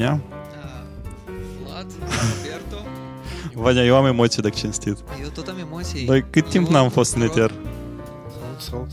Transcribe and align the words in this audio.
Vania. 0.00 0.20
Vlad, 1.64 1.86
Roberto. 2.00 2.88
Vania, 3.54 3.84
eu 3.84 3.96
am 3.96 4.06
emoții 4.06 4.42
dacă 4.42 4.54
cinstit. 4.58 4.96
Eu 5.22 5.28
tot 5.34 5.48
am 5.48 5.58
emoții. 5.58 6.04
Noi 6.06 6.24
cât 6.30 6.48
timp 6.48 6.66
Nu, 6.66 6.72
n-am 6.72 6.88
fost 6.88 7.14
în 7.14 7.20
mă 7.20 7.24
rog, 7.26 7.36
eter? 7.36 7.50
Salut, 8.40 8.60
salut. 8.70 8.88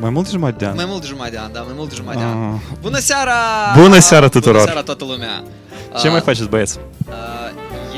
Mai 0.00 0.10
mult 0.10 0.24
de 0.24 0.30
jumătate 0.30 0.56
de 0.58 0.66
an. 0.70 0.74
Mai 0.76 0.84
mult 0.88 1.00
de 1.00 1.06
jumătate 1.06 1.30
de 1.30 1.38
an, 1.38 1.52
da, 1.52 1.60
mai 1.60 1.72
mult 1.76 1.88
de 1.88 1.94
jumătate 1.94 2.18
de 2.24 2.30
an. 2.30 2.52
Ah. 2.54 2.60
Bună 2.80 2.98
seara! 2.98 3.32
Bună 3.76 3.98
seara 3.98 4.28
tuturor! 4.28 4.54
Bună 4.56 4.64
seara 4.64 4.82
toată 4.82 5.04
lumea! 5.04 5.42
Ce 6.00 6.06
Ah, 6.06 6.12
mai 6.12 6.20
faceți, 6.20 6.48
băieți? 6.48 6.78
ah, 7.08 7.50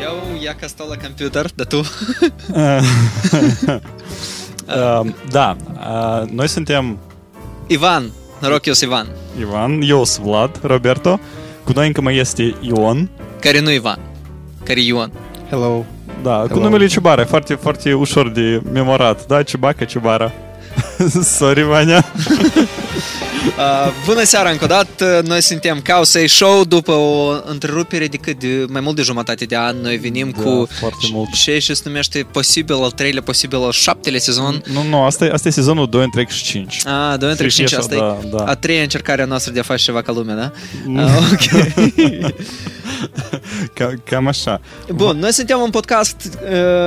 eu 0.02 0.42
ia 0.42 0.54
că 0.54 0.66
stau 0.68 0.88
la 0.88 0.96
computer, 0.96 1.46
dar 1.54 1.66
tu? 1.66 1.78
Uh, 4.66 5.12
da, 5.30 5.56
uh, 5.74 6.28
noi 6.30 6.48
suntem 6.48 6.98
Ivan, 7.66 8.10
noroc 8.38 8.64
eu 8.66 8.72
sunt 8.72 8.90
Ivan, 8.90 9.06
Ivan, 9.38 9.80
eu 9.82 10.04
sunt 10.04 10.26
Vlad, 10.26 10.58
Roberto, 10.62 11.20
cu 11.64 11.72
noi 11.74 11.86
încă 11.86 12.00
mai 12.00 12.16
este 12.16 12.54
Ion, 12.60 13.08
care 13.40 13.60
nu 13.60 13.70
Ivan, 13.72 13.98
care 14.64 14.80
e 14.80 14.84
Ion. 14.84 15.12
Hello. 15.48 15.84
da, 16.22 16.36
cu 16.40 16.46
Hello. 16.48 16.62
numele 16.62 16.86
Ciubara, 16.86 17.24
foarte, 17.24 17.54
foarte 17.54 17.92
ușor 17.92 18.28
de 18.30 18.62
memorat, 18.72 19.26
da, 19.26 19.42
Ciubaca, 19.42 19.84
Ciubara. 19.84 20.32
Sorry, 21.38 21.62
Vania. 21.62 22.04
Uh, 23.58 23.92
bună 24.06 24.22
seara 24.24 24.50
încă 24.50 24.64
o 24.64 24.66
dată, 24.66 25.22
noi 25.26 25.42
suntem 25.42 25.80
Causei 25.80 26.28
Show 26.28 26.64
după 26.64 26.92
o 26.92 27.32
întrerupere 27.44 28.06
de 28.06 28.16
cât 28.16 28.38
de 28.38 28.64
mai 28.68 28.80
mult 28.80 28.96
de 28.96 29.02
jumătate 29.02 29.44
de 29.44 29.56
an, 29.56 29.76
noi 29.80 29.96
venim 29.96 30.32
Da, 30.36 30.42
cu 30.42 30.68
foarte 30.78 31.06
mult. 31.12 31.28
ce 31.32 31.58
se 31.58 31.82
numește 31.84 32.26
posibil 32.32 32.74
al 32.74 32.90
treilea, 32.90 33.22
posibil 33.22 33.58
al 33.58 33.70
șaptele 33.72 34.18
sezon. 34.18 34.62
Nu, 34.72 34.82
nu, 34.82 35.02
asta 35.04 35.24
e, 35.24 35.30
asta 35.32 35.48
e 35.48 35.50
sezonul 35.50 35.88
2 35.88 36.04
întreg 36.04 36.28
și 36.28 36.44
5. 36.44 36.82
Ah, 36.84 37.18
2 37.18 37.30
între 37.30 37.48
Și 37.48 37.56
5, 37.56 37.72
așa, 37.72 37.80
asta 37.80 37.94
e 37.94 37.98
da, 37.98 38.18
da. 38.36 38.44
a 38.44 38.54
treia 38.54 38.82
încercare 38.82 39.22
a 39.22 39.24
noastră 39.24 39.52
de 39.52 39.58
a 39.60 39.62
face 39.62 39.82
ceva 39.82 40.02
ca 40.02 40.12
lumea, 40.12 40.34
da? 40.34 40.52
Mm. 40.86 40.98
Ah, 40.98 41.10
ok. 41.32 41.72
Ca, 43.74 43.94
cam 44.04 44.26
așa. 44.26 44.60
Bun, 44.94 45.18
noi 45.18 45.32
suntem 45.32 45.60
un 45.60 45.70
podcast 45.70 46.16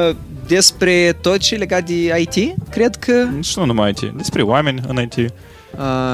uh, 0.10 0.16
despre 0.48 1.18
tot 1.22 1.38
ce 1.38 1.54
e 1.54 1.58
legat 1.58 1.86
de 1.86 2.28
IT, 2.30 2.56
cred 2.70 2.96
că, 2.96 3.28
Și 3.42 3.60
nu 3.60 3.66
numai 3.66 3.90
IT, 3.90 4.12
despre 4.16 4.42
oameni 4.42 4.82
în 4.88 5.02
IT, 5.02 5.16
uh, 5.18 5.28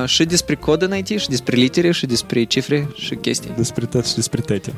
și 0.06 0.24
despre 0.24 0.56
cod 0.56 0.82
în 0.82 0.98
IT, 0.98 1.08
și 1.20 1.30
despre 1.30 1.56
litere, 1.56 1.92
și 1.92 2.06
despre 2.06 2.44
cifre 2.44 2.88
și 2.96 3.16
chestii. 3.16 3.52
despre 3.58 3.86
tot 3.86 4.08
și 4.08 4.16
despre 4.16 4.42
tete. 4.42 4.74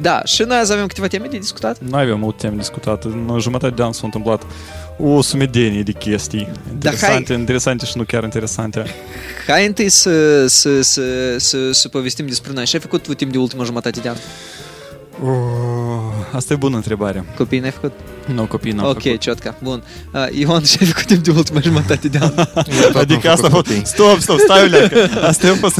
Da, 0.00 0.22
și 0.24 0.42
noi 0.42 0.56
azi 0.56 0.72
avem 0.72 0.86
câteva 0.86 1.06
teme 1.06 1.26
de 1.26 1.38
discutat. 1.38 1.78
Nu 1.80 1.96
avem 1.96 2.18
mult 2.18 2.36
teme 2.36 2.56
discutat. 2.56 3.04
În 3.04 3.36
jumătate 3.40 3.74
de 3.74 3.82
an 3.82 3.92
s-au 3.92 4.04
întâmplat 4.04 4.42
o 4.98 5.22
sumedenie 5.22 5.82
de 5.82 5.92
chestii 5.92 6.48
interesante, 6.72 7.32
interesante 7.32 7.86
și 7.86 7.96
nu 7.96 8.02
chiar 8.02 8.22
interesante. 8.22 8.84
Hai 9.46 9.66
întâi 9.66 9.88
să, 9.88 10.46
să, 10.46 10.80
să, 10.82 11.02
să, 11.36 11.72
să 11.72 11.88
povestim 11.88 12.26
despre 12.26 12.52
noi. 12.52 12.64
Ce 12.64 12.76
ai 12.76 12.82
făcut 12.82 13.02
tu 13.02 13.14
timp 13.14 13.32
de 13.32 13.38
ultima 13.38 13.64
jumătate 13.64 14.00
de 14.00 14.08
an? 14.08 14.16
Uh, 15.23 15.29
asta 16.31 16.53
e 16.53 16.55
bună 16.55 16.75
întrebare. 16.75 17.25
Copii 17.37 17.59
n-ai 17.59 17.71
făcut? 17.71 17.91
Nu, 18.33 18.45
copii 18.45 18.71
n-am 18.71 18.85
ok, 18.89 19.01
făcut. 19.01 19.19
ciotca. 19.19 19.55
Bun. 19.63 19.83
Uh, 20.13 20.27
Ion, 20.39 20.61
ce 20.63 20.77
ai 20.79 20.85
făcut 20.85 21.05
timp 21.05 21.23
de 21.23 21.31
ultima 21.31 21.59
jumătate 21.59 22.07
de 22.07 22.17
an? 22.21 22.33
Adică 22.93 23.29
asta 23.29 23.47
a 23.47 23.49
fost... 23.49 23.67
Stop, 23.83 24.19
stop, 24.19 24.37
stai 24.39 24.63
o 24.63 24.65
leacă. 24.65 25.09
Asta 25.27 25.47
a 25.49 25.53
fost... 25.55 25.77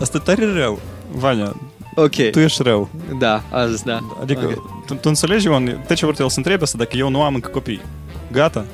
Asta 0.00 0.16
e 0.16 0.20
tare 0.24 0.52
rău. 0.52 0.80
Vania, 1.10 1.56
ok. 1.94 2.30
tu 2.30 2.38
ești 2.40 2.62
rău. 2.62 2.88
Da, 3.18 3.42
azi, 3.50 3.84
da. 3.84 4.00
Adică, 4.22 4.44
Ok. 4.44 4.84
tu, 4.86 4.94
tu 4.94 5.00
înțelegi, 5.08 5.46
Ion, 5.46 5.82
te 5.86 5.94
ce 5.94 6.06
vreau 6.06 6.28
să 6.28 6.34
întreb 6.38 6.62
asta, 6.62 6.78
dacă 6.78 6.96
eu 6.96 7.08
nu 7.08 7.22
am 7.22 7.34
încă 7.34 7.48
copii. 7.48 7.80
Gata? 8.32 8.64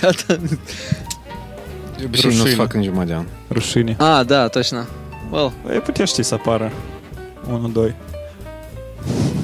Gata. 0.00 0.34
De 0.34 2.04
obicei 2.04 2.30
nu 2.30 2.36
Rușine. 2.36 2.48
se 2.50 2.54
fac 2.54 2.72
în 2.74 2.82
jumătate 2.82 3.06
de 3.08 3.14
an. 3.14 3.24
Rușine. 3.48 3.96
Ah, 3.98 4.26
da, 4.26 4.48
точно. 4.48 4.86
Well, 5.30 5.52
E 5.74 5.78
putea 5.78 6.04
ști 6.04 6.22
să 6.22 6.34
apară. 6.34 6.72
1, 7.53 7.67
2. 7.67 7.95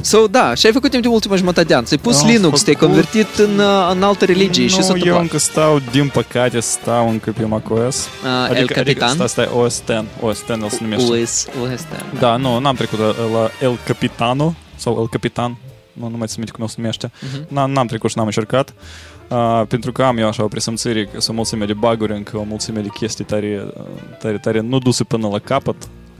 so, 0.02 0.28
da, 0.28 0.54
și 0.54 0.66
ai 0.66 0.72
făcut 0.72 0.90
timp 0.90 1.04
de 1.04 1.10
ultima 1.10 1.36
jumătate 1.36 1.68
de 1.68 1.76
an. 1.76 1.84
Ți-ai 1.86 2.00
pus 2.00 2.22
Am 2.22 2.28
Linux, 2.28 2.62
te-ai 2.62 2.76
făcut- 2.76 2.88
convertit 2.94 3.38
în, 3.38 3.60
uh, 3.60 3.90
în 3.92 4.04
altă 4.04 4.26
religie 4.26 4.68
și 4.68 4.76
s-a 4.76 4.80
Nu, 4.82 4.86
eu 4.88 4.94
întâmplat. 4.94 5.22
încă 5.22 5.38
stau, 5.38 5.80
din 5.92 6.08
păcate, 6.14 6.60
stau 6.60 7.10
încă 7.10 7.32
pe 7.32 7.46
macOS. 7.46 7.96
Uh, 8.06 8.10
El 8.26 8.56
Adică, 8.56 8.60
adică 8.60 8.74
Capitan. 8.74 9.08
asta, 9.10 9.24
asta 9.24 9.42
e 9.42 9.46
OS 9.46 9.78
X. 9.86 9.92
OS 10.22 10.40
X 10.40 10.50
el 10.50 10.70
se 10.70 10.78
numește. 10.82 11.12
OS, 11.12 11.46
OS, 11.62 11.86
da. 11.92 12.20
Da, 12.20 12.36
nu, 12.36 12.60
n-am 12.60 12.76
trecut 12.76 13.00
la, 13.00 13.06
la 13.06 13.50
El 13.62 13.78
Capitano 13.86 14.54
sau 14.76 14.98
El 15.00 15.10
Capitan. 15.10 15.58
Nu, 15.94 16.08
nu 16.10 16.18
mai 16.18 16.28
țin 16.28 16.36
minte 16.38 16.52
cum 16.52 16.64
el 16.64 16.70
se 16.70 16.76
numește. 16.78 17.12
Mhm. 17.22 17.46
N-am, 17.54 17.72
n-am 17.72 17.88
trecut 17.88 18.10
și 18.10 18.18
n-am 18.18 18.26
încercat. 18.26 18.74
Uh, 19.30 19.62
pentru 19.68 19.92
că 19.92 20.04
am 20.04 20.18
eu 20.18 20.28
așa 20.28 20.44
o 20.44 20.48
presimțire 20.48 21.04
că 21.06 21.10
sunt 21.22 21.30
o 21.30 21.34
mulțime 21.34 21.66
de 21.66 21.74
bug-uri, 21.74 22.14
încă 22.14 22.38
o 22.38 22.44
mulțime 22.44 22.80
de 22.80 22.88
chestii 22.94 23.24
tare, 23.24 23.74
tare, 24.20 24.38
tare 24.38 24.60
nu 24.60 24.80
duse 24.80 25.04
până 25.04 25.28
la 25.28 25.40
capăt. 25.40 25.76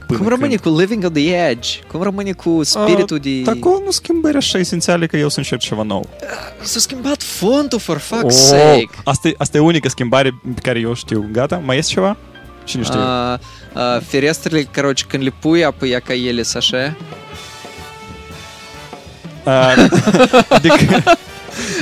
Până 0.07 0.19
Cum 0.19 0.29
rămâne 0.29 0.55
când- 0.55 0.73
cu 0.75 0.79
Living 0.79 1.03
on 1.03 1.11
the 1.13 1.35
Edge? 1.49 1.69
Cum 1.91 2.01
rămâne 2.01 2.31
cu 2.31 2.63
spiritul 2.63 3.17
de... 3.19 3.41
Dar 3.41 3.55
acolo 3.57 3.81
nu 3.85 3.91
schimbări 3.91 4.37
așa 4.37 4.57
esențiale 4.57 5.05
că 5.05 5.17
eu 5.17 5.29
să 5.29 5.37
încerc 5.37 5.61
ceva 5.61 5.83
nou. 5.83 6.09
S-a 6.61 6.79
schimbat 6.79 7.23
fontul, 7.23 7.79
for 7.79 7.97
fuck's 7.99 8.23
Oh, 8.23 8.29
sake. 8.31 8.89
asta, 9.03 9.27
e, 9.27 9.33
asta 9.37 9.57
e 9.57 9.59
unica 9.59 9.89
schimbare 9.89 10.39
pe 10.55 10.61
care 10.61 10.79
eu 10.79 10.93
știu. 10.93 11.29
Gata? 11.31 11.61
Mai 11.65 11.77
este 11.77 11.91
ceva? 11.93 12.17
Cine 12.63 12.83
știe? 12.83 12.99
Uh, 12.99 13.37
uh, 13.73 14.01
ferestrele, 14.07 14.67
короче, 14.75 15.05
când 15.07 15.23
le 15.23 15.33
pui, 15.39 15.63
apoi 15.65 15.89
ea 15.89 15.99
ca 15.99 16.13
ele 16.13 16.43
să 16.43 16.57
așa. 16.57 16.95
Uh, 19.45 19.85
adică, 20.49 21.03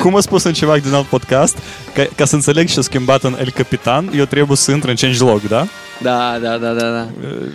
cum 0.02 0.16
a 0.16 0.20
spus 0.20 0.44
în 0.44 0.54
ceva 0.54 0.78
din 0.78 0.94
alt 0.94 1.06
podcast, 1.06 1.58
ca, 1.94 2.08
ca 2.16 2.26
să 2.26 2.36
înțeleg 2.36 2.68
ce 2.70 2.80
a 2.80 2.82
schimbat 2.82 3.24
în 3.24 3.36
El 3.40 3.52
Capitan, 3.52 4.12
eu 4.16 4.26
trebuie 4.26 4.58
să 4.58 4.72
intru 4.72 4.90
în 4.90 4.96
changelog, 4.96 5.42
da? 5.48 5.68
Da, 6.02 6.38
da, 6.42 6.58
da, 6.58 6.74
da, 6.74 6.90
da. 6.92 7.08
Uh, 7.22 7.48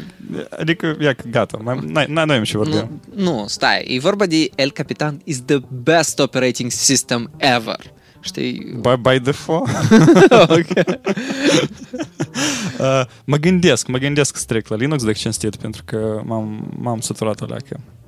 Adică, 0.59 0.97
ia, 0.99 1.15
gata, 1.29 1.57
mai, 1.63 1.79
n-ai, 1.87 2.05
n-ai, 2.09 2.25
n-ai 2.25 2.41
ce 2.41 2.57
vorbim. 2.57 3.01
Nu, 3.15 3.23
nu, 3.23 3.45
stai, 3.47 3.85
e 3.87 3.99
vorba 3.99 4.25
de 4.25 4.49
El 4.55 4.71
Capitan 4.71 5.21
is 5.23 5.41
the 5.45 5.59
best 5.83 6.19
operating 6.19 6.71
system 6.71 7.31
ever. 7.37 7.79
Știi? 8.21 8.79
By, 8.81 8.95
by 9.01 9.19
default. 9.19 9.69
ok. 10.59 10.67
Uh, 12.79 13.01
mă 13.25 13.37
gândesc, 13.37 13.87
mă 13.87 13.97
gândesc 13.97 14.37
să 14.37 14.43
trec 14.47 14.67
la 14.67 14.75
Linux 14.75 15.03
de 15.03 15.11
cinstit, 15.11 15.55
pentru 15.55 15.81
că 15.85 16.21
m-am, 16.25 16.73
m-am 16.77 16.99
săturat 16.99 17.41
o 17.41 17.45
leacă. 17.45 17.79
Ah, 17.79 17.98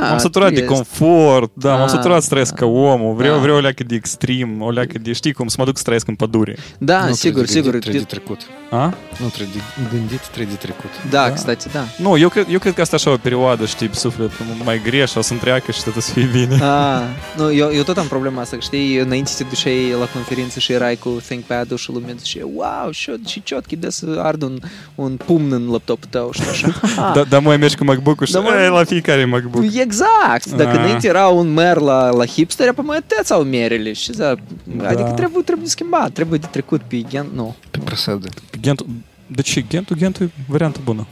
m-am 0.00 0.18
săturat 0.18 0.52
de 0.52 0.64
confort, 0.64 1.50
da, 1.54 1.72
ah, 1.72 1.78
m-am 1.78 1.88
săturat 1.88 2.22
să 2.22 2.28
trăiesc 2.28 2.54
da. 2.54 2.58
ca 2.58 2.66
omul, 2.66 3.14
vreau, 3.14 3.34
da. 3.34 3.40
vreau 3.40 3.56
o 3.56 3.60
leacă 3.60 3.84
de 3.84 3.94
extrem, 3.94 4.62
o 4.62 4.70
leacă 4.70 4.98
de, 4.98 5.12
știi 5.12 5.32
cum, 5.32 5.48
să 5.48 5.56
mă 5.58 5.64
duc 5.64 5.76
să 5.76 5.82
trăiesc 5.82 6.08
în 6.08 6.14
pădure. 6.14 6.56
Da, 6.78 7.06
nu 7.06 7.12
sigur, 7.12 7.44
trebuie 7.44 7.62
sigur. 7.62 7.78
Trebuie 7.78 8.00
de 8.00 8.06
trecut. 8.06 8.40
A? 8.70 8.94
Nu 9.20 9.28
trebuie 9.28 9.62
de 9.90 9.96
gândit, 9.96 10.26
trebuie 10.26 10.56
trecut. 10.56 10.90
Da, 11.10 11.22
da. 11.22 11.30
Căstați, 11.30 11.72
da. 11.72 11.84
Nu, 11.98 12.18
eu 12.18 12.28
cred, 12.28 12.46
eu 12.50 12.58
cred 12.58 12.74
că 12.74 12.80
asta 12.80 12.96
așa 12.96 13.10
o 13.10 13.16
perioadă, 13.16 13.66
știi, 13.66 13.90
sufletul 13.92 14.46
mai 14.64 14.80
greș, 14.84 15.14
o 15.14 15.20
să-mi 15.20 15.40
treacă 15.40 15.72
și 15.72 15.82
tot 15.82 16.02
să 16.02 16.12
fie 16.12 16.28
bine. 16.32 16.58
A, 16.62 17.02
nu, 17.36 17.52
eu, 17.52 17.72
eu 17.72 17.82
tot 17.82 17.96
am 17.96 18.06
problema 18.06 18.40
asta, 18.40 18.56
știi, 18.60 18.96
înainte 18.96 19.30
te 19.36 19.44
duceai 19.48 19.94
la 19.98 20.06
conferință 20.06 20.58
și 20.58 20.72
erai 20.72 20.96
cu 20.96 21.08
ThinkPad-ul 21.08 21.76
și 21.76 21.90
lumea 21.92 22.14
zice, 22.16 22.40
wow, 22.54 22.90
și, 22.90 23.12
și 23.26 23.42
ciotchi, 23.42 23.76
de 23.76 23.90
să 23.90 24.20
ard 24.22 24.42
un, 24.42 24.58
un 24.94 25.16
pumn 25.24 25.52
în 25.52 25.70
laptopul 25.70 26.08
tău 26.10 26.30
și 26.32 26.42
așa. 26.50 26.80
da, 27.14 27.24
da, 27.28 27.38
mai 27.38 27.56
mergi 27.56 27.76
cu 27.76 27.84
MacBook-ul 27.84 28.26
și 28.26 28.32
da, 28.32 28.68
la 28.68 28.84
fiecare 28.84 29.24
MacBook. 29.24 29.64
E 29.74 29.85
Exact! 29.86 30.50
Dacă 30.50 30.68
Ah. 30.70 30.74
înainte 30.84 31.06
era 31.06 31.26
un 31.28 31.52
mer 31.54 31.76
la, 31.76 32.10
la 32.10 32.26
hipster, 32.26 32.68
apoi 32.68 32.84
mai 32.84 32.96
atâția 32.96 33.36
au 33.36 33.42
merele 33.42 33.92
și 33.92 34.10
da, 34.10 34.28
adică 34.82 35.12
trebuie, 35.16 35.42
trebuie 35.44 35.68
schimbat, 35.68 36.10
trebuie 36.12 36.38
de 36.38 36.46
trecut 36.50 36.80
pe 36.80 37.02
gen, 37.08 37.26
nu. 37.34 37.54
Pe 37.70 37.78
prăsadă. 37.78 38.28
Gentul, 38.60 38.86
de 39.26 39.42
ce? 39.42 39.64
Gentul, 39.68 39.96
gentul 39.96 40.26
e 40.26 40.30
variantă 40.48 40.80
bună. 40.84 41.06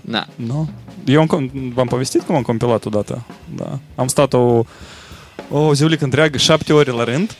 Na. 0.00 0.26
Nu? 0.46 0.68
Eu 1.04 1.20
am, 1.20 1.26
com- 1.26 1.72
v-am 1.74 1.86
povestit 1.86 2.22
cum 2.22 2.34
am 2.34 2.42
compilat 2.42 2.84
odată. 2.84 3.22
Da. 3.56 3.78
Am 3.94 4.06
stat 4.06 4.32
o, 4.32 4.62
o 5.50 5.74
ziulică 5.74 6.04
întreagă, 6.04 6.38
șapte 6.38 6.72
ore 6.72 6.90
la 6.90 7.04
rând. 7.04 7.36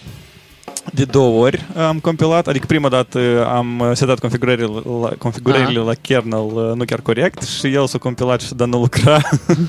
De 0.95 1.05
două 1.05 1.43
ori 1.45 1.67
am 1.77 1.99
compilat, 1.99 2.47
adică 2.47 2.67
prima 2.67 2.89
dată 2.89 3.47
am 3.47 3.91
setat 3.95 4.19
configurările 4.19 4.67
la, 5.03 5.11
configurările 5.19 5.79
la 5.81 5.95
kernel 5.95 6.39
uh, 6.55 6.73
nu 6.75 6.85
chiar 6.85 7.01
corect 7.01 7.43
și 7.43 7.67
el 7.73 7.87
s-a 7.87 7.99
compilat 7.99 8.41
și 8.41 8.55
dar 8.55 8.69
nu 8.69 8.79
lucra. 8.79 9.21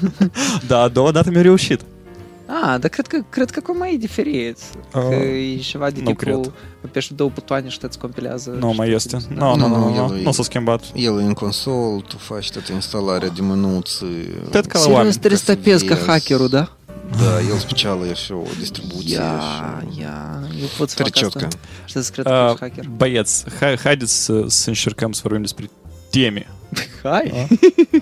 da, 0.68 0.82
a 0.82 0.88
doua 0.88 1.12
dată 1.12 1.30
mi-a 1.30 1.42
reușit. 1.42 1.82
Ah, 2.64 2.80
dar 2.80 2.90
cred 2.90 3.08
că, 3.08 3.18
cred 3.30 3.50
că 3.50 3.60
acum 3.64 3.82
e 3.82 3.96
diferit. 3.98 4.58
Că 4.92 5.00
Ah, 5.12 5.18
e 5.56 5.60
ceva 5.62 5.90
de 5.90 6.02
nu 6.04 6.12
tipul, 6.12 6.40
cred. 6.42 6.52
apeși 6.86 7.14
două 7.14 7.30
butoane 7.34 7.68
și 7.70 7.78
îți 7.82 7.98
compilează. 8.00 8.56
Nu 8.60 8.70
și 8.72 8.78
mai 8.78 8.88
tot 8.88 8.96
este. 8.96 9.18
timpul. 9.18 9.38
Nu, 9.38 9.56
nu, 9.56 9.68
Nu, 9.68 9.76
nu, 9.78 9.90
nu, 9.90 9.90
nu, 10.08 10.14
el 10.14 10.20
e- 10.20 10.24
nu 10.24 10.32
s-a 10.32 10.44
schimbat. 10.44 10.84
El 10.94 11.20
e 11.20 11.24
în 11.24 11.34
consol, 11.34 12.04
tu 12.08 12.18
faci 12.18 12.52
toată 12.52 12.72
instalarea 12.74 13.28
de 13.30 13.42
mânuți. 13.42 14.04
Cred 14.52 14.66
că 14.66 14.78
la 14.78 14.80
Serios, 14.80 14.98
oameni. 14.98 15.14
trebuie 15.16 15.40
să 15.40 15.46
Ca 15.46 15.52
să 15.52 15.58
tapezi 15.58 15.86
ca 15.86 15.96
vezi. 15.96 16.08
hackerul, 16.08 16.48
da? 16.48 16.72
Da, 17.18 17.40
el 17.50 17.58
special 17.58 18.06
e 18.10 18.14
și 18.14 18.32
o 18.32 18.44
distribuție. 18.60 19.16
Ia, 19.16 19.40
și... 19.40 20.00
ia, 20.00 20.40
eu 20.62 20.68
pot 20.78 20.90
să 20.90 20.96
Tare 20.96 21.10
fac 21.14 21.24
asta. 21.24 21.40
ciotcă. 21.40 21.58
Și 21.86 22.02
să 22.02 22.12
cred 22.12 22.26
că 22.26 22.32
Uh, 22.32 22.48
ești 22.48 22.60
hacker. 22.60 22.86
Băieți, 22.96 23.44
hai, 23.60 23.78
haideți 23.84 24.24
să, 24.24 24.44
să 24.48 24.70
încercăm 24.70 25.12
să 25.12 25.20
vorbim 25.24 25.42
despre 25.42 25.70
teme. 26.10 26.48
Hai! 27.04 27.48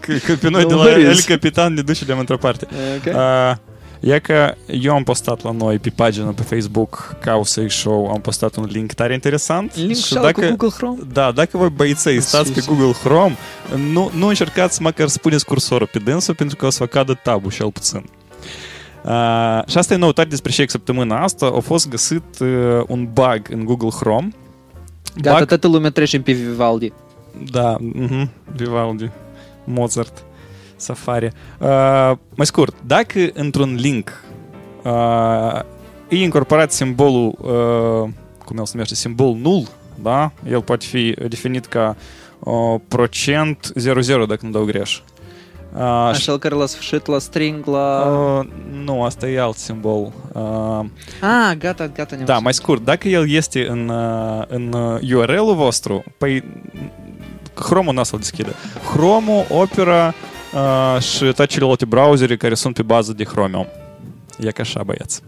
Că, 0.02 0.14
că 0.26 0.34
pe 0.34 0.50
noi 0.50 0.62
No 0.62 0.68
de 0.68 0.74
la 0.74 0.82
worries. 0.82 1.18
El 1.18 1.36
Capitan 1.36 1.74
ne 1.74 1.82
duce 1.82 2.06
de 2.06 2.14
într-o 2.14 2.38
parte. 2.38 2.68
Ok. 2.98 3.16
Uh, 3.16 3.56
E 4.00 4.20
că 4.20 4.54
eu 4.68 4.94
am 4.94 5.04
postat 5.04 5.44
la 5.44 5.52
noi 5.52 5.80
pe 5.80 5.90
pagina 5.96 6.30
pe 6.30 6.42
Facebook 6.42 7.16
Causei 7.22 7.72
Show, 7.72 8.12
am 8.12 8.22
postat 8.22 8.56
un 8.56 8.68
link 8.72 8.92
tare 8.94 9.14
interesant. 9.14 9.76
Link 9.76 9.96
și 9.96 10.04
și 10.04 10.14
cu 10.14 10.32
Google 10.42 10.70
Chrome? 10.70 10.98
Da, 11.14 11.32
dacă 11.32 11.58
voi 11.58 11.70
băieței 11.70 12.22
stați 12.22 12.52
pe 12.52 12.60
Sus. 12.60 12.76
Google 12.76 12.94
Chrome, 13.04 13.38
nu, 13.92 14.12
nu 14.16 14.28
încercați 14.28 14.82
măcar 14.82 15.08
să 15.08 15.18
puneți 15.18 15.46
cursorul 15.46 15.90
pe 15.92 16.00
dânsul, 16.00 16.36
pentru 16.36 16.56
că 16.56 16.66
o 16.66 16.70
să 16.70 16.78
vă 16.80 16.86
cadă 16.86 17.20
tabul 17.24 17.52
cel 17.52 17.72
puțin. 17.72 18.04
Uh, 19.04 19.62
și 19.68 19.78
asta 19.78 19.94
e 19.94 19.98
noutate 19.98 20.28
despre 20.28 20.52
ce 20.52 20.66
săptămâna 20.68 21.24
asta. 21.24 21.52
A 21.56 21.60
fost 21.60 21.90
găsit 21.90 22.40
uh, 22.40 22.48
un 22.88 23.10
bug 23.14 23.42
în 23.50 23.66
Google 23.66 23.90
Chrome. 23.90 24.30
Gata, 25.22 25.38
bug, 25.38 25.48
toată 25.48 25.68
lumea 25.68 25.90
trece 25.90 26.22
pe 26.22 26.32
Vivaldi. 26.32 26.94
da, 27.52 27.78
uh-huh, 27.78 28.28
Vivaldi, 28.56 29.10
Mozart, 29.64 30.24
Safari. 30.76 31.32
Uh, 31.60 32.12
mai 32.36 32.46
scurt, 32.46 32.76
dacă 32.86 33.30
într-un 33.34 33.76
link 33.76 34.24
uh, 34.84 35.60
e 36.08 36.16
incorporat 36.16 36.72
simbolul, 36.72 37.36
uh, 37.42 38.10
cum 38.46 38.58
el 38.58 38.66
se 38.66 38.72
numește, 38.74 38.96
simbol 38.96 39.36
nul, 39.36 39.68
da? 40.04 40.32
El 40.50 40.62
poate 40.62 40.86
fi 40.86 41.16
definit 41.28 41.66
ca 41.66 41.96
uh, 42.40 42.80
procent 42.88 43.72
00, 43.76 44.26
dacă 44.26 44.46
nu 44.46 44.52
dau 44.52 44.64
greș. 44.64 45.02
Uh, 45.76 45.82
Așa 45.82 46.38
care 46.38 46.56
la 46.56 46.66
sfârșit, 46.66 47.06
la 47.06 47.20
string, 47.20 47.66
la... 47.66 48.06
uh, 48.40 48.46
nu, 48.86 49.04
asta 49.04 49.28
e 49.28 49.40
alt 49.42 49.56
simbol. 49.56 50.12
Uh, 50.34 50.42
Ah, 51.22 51.58
gata, 51.58 51.88
gata. 51.88 52.16
ne-am 52.16 52.26
da, 52.26 52.32
văzut. 52.32 52.44
mai 52.44 52.54
scurt, 52.54 52.84
dacă 52.84 53.08
el 53.08 53.30
este 53.30 53.68
în, 53.68 53.88
uh, 53.90 54.44
în 54.48 54.74
uh, 54.74 55.12
URL-ul 55.14 55.56
vostru, 55.56 56.04
păi 56.18 56.44
Chrome-ul 57.54 57.94
n-a 57.96 58.04
să-l 58.04 58.20
deschide. 58.20 58.50
Chrome-ul, 58.94 59.46
Opera 59.50 60.14
uh, 60.54 61.02
și 61.02 61.20
toate 61.20 61.46
celelalte 61.46 61.86
browsere 61.86 62.38
care 62.38 62.54
sunt 62.54 62.74
pe 62.74 62.82
bază 62.82 63.14
de 63.14 63.24
Chromium. 63.24 63.68
E 64.40 64.52
ca 64.52 64.62
așa, 64.62 64.84
băieți. 64.84 65.22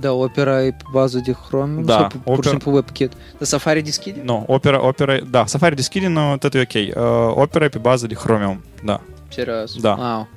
Da, 0.00 0.12
Opera 0.12 0.64
e 0.64 0.70
pe 0.70 0.84
bază 0.92 1.20
de 1.24 1.36
Chrome 1.46 1.82
Da, 1.82 1.92
sau 1.92 2.06
pur 2.06 2.20
Opera- 2.24 2.42
și 2.42 2.48
simplu 2.48 2.72
WebKit. 2.72 3.12
Dar 3.12 3.46
Safari 3.46 3.82
deschide? 3.82 4.20
Nu, 4.24 4.44
Opera, 4.46 4.86
Opera, 4.86 5.16
da, 5.30 5.46
Safari 5.46 5.74
deschide, 5.74 6.06
но 6.06 6.36
tot 6.36 6.54
e 6.54 6.60
ok. 6.60 6.96
Uh, 6.96 7.42
Opera 7.42 7.64
e 7.64 7.68
pe 7.68 7.78
bază 7.78 8.06
de 8.06 8.14
Chromium, 8.14 8.64
da. 8.84 9.00
Serios? 9.28 9.80
Da. 9.80 9.94
Wow. 9.98 10.28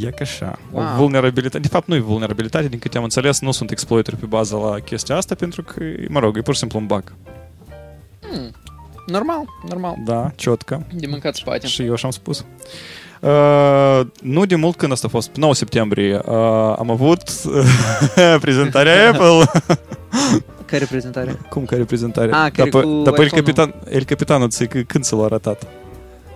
E 0.00 0.10
ca 0.10 0.16
așa. 0.20 0.58
Wow. 0.70 0.82
O 0.82 0.96
vulnerabilitate, 0.96 1.58
de 1.58 1.68
fapt 1.68 1.88
nu 1.88 1.94
e 1.94 1.98
vulnerabilitate, 1.98 2.68
din 2.68 2.78
câte 2.78 2.96
am 2.98 3.02
înțeles, 3.02 3.40
nu 3.40 3.50
sunt 3.50 3.70
exploiteri 3.70 4.16
pe 4.16 4.26
bază 4.26 4.56
la 4.56 4.78
chestia 4.78 5.16
asta, 5.16 5.34
pentru 5.34 5.62
că, 5.62 5.82
mă 6.08 6.18
rog, 6.18 6.36
e 6.36 6.40
pur 6.40 6.52
și 6.52 6.60
simplu 6.60 6.78
un 6.78 6.86
bug. 6.86 7.12
Hmm. 8.20 8.50
Normal, 9.06 9.44
normal. 9.68 9.94
Da, 10.04 10.30
ciotcă. 10.36 10.86
De 10.94 11.06
mâncat 11.06 11.34
spate. 11.34 11.66
Și 11.66 11.82
eu 11.82 11.92
așa 11.92 12.06
am 12.06 12.12
spus. 12.12 12.38
Uh, 12.38 12.44
nu 14.22 14.44
de 14.46 14.54
mult 14.56 14.76
când 14.76 14.92
asta 14.92 15.06
a 15.06 15.10
fost, 15.10 15.28
pe 15.28 15.40
9 15.40 15.54
septembrie, 15.54 16.14
uh, 16.24 16.34
am 16.78 16.90
avut 16.90 17.22
prezentarea 18.40 19.08
Apple. 19.10 19.60
Care 20.64 20.84
prezentare? 20.84 21.38
Cum 21.48 21.64
care 21.64 21.82
prezentare? 21.84 22.30
Ah, 22.32 22.50
care 22.52 22.70
Dar 22.70 22.80
pe- 22.82 22.86
cu 22.86 23.02
Dar 23.04 23.12
pe 23.12 23.20
el 23.20 23.26
iPhone-ul. 23.26 23.52
capitan, 23.54 23.74
el 23.90 24.04
capitanul 24.04 24.48
ți 24.48 24.66
că 24.66 24.78
când 24.86 25.04
s-l 25.04 25.14
a 25.20 25.24
arătat? 25.24 25.66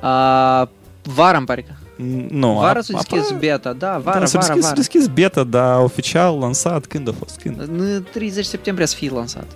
A, 0.01 0.69
vara, 1.03 1.37
îmi 1.37 1.47
pare 1.47 1.61
că. 1.61 1.73
Mm, 1.97 2.27
Nu. 2.31 2.53
Vara 2.53 2.79
a- 2.79 2.83
s-a 2.83 2.93
deschis 2.93 3.31
apa- 3.31 3.39
beta, 3.39 3.73
da, 3.73 3.87
da, 3.87 3.99
vara, 4.05 4.25
s-a 4.25 4.39
vara, 4.39 4.53
deschis, 4.55 4.55
s-a 4.63 4.69
vara. 4.69 4.75
deschis 4.75 5.07
beta, 5.07 5.43
dar 5.45 5.81
oficial 5.83 6.39
lansat 6.39 6.87
când 6.87 7.09
a 7.09 7.13
fost? 7.19 7.39
Când? 7.43 7.61
În 7.61 8.05
30 8.13 8.45
septembrie 8.45 8.87
să 8.87 8.95
fie 8.97 9.11
lansat. 9.11 9.47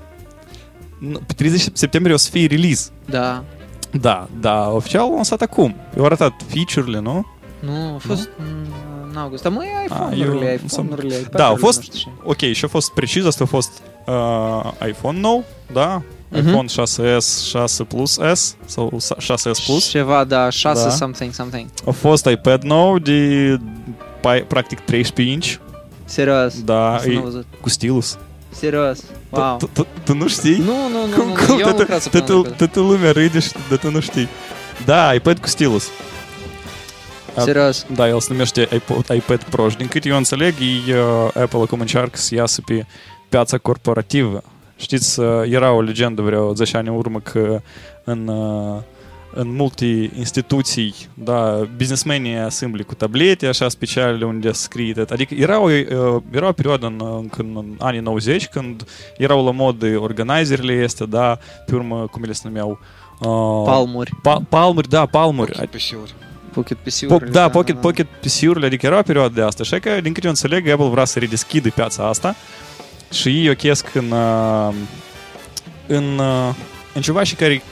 Nu, 0.99 1.19
Pe 1.26 1.33
30 1.37 1.69
septembrie 1.73 2.15
o 2.15 2.17
să 2.17 2.31
fie 2.31 2.47
release. 2.47 2.88
Da. 3.11 3.44
Da, 3.91 4.29
da, 4.41 4.69
oficial 4.69 5.11
lansat 5.15 5.41
acum. 5.41 5.75
Eu 5.97 6.05
arătat 6.05 6.33
feature-urile, 6.47 7.01
nu? 7.01 7.27
Nu, 7.61 7.95
a 7.95 7.99
fost 7.99 8.29
mm, 8.39 8.73
în 9.11 9.17
august. 9.17 9.43
Dar 9.43 9.53
măi, 9.53 9.67
iPhone-urile, 9.87 10.47
eu- 10.51 10.59
iPhone-urile, 10.65 11.09
Da, 11.15 11.19
iPad-urile, 11.21 11.43
au 11.43 11.57
fost- 11.57 11.77
nu 11.79 11.83
știu 11.85 11.99
ce. 11.99 12.07
Ok, 12.47 12.53
și 12.53 12.65
a 12.65 12.69
fost 12.69 12.93
precis, 12.93 13.25
asta 13.25 13.45
a 13.45 13.47
fost 13.47 13.71
uh, 14.07 14.89
iPhone 14.89 15.19
nou, 15.19 15.45
da? 15.73 16.03
Mhm. 16.29 16.49
iPhone 16.49 16.67
6s, 16.69 17.45
6 17.49 17.85
Plus 17.85 18.19
S 18.35 18.57
sau 18.65 18.93
6s 19.19 19.65
Plus. 19.67 19.89
Ceva, 19.89 20.25
da, 20.25 20.51
6 20.51 20.83
Da. 20.85 20.91
something, 20.91 21.33
something. 21.33 21.67
A 21.87 21.91
fost 21.91 22.27
iPad 22.27 22.63
nou 22.63 22.99
de 22.99 23.57
pai- 24.21 24.43
practic 24.43 24.81
13 24.81 25.35
inch, 25.35 25.55
Serios. 26.05 26.63
da, 26.63 26.93
Asta 26.95 27.09
n-am 27.09 27.17
e, 27.17 27.25
văzut. 27.25 27.47
cu 27.61 27.69
stilus. 27.69 28.19
Serios. 28.50 28.99
Wow. 29.29 29.56
Tu- 29.56 29.70
tu- 29.73 29.87
Tu 30.05 30.14
nu 30.14 30.29
știi? 30.29 30.58
Nu, 30.58 30.88
nu, 30.88 31.06
nu, 31.06 31.17
Cum, 31.17 31.26
nu, 31.29 31.32
cum? 31.35 31.44
eu 31.49 31.55
am 31.55 31.61
Toată- 31.61 31.79
lucrat 31.81 32.00
săptămâna 32.02 32.26
toată- 32.32 32.43
trecută. 32.49 32.64
Toată 32.64 32.81
lumea 32.93 33.12
râde, 33.12 33.38
și- 33.38 33.52
dar 33.69 33.79
tu 33.79 33.91
nu 33.91 34.00
știi. 34.00 34.29
Da, 34.85 35.14
iPad 35.14 35.38
cu 35.38 35.47
stilus. 35.47 35.88
A- 37.37 37.41
Serios. 37.43 37.87
Da, 37.94 38.08
el 38.08 38.20
se 38.20 38.26
numește 38.32 38.69
iPod, 38.75 39.06
iPad 39.14 39.43
Pro 39.43 39.69
și 39.69 39.76
din 39.76 39.88
câte 39.88 40.08
eu 40.08 40.17
înțeleg, 40.17 40.55
ei, 40.61 40.94
uh, 40.94 41.43
Apple 41.43 41.61
acum 41.61 41.81
încearcă 41.81 42.17
să 42.17 42.35
iasă 42.35 42.61
pe 42.64 42.87
piața 43.29 43.58
corporativă. 43.58 44.43
Știți, 44.76 45.20
uh, 45.20 45.26
era 45.50 45.73
o 45.73 45.81
legendă 45.81 46.23
vreo 46.23 46.55
10 46.55 46.76
ani 46.76 46.88
în 46.88 46.94
urmă 46.94 47.20
că 47.20 47.61
în, 48.05 48.26
uh, 48.29 48.81
în 49.35 49.55
multe 49.55 50.11
instituții, 50.19 50.94
da, 51.15 51.69
businessmenii 51.77 52.37
asembli 52.37 52.85
cu 52.85 52.94
tablete 52.94 53.47
așa 53.47 53.69
speciale 53.69 54.25
unde 54.25 54.53
scrie 54.53 54.93
tot. 54.93 55.11
Adică 55.11 55.35
era 55.35 55.61
o, 55.61 55.69
uh, 55.71 56.23
era 56.31 56.49
o 56.49 56.53
perioadă 56.53 56.87
în, 56.87 57.00
în, 57.00 57.29
în, 57.37 57.56
în 57.56 57.75
anii 57.79 58.00
90 58.00 58.47
când 58.47 58.85
erau 59.17 59.44
la 59.44 59.50
mod 59.50 59.82
organizerile 59.97 60.85
astea, 60.85 61.06
da, 61.06 61.38
pe 61.67 61.75
urmă, 61.75 62.06
cum 62.11 62.23
ele 62.23 62.32
se 62.32 62.43
numeau? 62.44 62.79
Uh, 63.21 63.62
Palmuri. 63.65 64.11
Pa- 64.23 64.43
palmuri, 64.49 64.88
da, 64.88 65.06
palmuri. 65.06 65.50
Pocket 65.53 65.71
PC-uri. 65.71 66.15
Pocket 66.53 66.76
Po- 66.76 66.83
PC-uri. 66.83 67.31
da, 67.33 67.49
Pocket, 67.49 67.81
Pocket 67.81 68.06
PC-urile, 68.06 68.67
adică 68.67 68.87
era 68.87 68.99
o 68.99 69.03
perioadă 69.03 69.35
de 69.35 69.43
asta. 69.43 69.62
Așa 69.62 69.79
că, 69.79 70.00
din 70.00 70.12
câte 70.12 70.26
eu 70.26 70.31
înțeleg, 70.31 70.69
Apple 70.69 70.88
vrea 70.88 71.05
să 71.05 71.19
redeschidă 71.19 71.69
piața 71.69 72.09
asta 72.09 72.35
și 73.12 73.29
ei 73.29 73.50
o 73.50 73.55
chesc 73.55 73.94
în, 73.94 74.11
uh, 74.11 74.75
în, 75.87 76.19
uh, 76.19 76.55
în 76.94 77.03
ceva 77.03 77.23
și 77.23 77.35
care 77.35 77.53
e 77.53 77.62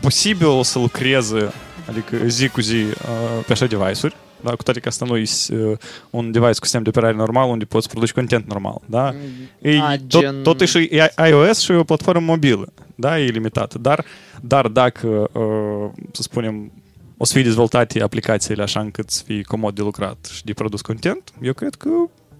posibil 0.00 0.62
să 0.62 0.78
lucreze, 0.78 1.52
adică 1.88 2.16
zi 2.26 2.48
cu 2.48 2.60
zi, 2.60 2.74
uh, 2.74 3.44
pe 3.46 3.52
așa 3.52 3.66
device-uri. 3.66 4.16
Da, 4.42 4.50
cu 4.50 4.62
toate 4.62 4.80
că 4.80 4.88
asta 4.88 5.04
nu 5.04 5.16
e 5.16 5.22
uh, 5.48 5.76
un 6.10 6.30
device 6.30 6.58
cu 6.58 6.62
sistem 6.64 6.82
de 6.82 6.88
operare 6.88 7.14
normal 7.16 7.48
unde 7.50 7.64
poți 7.64 7.88
produce 7.88 8.12
content 8.12 8.46
normal, 8.48 8.80
da? 8.86 9.14
E, 9.60 9.78
A, 9.80 9.96
tot, 10.08 10.22
gen- 10.22 10.42
totuși 10.42 10.78
e 10.78 11.12
iOS 11.28 11.58
și 11.58 11.72
e 11.72 11.74
o 11.74 11.84
platformă 11.84 12.24
mobilă, 12.26 12.72
da, 12.94 13.20
e 13.20 13.24
limitată, 13.24 13.78
dar, 13.78 14.04
dar 14.40 14.66
dacă, 14.66 15.06
uh, 15.32 15.90
să 16.12 16.22
spunem, 16.22 16.72
o 17.16 17.24
să 17.24 17.32
fie 17.32 17.42
dezvoltate 17.42 18.02
aplicațiile 18.02 18.62
așa 18.62 18.80
încât 18.80 19.10
să 19.10 19.22
fie 19.26 19.42
comod 19.42 19.74
de 19.74 19.82
lucrat 19.82 20.28
și 20.32 20.44
de 20.44 20.52
produs 20.52 20.80
content, 20.80 21.32
eu 21.42 21.52
cred 21.52 21.74
că 21.74 21.88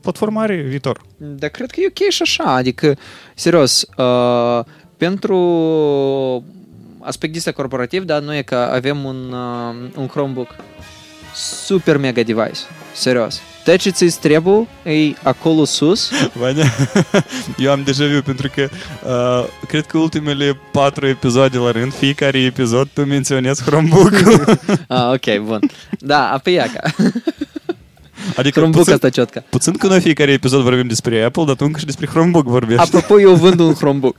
platforma 0.00 0.42
are 0.42 0.60
viitor. 0.60 1.00
Dar 1.16 1.50
cred 1.50 1.70
că 1.70 1.80
e 1.80 1.86
ok 1.88 2.08
și 2.08 2.22
așa, 2.22 2.44
adică, 2.44 2.96
serios, 3.34 3.86
uh, 3.96 4.64
pentru 4.96 5.36
aspect 7.02 7.36
ăsta 7.36 7.52
corporativ, 7.52 8.04
dar 8.04 8.20
nu 8.20 8.34
e 8.34 8.42
că 8.42 8.54
avem 8.54 9.04
un, 9.04 9.32
uh, 9.32 9.90
un 9.96 10.06
Chromebook 10.06 10.54
super 11.34 11.96
mega 11.96 12.22
device, 12.22 12.60
serios. 12.92 13.40
Tot 13.64 13.76
ce 13.76 13.90
ți 13.90 14.20
trebuie 14.20 14.68
e 14.82 15.14
acolo 15.22 15.64
sus, 15.64 16.10
Vania, 16.40 16.72
eu 17.58 17.70
am 17.70 17.82
deja 17.82 18.06
vu 18.06 18.22
pentru 18.22 18.50
că 18.54 18.68
uh, 19.04 19.66
cred 19.68 19.86
că 19.86 19.98
ultimele 19.98 20.58
patru 20.72 21.06
episoade 21.06 21.58
la 21.58 21.70
rând, 21.70 21.94
fiecare 21.94 22.38
episod 22.38 22.88
tu 22.92 23.04
menționezi 23.04 23.64
Chromebook-ul. 23.64 24.58
ah, 24.88 25.12
ok, 25.12 25.38
bun. 25.44 25.60
Da, 25.98 26.30
apoi 26.30 26.52
ia 26.52 26.66
ca. 26.72 26.90
Adică 28.36 28.58
Chromebook 28.58 28.78
puțin, 28.78 28.92
asta 28.92 29.08
ciotcă. 29.08 29.44
Puțin 29.50 29.72
că 29.72 29.86
în 29.86 30.00
fiecare 30.00 30.32
episod 30.32 30.62
vorbim 30.62 30.86
despre 30.86 31.22
Apple, 31.22 31.44
dar 31.44 31.54
tu 31.54 31.64
încă 31.64 31.78
și 31.78 31.84
despre 31.84 32.06
Chromebook 32.06 32.46
vorbești. 32.46 32.82
Apropo, 32.82 33.20
eu 33.20 33.34
vând 33.34 33.60
un 33.60 33.74
Chromebook. 33.74 34.16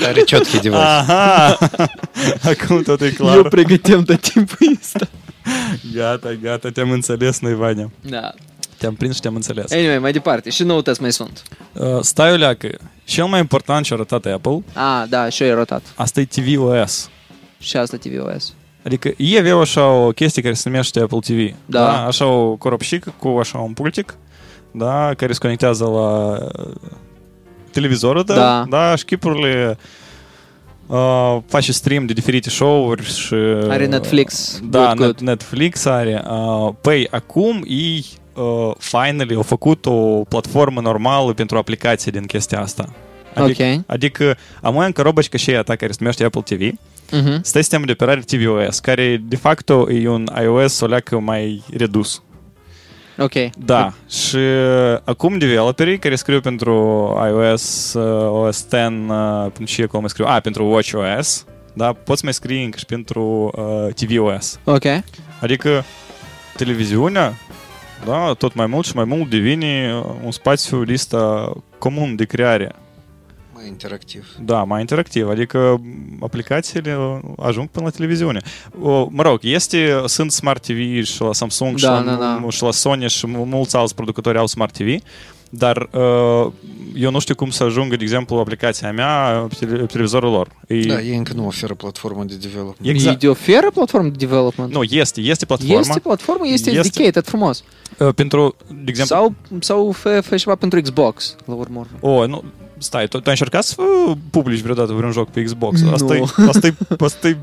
Care 0.00 0.22
ciotchi 0.22 0.50
device. 0.60 0.74
Aha! 0.82 1.58
Acum 2.50 2.82
tot 2.82 3.00
e 3.00 3.10
clar. 3.10 3.36
Eu 3.36 3.42
pregăteam 3.42 4.02
de 4.02 4.16
timpul 4.16 4.78
ăsta. 4.80 5.08
Gata, 5.94 6.32
gata, 6.42 6.68
te-am 6.70 6.90
înțeles 6.90 7.40
noi, 7.40 7.54
Vania. 7.54 7.90
Da. 8.00 8.32
Te-am 8.76 8.94
prins 8.94 9.14
și 9.14 9.20
te-am 9.20 9.34
înțeles. 9.34 9.72
Anyway, 9.72 9.98
mai 9.98 10.12
departe. 10.12 10.50
Și 10.50 10.62
noutăți 10.62 11.00
mai 11.00 11.12
sunt. 11.12 11.42
Uh, 11.72 11.86
stai 12.00 12.32
o 12.32 12.36
leacă. 12.36 12.68
Cel 13.04 13.24
mai 13.24 13.40
important 13.40 13.84
și-a 13.84 13.96
rotat 13.96 14.24
Apple. 14.24 14.64
Ah, 14.72 15.04
da, 15.08 15.28
și-a 15.28 15.54
rotat. 15.54 15.82
Asta 15.94 16.20
e 16.20 16.24
TVOS. 16.24 17.10
Și 17.58 17.76
asta 17.76 17.96
TVOS. 17.96 18.52
Adică 18.88 19.12
ei 19.16 19.38
aveau 19.38 19.60
așa 19.60 19.90
o 19.90 20.08
chestie 20.10 20.42
care 20.42 20.54
se 20.54 20.68
numește 20.68 21.00
Apple 21.00 21.18
TV. 21.18 21.54
Da. 21.66 21.80
da? 21.80 22.06
Așa 22.06 22.26
o 22.26 22.56
coropșică 22.56 23.14
cu 23.18 23.28
așa 23.28 23.58
un 23.58 23.72
pultic, 23.72 24.16
da, 24.70 25.14
care 25.16 25.32
se 25.32 25.38
conectează 25.38 25.84
la 25.84 26.30
uh, 26.30 26.74
televizorul 27.70 28.22
tău, 28.22 28.36
da, 28.36 28.64
da 28.68 28.96
și 28.96 29.04
chipurile 29.04 29.76
uh, 30.86 31.36
face 31.46 31.72
stream 31.72 32.06
de 32.06 32.12
diferite 32.12 32.50
show-uri 32.50 33.04
și... 33.04 33.34
Uh, 33.34 33.68
are 33.68 33.86
Netflix. 33.86 34.60
Da, 34.64 34.84
good, 34.84 34.96
good. 34.96 35.20
Netflix 35.20 35.84
are. 35.84 36.24
Uh, 36.30 36.72
păi, 36.80 37.08
acum 37.10 37.64
ei 37.66 38.04
uh, 38.34 38.70
finally 38.78 39.34
au 39.34 39.42
făcut 39.42 39.86
o 39.86 40.24
platformă 40.28 40.80
normală 40.80 41.32
pentru 41.32 41.56
aplicații 41.56 42.10
din 42.10 42.24
chestia 42.24 42.60
asta. 42.60 42.88
Adică, 43.34 43.62
okay. 43.62 43.82
adică 43.86 44.36
am 44.62 44.74
mai 44.74 44.86
încă 44.86 45.02
roboci 45.02 45.28
ca 45.28 45.38
și 45.38 45.50
ea 45.50 45.62
ta 45.62 45.76
care 45.76 45.92
se 45.92 45.98
numește 46.00 46.24
Apple 46.24 46.42
TV. 46.42 46.78
Mhm. 47.12 47.42
stă 47.42 47.58
sistemul 47.58 47.86
de 47.86 47.92
operare 47.92 48.20
tvOS, 48.20 48.78
care 48.78 49.22
de 49.24 49.36
facto 49.36 49.90
e 49.90 50.08
un 50.08 50.28
iOS 50.42 50.80
o 50.80 50.86
leacă 50.86 51.18
mai 51.18 51.62
redus. 51.76 52.22
Ok. 53.18 53.32
Da, 53.58 53.92
și 54.08 54.38
acum 55.04 55.38
developerii 55.38 55.98
care 55.98 56.14
scriu 56.14 56.40
pentru 56.40 56.72
iOS, 57.26 57.94
uh, 57.94 58.30
OS 58.30 58.60
X, 58.60 58.72
uh, 58.72 59.50
pentru 59.52 59.64
ce 59.64 59.82
acolo 59.82 60.00
mai 60.00 60.10
scriu? 60.10 60.26
A, 60.26 60.40
pentru 60.40 60.64
WatchOS, 60.64 61.44
da, 61.74 61.92
poți 61.92 62.24
mai 62.24 62.34
scrie 62.34 62.62
încă 62.64 62.78
și 62.78 62.84
pentru 62.84 63.50
uh, 63.56 63.94
tvOS. 63.94 64.58
Ok. 64.64 64.84
Adică 65.40 65.84
televiziunea, 66.56 67.34
da, 68.04 68.32
tot 68.38 68.54
mai 68.54 68.66
mult 68.66 68.86
și 68.86 68.94
mai 68.94 69.04
mult 69.04 69.30
devine 69.30 69.94
uh, 69.94 70.14
un 70.24 70.30
spațiu 70.30 70.82
lista 70.82 71.52
comun 71.78 72.16
de 72.16 72.24
creare. 72.24 72.72
Mai 73.58 73.66
interactiv. 73.68 74.26
Da, 74.44 74.62
mai 74.64 74.80
interactiv, 74.80 75.28
adică 75.28 75.80
aplicațiile 76.20 76.96
uh, 76.96 77.18
ajung 77.38 77.68
până 77.68 77.84
la 77.84 77.90
televiziune. 77.90 78.40
O, 78.82 79.06
mă 79.10 79.22
rog, 79.22 79.38
este, 79.42 80.02
sunt 80.06 80.30
Smart 80.32 80.62
TV 80.62 81.04
și 81.04 81.22
la 81.22 81.32
Samsung 81.32 81.78
și, 81.78 81.84
Da, 81.84 81.90
la, 82.00 82.02
da, 82.02 82.14
da. 82.42 82.48
și 82.48 82.62
la 82.62 82.70
Sony 82.70 83.08
și 83.08 83.26
mulți 83.26 83.76
alți 83.76 83.94
producători 83.94 84.38
au 84.38 84.46
Smart 84.46 84.72
TV, 84.76 85.02
dar 85.50 85.88
uh, 85.92 86.52
eu 86.94 87.10
nu 87.10 87.18
știu 87.18 87.34
cum 87.34 87.50
să 87.50 87.64
ajungă, 87.64 87.96
de 87.96 88.02
exemplu, 88.02 88.36
aplicația 88.36 88.92
mea 88.92 89.46
pe 89.48 89.54
tele- 89.58 89.78
pe 89.78 89.86
televizorul 89.86 90.30
lor. 90.30 90.48
E, 90.66 90.80
Da, 90.86 91.00
ei 91.00 91.16
încă 91.16 91.32
nu 91.32 91.46
oferă 91.46 91.74
platformă 91.74 92.24
de 92.24 92.34
development. 92.36 92.94
Exact. 92.94 93.22
E 93.22 93.28
oferă 93.28 93.70
platformă 93.74 94.08
de 94.08 94.16
development? 94.18 94.72
Nu, 94.72 94.82
este, 94.82 95.20
este 95.20 95.44
platforma. 95.46 95.78
Este 95.80 95.98
platformă, 96.00 96.42
este, 96.46 96.70
Este. 96.70 96.82
dedicated, 96.82 97.24
frumos. 97.24 97.64
Uh, 97.98 98.14
pentru, 98.14 98.56
de 98.68 98.84
exemplu... 98.90 99.16
Sau, 99.16 99.34
sau 99.60 99.92
fă, 99.92 100.20
fă 100.20 100.36
ceva 100.36 100.54
pentru 100.54 100.80
Xbox, 100.80 101.36
la 101.44 101.54
urmă. 101.54 101.86
urmei. 102.00 102.16
O, 102.18 102.26
nu, 102.26 102.44
stai, 102.78 103.08
tu, 103.08 103.16
tu 103.16 103.22
ai 103.24 103.30
încercat 103.30 103.62
să 103.64 103.76
uh, 104.08 104.16
publici 104.30 104.60
vreodată 104.60 104.92
vreun 104.92 105.12
joc 105.12 105.30
pe 105.30 105.42
Xbox? 105.42 105.80
Nu. 105.80 105.92
Asta 105.92 106.16
e, 106.16 106.22
asta 106.48 106.66
e, 106.66 106.74
asta 106.98 107.28
e, 107.28 107.36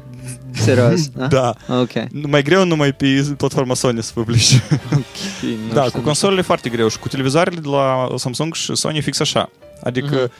Serios, 0.51 1.08
da? 1.08 1.27
da. 1.38 1.54
Ok. 1.80 1.92
Mai 2.27 2.44
greu 2.44 2.65
numai 2.65 2.94
pe 2.94 3.34
platforma 3.38 3.74
Sony 3.74 4.04
să 4.04 4.12
publici. 4.13 4.62
Nu 4.89 5.04
Da, 5.74 5.84
știu, 5.84 6.00
cu 6.00 6.06
consolele 6.06 6.39
e 6.39 6.44
foarte 6.44 6.70
greu 6.70 6.88
și 6.88 7.00
cu 7.00 7.08
televizoarele 7.08 7.60
de 7.60 7.68
la 7.68 8.08
Samsung 8.15 8.54
și 8.54 8.75
Sony 8.75 9.01
fix 9.01 9.20
așa. 9.20 9.50
Adică 9.84 10.15
Mhm. 10.15 10.32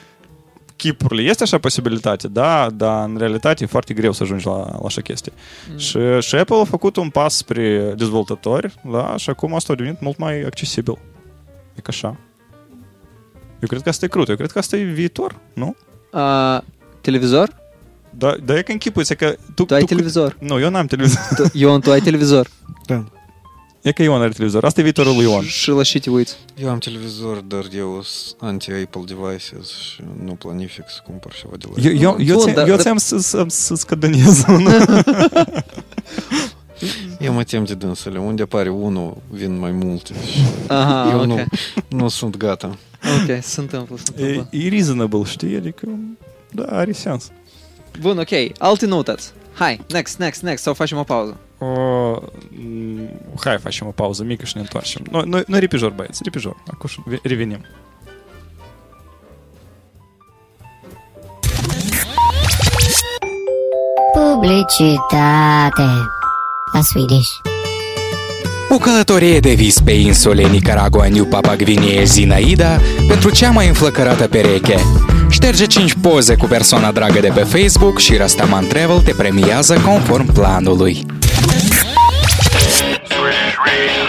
chipurile 0.76 1.30
este 1.30 1.42
așa 1.42 1.58
posibilitate, 1.58 2.28
da, 2.28 2.70
dar 2.74 3.04
în 3.08 3.16
realitate 3.18 3.64
e 3.64 3.66
foarte 3.66 3.94
greu 3.94 4.12
să 4.12 4.22
ajungi 4.22 4.46
la, 4.46 4.56
la 4.56 4.78
așa 4.84 5.00
chestie. 5.00 5.32
Mm. 5.72 5.78
Și, 5.78 5.98
și 6.20 6.34
Apple 6.34 6.56
a 6.60 6.64
făcut 6.64 6.96
un 6.96 7.08
pas 7.08 7.34
spre 7.36 7.92
dezvoltatori, 7.96 8.74
da, 8.92 9.14
și 9.16 9.30
acum 9.30 9.54
asta 9.54 9.72
a 9.72 9.76
devenit 9.76 10.00
mult 10.00 10.18
mai 10.18 10.40
accesibil. 10.40 10.98
E 11.74 11.80
ca 11.80 11.88
așa. 11.88 12.16
Eu 13.60 13.68
cred 13.68 13.82
că 13.82 13.88
asta 13.88 14.04
e 14.04 14.08
crud, 14.08 14.28
eu 14.28 14.36
cred 14.36 14.52
că 14.52 14.58
asta 14.58 14.76
e 14.76 14.82
viitor, 14.84 15.36
nu? 15.52 15.76
Uh, 16.12 16.58
televizor? 17.00 17.56
Da, 18.10 18.34
dar 18.44 18.56
e 18.56 18.62
că 18.62 18.72
închipuiți, 18.72 19.12
e 19.12 19.14
că 19.14 19.36
tu... 19.54 19.64
Tu 19.64 19.74
ai 19.74 19.80
tu 19.80 19.86
televizor. 19.86 20.36
Nu, 20.40 20.60
eu 20.60 20.70
n-am 20.70 20.86
televizor. 20.86 21.20
Tu, 21.36 21.42
Ion, 21.58 21.80
tu 21.80 21.90
ai 21.90 22.00
televizor. 22.00 22.48
Da. 22.86 23.04
E 23.82 23.92
că 23.92 24.02
Ion 24.02 24.20
are 24.20 24.30
televizor. 24.30 24.64
Asta 24.64 24.80
e 24.80 24.82
viitorul 24.82 25.14
lui 25.14 25.24
Ion. 25.24 25.42
Și 25.42 25.70
la 25.70 25.82
ce 25.82 25.98
te 25.98 26.10
uiți? 26.10 26.36
Eu 26.54 26.68
am 26.68 26.78
televizor, 26.78 27.36
dar 27.36 27.64
eu 27.76 28.00
sunt 28.02 28.36
anti-Apple 28.40 29.02
devices 29.06 29.68
și 29.92 30.00
nu 30.24 30.32
planific 30.32 30.84
să 30.88 31.00
cumpăr 31.04 31.32
ceva 31.32 31.56
de 31.58 31.66
la 31.74 31.82
Eu, 31.90 31.92
eu, 31.96 32.16
eu, 32.26 32.36
Bun, 32.36 32.46
ți- 32.46 32.54
dar- 32.54 32.68
eu 32.68 32.74
dar- 32.74 32.82
ți-am 32.82 32.96
să, 32.96 33.18
să, 33.18 33.44
să 33.48 33.74
scădănez. 33.74 34.44
Eu 37.18 37.32
mă 37.32 37.42
tem 37.42 37.64
de 37.64 37.74
dânsele. 37.74 38.18
Unde 38.18 38.42
apare 38.42 38.68
unul, 38.68 39.16
vin 39.30 39.58
mai 39.58 39.70
multe. 39.70 40.12
Aha, 40.66 41.10
eu 41.10 41.18
ok. 41.20 41.26
nu, 41.26 41.44
nu 41.88 42.08
sunt 42.08 42.36
gata. 42.36 42.66
Ok, 43.20 43.42
se 43.42 43.60
întâmplă, 43.60 43.96
se 43.96 44.12
e, 44.16 44.26
întâmplă. 44.26 44.58
e 44.58 44.68
reasonable, 44.68 45.22
știi? 45.24 45.56
Adică, 45.56 45.88
da, 46.50 46.62
are 46.62 46.92
sens. 46.92 47.30
Bun, 48.00 48.18
ok. 48.18 48.30
Alte 48.58 48.86
noutăți. 48.86 49.32
Hai, 49.52 49.80
next, 49.88 50.18
next, 50.18 50.42
next, 50.42 50.62
sau 50.62 50.74
facem 50.74 50.98
o 50.98 51.02
pauză. 51.02 51.36
O, 51.58 51.66
hai, 53.44 53.58
facem 53.58 53.86
o 53.86 53.90
pauză 53.90 54.22
mică 54.22 54.44
și 54.44 54.52
ne 54.54 54.60
întoarcem. 54.60 55.06
Noi, 55.10 55.22
noi, 55.26 55.42
noi 55.46 55.60
repijor, 55.60 55.90
băieți, 55.90 56.20
repijor. 56.24 56.56
Acum 56.66 57.18
revenim. 57.22 57.60
Publicitate. 64.12 65.84
La 66.76 66.82
Swedish. 66.82 67.28
O 68.68 68.78
călătorie 68.78 69.40
de 69.40 69.52
vis 69.52 69.80
pe 69.80 69.92
insule 69.92 70.42
Nicaragua, 70.46 71.06
New 71.08 71.24
Papua 71.24 71.56
Guinea, 71.56 72.02
Zinaida 72.04 72.80
pentru 73.08 73.30
cea 73.30 73.50
mai 73.50 73.66
înflăcărată 73.66 74.26
pereche. 74.28 74.78
Șterge 75.30 75.66
5 75.66 75.94
poze 76.00 76.34
cu 76.34 76.46
persoana 76.46 76.92
dragă 76.92 77.20
de 77.20 77.30
pe 77.34 77.40
Facebook 77.40 77.98
și 77.98 78.16
Rastaman 78.16 78.66
Travel 78.66 79.00
te 79.00 79.12
premiază 79.12 79.80
conform 79.80 80.32
planului. 80.32 81.06
Nobody 83.56 84.05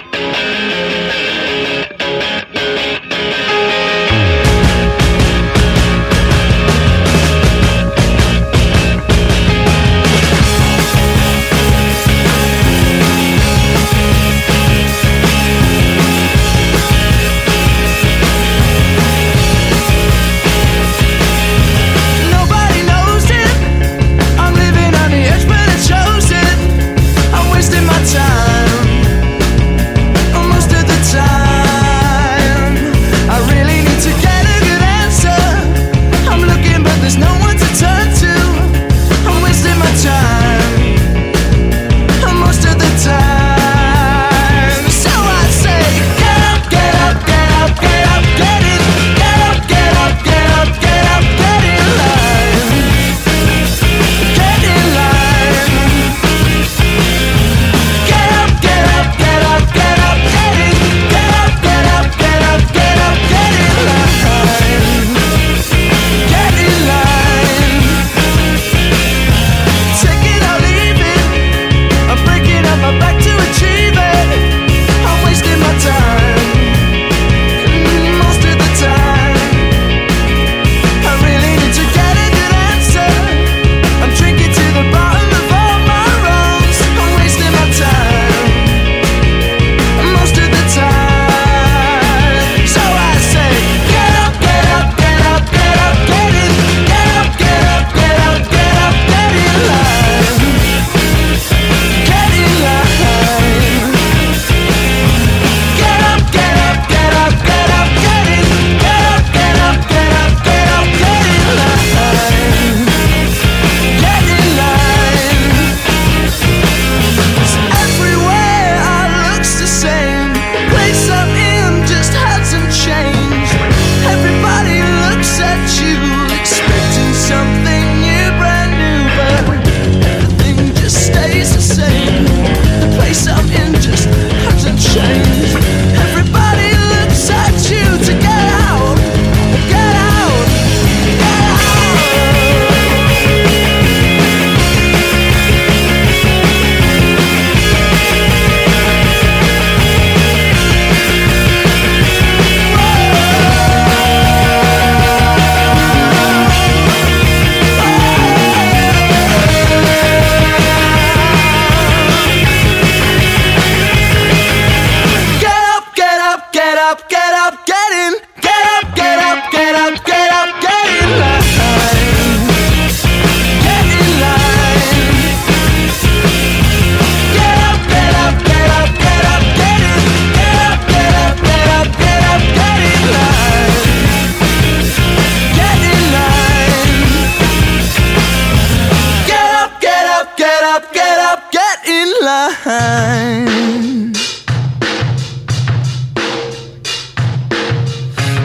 line. 192.21 194.13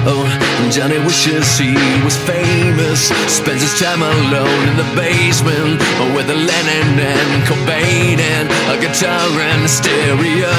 Oh, 0.05 0.27
Johnny 0.71 0.99
wishes 0.99 1.59
he 1.59 1.75
was 2.05 2.17
famous. 2.17 3.09
Spends 3.29 3.63
his 3.63 3.79
time 3.79 4.03
alone 4.03 4.69
in 4.69 4.77
the 4.77 4.89
basement 4.97 5.79
oh, 6.01 6.13
with 6.17 6.29
a 6.31 6.35
Lennon 6.35 6.99
and 6.99 7.43
Cobain 7.47 8.19
and 8.19 8.49
a 8.71 8.81
guitar 8.81 9.29
and 9.41 9.65
a 9.65 9.69
stereo. 9.69 10.53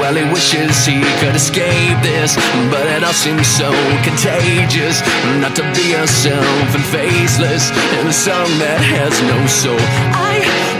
Well, 0.00 0.14
he 0.14 0.24
wishes 0.32 0.84
he 0.84 1.00
could 1.20 1.36
escape 1.36 1.98
this, 2.02 2.34
but 2.70 2.86
it 2.86 3.04
all 3.04 3.12
seems 3.12 3.46
so 3.46 3.70
contagious. 4.02 5.00
Not 5.40 5.54
to 5.56 5.62
be 5.76 5.92
yourself 5.92 6.74
and 6.74 6.84
faceless 6.84 7.70
in 8.00 8.06
a 8.06 8.12
song 8.12 8.48
that 8.58 8.80
has 8.80 9.14
no 9.22 9.38
soul. 9.46 9.78
I 9.78 10.79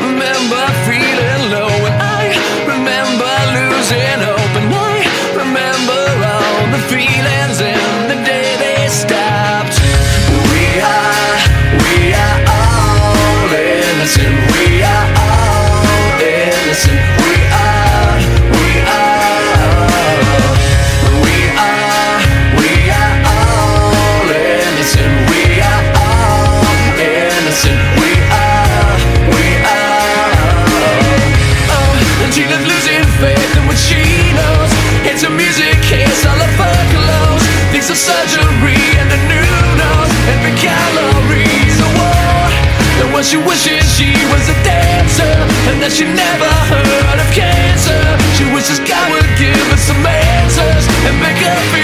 losing 3.90 4.20
hope 4.20 4.56
and 4.60 4.72
I 4.72 5.02
remember 5.36 6.02
all 6.32 6.70
the 6.70 6.78
feelings 6.88 7.89
She 45.90 46.04
never 46.04 46.46
heard 46.70 47.18
of 47.18 47.30
cancer. 47.34 47.98
She 48.38 48.44
wishes 48.54 48.78
God 48.86 49.10
would 49.10 49.26
give 49.36 49.58
her 49.70 49.76
some 49.76 50.06
answers. 50.06 50.86
And 51.06 51.18
make 51.20 51.36
her 51.42 51.60
feel 51.72 51.79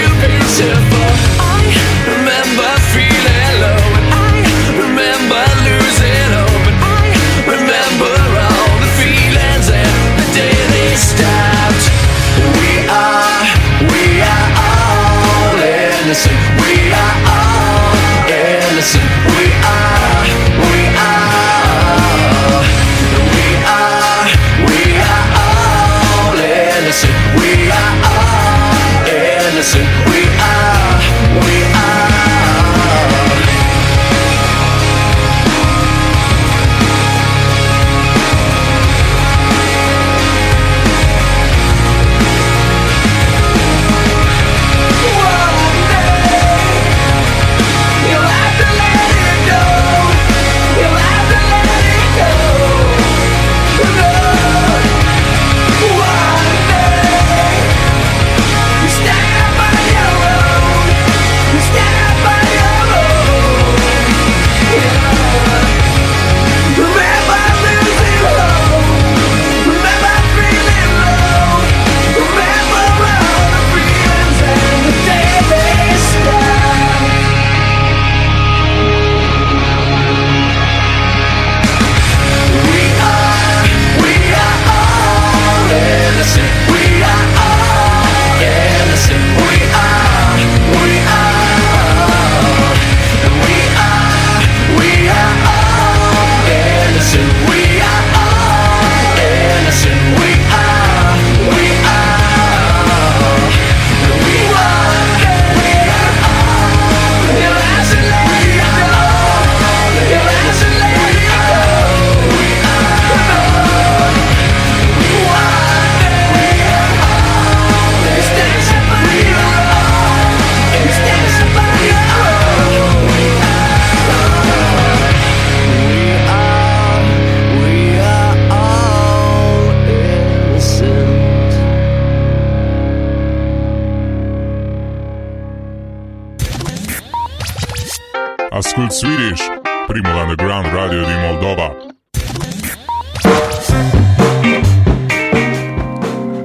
Ascult 138.87 139.15
Swedish, 139.15 139.43
primul 139.87 140.21
underground 140.21 140.65
radio 140.65 140.99
din 140.99 141.15
Moldova. 141.31 141.75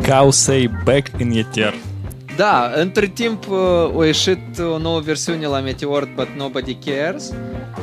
Kausei 0.02 0.70
Back 0.84 1.10
in 1.18 1.30
Ether. 1.30 1.74
Da, 2.36 2.70
între 2.74 3.06
timp 3.06 3.44
uh, 3.50 4.00
a 4.00 4.04
ieșit 4.04 4.38
o 4.74 4.78
nouă 4.78 5.00
versiune 5.00 5.46
la 5.46 5.60
Meteor, 5.60 6.08
but 6.14 6.28
nobody 6.36 6.74
cares. 6.74 7.32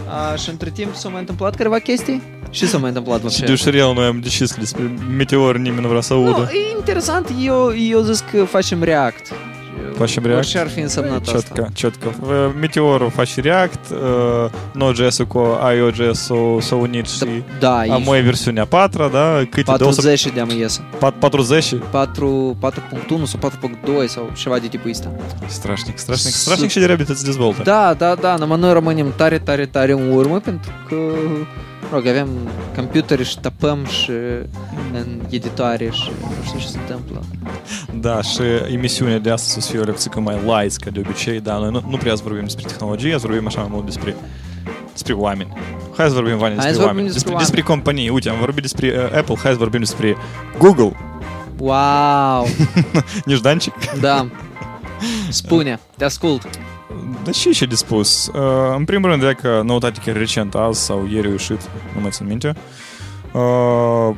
A, 0.08 0.36
și 0.36 0.50
între 0.50 0.70
timp 0.70 0.96
s-au 0.96 1.12
mai 1.12 1.20
întâmplat 1.20 1.56
câteva 1.56 1.80
chestii. 1.80 2.22
Și 2.50 2.68
s-a 2.68 2.78
mai 2.78 2.88
întâmplat 2.88 3.20
вообще? 3.20 3.46
Дюш 3.46 3.66
реал, 3.66 3.94
noi 3.94 4.06
am 4.06 4.20
decis 4.20 4.56
despre 4.56 4.84
Meteor, 5.18 5.58
nimeni 5.58 5.82
nu 5.82 5.88
vrea 5.88 6.02
să 6.02 6.14
audă. 6.14 6.50
e 6.54 6.78
interesant, 6.78 7.32
eu, 7.42 7.76
eu 7.90 8.02
zic 8.02 8.30
că 8.30 8.44
facem 8.44 8.84
react. 8.84 9.34
facem 10.00 10.24
React. 10.24 10.38
Orice 10.44 10.60
ar 10.60 10.70
fi 10.70 10.80
însemnat 10.80 11.28
asta. 11.28 11.32
Ciotcă, 11.32 11.70
ciotcă. 11.74 12.14
Meteorul 12.60 13.10
faci 13.10 13.40
React, 13.40 13.90
uh, 13.90 13.98
Node.js-ul 14.74 15.26
cu 15.26 15.60
IOJS-ul 15.76 16.62
s-au 16.62 16.82
unit 16.82 17.20
da, 17.20 17.26
și 17.26 17.42
da, 17.60 17.94
am 17.94 18.08
o 18.08 18.12
versiunea. 18.12 18.68
a 18.72 19.08
da? 19.12 19.42
Câte 19.50 19.64
40 19.64 20.28
de 20.28 20.40
am 20.40 20.50
iese. 20.50 20.82
40? 21.20 21.76
4, 21.92 22.58
4.1 22.60 23.24
sau 23.24 23.40
4.2 24.04 24.08
sau 24.08 24.32
ceva 24.36 24.58
de 24.58 24.68
tipul 24.68 24.90
ăsta. 24.90 25.12
Strașnic, 25.48 25.98
strașnic, 25.98 26.34
strașnic 26.34 26.70
și 26.70 26.80
de 26.80 26.86
reabilități 26.86 27.24
dezvoltă. 27.24 27.62
Da, 27.64 27.94
da, 27.98 28.16
da, 28.16 28.36
numai 28.36 28.60
noi 28.60 28.74
rămânem 28.74 29.14
tare, 29.16 29.40
tare, 29.40 29.66
tare 29.66 29.92
în 29.92 30.12
urmă 30.12 30.40
pentru 30.40 30.72
că 30.88 30.96
rog, 31.92 32.08
avem 32.08 32.28
computere 32.76 33.24
și 33.24 33.40
tapăm 33.40 33.86
și 33.86 34.12
în 34.94 35.20
editoare 35.30 35.90
și 35.92 36.12
nu 36.22 36.46
știu 36.46 36.60
ce 36.60 36.68
se 36.68 36.78
întâmplă. 36.78 37.24
Da, 38.00 38.22
și 38.22 38.42
emisiunea 38.74 39.18
de 39.18 39.32
astăzi 39.32 39.58
o 39.58 39.62
să 39.62 39.70
fie 39.70 39.80
o 39.80 39.84
lecție 39.84 40.12
mai 40.22 40.36
light, 40.46 40.76
ca 40.76 40.90
de 40.90 41.02
obicei, 41.06 41.40
dar 41.40 41.60
noi 41.60 41.70
nu, 41.72 41.84
nu 41.90 41.98
prea 41.98 42.16
să 42.16 42.22
vorbim 42.24 42.44
despre 42.44 42.66
tehnologie, 42.68 43.20
să 43.20 43.28
vorbim 43.28 43.48
așa 43.48 43.60
mai 43.60 43.70
mult 43.72 43.86
despre 43.86 44.16
despre 44.92 45.14
oameni. 45.14 45.50
Hai 45.98 46.08
să 46.08 46.14
vorbim, 46.14 46.40
Hai 46.40 46.56
despre 46.56 46.86
oameni. 46.86 47.12
despre 47.12 47.36
Despre, 47.38 47.62
companii. 47.62 48.10
Uite, 48.10 48.30
am 48.30 48.38
vorbit 48.40 48.62
despre 48.62 48.88
uh, 48.88 49.18
Apple, 49.18 49.36
hai 49.44 49.52
să 49.52 49.58
vorbim 49.58 49.80
despre 49.80 50.16
Google. 50.58 50.92
Wow! 51.58 52.48
Нежданчик. 53.26 53.74
Da. 54.00 54.28
Spune, 55.30 55.80
te 55.98 56.04
ascult. 56.04 56.48
Da 57.24 57.32
și 57.32 57.50
ce 57.52 57.66
de 57.66 57.76
spus? 57.76 58.28
Uh, 58.28 58.76
în 58.78 58.86
primul 58.86 59.10
rând, 59.10 59.22
dacă 59.22 59.62
noutate 59.66 60.00
chiar 60.06 60.16
recent 60.16 60.56
azi 60.56 60.82
sau 60.82 61.08
ieri 61.12 61.28
a 61.28 61.32
ieșit, 61.32 61.70
nu 61.96 62.02
mai 62.02 62.10
țin 62.10 62.26
minte, 62.26 62.54
uh, 63.34 64.16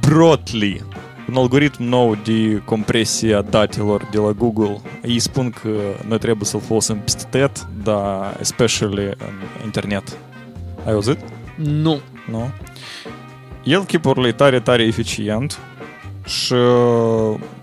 Brotli 0.00 0.84
un 1.28 1.36
algoritm 1.36 1.82
nou 1.82 2.16
de 2.24 2.62
compresie 2.64 3.34
a 3.34 3.42
datelor 3.42 4.08
de 4.10 4.18
la 4.18 4.30
Google. 4.30 4.80
Ei 5.02 5.18
spun 5.18 5.50
că 5.50 5.68
noi 6.06 6.18
trebuie 6.18 6.44
să-l 6.44 6.60
folosim 6.60 6.98
peste 6.98 7.38
tot, 7.38 7.66
dar 7.82 8.36
especially 8.40 9.04
în 9.04 9.64
internet. 9.64 10.16
Ai 10.86 10.92
auzit? 10.92 11.18
Nu. 11.56 12.00
Nu? 12.30 12.50
El 13.64 13.84
chipurile 13.84 14.28
e 14.28 14.32
tare, 14.32 14.60
tare 14.60 14.82
eficient 14.82 15.58
și 16.24 16.54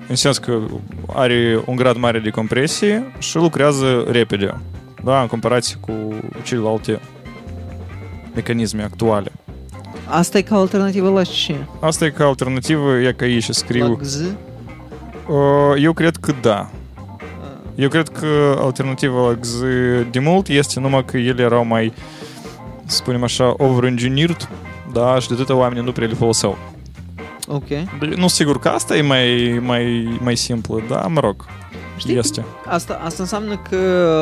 în 0.10 0.16
sens 0.16 0.38
că 0.38 0.60
are 1.08 1.62
un 1.66 1.76
grad 1.76 1.98
mare 1.98 2.20
de 2.20 2.30
compresie 2.30 3.14
și 3.20 3.36
lucrează 3.36 4.06
repede, 4.12 4.62
da, 5.04 5.22
în 5.22 5.28
comparație 5.28 5.78
cu 5.80 5.92
celelalte 6.44 7.00
mecanisme 8.36 8.84
actuale. 8.84 9.32
Asta 10.08 10.38
e 10.38 10.42
ca 10.42 10.56
alternativă 10.56 11.10
la 11.10 11.24
ce? 11.24 11.56
Asta 11.80 12.06
e 12.06 12.10
ca 12.10 12.26
alternativă, 12.26 12.98
e 12.98 13.14
ca 13.18 13.26
aici 13.26 13.48
La 13.48 13.54
scriu. 13.54 13.96
GZ? 13.96 14.20
Uh, 14.22 15.84
Eu 15.84 15.94
cred 15.94 16.16
că 16.16 16.34
da. 16.42 16.70
Eu 17.76 17.90
cred 17.90 18.08
că 18.08 18.58
alternativa 18.60 19.28
la 19.28 19.34
GZ 19.34 19.60
de 20.12 20.20
mult 20.20 20.48
este 20.48 20.80
numai 20.80 21.06
că 21.06 21.18
ele 21.18 21.42
erau 21.42 21.66
mai, 21.66 21.94
să 22.86 22.96
spunem 22.96 23.24
așa, 23.24 23.54
over-engineered, 23.58 24.50
da, 24.94 25.20
și 25.20 25.28
de 25.28 25.34
atâta 25.34 25.56
oamenii 25.56 25.84
nu 25.84 25.92
prea 25.92 26.08
le 26.08 26.14
foloseau. 26.14 26.58
Ok. 27.52 27.68
Deci, 27.68 28.14
Nu 28.16 28.28
sigur 28.28 28.60
că 28.60 28.68
asta 28.68 28.98
e 28.98 29.02
mai, 29.02 29.60
mai, 29.64 30.18
mai 30.22 30.36
simplă, 30.36 30.82
dar 30.90 31.08
mă 31.08 31.20
rog, 31.20 31.46
Știi 31.98 32.18
este. 32.18 32.46
Asta, 32.66 33.02
asta 33.04 33.22
înseamnă 33.22 33.62
că 33.70 33.78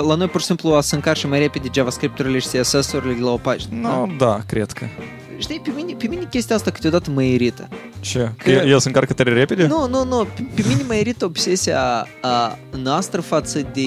la 0.08 0.16
noi 0.16 0.28
pur 0.28 0.40
și 0.40 0.46
simplu 0.46 0.70
o 0.70 0.82
să 0.82 0.96
încarce 0.96 1.28
mai 1.28 1.40
repede 1.40 1.70
JavaScript-urile 1.74 2.40
și 2.40 2.48
CSS-urile 2.48 3.14
de 3.14 3.22
la 3.22 3.32
o 3.32 3.38
pagină. 3.38 3.88
Nu, 3.88 4.12
da, 4.18 4.40
cred 4.48 4.72
că. 4.72 4.86
Știi, 5.38 5.60
pe 5.64 5.72
mine, 5.76 5.94
pe 5.94 6.08
mine 6.08 6.28
chestia 6.30 6.56
asta 6.56 6.72
câteodată 6.72 7.12
mă 7.12 7.24
irită. 7.24 7.68
Ce? 8.00 8.32
Că 8.38 8.52
Că- 8.52 8.66
el 8.66 8.80
se 8.80 8.88
încarcă 8.88 9.14
tare 9.14 9.34
repede? 9.34 9.68
Nu, 9.68 9.88
nu, 9.88 10.06
nu. 10.06 10.28
Pe, 10.36 10.46
pe 10.56 10.64
mine 10.68 10.84
mă 10.88 10.94
irită 10.96 11.26
obsesia 11.26 12.08
a 12.22 12.58
noastră 12.84 13.22
față 13.22 13.60
de... 13.74 13.82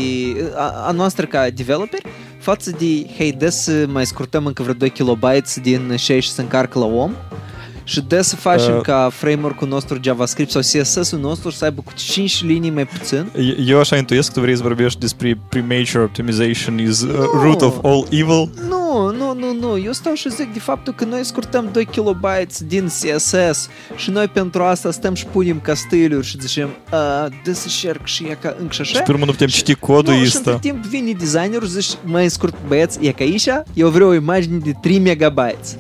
A, 0.57 0.87
a 0.87 0.91
noastră 0.91 1.27
ca 1.27 1.51
developer 1.51 2.01
față 2.39 2.71
de, 2.79 3.07
hei, 3.17 3.33
de 3.33 3.51
să 3.51 3.87
mai 3.89 4.07
scurtăm 4.07 4.47
încă 4.47 4.63
vreo 4.63 4.75
2 4.75 4.91
kilobytes 4.91 5.61
din 5.61 5.97
6 5.97 6.21
și 6.21 6.31
să 6.31 6.41
încarcă 6.41 6.79
la 6.79 6.85
om 6.87 7.13
și 7.91 8.01
de 8.01 8.23
să 8.23 8.37
facem 8.37 8.75
Uh. 8.75 8.81
ca 8.81 9.11
framework-ul 9.13 9.69
nostru 9.69 9.99
JavaScript 10.03 10.51
sau 10.51 10.61
CSS-ul 10.61 11.19
nostru 11.19 11.51
să 11.51 11.65
aibă 11.65 11.81
cu 11.85 11.93
5 11.95 12.45
linii 12.45 12.71
mai 12.71 12.87
puțin. 12.87 13.27
Eu 13.67 13.79
așa 13.79 13.97
intuiesc 13.97 14.29
că 14.29 14.35
tu 14.35 14.41
vrei 14.41 14.57
să 14.57 14.63
vorbești 14.63 14.99
despre 14.99 15.41
premature 15.49 16.03
optimization 16.03 16.79
is 16.79 17.01
uh, 17.03 17.11
Nu. 17.13 17.41
root 17.43 17.61
of 17.63 17.79
all 17.83 18.07
evil. 18.11 18.51
Nu, 18.69 19.13
nu, 19.17 19.35
nu, 19.35 19.55
nu. 19.61 19.79
Eu 19.85 19.93
stau 19.93 20.13
și 20.15 20.31
zic 20.31 20.53
de 20.53 20.59
faptul 20.59 20.93
că 20.93 21.05
noi 21.05 21.25
scurtăm 21.25 21.69
2 21.73 21.85
kilobytes 21.85 22.63
din 22.67 22.87
CSS 22.87 23.69
și 23.97 24.11
noi 24.11 24.29
pentru 24.29 24.63
asta 24.63 24.91
stăm 24.91 25.15
și 25.15 25.25
punem 25.27 25.61
ca 25.61 25.75
stiluri 25.75 26.27
și 26.27 26.37
zicem 26.41 26.69
a, 26.91 27.29
de 27.45 27.53
să 27.53 27.69
șerc 27.69 28.07
și 28.07 28.25
e 28.25 28.37
ca 28.41 28.57
încă 28.61 28.73
și 28.73 28.81
așa. 28.81 28.99
Și 28.99 29.03
pe 29.03 29.13
urmă 29.13 29.25
nu 29.25 29.31
putem 29.31 29.47
citi 29.49 29.75
codul 29.75 30.15
nu, 30.15 30.19
și 30.25 30.27
ăsta. 30.37 30.51
între 30.51 30.71
timp 30.71 30.85
vine 30.85 31.13
designerul 31.13 31.67
și 31.69 31.73
zice, 31.81 31.95
mai 32.05 32.31
scurt, 32.31 32.55
băieți, 32.67 32.99
e 33.07 33.13
ca 33.13 33.25
aici, 33.25 33.49
eu 33.75 33.89
vreau 33.89 34.09
o 34.09 34.15
imagine 34.15 34.59
de 34.59 34.73
3 34.81 34.99
megabytes. 34.99 35.77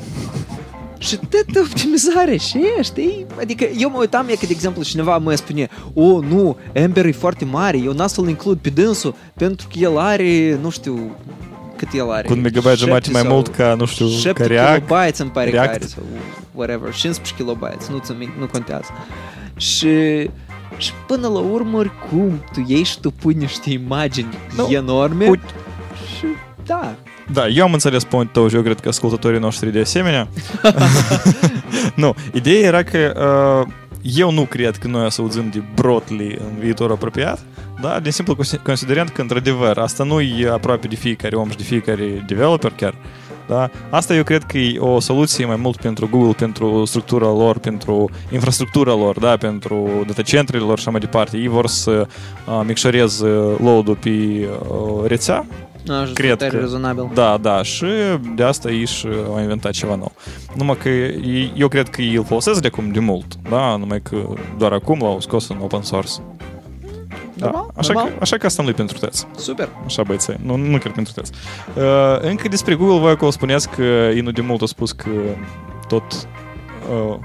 Și 1.01 1.17
tot 1.17 1.65
optimizare, 1.65 2.37
și 2.37 2.59
e, 2.79 2.83
știi? 2.83 3.27
Adică 3.41 3.65
eu 3.77 3.91
mă 3.91 3.99
uitam, 3.99 4.29
e 4.29 4.33
că, 4.35 4.47
de 4.47 4.53
exemplu, 4.53 4.83
cineva 4.83 5.19
mă 5.19 5.35
spune 5.35 5.69
O, 5.95 6.21
nu, 6.21 6.57
Ember 6.73 7.05
e 7.05 7.11
foarte 7.13 7.45
mare, 7.45 7.79
eu 7.79 7.93
n-am 7.93 8.07
să-l 8.07 8.29
includ 8.29 8.59
pe 8.59 8.69
dânsul 8.69 9.15
pentru 9.35 9.67
că 9.73 9.79
el 9.79 9.99
are, 9.99 10.59
nu 10.63 10.71
știu, 10.71 11.17
cât 11.77 11.89
el 11.93 12.11
are. 12.11 12.27
Cu 12.27 12.33
un 12.33 12.41
megabyte 12.41 12.75
jumate 12.75 13.01
7 13.05 13.11
mai 13.13 13.21
sau 13.23 13.33
mult 13.33 13.49
ca, 13.49 13.75
nu 13.75 13.85
știu, 13.85 14.09
7 14.09 14.33
ca 14.33 14.47
React. 14.47 14.87
kilobytes 14.87 15.19
îmi 15.19 15.31
pare 15.31 15.51
React. 15.51 15.69
că 15.69 15.75
are, 15.75 15.87
sau 15.87 16.03
whatever, 16.55 16.95
15 16.95 17.35
kilobytes, 17.43 17.89
nu, 17.89 17.99
ți 17.99 18.13
nu 18.39 18.47
contează. 18.47 18.89
Și, 19.57 19.89
și 20.77 20.93
până 21.07 21.29
la 21.29 21.39
urmă, 21.39 21.83
cum 22.11 22.45
tu 22.53 22.65
ieși 22.67 22.91
și 22.91 23.01
tu 23.01 23.11
pui 23.11 23.35
niște 23.35 23.71
imagini 23.71 24.29
Nu, 24.57 24.69
enorme 24.71 25.29
uite. 25.29 25.45
și 26.17 26.27
da, 26.67 26.95
Da, 27.33 27.49
eu 27.49 27.65
am 27.65 27.73
înțeles 27.73 28.05
punctul 28.05 28.33
tău 28.33 28.49
și 28.49 28.55
eu 28.55 28.63
cred 28.63 28.81
că 28.81 28.89
ascultătorii 28.89 29.39
noștri 29.39 29.73
de 29.73 29.81
asemenea. 29.81 30.29
nu, 31.95 32.15
ideea 32.33 32.61
era 32.61 32.83
că 32.83 33.13
uh, 33.67 33.73
eu 34.03 34.31
nu 34.31 34.43
cred 34.43 34.77
că 34.77 34.89
noi 34.89 35.05
o 35.05 35.09
să 35.09 35.21
auzim 35.21 35.49
de 35.53 35.63
Brotli 35.75 36.39
în 36.41 36.59
viitor 36.59 36.91
apropiat, 36.91 37.39
da, 37.81 38.01
din 38.01 38.13
simplu 38.13 38.35
cons- 38.35 38.61
considerent 38.63 39.09
că, 39.09 39.21
într-adevăr, 39.21 39.79
asta 39.79 40.05
nu 40.05 40.21
e 40.21 40.51
aproape 40.51 40.87
de 40.87 40.95
fiecare 40.95 41.37
om 41.37 41.51
și 41.51 41.57
de 41.57 41.63
fiecare 41.63 42.25
developer 42.27 42.73
chiar, 42.77 42.95
da? 43.49 43.71
Asta 43.91 44.15
eu 44.15 44.23
cred 44.23 44.43
că 44.43 44.59
e 44.59 44.79
o 44.79 45.01
soluție 45.01 45.47
mai 45.47 45.57
mult 45.57 45.77
pentru 45.77 46.09
Google, 46.09 46.33
pentru 46.33 46.85
structura 46.85 47.27
lor, 47.27 47.59
pentru 47.59 48.11
infrastructura 48.33 48.95
lor, 48.95 49.19
da, 49.19 49.37
pentru 49.37 50.05
data 50.07 50.23
centrele 50.23 50.65
lor 50.65 50.77
și 50.77 50.83
așa 50.83 50.91
mai 50.91 51.01
departe. 51.01 51.37
Ei 51.37 51.49
vor 51.49 51.67
să 51.67 51.91
uh, 52.47 52.61
micșoreze 52.67 53.27
load-ul 53.59 53.97
pe 54.01 54.11
uh, 54.11 55.07
rețea 55.07 55.35
așa, 55.35 55.47
Cred 56.15 56.37
tare 56.39 56.51
că- 56.51 56.59
rezonabil. 56.59 57.11
da, 57.15 57.39
da, 57.43 57.63
și 57.63 57.85
de 58.35 58.43
asta 58.43 58.71
ei 58.71 58.85
și 58.87 59.07
au 59.29 59.41
inventat 59.41 59.73
ceva 59.73 59.95
nou. 59.95 60.13
Numai 60.57 60.77
că 60.77 60.89
ei- 60.89 61.53
eu 61.57 61.69
cred 61.69 61.89
că 61.89 62.03
ei 62.03 62.15
îl 62.15 62.25
folosesc 62.25 62.61
de 62.61 62.67
acum 62.67 62.91
de 62.93 62.99
mult, 63.01 63.27
da, 63.51 63.77
numai 63.77 64.01
că 64.03 64.17
doar 64.59 64.73
acum 64.73 64.99
l-au 65.03 65.21
scos 65.21 65.49
în 65.49 65.57
open 65.61 65.83
source. 65.83 66.13
Da. 67.35 67.47
Normal, 67.47 67.71
Așa, 67.77 67.93
că, 67.93 67.99
normal. 67.99 68.17
așa 68.21 68.37
că 68.37 68.47
asta 68.47 68.63
nu 68.63 68.69
e 68.69 68.73
pentru 68.73 68.99
toți. 68.99 69.27
Super. 69.37 69.69
Așa 69.85 70.03
băieței, 70.03 70.37
nu, 70.43 70.57
nu 70.57 70.79
cred 70.79 70.93
pentru 70.93 71.13
toți. 71.17 71.33
Uh, 71.77 71.83
încă 72.21 72.49
despre 72.49 72.75
Google 72.75 72.99
voi 72.99 73.11
acolo 73.11 73.31
spuneați 73.31 73.69
că 73.69 73.83
ei 74.15 74.21
nu 74.21 74.31
de 74.31 74.41
mult 74.41 74.61
au 74.61 74.67
spus 74.67 74.93
că 74.93 75.09
tot 75.89 76.03
uh, 77.09 77.17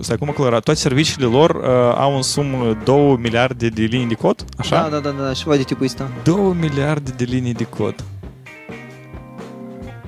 stai 0.00 0.16
cum 0.16 0.28
acolo 0.28 0.46
era, 0.48 0.60
toate 0.60 0.80
serviciile 0.80 1.26
lor 1.26 1.50
uh, 1.50 1.64
au 1.96 2.16
în 2.16 2.22
sumă 2.22 2.76
2 2.84 3.16
miliarde 3.20 3.68
de 3.68 3.82
linii 3.82 4.06
de 4.06 4.14
cod, 4.14 4.44
așa? 4.56 4.88
Da, 4.88 4.88
da, 5.00 5.10
da, 5.10 5.22
da, 5.24 5.32
ceva 5.32 5.56
de 5.56 5.62
tipul 5.62 5.84
ăsta. 5.84 6.10
2 6.24 6.36
miliarde 6.60 7.10
de 7.16 7.24
linii 7.24 7.54
de 7.54 7.64
cod. 7.64 7.94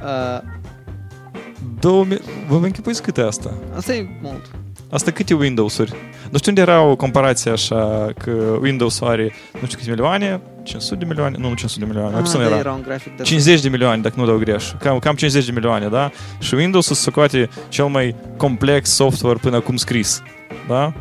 Uh, 0.02 0.42
2 1.80 2.04
mi- 2.08 2.20
Vă 2.48 2.56
închipuiți 2.56 3.02
cât 3.02 3.16
e 3.16 3.20
asta? 3.22 3.50
asta 3.76 3.94
e 3.94 4.08
mult. 4.22 4.50
Asta 4.94 5.10
câte 5.10 5.34
Windows-uri? 5.34 5.92
Nu 6.30 6.38
știu 6.38 6.50
unde 6.50 6.60
era 6.60 6.82
o 6.82 6.96
comparație 6.96 7.50
așa, 7.50 8.08
că 8.24 8.30
Windows 8.60 9.00
are 9.00 9.32
nu 9.60 9.66
știu 9.66 9.78
câte 9.78 9.90
milioane, 9.90 10.40
500 10.62 10.94
de 10.94 11.04
milioane, 11.04 11.36
nu, 11.38 11.48
nu 11.48 11.54
500 11.54 11.80
de 11.80 11.86
milioane, 11.86 12.10
mai 12.10 12.18
Ah, 12.20 12.24
puțin 12.26 12.40
da, 12.40 12.46
era. 12.46 12.56
era 12.56 12.72
un 12.72 12.82
grafic 12.82 13.16
de 13.16 13.22
50 13.22 13.60
de 13.60 13.68
milioane, 13.68 14.00
dacă 14.00 14.14
nu 14.18 14.26
dau 14.26 14.36
greș. 14.36 14.72
Cam, 14.80 14.98
cam 14.98 15.14
50 15.14 15.44
de 15.46 15.52
milioane, 15.52 15.86
da? 15.88 16.10
Și 16.38 16.54
Windows 16.54 16.86
se 16.86 16.94
socoate 16.94 17.48
cel 17.68 17.84
mai 17.86 18.14
complex 18.36 18.90
software 18.90 19.38
până 19.42 19.56
acum 19.56 19.76
scris, 19.76 20.22
da? 20.68 20.92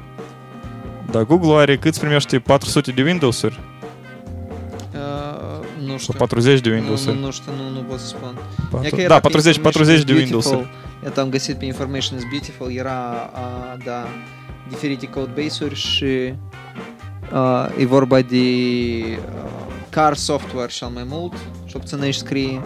Dar 1.12 1.24
Google 1.24 1.54
are 1.56 1.78
cât 1.78 1.98
primește 1.98 2.40
400 2.40 2.92
de 2.92 3.02
Windows-uri? 3.02 3.60
Uh, 5.84 5.90
nu 5.92 5.98
știu. 5.98 6.14
Sau 6.18 6.28
40 6.28 6.60
de 6.62 6.70
nu, 6.70 6.76
Windows-uri? 6.76 7.16
nu, 7.20 7.26
nu 7.26 7.32
știu, 7.32 7.52
nu, 7.58 7.70
nu 7.80 7.80
pot 7.84 8.00
să 8.00 8.06
spun. 8.06 8.38
Patru- 8.70 8.86
E 8.88 8.90
că 8.90 8.96
Da, 8.96 9.02
era 9.02 9.14
pe 9.16 9.20
40, 9.22 9.56
Information 9.56 9.86
40 9.86 9.98
is 9.98 10.04
de 10.04 10.14
Windows-uri. 10.22 10.56
Beautiful. 10.56 10.82
Iată, 11.04 11.22
am 11.22 11.30
găsit 11.30 11.56
pe 11.58 11.66
Information 11.66 12.18
is 12.18 12.24
Beautiful, 12.30 12.72
era, 12.72 13.30
uh, 13.34 13.84
da, 13.86 14.08
diferite 14.70 15.06
codebase-uri 15.08 15.76
și 15.76 16.34
uh, 17.34 17.68
e 17.78 17.86
vorba 17.86 18.22
de 18.22 18.36
uh, 18.38 19.52
car 19.90 20.16
software 20.16 20.72
cel 20.72 20.88
mai 20.88 21.06
mult 21.08 21.34
și 21.66 21.76
obținești 21.76 22.22
scrie 22.26 22.62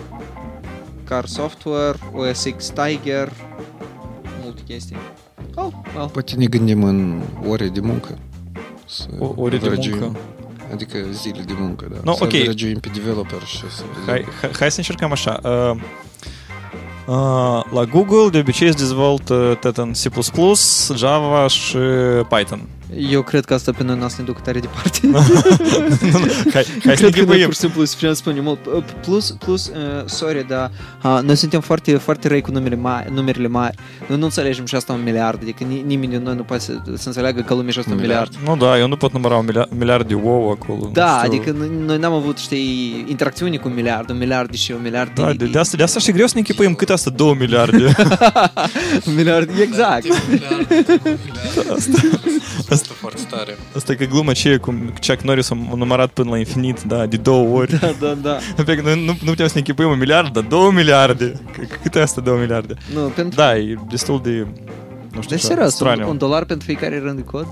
car 1.04 1.26
software, 1.26 1.98
OS 2.14 2.46
X 2.58 2.70
Tiger, 2.70 3.32
multe 4.44 4.62
chestii. 4.68 4.96
Oh, 5.56 5.68
well. 5.96 6.10
Poate 6.10 6.36
ne 6.36 6.46
gândim 6.46 6.84
în 6.84 7.22
ore 7.48 7.68
de 7.68 7.80
muncă. 7.80 8.18
Să 8.86 9.06
O- 9.20 9.34
ore 9.36 9.58
de 9.58 9.68
drăgim. 9.68 9.98
muncă. 10.00 10.20
Adică 10.72 10.98
zile 11.12 11.42
de 11.42 11.54
muncă, 11.60 11.88
da. 11.92 11.98
No, 12.04 12.14
să 12.14 12.24
ok. 12.24 12.30
drăgim 12.30 12.80
pe 12.80 12.90
developer 12.94 13.42
și 13.46 13.58
să 13.58 13.84
vedem. 13.88 14.06
Hai, 14.06 14.26
hai, 14.42 14.50
hai 14.60 14.72
să 14.72 14.78
încercăm 14.78 15.12
așa. 15.12 15.40
Uh, 15.44 15.82
uh, 17.06 17.64
la 17.72 17.84
Google 17.92 18.30
de 18.30 18.38
obicei 18.38 18.68
se 18.68 18.78
dezvoltă 18.78 19.58
tot 19.62 19.78
în 19.78 19.92
C++, 19.92 20.08
Java 20.96 21.48
și 21.48 21.78
Python. 22.30 22.68
Eu 23.10 23.22
cred 23.22 23.46
că 23.46 23.54
asta 23.54 23.72
pe 23.72 23.84
noi 23.84 23.98
n-a 24.00 24.08
să 24.08 24.16
ne 24.20 24.24
ducă 24.26 24.40
tare 24.44 24.60
departe. 24.60 25.00
Nu, 25.08 25.20
nu, 26.12 26.20
hai, 26.54 26.64
hai 26.64 26.64
să 26.64 26.72
ne 26.86 26.94
Cred 26.94 26.96
că 26.98 27.02
noi 27.02 27.12
ghibuim. 27.12 27.44
pur 27.44 27.54
și 27.54 27.60
simplu 27.60 27.84
suficient 27.86 28.16
să 28.16 28.22
spunem 28.22 28.44
mult. 28.44 28.66
Uh, 28.66 28.84
Plus, 29.02 29.32
plus, 29.32 29.68
uh, 29.68 29.74
sorry, 30.06 30.46
dar 30.48 30.72
uh, 31.04 31.20
noi 31.24 31.36
suntem 31.36 31.62
foarte, 31.62 31.98
foarte 31.98 32.28
răi 32.28 32.42
cu 32.42 32.52
numerele 32.52 32.82
mari, 32.82 33.12
numerele 33.14 33.48
mari. 33.48 33.76
Noi 34.08 34.18
nu 34.18 34.24
înțelegem 34.24 34.66
și 34.66 34.76
asta 34.76 34.94
un 34.94 35.04
miliard, 35.04 35.40
adică 35.42 35.64
ni- 35.64 35.84
nimeni 35.86 36.12
din 36.12 36.22
noi 36.24 36.36
nu 36.36 36.42
poate 36.42 36.64
să, 36.64 36.72
să 36.98 37.08
înțeleagă 37.08 37.42
că 37.42 37.54
lumea 37.54 37.72
și 37.72 37.80
asta 37.80 37.92
un 37.92 37.98
Un 37.98 38.04
miliard. 38.04 38.30
miliard. 38.36 38.60
Nu, 38.60 38.66
da, 38.68 38.80
eu 38.80 38.88
nu 38.88 38.96
pot 38.96 39.14
număra 39.14 39.36
un 39.36 39.46
miliard, 39.46 39.70
miliard 39.78 40.08
de 40.08 40.14
ouă 40.24 40.52
acolo. 40.62 40.80
nu 40.82 40.90
Da, 40.94 41.22
știu. 41.24 41.32
adică 41.38 41.56
noi, 41.58 41.70
noi 41.86 41.98
n-am 41.98 42.14
avut, 42.14 42.38
știi, 42.38 43.06
interacțiuni 43.08 43.58
cu 43.58 43.68
un 43.68 43.74
miliard, 43.74 44.10
un 44.10 44.18
miliard 44.18 44.54
și 44.54 44.72
un 44.72 44.80
miliard 44.84 45.12
Da, 45.14 45.34
de, 45.34 45.46
de, 45.46 45.60
asta, 45.60 45.78
de 45.78 45.84
asta 45.84 46.00
și 46.00 46.12
greu 46.12 46.26
să 46.26 46.32
ne 46.34 46.40
închipuim 46.40 46.74
cât 46.74 46.90
asta 46.90 47.10
2 47.10 47.36
miliarde. 47.40 47.96
un 49.08 49.16
miliard, 49.16 49.50
exact. 49.62 50.06
Asta 51.76 52.17
foarte 52.76 53.22
tare. 53.30 53.58
Asta 53.76 53.92
e 53.92 53.96
că 53.96 54.06
glumă 54.06 54.30
aceea 54.30 54.60
cum 54.60 54.94
Chuck 55.08 55.22
Norris 55.22 55.50
a 55.50 55.58
numărat 55.76 56.10
până 56.10 56.30
la 56.30 56.38
infinit, 56.38 56.82
da, 56.82 57.06
de 57.06 57.18
două 57.18 57.58
ori. 57.58 57.80
da, 57.80 57.92
da, 58.00 58.14
da. 58.14 58.38
Pe 58.64 58.76
că 58.76 58.82
noi 58.82 59.06
nu, 59.06 59.18
nu 59.24 59.30
putem 59.30 59.46
să 59.46 59.52
ne 59.54 59.60
închipuim 59.60 59.90
un 59.90 59.98
miliard, 59.98 60.34
dar 60.34 60.44
2 60.44 60.72
miliarde. 60.72 61.32
C- 61.52 61.82
Cât 61.82 61.96
e 61.96 62.02
asta 62.02 62.22
2 62.22 62.40
miliarde? 62.40 62.74
Nu, 62.94 63.02
pentru... 63.02 63.36
Da, 63.40 63.58
e 63.58 63.76
destul 63.90 64.22
de... 64.22 64.48
Nu 65.12 65.22
știu 65.22 65.36
Deci, 65.36 65.40
ce, 65.46 65.46
serios, 65.48 65.66
un, 65.66 65.72
straniu. 65.72 66.10
un 66.10 66.18
dolar 66.18 66.46
pentru 66.46 66.66
fiecare 66.66 67.00
rând 67.00 67.16
de 67.16 67.24
cod? 67.24 67.48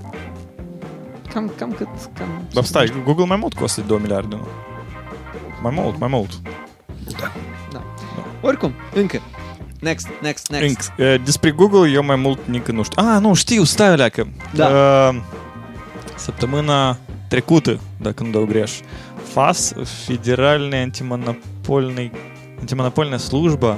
cam, 1.33 1.51
cam 1.57 1.71
cât... 1.71 1.87
Cam... 2.17 2.27
Dar 2.53 2.63
stai, 2.63 2.93
Google 3.03 3.25
mai 3.25 3.37
mult 3.37 3.53
costă 3.53 3.81
de 3.81 3.87
2 3.87 3.97
miliarde, 4.01 4.35
nu? 4.35 4.47
Mai 5.61 5.73
mult, 5.75 5.99
mai 5.99 6.09
mult. 6.11 6.29
Oricum, 8.41 8.73
încă. 8.93 9.21
Next, 9.85 10.07
next, 10.21 10.47
next. 10.49 10.91
Uh, 10.97 11.15
despre 11.23 11.51
Google 11.51 11.89
eu 11.91 12.03
mai 12.03 12.15
mult 12.15 12.39
nică 12.45 12.71
nu 12.71 12.83
știu. 12.83 13.03
Ah, 13.05 13.21
nu, 13.21 13.33
știu, 13.33 13.63
stai 13.63 13.91
o 13.91 13.95
leacă. 13.95 14.27
Da. 14.53 14.67
Uh, 14.67 15.15
Săptămâna 16.15 16.97
trecută, 17.27 17.79
dacă 17.97 18.23
nu 18.23 18.29
dau 18.29 18.45
greș, 18.45 18.71
FAS, 19.23 19.73
Federalne 20.05 20.81
Antimonopolnej 20.81 22.09
Antimonopolная 22.59 23.17
slujba 23.17 23.77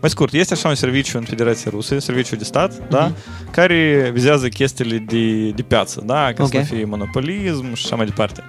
mai 0.00 0.10
scurt, 0.10 0.32
este 0.32 0.52
așa 0.52 0.68
un 0.68 0.74
serviciu 0.74 1.18
în 1.18 1.24
Federația 1.24 1.70
Rusă, 1.74 1.94
un 1.94 2.00
serviciu 2.00 2.36
de 2.36 2.44
stat, 2.44 2.88
da, 2.88 3.12
care 3.50 4.10
vizează 4.12 4.48
chestiile 4.48 4.96
de, 4.96 5.50
de 5.50 5.62
piață, 5.62 6.02
da, 6.06 6.32
ca 6.32 6.44
să 6.44 6.50
Ok. 6.52 6.52
nu 6.52 6.62
fie 6.62 6.84
monopolism 6.84 7.74
și 7.74 7.82
așa 7.84 7.96
mai 7.96 8.04
departe. 8.04 8.42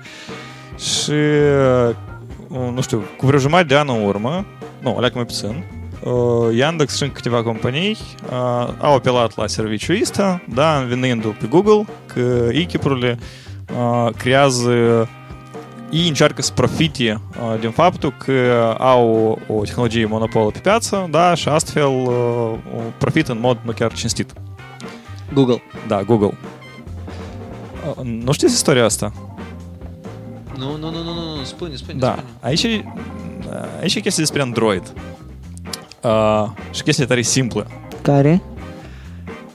Și, 0.77 1.11
uh, 1.11 1.95
nu 2.73 2.81
știu, 2.81 3.03
cu 3.17 3.25
vreo 3.25 3.39
jumătate 3.39 3.67
de 3.67 3.77
an 3.77 3.89
în 3.89 4.03
urmă, 4.03 4.45
nu, 4.81 4.95
alea 4.97 5.11
mai 5.13 5.25
puțin, 5.25 5.63
uh, 6.03 6.55
Yandex 6.55 6.95
și 6.95 7.03
încă 7.03 7.15
câteva 7.15 7.43
companii 7.43 7.97
uh, 8.31 8.73
au 8.79 8.93
apelat 8.95 9.35
la 9.37 9.47
serviciul 9.47 9.99
ăsta, 10.01 10.41
da, 10.53 10.77
învinându 10.77 11.35
pe 11.39 11.47
Google 11.47 11.85
că 12.05 12.47
echipurile 12.51 13.17
uh, 13.77 14.09
creează 14.17 15.07
ei 15.93 16.07
încearcă 16.07 16.41
să 16.41 16.51
profite 16.51 17.21
uh, 17.31 17.59
din 17.59 17.71
faptul 17.71 18.13
că 18.17 18.75
au 18.79 19.39
o 19.47 19.63
tehnologie 19.63 20.05
monopolă 20.05 20.49
pe 20.49 20.59
piață, 20.59 21.07
da, 21.11 21.33
și 21.33 21.47
astfel 21.47 21.87
uh, 21.87 22.53
profită 22.97 23.31
în 23.31 23.39
mod 23.39 23.57
nu 23.61 23.71
chiar 23.71 23.93
cinstit. 23.93 24.33
Google. 25.33 25.61
Da, 25.87 26.03
Google. 26.03 26.37
Uh, 27.97 28.05
nu 28.05 28.31
știți 28.31 28.53
istoria 28.53 28.85
asta? 28.85 29.11
Nu, 30.57 30.77
nu, 30.77 30.89
nu, 30.89 31.03
nu, 31.03 31.13
nu, 31.13 31.35
nu, 31.37 31.43
spune, 31.43 31.75
spune, 31.75 31.97
Da. 31.97 32.11
spune. 32.11 32.25
Aici, 32.41 32.63
e- 32.63 32.83
aici 33.81 33.95
e 33.95 33.99
chestia 33.99 34.23
despre 34.23 34.41
Android. 34.41 34.93
Uh, 36.03 36.49
și 36.71 36.83
chestia 36.83 37.05
tare 37.05 37.21
simplă. 37.21 37.67
Care? 38.01 38.41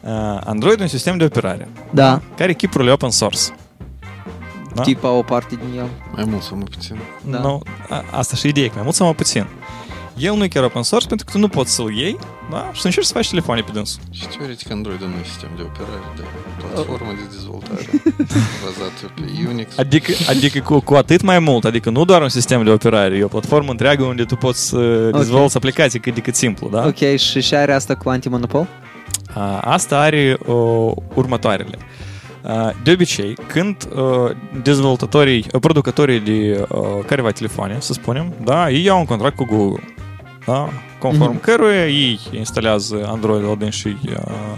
Uh, 0.00 0.38
Android 0.44 0.78
e 0.80 0.82
un 0.82 0.88
sistem 0.88 1.16
de 1.16 1.24
operare 1.24 1.68
Da, 1.90 2.20
care 2.36 2.54
chipurile 2.54 2.90
open 2.90 3.10
source. 3.10 3.40
Da? 4.74 4.82
tipa 4.82 5.10
o 5.10 5.22
parte 5.22 5.54
din 5.54 5.78
el. 5.78 5.88
Mai 6.14 6.24
mult 6.24 6.42
sau 6.42 6.56
mai 6.56 6.66
puțin. 6.70 6.98
Da. 7.30 7.38
Nu, 7.38 7.62
a, 7.88 8.04
asta 8.10 8.36
și 8.36 8.48
ideea, 8.48 8.66
că 8.66 8.72
mai 8.74 8.82
mult 8.82 8.94
sau 8.94 9.06
mai 9.06 9.14
puțin. 9.14 9.46
El 10.18 10.34
nu 10.36 10.44
e 10.44 10.48
chiar 10.48 10.64
open 10.64 10.82
source 10.82 11.06
pentru 11.06 11.26
că 11.26 11.32
tu 11.32 11.38
nu 11.38 11.48
poți 11.48 11.74
să-l 11.74 11.96
iei 11.96 12.16
da? 12.50 12.70
și 12.72 12.80
să 12.80 12.86
încerci 12.86 13.06
să 13.06 13.12
faci 13.12 13.28
telefoane 13.28 13.60
pe 13.60 13.70
dânsul. 13.72 14.00
Și 14.10 14.26
teoretic 14.38 14.70
Android 14.70 15.00
nu 15.00 15.06
e 15.06 15.24
sistem 15.24 15.48
de 15.56 15.62
operare, 15.62 16.02
de 16.16 16.22
platformă 16.72 17.12
de 17.12 17.22
dezvoltare 17.30 17.86
bazată 18.64 19.12
pe 19.14 19.22
Unix. 19.48 19.78
Adică, 19.78 20.12
adică 20.28 20.60
cu, 20.60 20.80
cu 20.80 20.94
atât 20.94 21.22
mai 21.22 21.38
mult, 21.38 21.64
adică 21.64 21.90
nu 21.90 22.04
doar 22.04 22.22
un 22.22 22.28
sistem 22.28 22.64
de 22.64 22.70
operare, 22.70 23.16
e 23.16 23.24
o 23.24 23.28
platformă 23.28 23.70
întreagă 23.70 24.02
unde 24.02 24.24
tu 24.24 24.36
poți 24.36 24.68
să 24.68 25.10
dezvolți 25.10 25.56
aplicații 25.56 26.00
cât 26.00 26.14
de 26.14 26.20
cât 26.20 26.34
simplu, 26.34 26.68
da? 26.68 26.86
Ok, 26.86 27.16
și 27.16 27.40
și 27.40 27.54
are 27.54 27.72
asta 27.72 27.94
cu 27.94 28.08
antimonopol? 28.08 28.66
A, 29.34 29.58
Asta 29.60 29.98
are 29.98 30.38
uh, 30.46 30.92
următoarele. 31.14 31.78
Uh, 32.42 32.70
De 32.82 32.90
obicei, 32.92 33.34
când 33.46 33.88
uh, 33.96 34.30
dezvoltatorii, 34.62 35.46
uh, 35.52 35.60
producătorii 35.60 36.20
de 36.20 36.66
uh, 36.68 36.78
careva 37.06 37.30
telefoane, 37.30 37.76
să 37.80 37.92
spunem, 37.92 38.32
da, 38.44 38.70
ei 38.70 38.84
iau 38.84 38.98
un 38.98 39.04
contract 39.04 39.36
cu 39.36 39.44
Google, 39.44 39.84
da, 40.48 40.68
conform 40.98 41.30
Mhm. 41.32 41.40
căruia 41.40 41.88
ei 41.88 42.20
instalează 42.32 43.06
Android 43.06 43.42
la 43.44 43.54
dânsii 43.54 43.98
uh, 44.06 44.56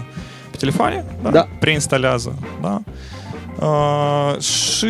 pe 0.51 0.57
telefoane, 0.57 1.05
da, 1.21 1.29
Da. 1.29 1.47
preinstalează, 1.59 2.35
da, 2.61 2.81
Uh, 3.59 4.39
și 4.39 4.87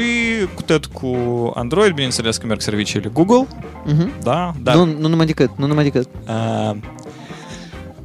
cu 0.55 0.61
tot 0.61 0.85
cu 0.85 1.15
Android, 1.55 1.91
bineînțeles 1.93 2.37
că 2.37 2.45
merg 2.45 2.61
serviciile 2.61 3.09
Google, 3.13 3.47
Mhm. 3.85 4.11
da, 4.23 4.53
dar 4.63 4.75
Nu, 4.75 4.85
nu 4.85 5.07
numai 5.07 5.25
decât, 5.25 5.49
nu 5.55 5.67
numai 5.67 5.83
decât. 5.83 6.07
Uh, 6.27 6.75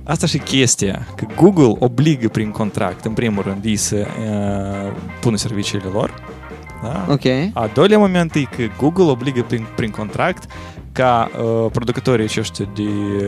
asta 0.04 0.26
și 0.26 0.38
chestia, 0.38 1.06
că 1.16 1.26
Google 1.36 1.76
obligă 1.78 2.28
prin 2.28 2.50
contract, 2.50 3.04
în 3.04 3.12
primul 3.12 3.42
rând, 3.42 3.64
ei 3.64 3.76
să 3.76 3.96
uh, 3.96 4.92
pună 5.20 5.36
serviciile 5.36 5.84
lor. 5.92 6.14
Da? 6.82 7.06
Ok. 7.08 7.24
A 7.52 7.70
doilea 7.74 7.98
moment 7.98 8.34
e 8.34 8.42
că 8.42 8.62
Google 8.78 9.04
obligă 9.10 9.42
prin, 9.42 9.66
prin 9.76 9.90
contract 9.90 10.50
ca 10.96 11.30
uh, 11.38 11.70
producătorii 11.72 12.24
aceștia 12.24 12.68
de 12.74 12.82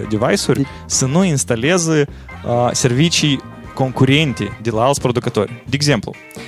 device-uri 0.09 0.61
De- 0.63 0.67
să 0.87 1.07
nu 1.07 1.25
instaleze 1.25 2.07
uh, 2.47 2.69
servicii 2.73 3.41
concurente 3.75 4.59
de 4.63 4.71
la 4.71 4.83
alți 4.83 5.01
producători. 5.01 5.53
De 5.53 5.75
exemplu, 5.75 6.15
uh, 6.15 6.43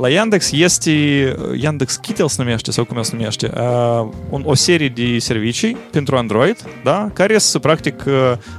la 0.00 0.08
Yandex 0.08 0.50
este 0.52 0.90
uh, 1.38 1.60
Yandex 1.60 1.96
Kittel 1.96 2.28
se 2.28 2.42
numește 2.42 2.70
sau 2.70 2.84
cum 2.84 2.96
el 2.96 3.02
se 3.02 3.16
numește 3.16 3.50
uh, 3.56 4.08
un, 4.30 4.42
o 4.44 4.54
serie 4.54 4.88
de 4.88 5.18
servicii 5.18 5.76
pentru 5.90 6.16
Android, 6.16 6.56
da, 6.84 7.10
care 7.12 7.38
sunt 7.38 7.62
practic 7.62 8.04
uh, 8.06 8.12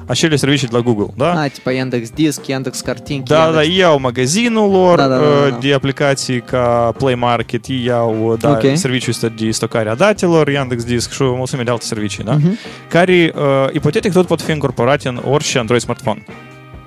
acele 0.05 0.35
servicii 0.35 0.67
de 0.67 0.75
la 0.75 0.81
Google, 0.81 1.13
da? 1.15 1.39
A, 1.41 1.47
tipa 1.47 1.71
Yandex 1.71 2.09
Disc, 2.09 2.47
Yandex 2.47 2.81
Cartinki, 2.81 3.29
Da, 3.29 3.35
da, 3.35 3.43
Yandex... 3.43 3.67
ei 3.77 3.83
au 3.83 3.99
magazinul 3.99 4.71
lor 4.71 4.97
Da, 4.97 5.07
da, 5.07 5.15
da, 5.17 5.21
da, 5.21 5.27
uh, 5.27 5.49
da. 5.49 5.57
de 5.61 5.73
aplicații 5.73 6.41
ca 6.41 6.93
Play 6.97 7.15
Market, 7.15 7.65
ei 7.67 7.91
au 7.91 8.27
uh, 8.31 8.39
da, 8.39 8.49
Ok. 8.49 8.63
serviciul 8.73 9.11
ăsta 9.13 9.29
de 9.37 9.51
stocare 9.51 9.89
a 9.89 9.95
datelor, 9.95 10.49
Yandex 10.49 10.83
Disk 10.83 11.11
și 11.11 11.21
o 11.21 11.35
mulțime 11.35 11.63
de 11.63 11.71
alte 11.71 11.85
servicii, 11.85 12.23
da? 12.23 12.31
Mhm. 12.33 12.57
care 12.89 13.33
uh, 13.35 13.41
ipotetic 13.73 14.11
tot 14.11 14.25
pot 14.27 14.41
fi 14.41 14.51
incorporate 14.51 15.07
în 15.07 15.19
orice 15.29 15.59
Android 15.59 15.81
smartphone. 15.81 16.23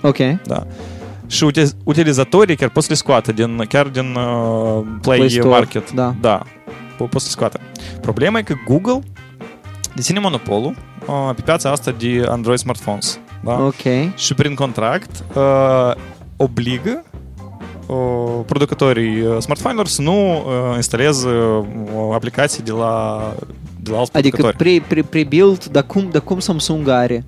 Ok. 0.03 0.17
Da. 0.47 0.67
Și 1.31 1.45
uti- 1.51 1.77
utilizatorii 1.85 2.57
chiar 2.57 2.69
pot 2.69 2.83
să 2.83 2.89
le 2.91 2.97
scoată 2.97 3.33
din, 3.33 3.65
chiar 3.69 3.87
din 3.89 4.15
uh, 4.15 4.83
Play, 5.03 5.17
Play 5.17 5.31
Store, 5.31 5.49
Market. 5.49 5.93
da. 5.93 6.15
da. 6.21 6.43
Po- 6.95 7.09
Pot 7.09 7.21
să 7.21 7.27
le 7.27 7.31
scoată. 7.31 7.61
Problema 8.01 8.39
e 8.39 8.43
că 8.43 8.55
Google 8.67 8.99
deține 9.95 10.19
monopolul 10.19 10.75
uh, 11.07 11.31
pe 11.37 11.43
piața 11.43 11.71
asta 11.71 11.95
de 11.99 12.25
Android 12.29 12.59
smartphones. 12.59 13.19
Da? 13.45 13.53
Ok. 13.65 14.15
Și 14.17 14.35
prin 14.35 14.55
contract 14.55 15.25
uh, 15.35 15.93
obligă 16.37 17.05
uh, 17.87 17.97
producătorii 18.47 19.21
uh, 19.21 19.37
smartphone-urilor 19.39 19.87
să 19.87 20.03
nu 20.03 20.31
uh, 20.37 20.43
instaleze 20.77 21.29
uh, 21.29 21.65
aplicații 22.15 22.63
de 22.63 22.71
la, 22.73 23.21
de 23.81 23.91
la 23.91 23.99
alți 23.99 24.11
Adică 24.17 24.37
producători. 24.37 24.81
pre, 24.87 24.95
pre, 24.95 25.03
pre-build, 25.09 25.65
dar 25.65 25.83
cum, 25.83 26.09
dar 26.13 26.21
cum 26.23 26.39
Samsung 26.39 26.89
are? 26.89 27.25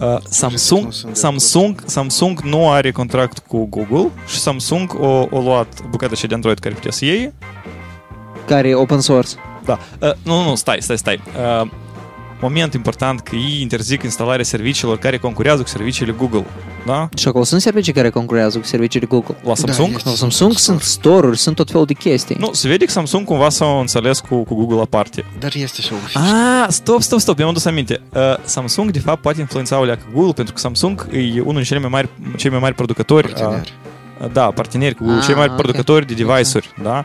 Uh, 0.00 0.16
Samsung, 0.28 0.84
nu 0.84 1.14
Samsung, 1.14 1.82
Samsung 1.84 2.40
nu 2.40 2.70
are 2.70 2.90
contract 2.90 3.38
cu 3.38 3.64
Google 3.64 4.10
și 4.26 4.38
Samsung 4.38 4.96
o, 5.00 5.26
o 5.30 5.40
luat 5.40 5.82
bucata 5.90 6.14
și 6.14 6.26
de 6.26 6.34
Android 6.34 6.58
care 6.58 6.74
putea 6.74 6.90
să 6.90 7.04
iei. 7.04 7.32
Care 8.46 8.68
e 8.68 8.74
open 8.74 9.00
source? 9.00 9.30
Da. 9.64 9.78
Uh, 10.00 10.12
nu, 10.22 10.42
nu, 10.42 10.54
stai, 10.54 10.82
stai, 10.82 10.98
stai. 10.98 11.20
Uh, 11.62 11.70
moment 12.40 12.74
important 12.74 13.20
că 13.20 13.34
ei 13.34 13.58
interzic 13.60 14.02
instalarea 14.02 14.44
serviciilor 14.44 14.98
care 14.98 15.16
concurează 15.18 15.62
cu 15.62 15.68
serviciile 15.68 16.12
Google. 16.18 16.44
Da? 16.86 17.08
Și 17.16 17.28
acolo 17.28 17.44
sunt 17.44 17.60
servicii 17.60 17.92
care 17.92 18.10
concurează 18.10 18.58
cu 18.58 18.66
serviciile 18.66 19.06
Google. 19.06 19.36
La 19.44 19.54
Samsung? 19.54 19.94
este. 19.96 20.08
La 20.08 20.14
Samsung 20.14 20.52
sunt 20.52 20.80
store-uri, 20.80 21.38
sunt 21.38 21.56
tot 21.56 21.70
felul 21.70 21.86
de 21.86 21.92
chestii. 21.92 22.36
Nu, 22.38 22.52
se 22.52 22.68
vede 22.68 22.84
că 22.84 22.90
Samsung 22.90 23.26
cumva 23.26 23.48
s-au 23.48 23.80
înțeles 23.80 24.20
cu, 24.20 24.42
cu 24.42 24.54
Google 24.54 24.80
aparte. 24.80 25.24
Dar 25.38 25.52
este 25.54 25.80
și 25.80 25.92
o 25.92 25.96
fișă. 25.96 26.18
Ah, 26.18 26.66
stop, 26.68 27.00
stop, 27.02 27.18
stop, 27.20 27.36
mi-am 27.36 27.48
adus 27.48 27.64
aminte. 27.64 28.00
Uh, 28.14 28.20
Samsung, 28.44 28.90
de 28.90 28.98
fapt, 28.98 29.20
poate 29.20 29.40
influența 29.40 29.78
o 29.78 29.84
leacă 29.84 30.02
Google, 30.14 30.32
pentru 30.32 30.54
că 30.54 30.60
Samsung 30.60 31.08
e 31.12 31.40
unul 31.40 31.52
din 31.54 31.62
cele 31.62 31.80
mai 31.80 31.88
mari, 31.88 32.08
cei 32.36 32.50
mai 32.50 32.58
mari 32.58 32.74
producători. 32.74 33.28
Parteneri. 33.32 33.72
Uh, 34.22 34.26
da, 34.32 34.42
parteneri 34.50 34.94
cu 34.94 35.04
Ah, 35.04 35.24
cei 35.24 35.34
mai 35.34 35.38
mari 35.46 35.50
ok. 35.50 35.56
producători 35.56 36.06
de 36.06 36.14
device-uri, 36.14 36.70
da? 36.82 37.04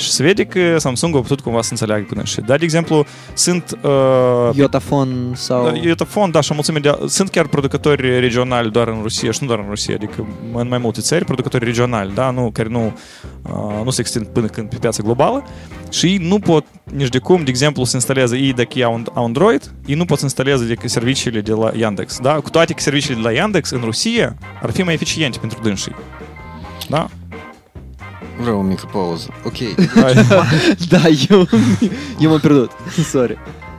Și 0.00 0.10
se 0.10 0.22
vede 0.22 0.44
că 0.44 0.78
Samsung 0.78 1.16
a 1.16 1.20
putut 1.20 1.40
cumva 1.40 1.62
să 1.62 1.68
înțeleagă 1.70 2.04
până 2.08 2.24
și. 2.24 2.40
Da, 2.40 2.56
de 2.56 2.64
exemplu, 2.64 3.06
sunt 3.34 3.78
uh, 3.82 4.50
Iotafon 4.54 5.32
sau... 5.34 5.64
da, 5.64 5.76
Iotafon, 5.76 6.30
da, 6.30 6.40
și 6.40 6.50
o 6.50 6.54
mulțime 6.54 6.78
de... 6.78 6.98
Sunt 7.06 7.30
chiar 7.30 7.46
producători 7.46 8.20
regionali 8.20 8.70
doar 8.70 8.88
în 8.88 8.98
Rusia 9.02 9.30
și 9.30 9.38
nu 9.40 9.46
doar 9.46 9.58
în 9.58 9.64
Rusia, 9.68 9.94
adică 9.94 10.26
în 10.54 10.68
mai 10.68 10.78
multe 10.78 11.00
țări, 11.00 11.24
producători 11.24 11.64
regionali, 11.64 12.12
da, 12.14 12.30
nu, 12.30 12.50
care 12.52 12.68
nu, 12.68 12.96
uh, 13.42 13.84
nu 13.84 13.90
se 13.90 14.00
extind 14.00 14.26
până 14.26 14.46
când 14.46 14.68
pe 14.68 14.76
piața 14.80 15.02
globală 15.02 15.44
și 15.90 16.06
ei 16.06 16.16
nu 16.16 16.38
pot 16.38 16.64
nici 16.94 17.08
de 17.08 17.18
cum, 17.18 17.44
de 17.44 17.50
exemplu, 17.50 17.84
să 17.84 17.96
instaleze 17.96 18.36
ei 18.36 18.52
dacă 18.52 18.68
ei 18.74 18.84
au 18.84 19.02
Android, 19.14 19.72
ei 19.86 19.94
nu 19.94 20.04
pot 20.04 20.18
să 20.18 20.24
instaleze 20.24 20.64
decât 20.64 20.90
serviciile 20.90 21.40
de 21.40 21.52
la 21.52 21.72
Yandex, 21.76 22.18
da? 22.18 22.34
Cu 22.34 22.50
toate 22.50 22.72
că 22.72 22.80
serviciile 22.80 23.16
de 23.16 23.22
la 23.22 23.32
Yandex 23.32 23.70
în 23.70 23.80
Rusia 23.84 24.36
ar 24.62 24.70
fi 24.70 24.82
mai 24.82 24.94
eficiente 24.94 25.38
pentru 25.38 25.58
dânsii. 25.62 25.94
Da? 26.88 27.08
Vreau 28.41 28.59
o 28.59 28.61
mică 28.61 28.89
pauză. 28.91 29.29
Ok. 29.43 29.57
Da, 30.89 31.01
eu, 31.29 31.47
eu 32.19 32.29
m-am 32.29 32.39
pierdut. 32.39 32.71
Sorry. 33.09 33.37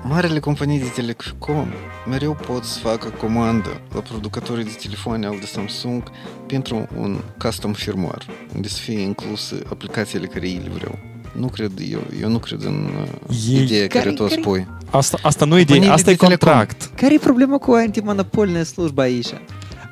Marele 0.09 0.38
companii 0.38 0.78
de 0.78 0.85
telecom 0.94 1.66
mereu 2.09 2.37
pot 2.46 2.64
să 2.64 2.78
facă 2.78 3.09
comandă 3.09 3.68
la 3.94 4.00
producătorii 4.00 4.64
de 4.64 4.76
telefoane 4.82 5.26
al 5.26 5.37
de 5.40 5.46
Samsung 5.46 6.02
pentru 6.46 6.88
un 6.96 7.18
custom 7.38 7.72
firmware, 7.72 8.24
unde 8.54 8.68
să 8.68 8.78
fie 8.80 9.00
incluse 9.00 9.59
aplicațiile 9.70 10.26
care 10.26 10.48
ei 10.48 10.61
le 10.64 10.70
vreau. 10.74 10.98
Nu 11.32 11.46
cred 11.46 11.72
eu, 11.90 12.00
eu 12.20 12.28
nu 12.28 12.38
cred 12.38 12.62
în 12.62 12.88
uh, 13.28 13.37
Ei- 13.48 13.62
ideea 13.62 13.87
care, 13.87 14.02
Care- 14.04 14.14
tu 14.14 14.22
o 14.22 14.26
care- 14.26 14.40
spui. 14.40 14.66
Asta, 14.90 15.18
asta 15.22 15.44
nu 15.44 15.56
e 15.59 15.61
idee, 15.61 15.64
Companiile 15.66 15.94
asta 15.94 16.11
e 16.11 16.12
de 16.14 16.18
telecom. 16.18 16.48
contract. 16.48 16.90
Care 17.00 17.14
e 17.14 17.18
problema 17.18 17.59
cu 17.59 17.72
antimonopolная 17.72 18.64
служба 18.64 19.02
aici? 19.02 19.28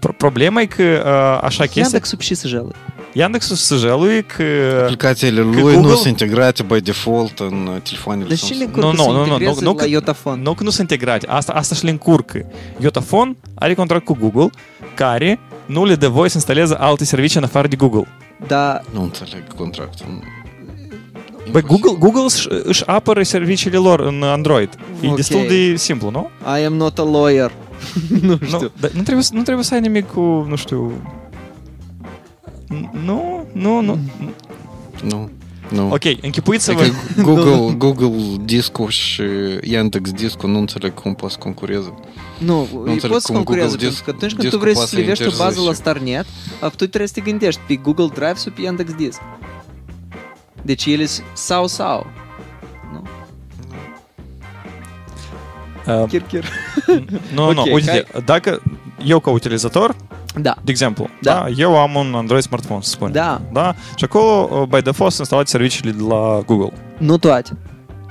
Pro- 0.01 0.13
Problema 0.13 0.61
e 0.61 0.67
că 0.67 0.83
uh, 0.83 1.47
așa 1.47 1.65
chestia 1.65 1.83
Яндекс 1.83 2.11
вообще 2.13 2.35
сжалый. 2.35 2.75
Яндекс 3.19 3.47
сожалуй 3.47 4.23
că 4.37 4.43
Aplicațiile 4.83 5.41
Că 5.41 5.47
lui 5.47 5.61
Google- 5.61 5.81
nu 5.81 5.95
sunt 5.95 6.07
integrate 6.07 6.63
by 6.63 6.81
default 6.81 7.39
în 7.39 7.69
uh, 7.75 7.81
telefoanele 7.83 8.29
Deci 8.29 8.39
și 8.39 8.45
Samsung. 8.45 8.61
linkuri 8.75 8.97
Nu, 8.97 9.05
nu, 9.05 9.13
nu, 9.13 9.19
nu, 9.19 9.19
nu, 9.19 9.25
se 9.25 9.31
integreze 9.33 9.61
nu, 9.65 9.71
nu 9.71 9.77
la 9.77 9.83
că- 9.83 9.89
Iotafon. 9.89 10.41
nu 10.43 10.55
că 10.55 10.63
nu 10.63 10.71
sunt 10.71 10.91
integrate, 10.91 11.27
asta, 11.29 11.53
asta 11.53 11.75
și 11.75 11.85
le 11.85 11.91
încurcă. 11.91 12.47
Iotafon 12.79 13.37
are 13.55 13.75
contract 13.75 14.05
cu 14.05 14.17
Google, 14.21 14.51
care 14.95 15.39
nu 15.67 15.85
le 15.85 15.95
dă 15.95 16.09
voie 16.09 16.29
să 16.29 16.37
instaleze 16.37 16.75
alte 16.79 17.05
servicii 17.05 17.39
în 17.39 17.45
afară 17.45 17.67
de 17.69 17.77
Google. 17.77 18.07
Dar 18.47 18.85
Nu 18.93 19.03
înțeleg 19.03 19.55
contractul. 19.57 20.07
Băi, 21.51 21.63
Google, 21.63 21.97
Google 21.99 22.23
își, 22.27 22.47
își 22.63 22.87
apără 22.87 23.23
serviciile 23.23 23.77
lor 23.77 24.01
în 24.01 24.23
Android. 24.23 24.69
E 25.01 25.09
Ok. 25.09 25.17
destul 25.17 25.45
de 25.49 25.77
simplu, 25.77 26.11
nu? 26.11 26.31
I 26.61 26.65
am 26.65 26.73
not 26.75 26.99
a 26.99 27.03
lawyer. 27.03 27.53
nu 28.21 28.39
știu. 28.45 28.59
Nu, 28.61 28.71
dar 28.81 28.91
nu, 28.95 29.03
trebuie, 29.03 29.25
să- 29.25 29.31
nu 29.35 29.43
trebuie 29.43 29.65
să 29.65 29.75
ai 29.75 29.81
nimic 29.81 30.07
cu, 30.13 30.21
nu 30.49 30.57
știu... 30.57 30.93
Nu, 33.06 33.46
nu, 33.54 33.82
nu. 33.82 34.00
Nu. 35.04 35.30
Nu. 35.70 35.92
Ok, 35.92 36.04
închipuiți-vă... 36.22 36.82
Adică 36.82 36.96
Google, 37.22 37.74
Google 37.78 38.38
Disco 38.44 38.90
și 38.90 39.24
Yandex 39.62 40.12
Disco 40.12 40.48
nu 40.48 40.58
înțeleg 40.58 40.94
cum 40.94 41.14
poți 41.14 41.34
să 41.34 41.40
concureze. 41.40 41.94
Nu, 42.38 42.60
îi 42.84 42.92
înțeleg 42.92 43.12
poți 43.12 43.26
să 43.26 43.32
cum 43.32 43.36
concureze, 43.36 43.68
Google 43.68 43.88
pentru 43.88 44.04
că 44.04 44.12
Disc- 44.12 44.16
atunci 44.16 44.32
când 44.32 44.42
Disc 44.42 44.54
tu 44.54 44.60
vrei 44.60 44.74
să 44.74 44.80
poate 44.80 44.96
să 44.96 44.96
slivești 44.96 45.24
o 45.24 45.44
bază 45.44 45.60
la 45.60 45.66
interzice. 45.66 45.74
Starnet, 45.82 46.26
tu 46.70 46.76
trebuie 46.88 47.08
să 47.08 47.14
te 47.14 47.22
gândești 47.22 47.60
pe 47.68 47.76
Google 47.76 48.08
Drive 48.14 48.34
sau 48.36 48.52
pe 48.56 48.62
Yandex 48.62 48.94
Disk. 48.94 49.20
Deci 50.62 50.86
ele 50.86 51.06
sau 51.34 51.68
sau. 51.68 52.06
Nu? 52.94 53.04
Uh, 56.02 56.08
Chir, 56.08 56.22
chir. 56.22 56.46
nu, 57.34 57.48
Ok, 57.48 57.54
nu, 57.54 57.74
uite, 57.74 58.06
dacă 58.26 58.62
eu 59.06 59.20
ca 59.20 59.30
utilizator, 59.30 59.96
Da. 60.36 60.56
de 60.64 60.72
exemplu, 60.72 61.10
Da. 61.22 61.34
da. 61.34 61.46
eu 61.58 61.78
am 61.78 61.96
un 61.96 62.14
Android 62.16 62.42
smartphone, 62.44 62.82
să 62.82 62.90
spunem. 62.90 63.14
Da. 63.14 63.42
Da? 63.54 63.76
Și 63.96 64.04
acolo, 64.04 64.50
uh, 64.52 64.62
by 64.68 64.82
default, 64.82 65.14
sunt 65.14 65.20
instalate 65.20 65.50
serviciile 65.50 65.92
de 65.92 66.04
la 66.08 66.42
Google. 66.46 66.72
Nu 66.98 67.18
toate. 67.18 67.58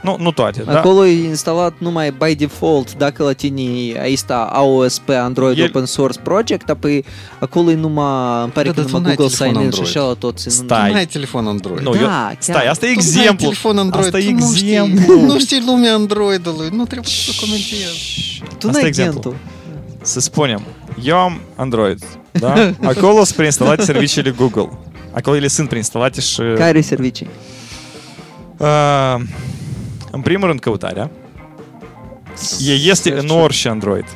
Nu, 0.02 0.16
nu 0.20 0.30
toate, 0.32 0.62
da? 0.62 0.78
Acolo 0.78 1.06
e 1.06 1.24
instalat 1.24 1.74
numai 1.78 2.10
by 2.10 2.34
default 2.34 2.94
dacă 2.94 3.22
la 3.22 3.32
tine 3.32 3.60
aici 4.00 4.18
sta 4.18 4.50
AOSP 4.52 5.08
Android 5.08 5.58
El- 5.58 5.64
Open 5.64 5.84
Source 5.84 6.20
Project, 6.20 6.70
apoi 6.70 7.04
acolo 7.38 7.70
e 7.70 7.74
numai, 7.74 8.42
îmi 8.42 8.52
pare 8.52 8.68
Da, 8.68 8.74
că 8.74 8.80
dar 8.80 8.90
tu 8.90 8.96
numai 8.96 9.02
n-ai 9.06 9.14
Google 9.16 9.34
telefon 9.36 9.46
Sign 9.46 9.64
In 9.64 9.70
și 9.70 9.78
Android. 9.78 9.96
așa 9.96 10.06
la 10.08 10.14
tot 10.18 10.38
se 10.38 10.48
Stai. 10.50 10.86
Tu 10.86 10.90
nu 10.92 10.98
ai 10.98 11.06
telefon 11.06 11.46
Android. 11.46 11.78
Nu, 11.80 11.92
Da, 11.92 11.98
eu, 12.00 12.06
chiar. 12.06 12.36
stai, 12.38 12.66
asta 12.66 12.86
e 12.86 12.88
Tu 12.88 12.94
n-ai 12.94 13.06
exemplu. 13.06 13.36
telefon 13.46 13.78
Android. 13.78 14.04
Asta 14.04 14.18
e 14.18 14.24
tu 14.24 14.32
nu 14.44 14.52
știi, 14.54 14.68
exemplu. 14.70 15.20
nu 15.32 15.38
știi 15.38 15.62
lumea 15.66 15.94
Androidului. 15.94 16.68
Nu 16.72 16.84
trebuie 16.84 17.10
să 17.26 17.30
comentezi. 17.40 18.42
Tu 18.58 18.66
Asta 18.66 18.70
n-ai 18.70 18.82
e 18.82 18.86
exemplu. 18.86 19.18
agentul. 19.18 19.36
Să 20.02 20.20
spunem, 20.20 20.62
eu 21.02 21.16
am 21.16 21.40
Android, 21.56 22.04
da? 22.32 22.72
Acolo 22.82 23.24
sunt 23.24 23.36
preinstalate 23.36 23.82
serviciile 23.82 24.30
Google. 24.30 24.68
Acolo 25.12 25.36
ele 25.36 25.48
sunt 25.48 25.68
preinstalate 25.68 26.20
și... 26.20 26.42
Care 26.56 26.80
servicii? 26.80 27.28
Uh, 28.56 29.14
în 30.10 30.20
primul 30.20 30.46
rând, 30.46 30.60
căutarea. 30.60 31.10
E, 32.66 32.72
este 32.72 33.18
în 33.18 33.28
orice 33.28 33.68
Android. 33.68 34.06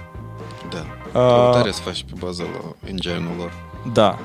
Da. 0.71 0.87
Uh, 1.21 1.43
Căutarea 1.43 1.73
să 1.73 1.81
faci 1.85 2.05
pe 2.11 2.13
bază 2.19 2.43
la 2.43 2.89
engine-ul 2.89 3.35
lor. 3.39 3.53
Da, 3.93 4.19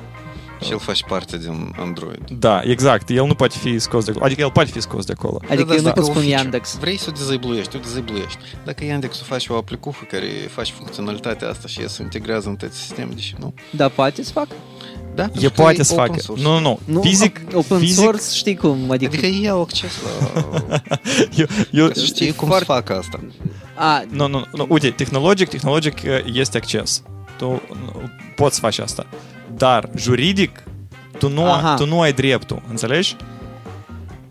Și 0.61 0.71
el 0.71 0.79
faci 0.79 1.03
parte 1.03 1.37
din 1.37 1.73
Android. 1.79 2.23
da, 2.39 2.61
exact. 2.63 3.09
El 3.09 3.25
nu 3.25 3.35
poate 3.35 3.57
fi 3.57 3.79
scos 3.79 4.03
de 4.05 4.09
acolo. 4.11 4.25
Adică 4.25 4.41
el 4.41 4.51
poate 4.51 4.71
fi 4.71 4.81
scos 4.81 5.05
de 5.05 5.13
acolo. 5.17 5.39
Adică 5.49 5.63
Da, 5.63 5.73
eu 5.75 5.81
da, 5.81 5.87
nu 5.87 5.93
pot 5.93 5.95
da, 5.95 6.01
o 6.01 6.03
spun 6.03 6.13
feature. 6.13 6.29
Yandex. 6.29 6.77
Vrei 6.79 6.97
să 6.97 7.05
o 7.09 7.11
dezabluiești, 7.17 7.75
o 7.75 7.79
dezabluiești. 7.79 8.37
Dacă 8.65 8.85
Yandex-ul 8.85 9.25
face 9.25 9.53
o 9.53 9.55
aplicuhă 9.55 9.97
care 10.11 10.27
face 10.49 10.71
funcționalitatea 10.73 11.49
asta 11.49 11.67
și 11.67 11.81
ea 11.81 11.87
se 11.87 12.01
integrează 12.01 12.47
în 12.49 12.55
tot 12.55 12.73
sistemul, 12.73 13.13
deși 13.15 13.35
nu. 13.39 13.53
Da, 13.71 13.89
poate 13.89 14.23
să 14.23 14.31
fac? 14.31 14.47
Da, 15.15 15.23
E 15.23 15.27
pentru 15.27 15.49
că 15.49 15.61
poate 15.61 15.83
să 15.83 15.93
open 15.93 16.05
facă. 16.07 16.19
source. 16.21 16.43
Nu, 16.43 16.53
nu, 16.53 16.59
nu. 16.59 16.79
Nu, 16.93 17.01
Fizic, 17.01 17.41
open 17.53 17.79
fizic, 17.79 18.03
source, 18.03 18.23
știi 18.33 18.55
cum, 18.55 18.91
adică... 18.91 19.11
Adică 19.11 19.25
ei 19.25 19.49
au 19.49 19.61
acces 19.61 19.91
la... 20.03 20.37
eu, 21.37 21.45
eu, 21.71 21.87
Ca 21.87 21.93
să 21.93 22.03
știi 22.05 22.33
cum 22.33 22.47
foarte- 22.47 22.65
să 22.65 22.71
facă 22.71 22.97
asta. 22.97 23.19
A, 23.75 24.03
Nu, 24.09 24.27
nu, 24.27 24.45
nu, 24.53 24.65
uite, 24.69 24.89
tehnologic, 24.89 25.47
tehnologic 25.49 25.93
uh, 26.05 26.33
este 26.33 26.57
acces. 26.57 27.01
Tu 27.37 27.45
uh, 27.49 27.59
poți 28.35 28.55
să 28.55 28.61
faci 28.61 28.77
asta. 28.79 29.05
Dar 29.57 29.89
juridic, 29.95 30.63
tu 31.17 31.29
nu, 31.29 31.51
Aha. 31.51 31.73
tu 31.73 31.85
nu 31.85 32.01
ai 32.01 32.13
dreptul, 32.13 32.61
înțelegi? 32.69 33.15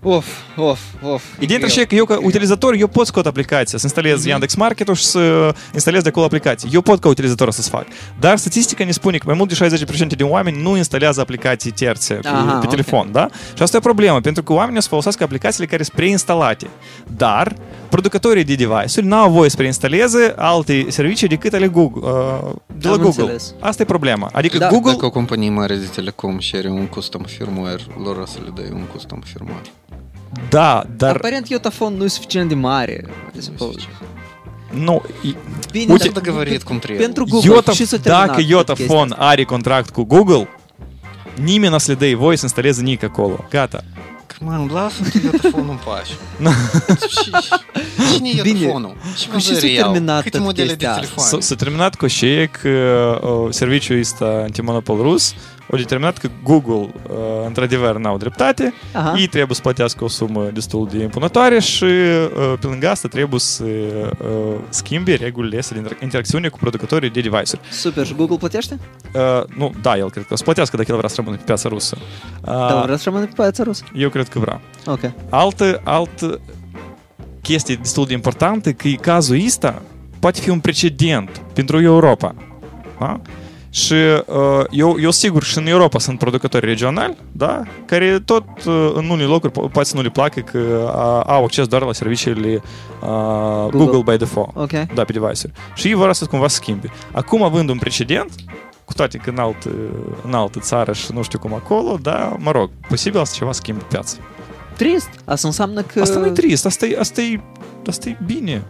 of, 0.06 0.26
of, 0.56 0.80
of. 1.02 1.22
Ideea 1.38 1.58
între 1.62 1.84
că 1.84 1.94
eu 1.94 2.04
ca 2.04 2.18
utilizator, 2.22 2.74
eu 2.74 2.86
pot 2.86 3.06
scot 3.06 3.26
aplicația, 3.26 3.78
să 3.78 3.84
instalez 3.84 4.24
Yandex 4.24 4.54
Market 4.54 4.94
și 4.94 5.04
să 5.04 5.54
instalez 5.72 6.02
de 6.02 6.08
acolo 6.08 6.24
aplicații. 6.24 6.68
Eu 6.72 6.80
pot 6.80 7.00
ca 7.00 7.08
utilizator 7.08 7.50
să-ți 7.50 7.68
fac. 7.68 7.86
Dar 8.20 8.36
statistica 8.36 8.84
ne 8.84 8.90
spune 8.90 9.16
că 9.18 9.24
mai 9.26 9.34
mult 9.36 9.58
de 9.58 9.84
60% 10.04 10.06
din 10.06 10.26
oameni 10.28 10.62
nu 10.62 10.76
instalează 10.76 11.20
aplicații 11.20 11.70
terțe 11.70 12.14
pe, 12.14 12.28
Aha, 12.28 12.52
pe 12.52 12.64
ok. 12.64 12.70
telefon, 12.70 13.08
da? 13.12 13.28
Și 13.54 13.62
asta 13.62 13.76
e 13.76 13.78
o 13.78 13.88
problemă, 13.88 14.20
pentru 14.20 14.42
că 14.42 14.52
oamenii 14.52 14.78
o 14.78 14.80
să 14.80 14.88
folosească 14.88 15.22
aplicațiile 15.22 15.66
care 15.66 15.82
sunt 15.82 15.96
preinstalate. 15.96 16.66
Dar 17.16 17.56
producătorii 17.88 18.44
de 18.44 18.55
device-uri 18.55 19.07
n-au 19.07 19.31
voie 19.31 19.51
să 19.51 19.57
preinstaleze 19.57 20.35
alte 20.37 20.87
servicii 20.88 21.29
decât 21.29 21.53
ale 21.53 21.68
Google, 21.68 22.01
uh, 22.11 22.53
de 22.79 22.88
la 22.88 22.94
Am 22.94 23.01
Google. 23.01 23.22
înțeles. 23.22 23.55
Asta 23.61 23.83
e 23.83 23.85
problema. 23.85 24.29
Adică 24.33 24.59
Da. 24.59 24.68
Google... 24.68 24.90
Dacă 24.92 25.07
o 25.07 25.11
companie 25.11 25.51
mare 25.51 25.77
de 25.77 25.85
telecom 25.94 26.38
și 26.38 26.57
are 26.57 26.68
un 26.68 26.87
custom 26.87 27.22
firmware, 27.22 27.83
lor 28.05 28.16
o 28.16 28.27
să 28.27 28.38
le 28.44 28.51
dai 28.55 28.70
un 28.72 28.85
custom 28.92 29.18
firmware. 29.25 29.62
Da, 30.49 30.85
dar 30.96 31.14
Aparent 31.16 31.49
Iotafon 31.49 31.94
nu 31.94 32.05
e 32.05 32.09
suficient 32.09 32.49
de 32.49 32.55
mare. 32.55 33.05
I 33.38 33.40
suppose. 33.42 33.87
nu... 34.70 35.03
e- 35.25 35.35
Bine, 35.72 35.92
Uite- 35.92 36.09
dar 36.09 36.22
dogovorit 36.22 36.62
cum 36.62 36.79
trebuie. 36.79 37.05
pentru 37.05 37.25
Google 37.29 37.51
Iota, 37.53 37.72
și 37.72 37.87
s-a 37.87 37.96
terminat 37.99 38.27
dacă 38.27 38.40
tot 38.40 38.51
Iotafon 38.51 39.07
chestia 39.09 39.16
are 39.27 39.44
contract 39.44 39.90
cu 39.90 40.03
Google, 40.05 40.49
nimeni 41.42 41.81
să 41.81 41.94
le 41.99 42.11
dă 42.11 42.16
voie 42.16 42.37
să 42.37 42.42
instaleze 42.44 42.83
nic 42.83 43.03
acolo. 43.03 43.44
Gata. 43.51 43.81
Man, 44.40 44.70
lasă 44.72 45.03
telefonul 45.12 45.70
în 45.70 45.79
pași. 45.85 46.12
Și- 47.09 47.31
Cine 48.14 48.29
e 48.29 48.42
Bine. 48.42 48.59
telefonul? 48.59 48.96
Ce 49.18 49.27
vânzări 49.31 49.83
au? 49.83 49.92
terminat 49.92 50.22
Câte 50.22 50.38
modele 50.38 50.75
de 50.75 50.87
telefoane? 50.87 51.40
S- 51.40 51.46
S-a 51.46 51.55
terminat 51.55 51.94
cu 51.94 52.07
și 52.07 52.49
că 52.62 52.68
uh, 53.22 53.53
serviciul 53.53 53.99
ăsta 53.99 54.25
antimonopol 54.25 55.01
rus 55.03 55.35
a 55.72 55.76
determinat 55.76 56.18
că 56.18 56.29
Google, 56.42 56.74
uh, 56.74 57.16
într-adevăr, 57.46 57.96
n-au 57.96 58.16
dreptate, 58.16 58.74
Aha. 58.92 59.14
ei 59.18 59.26
trebuie 59.26 59.55
să 59.55 59.61
plătească 59.62 60.05
o 60.05 60.09
sumă 60.09 60.44
destul 60.52 60.88
de 60.92 61.02
impunătoare 61.02 61.59
și 61.61 61.85
uh, 61.85 62.52
pe 62.61 62.66
lângă 62.66 62.88
asta 62.88 63.09
trebuie 63.09 63.40
să 63.40 63.64
uh, 63.64 64.55
schimbe 64.68 65.14
regulile 65.14 65.59
astea 65.59 65.81
de 65.81 65.88
inter- 65.88 66.02
interacțiune 66.02 66.48
cu 66.48 66.59
producătorii 66.59 67.11
de 67.11 67.20
device-uri. 67.20 67.61
Super, 67.70 68.07
și 68.07 68.14
Google 68.14 68.37
plătește? 68.37 68.79
Uh, 69.14 69.44
nu, 69.57 69.72
da, 69.83 69.97
el 69.97 70.11
cred 70.11 70.24
că 70.26 70.32
o 70.32 70.36
să 70.36 70.45
plătească 70.45 70.76
dacă 70.76 70.90
el 70.90 70.97
vrea 70.97 71.09
să 71.09 71.14
rămână 71.18 71.36
pe 71.36 71.43
piața 71.45 71.68
rusă. 71.68 71.97
Uh, 72.01 72.53
Da, 72.68 72.80
vreau 72.82 72.97
să 72.97 73.03
rămână 73.05 73.24
pe 73.26 73.32
piața 73.36 73.62
rusă. 73.62 73.84
eu 73.95 74.09
cred 74.09 74.28
că 74.28 74.38
vrea. 74.38 74.61
Ok. 74.86 75.01
Altă, 75.28 75.80
altă 75.84 76.40
chestie 77.43 77.74
destul 77.74 78.07
de 78.07 78.12
importantă, 78.12 78.72
că 78.72 78.88
cazul 79.01 79.43
ăsta 79.47 79.82
poate 80.20 80.40
fi 80.40 80.49
un 80.51 80.61
precedent 80.61 81.43
pentru 81.53 81.80
Europa. 81.82 82.34
Da? 82.99 83.20
Și 83.77 83.95
uh, 84.27 84.64
eu, 84.70 84.97
eu 85.01 85.11
sigur 85.11 85.43
și 85.43 85.59
în 85.59 85.66
Europa 85.66 85.99
sunt 85.99 86.18
producători 86.18 86.66
regionali, 86.66 87.16
da? 87.33 87.62
care 87.85 88.18
tot 88.24 88.45
uh, 88.64 88.91
în 88.95 89.09
unele 89.09 89.29
locuri 89.29 89.53
po- 89.53 89.70
poate 89.72 89.89
să 89.89 89.97
nu 89.97 90.03
le 90.03 90.09
placă 90.09 90.41
că 90.41 90.59
uh, 90.59 91.33
au 91.33 91.45
acces 91.45 91.66
doar 91.66 91.83
la 91.83 91.93
serviciile 91.93 92.62
uh, 93.03 93.09
Google. 93.70 93.79
Google 93.85 94.12
by 94.12 94.16
default. 94.16 94.51
Ok. 94.55 94.70
Da, 94.70 95.05
pe 95.05 95.12
device 95.12 95.51
Și 95.74 95.87
ei 95.87 95.95
vor 95.95 96.12
să 96.12 96.27
cumva 96.27 96.49
să 96.49 96.55
schimbe. 96.55 96.91
Acum, 97.12 97.43
având 97.43 97.68
un 97.68 97.79
precedent, 97.79 98.31
cu 98.85 98.93
toate 98.93 99.18
că 99.18 99.31
în 99.31 99.39
altă, 99.39 99.70
în 100.27 100.33
altă 100.35 100.59
țară 100.59 100.93
și 100.93 101.12
nu 101.12 101.22
știu 101.22 101.39
cum 101.39 101.55
acolo, 101.55 101.99
da, 102.03 102.37
mă 102.39 102.51
rog, 102.51 102.70
posibil 102.89 103.20
asta 103.20 103.37
ceva 103.39 103.53
schimbă 103.53 103.85
piața. 103.89 104.16
Trist. 104.77 105.09
Asta 105.24 105.47
înseamnă 105.47 105.83
că... 105.83 106.01
Asta 106.01 106.18
nu 106.18 106.27
e 106.27 106.31
trist, 106.31 106.66
asta 106.66 106.87
e, 106.87 106.97
asta 106.99 107.20
e, 107.20 107.41
asta 107.87 108.09
e 108.09 108.18
bine. 108.27 108.62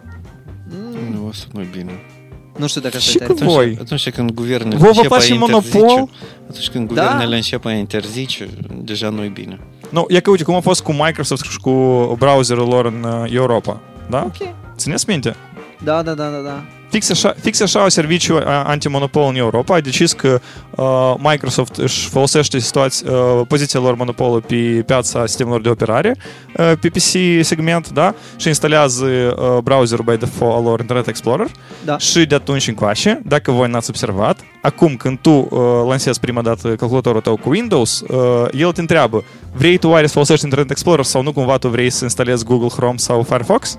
Mm, 0.69 1.15
Nu, 1.15 1.29
asta 1.29 1.47
nu 1.53 1.61
e 1.61 1.69
bine. 1.77 1.93
Nu 2.57 2.67
știu 2.67 2.81
dacă 2.81 2.97
asta 2.97 3.11
Și 3.11 3.17
e 3.17 3.21
tare. 3.21 3.33
cu 3.33 3.45
voi. 3.45 3.65
Atunci, 3.65 3.81
atunci 3.81 4.11
când 4.11 4.31
guvernele 4.31 4.77
Vă 4.77 4.83
vă 4.83 4.87
încep 4.87 5.13
a 5.13 5.15
face 5.15 5.33
interzice- 5.33 5.79
monopol? 5.79 6.09
Atunci 6.51 6.69
când 6.69 6.93
Da. 6.93 7.03
guvernele 7.03 7.37
încep 7.37 7.65
a 7.65 7.73
interzice, 7.73 8.49
deja 8.83 9.09
nu 9.09 9.23
e 9.25 9.29
bine. 9.29 9.61
Nu, 9.91 10.05
e 10.09 10.21
că 10.21 10.31
uite 10.31 10.43
cum 10.45 10.55
a 10.55 10.61
fost 10.61 10.83
cu 10.83 10.93
Microsoft 10.93 11.45
și 11.51 11.59
cu 11.59 11.71
browserul 12.19 12.69
lor 12.69 12.85
în 12.87 13.03
uh, 13.03 13.31
Europa. 13.33 13.81
Da? 14.11 14.23
Ok. 14.27 14.49
Țineți 14.77 15.05
minte? 15.09 15.37
Da, 15.85 16.03
da, 16.03 16.15
da, 16.15 16.29
da, 16.29 16.39
da. 16.45 16.65
Fix 16.97 17.11
așa, 17.11 17.35
fix 17.41 17.61
așa 17.61 17.83
un 17.83 17.89
serviciu 17.89 18.37
uh, 18.37 18.43
antimonopol 18.47 19.29
în 19.29 19.37
Europa 19.37 19.75
a 19.75 19.81
decis 19.81 20.13
că 20.13 20.41
uh, 20.71 21.15
Microsoft 21.19 21.77
își 21.77 22.09
folosește 22.09 22.59
situația, 22.59 23.11
uh, 23.11 23.47
poziția 23.49 23.81
lor 23.81 23.95
monopolă 23.95 24.41
pe 24.41 24.83
piața 24.87 25.27
sistemelor 25.27 25.61
de 25.61 25.69
operare, 25.69 26.17
uh, 26.59 26.73
pe 26.81 26.89
PC 26.89 27.45
segment, 27.45 27.91
da? 27.91 28.15
Și 28.37 28.49
instalează 28.49 29.05
uh, 29.05 29.59
browserul 29.63 30.05
by 30.05 30.17
default 30.17 30.55
al 30.57 30.63
lor 30.63 30.81
Internet 30.81 31.07
Explorer 31.07 31.47
Da. 31.85 31.99
și 31.99 32.27
de 32.27 32.35
atunci 32.35 32.69
încoace, 32.69 33.21
dacă 33.25 33.51
voi 33.51 33.71
n-ați 33.71 33.91
observat, 33.91 34.41
acum 34.63 34.97
când 34.97 35.19
tu 35.19 35.31
uh, 35.31 35.49
lansezi 35.89 36.21
prima 36.21 36.43
dată 36.43 36.69
calculatorul 36.69 37.21
tău 37.21 37.37
cu 37.37 37.49
Windows, 37.49 38.01
uh, 38.01 38.45
el 38.53 38.73
te 38.73 38.81
întreabă, 38.81 39.25
vrei 39.53 39.77
tu 39.77 39.89
oare 39.89 40.07
să 40.07 40.13
folosești 40.13 40.45
Internet 40.45 40.71
Explorer 40.71 41.05
sau 41.05 41.23
nu 41.23 41.33
cumva 41.33 41.57
tu 41.57 41.69
vrei 41.69 41.91
să 41.91 42.05
instalezi 42.05 42.45
Google 42.45 42.69
Chrome 42.69 42.97
sau 42.97 43.23
Firefox? 43.23 43.79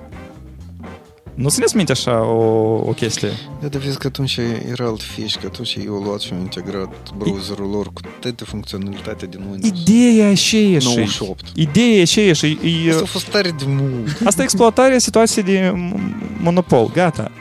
Nu 1.38 1.50
țineți 1.50 1.76
minte 1.76 1.92
așa 1.92 2.24
o, 2.24 2.44
o 2.88 2.92
chestie? 2.96 3.30
Da, 3.62 3.68
dar 3.68 3.82
vezi 3.82 3.98
că 3.98 4.08
atunci 4.08 4.38
era 4.72 4.86
alt 4.86 5.02
fiș, 5.02 5.34
că 5.36 5.46
atunci 5.46 5.78
eu 5.86 5.94
au 5.96 6.02
luat 6.02 6.20
și 6.20 6.34
au 6.34 6.40
integrat 6.40 7.12
browserul 7.18 7.70
lor 7.70 7.86
cu 7.94 8.02
toate 8.20 8.44
funcționalitatea 8.44 9.28
din 9.28 9.40
Windows. 9.52 9.80
Ideea 9.82 10.10
e 10.28 10.32
aceeași. 10.32 10.86
98. 10.88 11.46
Ideea 11.56 11.86
e 11.88 12.02
aceeași. 12.02 12.46
E, 12.86 12.90
Asta 12.90 13.02
a 13.02 13.06
fost 13.06 13.30
tare 13.30 13.50
de 13.52 13.64
mult. 13.68 14.22
asta 14.26 14.42
e 14.42 14.44
exploatarea 14.44 14.98
situației 15.00 15.44
de 15.44 15.72
m- 15.76 16.40
monopol. 16.40 16.90
Gata. 16.94 17.32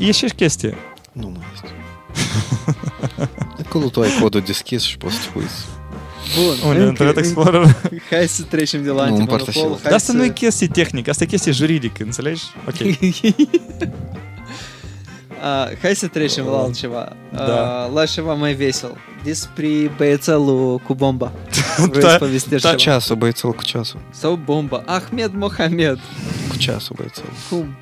E, 0.00 0.04
e 0.04 0.08
aceeași 0.08 0.34
chestie. 0.34 0.74
Nu 1.12 1.28
mai 1.36 1.46
este. 1.54 1.68
Acolo 3.66 3.88
tu 3.88 4.00
ai 4.00 4.10
codul 4.20 4.40
deschis 4.40 4.82
și 4.82 4.96
poți 4.96 5.14
să 5.14 5.20
te 5.32 5.38
uiți. 5.38 5.54
Bun, 6.36 6.68
Unde? 6.68 6.78
încă- 6.78 6.88
Internet 6.88 7.16
Explorer? 7.16 7.76
Hai 8.10 8.28
să 8.28 8.42
trecem 8.42 8.82
de 8.82 8.88
la 8.88 8.94
Nu, 8.94 9.00
antimonopol. 9.00 9.36
împărtășesc. 9.38 9.66
hai 9.66 9.82
Dar 9.82 9.92
asta 9.92 10.12
să- 10.12 10.18
nu 10.18 10.24
e 10.24 10.28
chestie 10.28 10.66
tehnică, 10.66 11.10
asta 11.10 11.22
e 11.22 11.26
chestie 11.26 11.52
juridică, 11.52 12.02
înțelegi? 12.04 12.42
Ok. 12.68 12.74
Uh, 15.30 15.76
hai 15.82 15.94
să 15.94 16.06
trecem 16.06 16.44
la 16.44 16.58
altceva. 16.58 17.12
Uh, 17.32 17.38
Da. 17.46 17.90
La 17.94 18.04
ceva 18.06 18.34
mai 18.34 18.52
vesel. 18.54 18.96
Despre 19.24 19.68
băiețelul 19.96 20.78
cu 20.78 20.94
bomba. 20.94 21.32
Vrei 21.76 22.02
Da, 22.02 22.08
să 22.10 22.16
povestești 22.18 22.66
da. 22.66 22.70
Cu 22.72 22.76
ceva? 22.76 22.92
ceasul, 22.96 23.16
băiețel, 23.16 23.50
cu 23.52 23.62
ceasul. 23.62 24.00
Sau 24.10 24.38
bomba. 24.44 24.82
Ahmed 24.86 25.30
Mohamed. 25.34 25.98
Cu 26.48 26.56
ceasul, 26.56 26.96
băiețel. 26.98 27.24
Cum? 27.50 27.76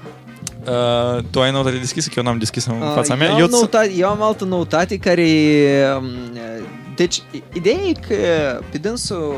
Uh, 0.66 1.22
tu 1.30 1.40
ai 1.40 1.62
de 1.64 1.70
deschisă, 1.78 2.08
că 2.08 2.14
eu 2.16 2.24
n-am 2.24 2.38
deschis 2.38 2.64
în 2.64 2.74
Uh, 2.80 2.92
fața 2.94 3.14
mea. 3.14 3.26
eu, 3.28 3.34
am 3.34 3.40
Eu 3.40 3.46
ți- 3.46 3.52
noutate, 3.52 3.92
eu 3.96 4.08
am 4.08 4.22
altă 4.22 4.44
noutate 4.44 4.96
care... 4.96 5.28
um, 6.98 7.04
Deci, 7.06 7.22
ideea 7.52 7.78
e 7.88 7.92
că 8.08 8.14
pe 8.70 8.78
dânsul... 8.78 9.34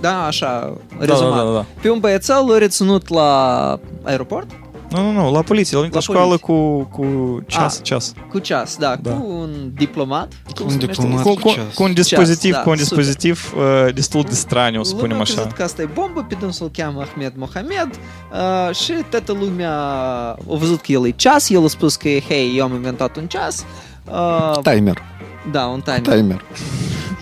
Da, 0.00 0.24
așa, 0.26 0.74
da, 0.98 1.04
rezumat. 1.04 1.36
da, 1.36 1.42
da, 1.44 1.52
da. 1.52 1.64
Pe 1.82 1.90
un 1.90 1.98
băiețel 1.98 2.44
l-a 2.48 2.58
reținut 2.58 3.08
la 3.08 3.78
aeroport 4.02 4.50
Nu, 4.90 5.00
nu, 5.02 5.12
nu, 5.12 5.32
la 5.32 5.42
poliție, 5.42 5.76
l-a 5.76 5.82
venit 5.82 5.94
la, 5.96 6.00
La 6.06 6.12
școală 6.12 6.36
poliție. 6.36 6.46
cu, 6.46 7.00
cu 7.00 7.40
ceas, 7.46 7.76
Ah. 7.76 7.82
ceas. 7.82 8.12
cu 8.30 8.38
ceas, 8.38 8.76
da, 8.76 8.96
Da. 9.02 9.10
cu 9.10 9.26
un 9.30 9.50
diplomat. 9.74 10.32
Cum 10.54 10.64
un 10.64 10.70
se 10.70 10.76
numește? 10.80 11.02
diplomat. 11.02 11.22
Cu, 11.24 11.34
cu 11.34 11.40
cu, 11.40 11.48
ceas. 11.48 11.74
cu 11.74 11.82
un 11.82 11.92
dispozitiv, 11.92 12.50
Ceas, 12.52 12.62
cu 12.64 12.70
un 12.70 12.76
da, 12.76 12.80
dispozitiv 12.82 13.54
uh, 13.56 13.94
destul 13.94 14.22
de 14.22 14.34
straniu, 14.34 14.82
să 14.82 14.88
spunem 14.88 15.04
Lumea 15.08 15.18
a 15.18 15.20
așa. 15.22 15.34
crezut 15.34 15.52
că 15.52 15.62
asta 15.62 15.82
e 15.82 15.88
bombă, 15.94 16.26
pe 16.28 16.36
dânsul 16.40 16.64
îl 16.66 16.82
cheamă 16.82 17.00
Ahmed 17.00 17.32
Mohamed 17.36 17.88
uh, 18.32 18.74
și 18.74 18.92
toată 19.10 19.32
lumea 19.32 19.72
a 19.72 20.36
văzut 20.46 20.80
că 20.80 20.92
el 20.92 21.06
e 21.06 21.10
ceas, 21.10 21.50
el 21.50 21.64
a 21.64 21.68
spus 21.68 21.96
că, 21.96 22.08
hei, 22.08 22.52
eu 22.56 22.64
am 22.64 22.74
inventat 22.74 23.16
un 23.16 23.26
ceas. 23.26 23.64
Uh, 24.10 24.58
Timer. 24.62 25.02
Da, 25.50 25.66
un 25.66 25.80
timer. 25.80 26.00
Timer. 26.00 26.44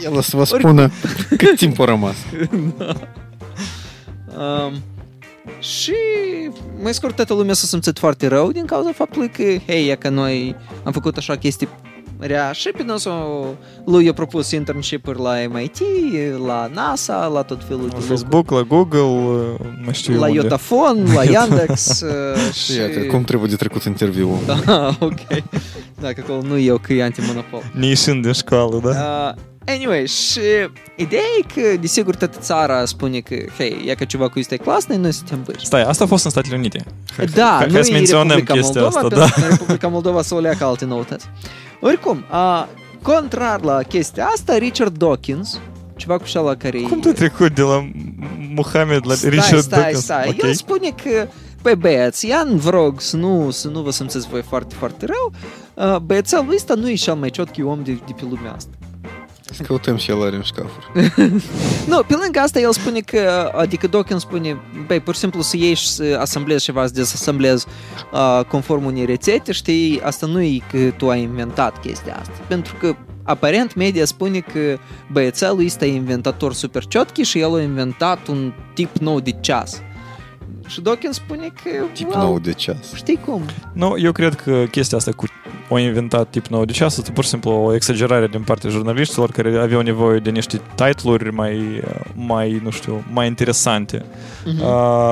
El 0.05 0.16
o 0.16 0.21
să 0.21 0.37
vă 0.37 0.45
spună 0.45 0.91
cât 1.37 1.57
timp 1.57 1.81
a 1.81 1.85
rămas. 1.85 2.16
Um, 4.37 4.83
și 5.61 5.95
mai 6.83 6.95
scurt, 6.95 7.16
toată 7.16 7.35
lumea 7.35 7.55
s-a 7.55 7.66
simțit 7.66 7.99
foarte 7.99 8.27
rău 8.27 8.53
din 8.53 8.64
cauza 8.64 8.93
faptului 8.93 9.29
că, 9.29 9.43
hei, 9.66 9.89
e 9.89 9.95
că 9.95 10.09
noi 10.09 10.57
am 10.85 10.93
făcut 10.93 11.16
așa 11.16 11.37
chestii 11.37 11.68
rea 12.21 12.53
și 12.53 12.68
pe 12.68 12.83
dânsul 12.83 13.57
lui 13.85 14.05
i-a 14.05 14.12
propus 14.12 14.51
internship-uri 14.51 15.21
la 15.21 15.35
MIT, 15.53 15.79
la 16.47 16.71
NASA, 16.75 17.27
la 17.27 17.43
tot 17.43 17.64
felul 17.66 17.83
de 17.83 17.87
La 17.87 17.99
lucruri. 17.99 18.18
Facebook, 18.18 18.51
la 18.51 18.61
Google, 18.61 19.01
uh, 19.01 19.59
nu 19.85 19.93
știu 19.93 20.18
La 20.18 20.27
unde. 20.27 20.41
Iotafon, 20.41 21.12
la 21.14 21.25
Yandex 21.35 22.01
uh, 22.01 22.53
Și 22.64 22.77
iată, 22.77 22.99
cum 22.99 23.25
trebuie 23.25 23.51
de 23.51 23.57
trecut 23.57 23.83
interviul. 23.83 24.39
Da, 24.66 24.97
ok. 25.01 25.21
Da, 26.01 26.12
că 26.12 26.21
acolo 26.25 26.43
nu 26.43 26.59
eu 26.59 26.79
că 26.79 26.93
e 26.93 27.03
antimonopol. 27.03 27.62
Ne 27.73 27.87
ieșind 27.87 28.23
din 28.23 28.33
școală, 28.33 28.81
da? 28.85 28.91
Uh, 28.91 29.43
anyway, 29.75 30.07
și 30.07 30.41
ideea 30.97 31.23
e 31.41 31.61
că, 31.61 31.77
desigur, 31.81 32.14
toată 32.14 32.39
țara 32.41 32.85
spune 32.85 33.18
că, 33.18 33.35
hei, 33.57 33.85
e 33.87 33.95
că 33.95 34.05
ceva 34.05 34.29
cu 34.29 34.39
este 34.39 34.57
clasă, 34.57 34.87
noi 34.97 35.12
suntem 35.12 35.43
băși. 35.45 35.66
Stai, 35.66 35.83
asta 35.83 36.05
a 36.05 36.07
fost 36.07 36.25
în 36.25 36.31
Statele 36.31 36.57
Unite. 36.57 36.85
Hai, 37.16 37.27
Da, 37.27 37.55
hai, 37.59 37.66
nu 37.66 37.73
hai 37.73 37.85
să 37.85 37.91
e 37.91 37.95
menționăm 37.95 38.27
Republica 38.27 38.53
chestia 38.53 38.81
Moldova, 38.81 39.09
asta, 39.09 39.25
pentru 39.25 39.41
da. 39.41 39.47
că 39.47 39.51
Republica 39.51 39.89
Moldova 39.89 40.23
să 40.23 40.35
o 40.35 40.39
leacă 40.41 40.64
alte 40.64 40.85
noutăți. 40.85 41.27
Oricum, 41.81 42.24
uh, 42.33 42.66
contrar 43.03 43.61
la 43.62 43.83
chestia 43.83 44.26
asta, 44.26 44.57
Richard 44.59 44.97
Dawkins, 44.99 45.61
ceva 45.97 46.18
cu 46.18 46.24
șala 46.24 46.55
care 46.57 46.78
e- 46.78 46.83
Cum 46.83 47.01
tu 47.01 47.12
trecut 47.12 47.55
de 47.55 47.62
la 47.62 47.91
Mohamed 48.55 49.07
la 49.07 49.14
stai, 49.14 49.31
Richard 49.31 49.61
stai, 49.62 49.81
Dawkins? 49.81 50.03
stai. 50.03 50.28
Ok. 50.28 50.43
El 50.43 50.55
spune 50.55 50.89
că 51.03 51.28
Păi 51.62 51.74
băieți, 51.74 52.26
Ian, 52.26 52.57
vă 52.57 52.70
rog 52.70 53.01
să 53.01 53.16
nu, 53.16 53.51
să 53.51 53.68
nu 53.68 53.81
vă 53.83 53.91
simțiți 53.91 54.28
voi 54.28 54.43
foarte, 54.43 54.74
foarte 54.78 55.07
rău. 55.07 55.33
Uh, 55.95 55.99
Băiețelul 55.99 56.55
ăsta 56.55 56.74
nu 56.74 56.91
e 56.91 56.95
cel 56.95 57.14
mai 57.14 57.31
ciotchi 57.31 57.62
om 57.62 57.83
de, 57.83 57.93
de 57.93 58.12
pe 58.16 58.22
lumea 58.31 58.53
asta. 58.53 58.70
Să 59.53 59.62
căutăm 59.62 59.96
și 59.96 60.11
el 60.11 60.22
are 60.22 60.36
în 60.36 60.42
șcafuri. 60.42 61.12
Nu, 61.86 62.03
pe 62.03 62.14
lângă 62.22 62.38
asta 62.38 62.61
el 62.61 62.72
spune 62.72 63.01
că, 63.01 63.53
adică 63.55 63.86
Dawkins 63.86 64.22
spune, 64.22 64.61
băi, 64.86 65.01
pur 65.01 65.14
și 65.14 65.20
simplu 65.20 65.42
să 65.42 65.57
iei 65.57 65.74
și 65.74 65.88
să 65.88 66.16
asamblezi 66.20 66.64
ceva, 66.64 66.86
să 66.86 66.92
dezasamblezi 66.92 67.66
uh, 68.12 68.44
conform 68.44 68.84
unei 68.84 69.05
rețete, 69.05 69.53
știi, 69.53 70.01
asta 70.03 70.26
nu 70.26 70.42
e 70.42 70.59
că 70.70 70.78
tu 70.96 71.09
ai 71.09 71.22
inventat 71.22 71.80
chestia 71.80 72.16
asta. 72.20 72.34
Pentru 72.48 72.74
că 72.80 72.94
aparent 73.22 73.74
media 73.74 74.05
spune 74.05 74.38
că 74.38 74.78
băiețelul 75.12 75.64
ăsta 75.64 75.84
e 75.84 75.94
inventator 75.94 76.55
super 76.55 76.84
ciotchi 76.86 77.22
și 77.22 77.38
el 77.38 77.55
a 77.55 77.62
inventat 77.62 78.26
un 78.26 78.53
tip 78.74 78.96
nou 78.96 79.20
de 79.20 79.30
ceas. 79.30 79.82
Și 80.67 80.81
Dawkins 80.81 81.17
spune 81.17 81.53
că, 81.63 81.71
Tip 81.93 82.09
well, 82.09 82.21
nou 82.21 82.39
de 82.39 82.53
ceas. 82.53 82.95
știi 82.95 83.19
cum? 83.25 83.43
Nu, 83.73 83.95
eu 83.99 84.13
cred 84.13 84.35
că 84.35 84.65
chestia 84.71 84.99
asta 84.99 85.13
cu 85.13 85.25
o 85.69 85.79
inventat 85.79 86.31
tip 86.31 86.47
nou 86.47 86.65
de 86.65 86.73
ceas 86.73 86.97
este 86.97 87.11
pur 87.11 87.25
și 87.25 87.31
simplu 87.31 87.51
o 87.51 87.75
exagerare 87.75 88.27
din 88.27 88.43
partea 88.43 88.71
jurnaliștilor 88.71 89.31
care 89.31 89.59
aveau 89.59 89.81
nevoie 89.81 90.19
de 90.19 90.31
niște 90.31 90.61
titluri 90.75 91.33
mai, 91.33 91.83
mai 92.15 92.61
nu 92.63 92.71
știu, 92.71 93.05
mai 93.13 93.27
interesante. 93.27 94.05
Mhm. 94.45 94.61
Uh, 94.61 95.11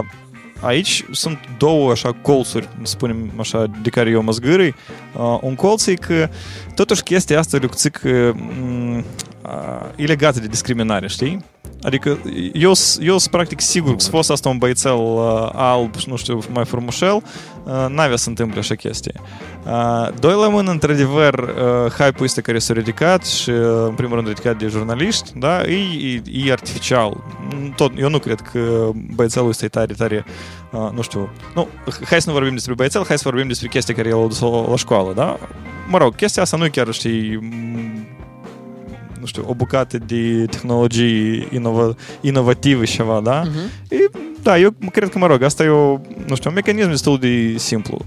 aici 0.61 1.05
sunt 1.11 1.39
două 1.59 1.91
așa 1.91 2.13
colțuri, 2.23 2.69
spunem 2.83 3.31
așa, 3.39 3.67
de 3.83 3.89
care 3.91 4.11
eu 4.11 4.23
mă 4.23 4.31
zgârâi. 4.33 4.75
Uh, 5.19 5.39
un 5.41 5.55
colț 5.55 5.87
e 5.87 5.95
că 5.95 6.29
totuși 6.75 7.03
chestia 7.03 7.39
asta 7.39 7.57
le 7.61 7.67
țic 7.67 8.01
uh, 8.05 8.35
e 9.97 10.05
legată 10.05 10.41
de 10.41 10.47
discriminare, 10.47 11.09
știi? 11.09 11.45
Adică 11.83 12.19
eu, 12.53 12.75
s- 12.75 12.99
eu 13.03 13.19
sunt 13.19 13.31
practic 13.31 13.61
sigur 13.61 13.93
că 13.93 14.01
s 14.01 14.09
fost 14.09 14.31
asta 14.31 14.49
un 14.49 14.59
băiețel 14.59 14.95
uh, 14.95 15.49
alb, 15.53 15.95
nu 16.07 16.17
știu, 16.17 16.39
mai 16.53 16.65
frumușel, 16.65 17.15
uh, 17.15 17.23
n-avea 17.89 18.17
să 18.17 18.29
întâmple 18.29 18.59
așa 18.59 18.75
chestie. 18.75 19.13
Uh, 19.65 20.09
doi 20.21 20.35
la 20.35 20.49
mână, 20.49 20.71
într-adevăr, 20.71 21.35
uh, 21.35 21.91
hype-ul 21.91 22.25
este 22.25 22.41
care 22.41 22.59
s-a 22.59 22.73
ridicat 22.73 23.27
și, 23.27 23.51
uh, 23.51 23.85
în 23.89 23.95
primul 23.95 24.15
rând, 24.15 24.29
ridicat 24.29 24.59
de 24.59 24.67
jurnaliști, 24.67 25.33
da, 25.39 25.63
e, 25.63 25.77
e, 26.15 26.23
e 26.47 26.53
artificial. 26.53 27.25
Tot, 27.77 27.93
eu 27.99 28.09
nu 28.09 28.19
cred 28.19 28.41
că 28.41 28.91
băiețelul 29.15 29.49
este 29.49 29.69
tare, 29.69 29.95
tare, 29.95 30.25
uh, 30.71 30.89
nu 30.95 31.03
știu, 31.03 31.31
nu, 31.55 31.69
hai 32.05 32.21
să 32.21 32.29
nu 32.29 32.35
vorbim 32.35 32.55
despre 32.55 32.75
băiețel, 32.75 33.05
hai 33.07 33.19
să 33.19 33.29
vorbim 33.29 33.49
despre 33.49 33.69
chestia 33.69 33.95
care 33.95 34.09
el 34.09 34.23
a 34.23 34.27
dus 34.27 34.41
la, 34.41 34.69
la 34.69 34.77
școală, 34.77 35.13
da? 35.13 35.39
Mă 35.89 35.99
rog, 35.99 36.15
chestia 36.15 36.43
asta 36.43 36.57
nu 36.57 36.65
e 36.65 36.69
chiar, 36.69 36.93
știi, 36.93 37.37
m, 37.37 38.07
nu 39.21 39.27
știu, 39.27 39.45
o 39.47 39.55
bucată 39.55 39.99
de 40.07 40.45
tehnologii 40.51 41.49
inova, 41.53 41.95
inovative 42.21 42.85
și 42.85 42.95
ceva, 42.97 43.21
da? 43.25 43.43
Mhm. 43.45 43.59
E, 43.89 43.97
da, 44.43 44.59
eu 44.59 44.75
cred 44.93 45.09
că, 45.09 45.19
mă 45.19 45.27
rog, 45.27 45.43
asta 45.43 45.65
e 45.65 45.69
o, 45.69 45.99
nu 46.27 46.35
știu, 46.35 46.51
un 46.51 46.55
mecanism 46.55 46.89
destul 46.89 47.19
de 47.19 47.55
simplu. 47.57 47.99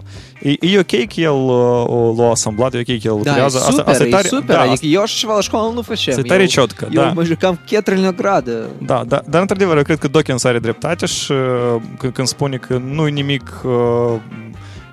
E, 0.41 0.49
e 0.59 0.79
ok 0.79 1.07
că 1.07 1.21
el 1.21 1.31
uh, 1.31 1.83
o 1.87 2.13
l-a 2.17 2.29
asamblat, 2.29 2.73
e 2.73 2.77
ok 2.77 2.85
că 2.85 2.91
el 2.91 2.99
Da, 3.01 3.09
e 3.11 3.15
lucrează. 3.17 3.57
super, 3.57 3.69
asta, 3.79 3.91
asta 3.91 4.03
e 4.03 4.09
tare, 4.09 4.27
super, 4.27 4.55
da, 4.55 4.61
adică 4.61 4.85
eu 4.85 5.01
așa 5.01 5.15
ceva 5.17 5.35
la 5.35 5.41
școală 5.41 5.73
nu 5.73 5.81
făceam. 5.81 6.15
asta 6.15 6.21
e 6.25 6.29
tare 6.29 6.41
eu, 6.41 6.47
ciotcă, 6.47 6.87
eu 6.91 7.01
da. 7.01 7.11
mă 7.11 7.23
jucam 7.23 7.59
Catherine 7.69 8.11
gradă. 8.11 8.69
Da, 8.77 9.03
da, 9.07 9.21
dar 9.29 9.41
într-adevăr, 9.41 9.77
eu 9.77 9.83
cred 9.83 9.97
că 9.97 10.07
Dawkins 10.07 10.43
are 10.43 10.59
dreptate 10.59 11.05
și 11.05 11.31
uh, 11.31 11.81
când, 11.97 12.13
când 12.13 12.27
spune 12.27 12.57
că 12.57 12.81
nu 12.85 13.07
e 13.07 13.09
nimic 13.09 13.61
uh, 13.63 13.71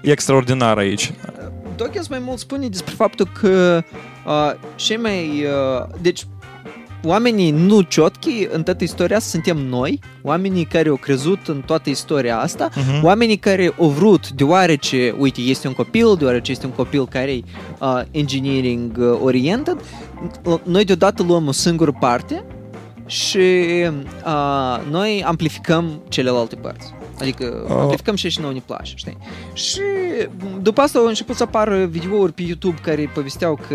extraordinar 0.03 0.77
aici. 0.79 1.13
Dawkins 1.79 2.09
mai 2.09 2.19
mult 2.19 2.39
spune 2.39 2.69
despre 2.69 2.95
faptul 2.97 3.29
că 3.41 3.83
uh, 4.27 4.53
cei 4.77 4.97
mai... 4.97 5.45
Uh, 5.45 5.87
deci, 6.01 6.27
oamenii 7.05 7.51
nu 7.51 7.81
ciotchi 7.81 8.47
în 8.53 8.63
toată 8.63 8.85
istoria 8.85 9.17
asta 9.17 9.29
suntem 9.29 9.57
noi, 9.57 10.01
oamenii 10.23 10.65
care 10.65 10.89
au 10.89 10.97
crezut 10.97 11.39
în 11.47 11.61
toată 11.67 11.91
istoria 11.91 12.39
asta, 12.39 12.69
Mhm. 12.75 13.05
oamenii 13.05 13.37
care 13.37 13.75
au 13.79 13.89
vrut, 13.89 14.31
deoarece, 14.31 15.15
uite, 15.19 15.41
este 15.41 15.67
un 15.69 15.75
copil, 15.75 16.15
deoarece 16.19 16.51
este 16.51 16.67
un 16.67 16.73
copil 16.73 17.07
care 17.09 17.31
e 17.33 17.43
uh, 17.81 18.01
engineering 18.11 18.97
uh, 18.99 19.19
oriented, 19.23 19.77
noi 20.63 20.85
deodată 20.85 21.23
luăm 21.23 21.47
o 21.47 21.53
singură 21.53 21.97
parte 22.01 22.45
și 23.07 23.39
uh, 24.27 24.81
noi 24.91 25.23
amplificăm 25.27 26.03
celelalte 26.09 26.57
părți. 26.57 26.95
Adică 27.21 27.65
Oh. 27.69 27.77
amplificăm 27.81 28.15
și 28.15 28.29
și 28.29 28.41
nouă 28.41 28.53
ne 28.53 28.63
place, 28.67 28.93
știi? 28.97 29.17
Și 29.53 29.81
după 30.63 30.81
asta 30.81 30.99
au 30.99 31.07
început 31.07 31.37
să 31.37 31.43
apară 31.43 31.85
videouri 31.85 32.33
pe 32.33 32.43
YouTube 32.43 32.79
care 32.83 33.11
povesteau 33.15 33.61
că, 33.69 33.75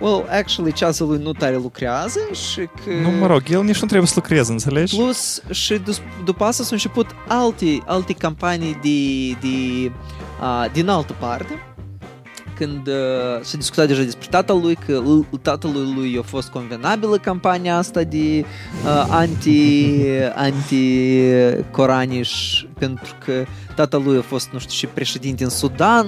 well, 0.00 0.24
actually, 0.30 0.72
ceasul 0.72 1.08
lui 1.08 1.22
nu 1.22 1.32
tare 1.32 1.56
lucrează 1.56 2.18
și 2.32 2.60
că... 2.84 2.90
Nu, 3.02 3.10
mă 3.10 3.26
rog, 3.26 3.42
el 3.48 3.62
nici 3.62 3.80
nu 3.80 3.86
trebuie 3.86 4.08
să 4.08 4.14
lucreze, 4.16 4.52
înțelegi? 4.52 4.96
Plus, 4.96 5.40
și 5.50 5.74
dus- 5.74 6.00
după 6.24 6.44
asta 6.44 6.62
s-au 6.62 6.72
început 6.72 7.06
alte, 7.28 7.82
alte 7.86 8.12
campanii 8.12 8.78
de, 8.82 9.30
de, 9.48 9.92
uh, 10.40 10.66
din 10.72 10.88
altă 10.88 11.14
parte. 11.18 11.73
Când 12.54 12.86
uh, 12.86 12.94
s-a 13.42 13.56
discutat 13.56 13.86
deja 13.86 14.02
despre 14.02 14.26
tatălui, 14.30 14.78
că 14.86 14.98
l- 14.98 15.26
tatălui 15.42 15.92
lui 15.94 16.18
a 16.18 16.22
fost 16.22 16.48
convenabilă 16.48 17.18
campania 17.18 17.76
asta 17.76 18.02
de 18.02 18.44
uh, 18.84 19.06
anti, 19.08 19.96
anti-coraniș, 20.34 22.64
pentru 22.78 23.14
că 23.24 23.44
tatălui 23.74 24.18
a 24.18 24.22
fost, 24.22 24.48
nu 24.52 24.58
știu, 24.58 24.72
și 24.72 24.86
președinte 24.86 25.44
în 25.44 25.50
Sudan 25.50 26.06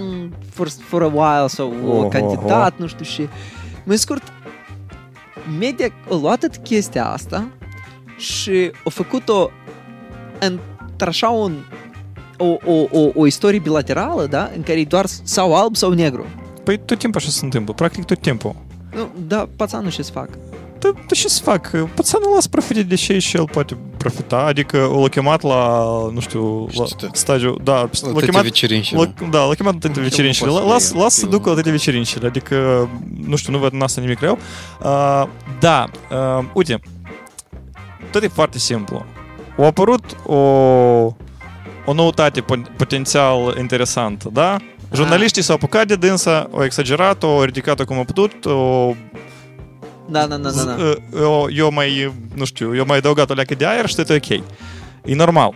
for, 0.51 0.68
for 0.68 1.03
a 1.03 1.07
while 1.07 1.47
sau 1.47 1.74
Oho, 1.84 2.05
oh, 2.05 2.11
candidat, 2.11 2.78
nu 2.78 2.86
știu, 2.86 3.05
și. 3.05 3.28
Mai 3.84 3.99
scurt, 3.99 4.22
media 5.59 5.88
a 6.11 6.14
luat 6.20 6.62
chestia 6.62 7.07
asta 7.07 7.49
și 8.18 8.70
a 8.84 8.90
făcut-o 8.90 9.51
într-așa 10.38 11.28
un 11.28 11.53
o, 12.39 12.45
o, 12.64 12.87
o, 12.91 13.11
o 13.14 13.26
istorie 13.26 13.59
bilaterală, 13.59 14.26
da? 14.26 14.51
În 14.57 14.62
care 14.62 14.80
e 14.80 14.84
doar 14.84 15.05
sau 15.22 15.55
alb 15.57 15.76
sau 15.76 15.91
negru. 15.93 16.26
Păi 16.64 16.78
tot 16.84 16.99
timpul 16.99 17.20
așa 17.20 17.30
se 17.30 17.45
întâmplă, 17.45 17.74
practic 17.74 18.05
tot 18.05 18.18
timpul. 18.20 18.55
Nu, 18.95 19.09
da, 19.26 19.49
pațanul 19.57 19.91
ce 19.91 20.03
să 20.03 20.11
fac? 20.12 20.28
Da, 20.78 20.89
da 20.95 21.14
ce 21.14 21.28
să 21.28 21.43
fac? 21.43 21.70
Pățanul 21.95 22.30
ăla 22.30 22.41
să 22.41 22.49
profite 22.49 22.82
de 22.82 22.95
ce 22.95 23.18
și 23.18 23.37
el 23.37 23.45
poate 23.53 23.76
profita, 23.97 24.37
adică 24.37 24.91
l-a 25.01 25.09
chemat 25.09 25.43
la, 25.43 25.82
nu 26.12 26.20
știu, 26.20 26.68
la 26.76 26.84
Știu. 26.84 27.09
stagiu, 27.12 27.57
da, 27.62 27.72
l-a 27.72 27.80
La 27.80 28.11
toate 28.11 28.26
chemat, 28.26 28.43
vecerinșile. 28.43 28.99
l-a, 29.01 29.28
da, 29.30 29.45
l-a 29.45 29.55
chemat 29.55 29.72
la 29.72 29.78
toate 29.78 30.01
vecerinșile, 30.01 30.49
poate 30.49 30.64
să 30.66 30.72
las, 30.72 30.91
fie 30.91 31.01
las 31.01 31.14
să 31.14 31.24
un- 31.24 31.30
ducă 31.30 31.49
la 31.49 31.55
toate 31.55 31.70
vecerinșile, 31.70 32.26
adică, 32.26 32.89
nu 33.26 33.37
știu, 33.37 33.53
nu 33.53 33.59
văd 33.59 33.72
în 33.72 33.82
asta 33.82 34.01
nimic 34.01 34.20
rău. 34.20 34.39
Uh, 34.82 35.22
da, 35.61 35.84
uh, 36.39 36.45
uite, 36.55 36.80
tot 38.11 38.22
e 38.22 38.28
foarte 38.28 38.59
simplu. 38.59 39.05
A 39.59 39.64
apărut 39.64 40.05
o, 40.26 40.37
pot- 42.41 42.68
potențial 42.76 43.55
interesantă, 43.59 44.28
da? 44.32 44.57
Jurnaliștii 44.95 45.43
s-au 45.43 45.55
apucat 45.55 45.87
de 45.87 45.95
dânsa, 45.97 46.49
au 46.53 46.64
exagerat, 46.64 47.22
au 47.22 47.43
ridicat-o 47.43 47.84
cum 47.84 47.97
au 47.97 48.05
putut, 48.05 48.32
au 48.47 48.97
Da, 50.09 50.26
da, 50.26 50.37
da, 50.37 50.51
da, 50.51 50.62
da. 50.62 50.76
Eu, 51.20 51.47
eu 51.51 51.70
mai, 51.72 52.14
nu 52.34 52.45
știu, 52.45 52.76
eu 52.76 52.84
mai 52.87 52.97
adăugat 52.97 53.30
o 53.30 53.34
leacă 53.34 53.55
de 53.55 53.66
aer 53.66 53.87
și 53.87 53.95
tot 53.95 54.09
e 54.09 54.14
ok. 54.14 54.28
E 55.05 55.14
normal. 55.14 55.55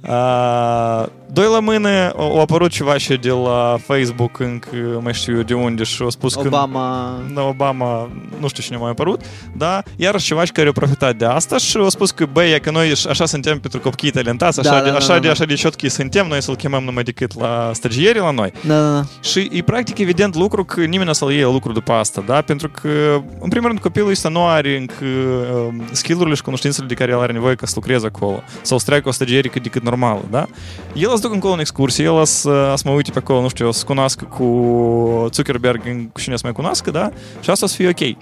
Uh, 0.00 1.06
doi 1.34 1.46
la 1.52 1.60
mână 1.60 2.12
au 2.16 2.40
apărut 2.40 2.70
ceva 2.70 2.98
și 2.98 3.14
de 3.14 3.30
la 3.30 3.76
Facebook, 3.86 4.38
încă 4.38 5.00
mai 5.02 5.14
știu 5.14 5.36
eu 5.36 5.42
de 5.42 5.54
unde 5.54 5.82
și 5.82 6.02
au 6.02 6.10
spus 6.10 6.34
că 6.34 6.46
Obama... 6.46 7.20
da, 7.34 7.42
Obama, 7.42 8.10
nu 8.40 8.48
știu 8.48 8.62
cine 8.62 8.76
mai 8.76 8.86
a 8.86 8.90
apărut, 8.90 9.20
da, 9.56 9.82
iarăși 9.96 10.26
ceva 10.26 10.44
și 10.44 10.52
care 10.52 10.66
au 10.66 10.72
profitat 10.72 11.16
de 11.16 11.24
asta 11.24 11.56
și 11.58 11.76
au 11.76 11.88
spus 11.88 12.10
că, 12.10 12.26
băi, 12.32 12.52
e 12.52 12.58
că 12.58 12.70
noi 12.70 12.92
așa 13.08 13.26
suntem 13.26 13.60
pentru 13.60 13.80
copii 13.80 14.10
talentați, 14.10 14.60
așa, 14.60 14.70
Da, 14.70 14.82
de, 14.82 14.90
da, 14.90 14.96
așa, 14.96 15.06
da, 15.06 15.18
de, 15.18 15.26
da. 15.26 15.32
așa 15.32 15.44
de 15.44 15.54
ciotchi 15.54 15.88
suntem, 15.88 16.26
noi 16.26 16.42
să-l 16.42 16.56
chemăm 16.56 16.84
numai 16.84 17.02
decât 17.02 17.40
la 17.40 17.70
stagieri 17.72 18.18
la 18.18 18.30
noi. 18.30 18.52
Da, 18.66 18.80
da, 18.80 18.92
da. 18.92 19.04
Și 19.20 19.50
e 19.52 19.62
practic 19.62 19.98
evident 19.98 20.34
lucru 20.34 20.64
că 20.64 20.80
nimeni 20.80 21.04
nu 21.04 21.10
o 21.10 21.12
să-l 21.12 21.30
iei 21.30 21.42
lucru 21.42 21.72
după 21.72 21.92
asta, 21.92 22.22
da? 22.26 22.40
Pentru 22.40 22.68
că, 22.68 23.22
în 23.40 23.48
primul 23.48 23.68
rând, 23.68 23.80
copilul 23.80 24.10
ăsta 24.10 24.28
nu 24.28 24.46
are 24.46 24.76
încă 24.76 25.04
uh, 25.04 25.74
skill-urile 25.92 26.34
și 26.34 26.42
cunoștințele 26.42 26.86
de 26.86 26.94
care 26.94 27.12
el 27.12 27.20
are 27.20 27.32
nevoie 27.32 27.54
ca 27.54 27.66
să 27.66 27.72
lucreze 27.74 28.06
acolo. 28.06 28.42
Sau 28.62 28.78
să 28.78 28.84
treacă 28.84 29.08
o 29.08 29.12
stagiere 29.12 29.48
cât 29.48 29.62
de 29.62 29.68
cât 29.68 29.82
normală, 29.82 30.20
da? 30.30 30.46
El 30.94 31.10
o 31.24 31.26
să 31.26 31.32
ducă 31.32 31.34
încolo 31.34 31.52
în 31.52 31.60
excursie, 31.60 32.04
el 32.04 32.10
o 32.10 32.24
să, 32.24 32.70
o 32.72 32.76
să 32.76 32.82
mă 32.86 32.94
uite 32.94 33.10
pe 33.10 33.18
acolo, 33.18 33.40
nu 33.40 33.48
știu, 33.48 33.68
o 33.68 33.72
să 33.72 33.84
cunoască 33.84 34.24
cu 34.24 35.28
Zuckerberg, 35.32 35.82
cu 36.12 36.20
cine 36.20 36.36
să 36.36 36.40
mai 36.44 36.52
cunoască, 36.52 36.90
da? 36.90 37.10
Și 37.40 37.50
asta 37.50 37.64
o 37.64 37.68
să 37.68 37.74
fie 37.74 37.88
ok. 37.88 38.16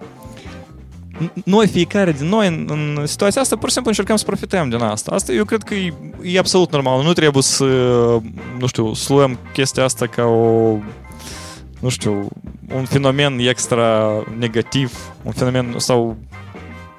N- 1.25 1.33
Noi, 1.45 1.67
fiecare 1.67 2.13
din 2.13 2.29
noi, 2.29 2.47
în, 2.47 2.69
în 2.99 3.07
situația 3.07 3.41
asta, 3.41 3.57
pur 3.57 3.67
și 3.67 3.73
simplu 3.73 3.91
încercăm 3.91 4.17
să 4.17 4.25
profităm 4.25 4.69
din 4.69 4.81
asta. 4.83 5.15
Asta 5.15 5.33
eu 5.33 5.45
cred 5.45 5.63
că 5.63 5.75
e, 5.75 5.93
e 6.23 6.39
absolut 6.39 6.73
normal. 6.73 7.03
Nu 7.03 7.13
trebuie 7.13 7.43
să, 7.43 7.65
nu 8.59 8.67
știu, 8.67 8.95
să 8.95 9.13
luăm 9.13 9.39
chestia 9.53 9.85
asta 9.85 10.07
ca 10.07 10.25
o 10.25 10.77
nu 11.81 11.89
știu, 11.89 12.29
un 12.75 12.85
fenomen 12.85 13.39
extra 13.39 14.11
negativ, 14.39 14.99
un 15.23 15.33
fenomen 15.33 15.75
sau 15.77 16.17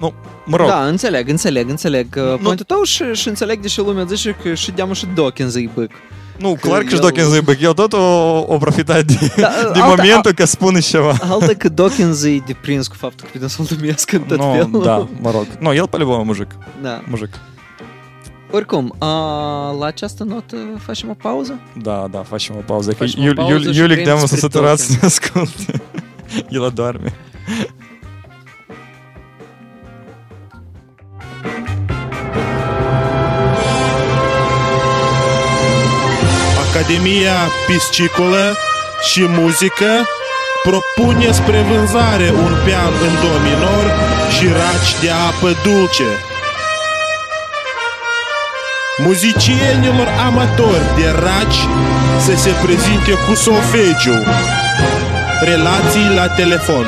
nu, 0.05 0.13
mă 0.45 0.57
rog, 0.57 0.67
Da, 0.67 0.85
înțeleg, 0.85 1.29
înțeleg, 1.29 1.69
înțeleg. 1.69 2.15
Nu- 2.15 2.29
Nu... 2.31 2.37
Pointul 2.37 2.65
tău 2.65 2.81
și, 2.83 3.03
și 3.13 3.27
înțeleg 3.27 3.59
de 3.59 3.67
ce 3.67 3.81
lumea 3.81 4.03
zice 4.03 4.35
că 4.43 4.53
și 4.53 4.71
deamă 4.71 4.93
și 4.93 5.07
Dawkins 5.15 5.55
e 5.55 5.69
băc. 5.73 5.89
nu, 6.37 6.53
că 6.61 6.67
clar 6.67 6.81
că 6.81 6.87
și 6.87 6.93
el- 6.93 6.99
Dawkins 6.99 7.31
îi 7.33 7.41
băc, 7.41 7.61
eu 7.61 7.73
tot 7.73 7.93
o, 7.93 8.37
o 8.47 8.57
profitat 8.57 9.03
de, 9.05 9.31
Da, 9.37 9.49
de 9.73 9.79
alta- 9.79 9.85
momentul 9.85 10.31
că 10.31 10.45
spune 10.45 10.79
ceva. 10.79 11.15
Altă 11.21 11.53
că 11.53 11.69
Dawkins 11.69 12.23
e 12.23 12.37
deprins 12.45 12.87
cu 12.87 12.95
faptul 12.95 13.25
că 13.31 13.31
vine 13.37 13.47
să-l 13.49 13.65
numesc 13.77 14.11
în 14.11 14.21
tot 14.21 14.37
Nu, 14.37 14.51
felul. 14.51 14.83
da, 14.83 15.07
mă 15.21 15.31
rog. 15.31 15.45
Nu, 15.59 15.73
el 15.73 15.87
pe 15.87 15.97
muzic, 16.03 16.47
da. 16.81 17.01
muzic. 17.09 17.29
Oricum, 18.51 18.95
a, 18.97 19.07
la 19.79 19.85
această 19.85 20.23
notă 20.23 20.57
facem 20.79 21.09
o 21.09 21.13
pauză? 21.21 21.59
Da, 21.81 22.07
da, 22.11 22.19
facem 22.19 22.55
o 22.57 22.61
pauză. 22.65 22.89
Că 22.89 22.95
Facem 22.95 23.21
o 23.21 23.23
Iul, 23.23 23.35
pauză 23.35 23.51
Iul, 23.53 23.61
și 23.73 23.79
Iulic 23.79 23.89
venim 23.89 24.03
de-am 24.03 24.19
să 24.19 24.25
spre 24.25 24.39
săturat 24.39 24.77
să 24.79 24.91
Dawkins. 24.91 25.01
ne 25.01 25.07
asculte. 25.41 25.81
El 26.49 26.63
adorme. 26.65 27.13
Academia 36.75 37.51
Piscicolă 37.67 38.57
și 39.01 39.25
Muzică 39.27 39.91
propune 40.63 41.31
spre 41.31 41.65
vânzare 41.69 42.31
un 42.31 42.53
pian 42.65 42.93
în 43.07 43.13
do 43.21 43.33
minor 43.43 43.85
și 44.35 44.45
raci 44.47 45.01
de 45.01 45.09
apă 45.09 45.55
dulce. 45.63 46.09
Muzicienilor 48.97 50.07
amatori 50.25 50.95
de 50.95 51.09
raci 51.09 51.61
să 52.19 52.35
se 52.35 52.51
prezinte 52.63 53.11
cu 53.11 53.33
solfegiu. 53.35 54.23
Relații 55.41 56.15
la 56.15 56.27
telefon. 56.27 56.85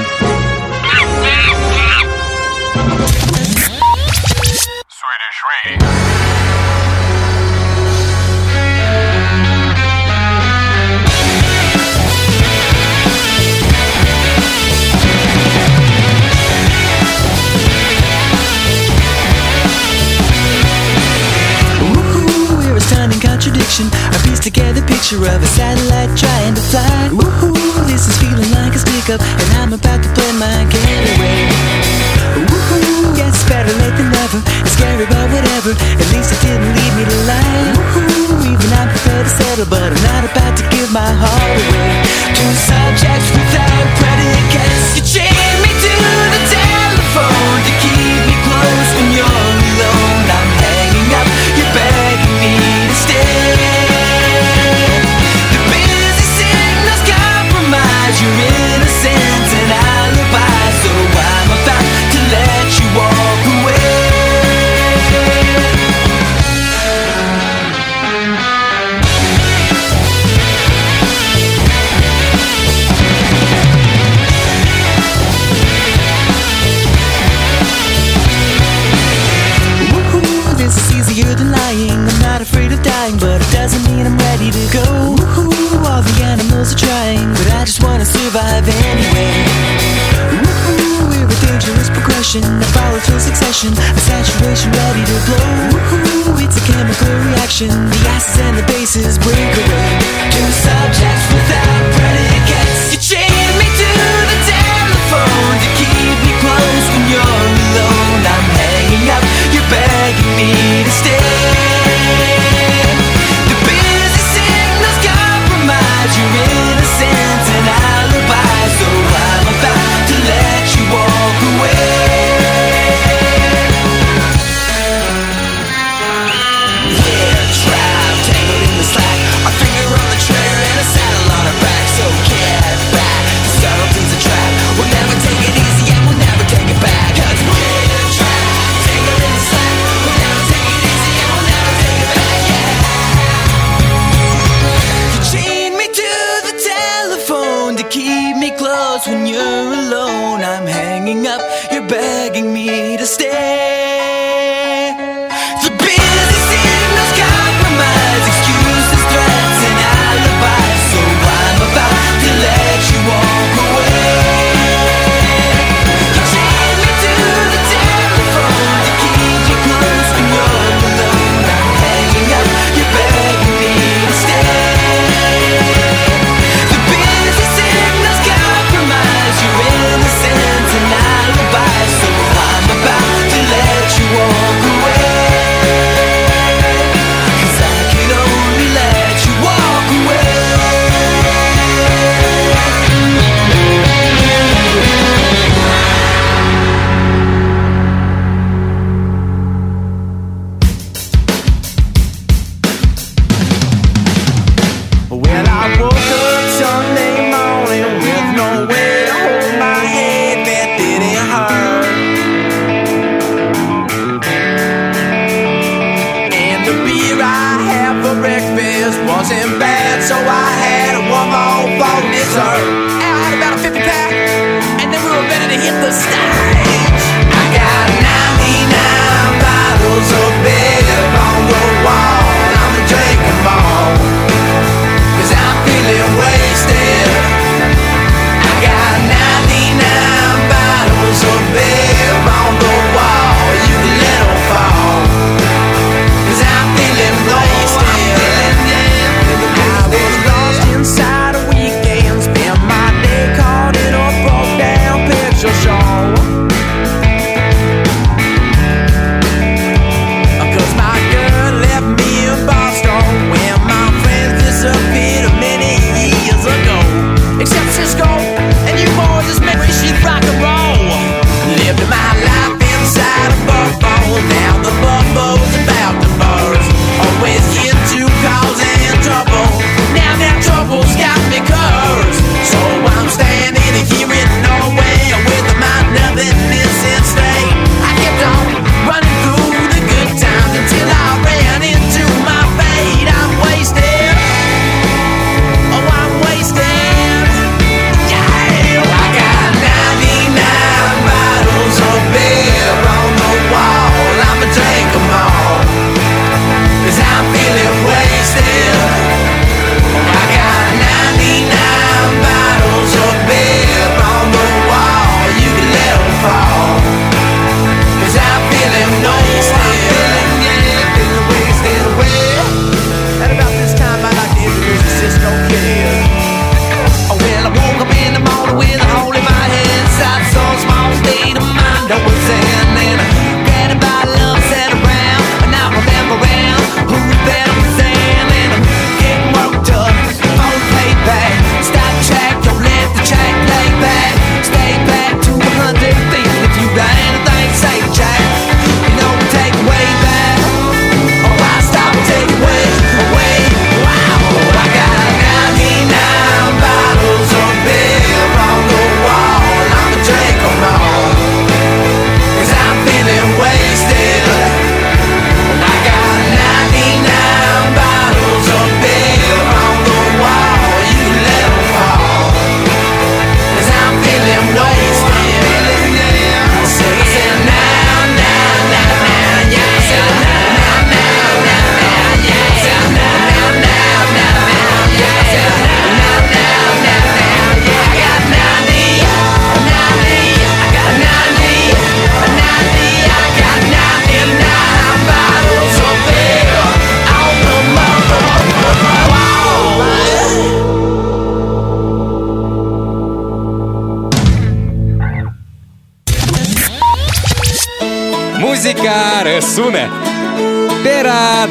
Contradiction. 23.76 23.88
I 24.12 24.18
piece 24.24 24.40
together 24.40 24.82
a 24.82 24.88
picture 24.88 25.20
of 25.20 25.44
a 25.44 25.48
satellite 25.48 26.12
trying 26.18 26.56
to 26.56 26.62
fly. 26.62 27.10
Woohoo, 27.12 27.56
this 27.88 28.08
is 28.08 28.16
feeling 28.18 28.52
like 28.52 28.74
a 28.76 28.80
stick 28.80 29.10
up, 29.10 29.22
and 29.22 29.50
I'm 29.60 29.74
about 29.74 30.04
to 30.04 30.10
play 30.14 30.32
my 30.40 30.64
game 30.72 31.04
away. 31.16 31.50
Woohoo, 32.48 33.18
yes, 33.18 33.44
better 33.48 33.72
late 33.72 33.96
than 33.98 34.12
never. 34.12 34.40
It's 34.64 34.72
scary, 34.72 35.06
but 35.06 35.28
whatever. 35.32 35.72
At 35.72 36.08
least 36.14 36.32
it 36.32 36.40
didn't 36.42 36.72
lead 36.76 36.94
me 36.96 37.04
to 37.06 37.20
lie. 37.28 37.74
Woohoo, 37.76 38.54
even 38.54 38.70
I'm 38.74 38.90
prepared 38.90 39.26
to 39.26 39.32
settle, 39.32 39.68
but 39.68 39.95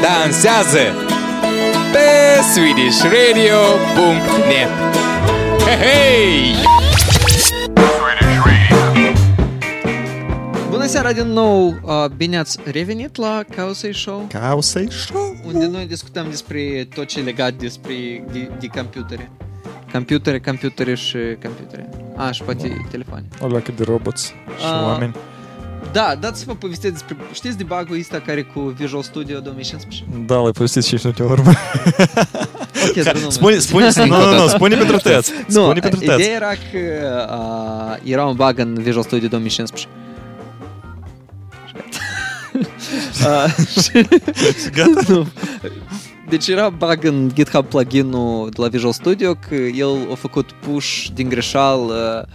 dansează 0.01 0.79
pe 1.93 2.09
swedishradio.net 2.53 4.68
Hei, 5.64 5.77
hei! 5.77 6.55
Bună 10.70 10.87
seara 10.87 11.12
din 11.12 11.33
nou! 11.33 11.66
Uh, 11.66 11.75
bine 12.16 12.39
ați 12.39 12.59
revenit 12.70 13.16
la 13.16 13.43
Causei 13.57 13.95
Show! 13.95 14.27
Causei 14.29 14.91
Show! 14.91 15.37
Unde 15.47 15.66
noi 15.66 15.87
discutăm 15.87 16.27
despre 16.29 16.89
tot 16.95 17.07
ce 17.07 17.20
e 17.20 17.22
legat 17.22 17.53
despre, 17.53 18.25
de, 18.33 18.51
de 18.61 18.66
computere. 18.66 19.31
Computere, 19.93 20.41
computere 20.41 20.95
și 20.95 21.16
computere. 21.43 21.89
A, 22.16 22.31
și 22.31 22.43
poate 22.43 22.68
da. 22.68 22.75
telefoane. 22.91 23.25
O 23.41 23.47
leacă 23.47 23.72
de 23.77 23.83
roboți 23.83 24.35
și 24.59 24.64
A, 24.64 24.83
oameni. 24.83 25.14
Da, 25.95 26.15
dați 26.21 26.39
să 26.39 26.45
vă 26.47 26.55
povestesc 26.55 26.93
despre... 26.93 27.17
Știți 27.33 27.57
debug-ul 27.57 27.99
ăsta 27.99 28.21
care 28.21 28.43
cu 28.43 28.61
Visual 28.61 29.03
Studio 29.03 29.41
2016? 29.41 30.05
Da, 30.27 30.35
l-ai 30.35 30.51
povestit 30.51 30.85
și 30.85 30.99
nu 31.03 31.11
te 31.11 31.23
urmă. 31.23 31.53
Spune, 33.29 33.59
spune, 33.59 33.91
nu, 34.07 34.07
nu, 34.07 34.35
nu, 34.35 34.49
spune 34.49 34.77
pentru 34.77 34.97
tăți. 34.97 35.33
Nu, 35.49 35.63
spune 35.63 35.81
pentru 35.81 36.01
uh, 36.01 36.07
tăți. 36.07 36.21
ideea 36.21 36.37
era 36.37 36.51
că 36.73 36.79
uh, 37.31 38.11
era 38.13 38.25
un 38.25 38.35
bug 38.37 38.59
în 38.59 38.75
Visual 38.75 39.05
Studio 39.05 39.29
2016. 39.29 39.89
Uh, 43.25 43.55
Gata? 44.77 45.01
nu. 45.09 45.27
Deci 46.29 46.49
era 46.49 46.69
bug 46.69 46.99
în 47.01 47.31
GitHub 47.35 47.67
plugin-ul 47.67 48.49
de 48.51 48.61
la 48.61 48.69
Visual 48.69 48.93
Studio 48.93 49.35
că 49.49 49.55
el 49.55 50.09
a 50.11 50.15
făcut 50.15 50.53
push 50.53 51.07
din 51.15 51.29
greșeală 51.29 52.29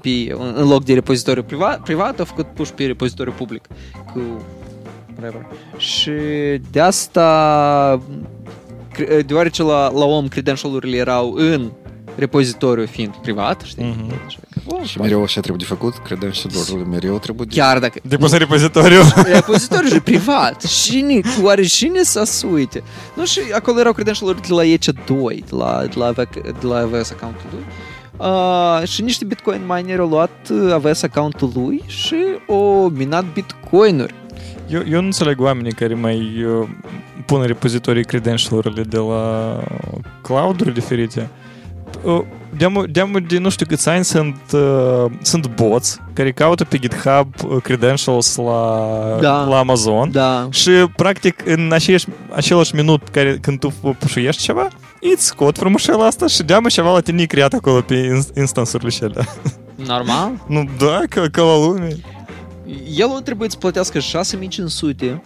pe, 0.00 0.34
în 0.54 0.68
loc 0.68 0.84
de 0.84 0.94
repozitoriu 0.94 1.42
privat, 1.42 1.80
privat 1.82 2.20
a 2.20 2.24
făcut 2.24 2.46
push 2.46 2.70
pe 2.74 2.84
repozitoriu 2.84 3.32
public 3.36 3.64
cu 4.12 4.20
whatever. 5.18 5.46
Și 5.76 6.10
de 6.70 6.80
asta 6.80 8.00
cre- 8.92 9.22
deoarece 9.22 9.62
la, 9.62 9.90
la 9.90 10.04
om 10.04 10.28
credentialurile 10.28 10.96
erau 10.96 11.32
în 11.36 11.70
repozitoriu 12.16 12.86
fiind 12.86 13.14
privat, 13.14 13.60
știi? 13.64 13.84
Mhm. 13.84 14.12
Așa 14.26 14.38
că, 14.50 14.60
oh, 14.74 14.82
Și 14.84 15.00
mereu 15.00 15.22
așa 15.22 15.40
trebuie 15.40 15.66
de 15.68 15.74
făcut, 15.74 15.96
credeam 16.04 16.32
și 16.32 16.46
lor 16.70 16.86
mereu 16.86 17.18
trebuie 17.18 17.46
de... 17.50 17.56
Chiar 17.56 17.78
dacă 17.78 17.98
Depus 18.08 18.32
în 18.32 18.38
repozitoriu. 18.38 19.00
repozitoriu 19.32 19.94
e 19.94 20.00
privat. 20.00 20.66
Cine, 20.66 21.20
oare 21.42 21.62
cine 21.62 22.02
să 22.02 22.22
se 22.24 22.46
uite? 22.46 22.82
Nu, 23.14 23.24
și 23.24 23.40
acolo 23.54 23.78
erau 23.78 23.92
credentialuri 23.92 24.40
de 24.48 24.52
la 24.54 24.62
EC2, 24.64 25.38
de 25.38 25.56
la, 25.56 25.84
de 25.86 25.94
la, 25.98 26.12
AV- 26.12 26.30
de 26.60 26.66
la 26.66 26.76
AWS 26.76 27.10
accountul 27.10 27.46
lui. 27.52 27.64
Uh, 28.18 28.88
și 28.88 29.02
niște 29.02 29.24
bitcoin 29.24 29.60
mineri 29.68 30.00
au 30.00 30.08
luat 30.08 30.30
uh, 30.50 30.72
AWS 30.72 31.02
accountul 31.02 31.50
lui 31.54 31.82
și 31.86 32.16
au 32.48 32.92
minat 32.94 33.24
bitcoinuri. 33.32 34.14
Eu, 34.68 34.80
eu 34.90 35.00
nu 35.00 35.04
înțeleg 35.06 35.40
oamenii 35.40 35.72
care 35.72 35.94
mai 35.94 36.44
uh, 36.60 36.68
pun 37.26 37.40
în 37.40 37.46
repozitorii 37.46 38.04
credentialurile 38.04 38.82
de 38.82 38.96
la 38.96 39.56
cloud-uri 40.22 40.74
diferite. 40.74 41.28
Uh, 42.02 42.20
De-amul, 42.56 42.86
de-amul 42.92 43.24
de 43.28 43.38
nu 43.38 43.48
știu 43.48 43.66
câți 43.66 43.88
ani 43.88 44.04
sunt, 44.04 44.36
uh, 44.52 45.04
sunt 45.22 45.54
bots 45.54 46.00
care 46.12 46.32
caută 46.32 46.64
pe 46.64 46.78
GitHub 46.78 47.28
uh, 47.48 47.56
credentials 47.62 48.36
la, 48.36 48.88
Da. 49.20 49.44
la 49.44 49.58
Amazon 49.58 50.10
Da. 50.12 50.48
și 50.50 50.70
practic 50.96 51.42
în 51.46 51.68
aceeași, 51.72 52.06
același 52.34 52.74
minut 52.74 53.08
care, 53.08 53.38
când 53.40 53.58
tu 53.58 53.74
pușuiești 53.98 54.42
ceva, 54.42 54.68
îți 55.12 55.26
scot 55.26 55.58
frumușel 55.58 56.00
asta 56.00 56.26
și 56.26 56.42
deamă 56.42 56.68
ceva 56.68 56.92
la 56.92 57.00
tine 57.00 57.22
e 57.22 57.26
creat 57.26 57.52
acolo 57.52 57.80
pe 57.80 57.94
ins- 57.94 58.30
instansurile 58.36 58.90
și 58.90 59.02
alea. 59.02 59.26
Normal. 59.74 60.44
Nu, 60.46 60.68
da, 60.78 61.00
ca, 61.08 61.28
ca 61.30 61.42
la 61.42 61.56
lume. 61.56 61.96
El 62.94 63.10
o 63.16 63.20
trebuie 63.20 63.50
să 63.50 63.56
plătească 63.56 63.98
6500 63.98 65.22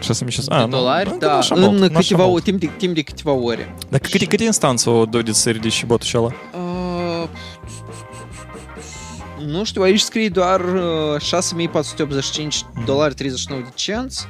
6.600 0.00 0.44
de 0.46 0.66
dolari, 0.68 1.18
da, 1.18 1.36
așa 1.36 1.54
în 1.54 1.60
mult, 1.60 1.78
nu 1.78 1.84
așa 1.84 1.98
câteva, 1.98 2.26
mult. 2.26 2.42
timp, 2.42 2.60
de, 2.60 2.70
timp 2.76 2.94
de 2.94 3.02
câteva 3.02 3.32
ore. 3.32 3.74
Dar 3.88 4.00
câte, 4.00 4.24
câte 4.24 4.44
instanțe 4.44 4.90
o 4.90 5.04
dovedeți 5.04 5.40
să 5.40 5.50
ridici 5.50 5.84
botul 5.84 6.06
și 6.06 6.16
ăla? 6.16 6.26
Uh, 6.26 7.28
nu 9.46 9.64
știu, 9.64 9.82
aici 9.82 10.00
scrie 10.00 10.28
doar 10.28 10.60
uh, 10.60 11.20
6485 11.20 12.64
dolari 12.84 13.14
39 13.14 13.62
de 13.62 13.70
cenți. 13.74 14.26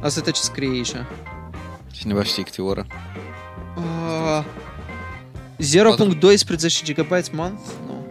Asta 0.00 0.22
e 0.26 0.30
ce 0.30 0.40
scrie 0.40 0.68
aici. 0.68 0.92
Cineva 1.92 2.22
știe 2.22 2.42
câte 2.42 2.62
oră? 2.62 2.86
Uh, 3.76 4.44
0.12 5.58 6.94
GB 6.94 7.10
month? 7.32 7.60
Nu. 7.86 8.04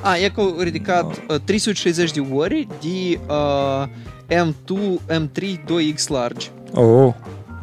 A, 0.00 0.16
e 0.16 0.28
că 0.28 0.40
au 0.40 0.56
ridicat 0.58 1.22
uh, 1.28 1.36
360 1.44 2.10
de 2.10 2.20
ore 2.32 2.66
de 2.80 3.18
uh, 3.28 3.84
M2, 4.28 5.00
M3 5.08 5.42
2X 5.42 6.08
large. 6.08 6.46
Oh, 6.72 7.14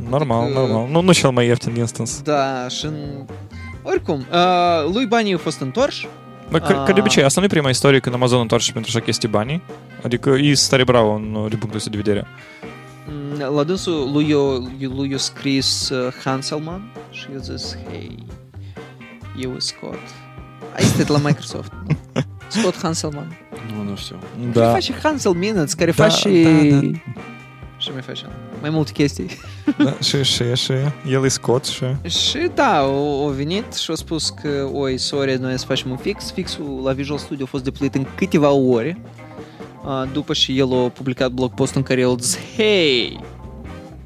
normal, 0.09 0.53
Că- 0.53 0.59
normal. 0.59 0.87
Nu, 0.91 1.01
nu 1.01 1.11
cel 1.11 1.29
mai 1.29 1.45
ieftin 1.45 1.75
instance. 1.75 2.11
Da, 2.23 2.67
și 2.67 2.85
în... 2.85 2.93
Oricum, 3.83 4.25
uh, 4.31 4.93
lui 4.93 5.05
banii 5.05 5.31
au 5.31 5.37
fost 5.37 5.59
întorși. 5.59 6.07
Dar 6.49 6.61
ca, 6.61 6.83
ca 6.83 6.91
de 6.91 6.99
obicei, 6.99 7.23
asta 7.23 7.39
nu 7.39 7.45
e 7.45 7.49
prima 7.49 7.69
istorie 7.69 7.99
când 7.99 8.15
Amazon 8.15 8.39
întoarce 8.39 8.71
pentru 8.71 8.91
așa 8.95 9.05
chestii 9.05 9.27
banii. 9.27 9.61
Adică 10.03 10.29
e 10.29 10.53
stare 10.53 10.83
bravo 10.83 11.11
în, 11.11 11.31
din 11.31 11.57
punctul 11.57 11.75
ăsta 11.75 11.89
de 11.89 11.97
vedere. 11.97 12.25
Mm, 13.09 13.55
La 13.55 13.63
dânsul 13.63 14.11
lui 14.11 14.29
eu, 14.29 14.69
lui 14.79 15.09
eu 15.11 15.17
scris 15.17 15.89
uh, 15.89 16.13
Hanselman 16.23 16.91
și 17.09 17.27
eu 17.33 17.39
zis, 17.39 17.77
hei, 17.89 18.25
eu 19.41 19.55
Scott. 19.57 19.99
Ai 20.75 20.83
este 20.83 21.03
de 21.03 21.11
la 21.11 21.17
Microsoft. 21.17 21.71
nu? 21.87 21.95
Scott 22.47 22.77
Hanselman. 22.81 23.37
Nu, 23.75 23.89
nu 23.89 23.95
știu. 23.95 24.15
Da. 24.51 24.59
Care 24.59 24.71
face 24.71 24.93
Hansel 25.03 25.31
Minutes, 25.31 25.73
care 25.73 25.91
Da, 25.91 26.03
face... 26.03 26.43
da, 26.43 26.75
da. 26.77 26.89
Și 27.77 27.91
mai 27.91 28.01
face 28.01 28.25
mai 28.61 28.69
multe 28.69 28.91
chestii. 28.91 29.27
Da, 29.77 29.97
și, 30.01 30.23
și, 30.23 30.55
și 30.55 30.71
el 31.09 31.25
e 31.25 31.27
scot 31.27 31.65
și... 31.65 31.85
și 32.09 32.49
da, 32.55 32.77
au, 32.77 33.23
au 33.23 33.29
venit 33.29 33.73
și 33.73 33.89
au 33.89 33.95
spus 33.95 34.29
că, 34.29 34.69
oi, 34.73 34.97
sorry, 34.97 35.37
noi 35.39 35.57
să 35.59 35.65
facem 35.65 35.91
un 35.91 35.97
fix. 35.97 36.31
Fixul 36.31 36.81
la 36.83 36.91
Visual 36.91 37.17
Studio 37.19 37.43
a 37.45 37.47
fost 37.47 37.63
deployed 37.63 37.95
în 37.95 38.05
câteva 38.15 38.49
ore. 38.49 39.01
Uh, 39.87 40.03
după 40.13 40.33
și 40.33 40.57
el 40.59 40.73
a 40.73 40.89
publicat 40.89 41.31
blog 41.31 41.53
post 41.53 41.75
în 41.75 41.83
care 41.83 42.01
el 42.01 42.17
zis, 42.19 42.37
hei, 42.55 43.19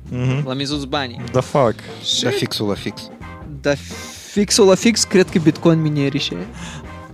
Mhm. 0.09 0.47
l-am 0.47 0.59
izut 0.59 0.85
banii. 0.85 1.21
Da, 1.31 1.39
fuck. 1.39 1.75
Și 2.15 2.23
Da, 2.23 2.29
fixul 2.29 2.67
la 2.67 2.73
fix. 2.73 3.09
Da, 3.61 3.71
fixul 4.31 4.67
la 4.67 4.75
fix, 4.75 5.03
cred 5.03 5.29
că 5.29 5.39
Bitcoin 5.39 5.81
minerii 5.81 6.19
și 6.19 6.33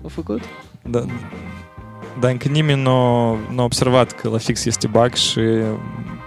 au 0.04 0.10
făcut. 0.10 0.42
Da, 0.82 1.06
dar 2.20 2.32
încă 2.32 2.48
nimeni 2.48 2.82
nu, 2.82 3.30
nu 3.54 3.62
a 3.62 3.64
observat 3.64 4.12
că 4.12 4.30
la 4.30 4.38
fix 4.38 4.66
este 4.66 4.88
bug 4.88 5.14
și 5.14 5.40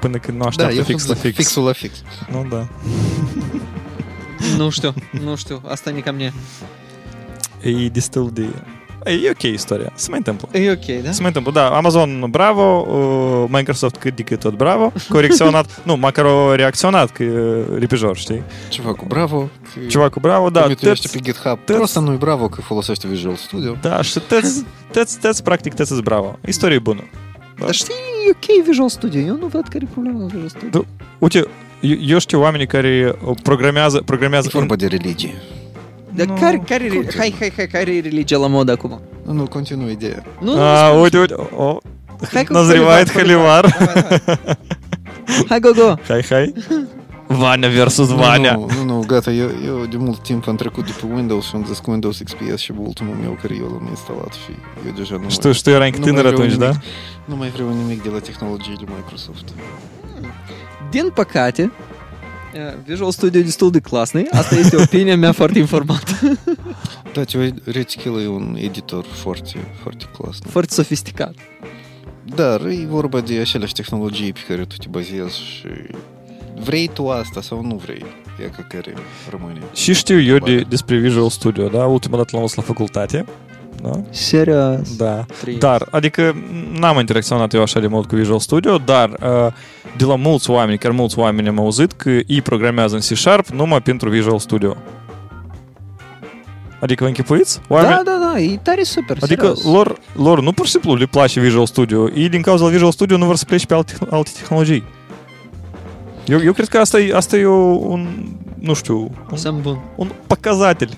până 0.00 0.18
când 0.18 0.36
nu 0.36 0.42
Da, 0.42 0.48
așteaptă 0.48 0.74
eu 0.74 0.82
fix 0.82 1.06
la 1.06 1.14
fix. 1.14 1.34
Fixul 1.36 1.64
la 1.64 1.72
fix. 1.72 2.02
Nu, 2.32 2.46
da. 2.50 2.68
Nu 4.56 4.70
știu, 4.70 4.94
nu 5.24 5.36
știu, 5.36 5.60
asta 5.68 5.90
nici 5.90 6.04
cam 6.04 6.16
ne. 6.16 6.32
E 7.62 7.88
destul 7.88 8.30
de... 8.30 8.46
E, 9.05 9.11
e 9.11 9.29
ok 9.29 9.41
istoria. 9.41 9.91
Se 9.95 10.09
mai 10.09 10.17
întâmplă. 10.17 10.59
E 10.59 10.71
ok, 10.71 11.03
da? 11.03 11.11
Se 11.11 11.17
mai 11.19 11.27
întâmplă, 11.27 11.51
da. 11.51 11.67
Amazon, 11.69 12.25
bravo, 12.29 12.85
uh, 12.89 13.45
Microsoft 13.49 13.95
cât 13.95 14.15
de 14.15 14.21
cât 14.23 14.39
tot 14.39 14.53
bravo, 14.55 14.91
corecționat, 15.09 15.81
nu, 15.83 15.95
măcar 15.95 16.25
o 16.25 16.55
reacționat 16.55 17.09
că 17.11 17.23
e 17.23 17.63
repijor, 17.79 18.17
știi? 18.17 18.41
Ceva 18.69 18.93
cu 18.93 19.05
Bravo. 19.07 19.39
că 19.73 19.79
Ceva 19.87 20.09
cu 20.09 20.19
bravo, 20.19 20.49
da, 20.49 20.59
Trimitește 20.59 21.07
tăți, 21.07 21.13
pe 21.17 21.19
GitHub. 21.31 21.59
tăți- 21.65 21.77
Просто 21.77 21.99
nu-i 21.99 22.17
Bravo 22.17 22.47
că 22.47 22.61
folosește 22.61 23.07
Visual 23.07 23.35
Studio. 23.35 23.77
da, 23.81 24.01
și 24.01 24.19
tăți, 24.19 24.63
tăți, 24.91 25.19
tăți, 25.19 25.43
practic, 25.43 25.73
tăți 25.73 26.01
bravo. 26.01 26.39
Istorie 26.47 26.79
bună. 26.79 27.03
Dar 27.59 27.71
știi, 27.71 27.93
e 28.27 28.31
ok 28.31 28.65
Visual 28.67 28.89
Studio, 28.89 29.19
eu 29.19 29.37
nu 29.39 29.45
văd 29.47 29.67
care 29.67 29.83
e 29.83 29.93
problema 29.93 30.19
la 30.19 30.25
Visual 30.25 30.47
Studio. 30.49 30.85
Uite, 31.17 31.47
eu, 31.81 31.97
eu 32.05 32.19
știu 32.19 32.41
oamenii 32.41 32.67
care 32.67 33.15
uh, 33.25 33.35
programează, 33.43 34.01
programează 34.05 34.47
E 34.47 34.57
vorba 34.57 34.75
de 34.75 34.85
religie. 34.87 35.33
Dar 36.14 36.26
Nu, 36.26 36.34
care, 36.34 36.62
care, 36.66 36.82
continuă. 36.86 37.12
hai, 37.16 37.34
hai, 37.38 37.52
hai, 37.56 37.66
care 37.66 37.94
e 37.94 38.00
religia 38.00 38.36
la 38.36 38.46
mod 38.46 38.68
acum? 38.68 39.00
Nu, 39.26 39.32
nu, 39.32 39.48
continui 39.48 39.92
ideea. 39.92 40.24
Nu, 40.40 40.54
nu, 40.54 40.60
A, 40.60 40.90
uite, 41.00 41.18
uite, 41.18 41.34
o, 41.56 41.76
Hai 42.32 42.44
cu 42.44 42.52
назревает 42.52 43.10
Холивар. 43.10 43.76
Hai, 45.48 45.60
go, 45.60 45.70
go! 45.72 45.94
Hai, 46.08 46.24
hai. 46.30 46.52
Vania 47.26 47.68
versus 47.68 48.08
Vania. 48.08 48.52
Nu, 48.52 48.66
nu, 48.76 48.84
nu, 48.84 49.04
gata, 49.06 49.30
eu, 49.30 49.48
eu 49.66 49.86
de 49.86 49.96
mult 49.96 50.22
timp 50.22 50.48
am 50.48 50.56
trecut 50.56 50.84
de 50.86 50.92
pe 51.00 51.06
Windows 51.14 51.44
și 51.46 51.54
am 51.54 51.64
zis 51.64 51.78
că 51.78 51.90
Windows 51.90 52.20
XP 52.24 52.56
și 52.56 52.72
ultimul 52.78 53.14
meu 53.20 53.38
care 53.42 53.54
eu 53.54 53.66
l-am 53.66 53.86
instalat 53.90 54.32
și 54.32 54.50
eu 54.86 54.92
deja 54.96 55.16
nu 55.22 55.28
Și 55.28 55.38
mai, 55.42 55.60
tu 55.62 55.70
erai 55.70 55.90
tânăr 55.90 56.26
atunci, 56.26 56.54
da? 56.54 56.70
nu 57.24 57.36
mai 57.36 57.48
vreau 57.48 57.68
nimic 57.68 58.02
de 58.02 58.08
la 58.08 58.18
tehnologiile 58.18 58.84
Microsoft. 58.96 59.48
Din 60.90 61.10
păcate, 61.14 61.62
eh, 61.62 61.70
Visual 62.84 63.10
Studio 63.10 63.40
destul 63.40 63.70
de 63.70 63.80
clas, 63.80 64.12
nu 64.12 64.26
Asta 64.30 64.54
este 64.54 64.76
opinia 64.76 65.16
mea 65.16 65.32
foarte 65.32 65.58
informată. 65.58 66.12
Da, 67.12 67.22
Retichel 67.64 68.20
e 68.20 68.26
un 68.26 68.56
editor 68.58 69.04
foarte, 69.04 69.72
foarte 69.82 70.04
clas. 70.18 70.38
Foarte 70.48 70.74
sofisticat. 70.74 71.34
Dar 72.34 72.66
e 72.66 72.86
vorba 72.88 73.20
de 73.20 73.38
aceleași 73.38 73.72
tehnologii 73.72 74.32
pe 74.32 74.40
care 74.48 74.64
tu 74.64 74.76
te 74.76 74.86
bazezi 74.90 75.40
și 75.40 75.66
vrei 76.64 76.88
tu 76.88 77.08
asta 77.08 77.42
sau 77.42 77.62
nu 77.62 77.74
vrei, 77.74 78.04
e 78.38 78.42
ca 78.42 78.62
care 78.68 78.94
rămâne. 79.30 79.60
Și 79.74 79.94
știu 79.94 80.20
eu 80.20 80.38
de, 80.38 80.60
despre 80.60 80.98
Visual 80.98 81.30
Studio, 81.30 81.68
da? 81.68 81.84
Ultima 81.84 82.16
dată 82.16 82.36
l-am 82.36 82.48
la 82.56 82.62
facultate. 82.62 83.24
Da? 83.81 84.01
Serios. 84.09 84.95
Da. 84.97 85.25
Trist. 85.41 85.59
Dar, 85.59 85.87
adică 85.91 86.35
n-am 86.79 86.99
interacționat 86.99 87.53
eu 87.53 87.61
așa 87.61 87.79
de 87.79 87.87
mult 87.87 88.07
cu 88.07 88.15
Visual 88.15 88.39
Studio, 88.39 88.77
dar 88.77 89.09
uh, 89.09 89.51
de 89.97 90.05
la 90.05 90.15
mulți 90.15 90.49
oameni, 90.49 90.77
chiar 90.77 90.91
mulți 90.91 91.19
oameni 91.19 91.47
am 91.47 91.59
auzit 91.59 91.91
că 91.91 92.09
ei 92.09 92.41
programează 92.43 92.95
în 92.95 93.01
C-Sharp 93.01 93.47
numai 93.47 93.81
pentru 93.81 94.09
Visual 94.09 94.39
Studio. 94.39 94.75
Adică 96.79 97.03
vă 97.03 97.07
închipuiți? 97.09 97.59
Oameni, 97.67 97.93
Da, 97.93 98.01
da, 98.11 98.31
da, 98.33 98.39
e 98.39 98.59
tare 98.63 98.83
super, 98.83 99.17
Adică 99.21 99.45
serios. 99.45 99.63
lor, 99.63 99.95
lor 100.15 100.41
nu 100.41 100.51
pur 100.51 100.65
și 100.65 100.71
simplu 100.71 100.93
le 100.95 101.05
place 101.05 101.39
Visual 101.39 101.65
Studio, 101.65 102.09
ei 102.15 102.29
din 102.29 102.41
cauza 102.41 102.63
la 102.63 102.69
Visual 102.69 102.91
Studio 102.91 103.17
nu 103.17 103.25
vor 103.25 103.35
să 103.35 103.45
plece 103.45 103.65
pe 103.65 103.73
alte, 103.73 103.93
alte 104.09 104.29
tehnologii. 104.39 104.83
Eu, 106.27 106.39
eu 106.43 106.53
cred 106.53 106.67
că 106.67 106.77
asta 106.77 106.99
e, 106.99 107.15
asta 107.15 107.37
e 107.37 107.45
o, 107.45 107.55
un, 107.75 108.07
nu 108.59 108.73
știu, 108.73 108.97
un, 109.31 109.37
Semn 109.37 109.61
bun. 109.61 109.79
un 109.95 110.11
показатель. 110.27 110.89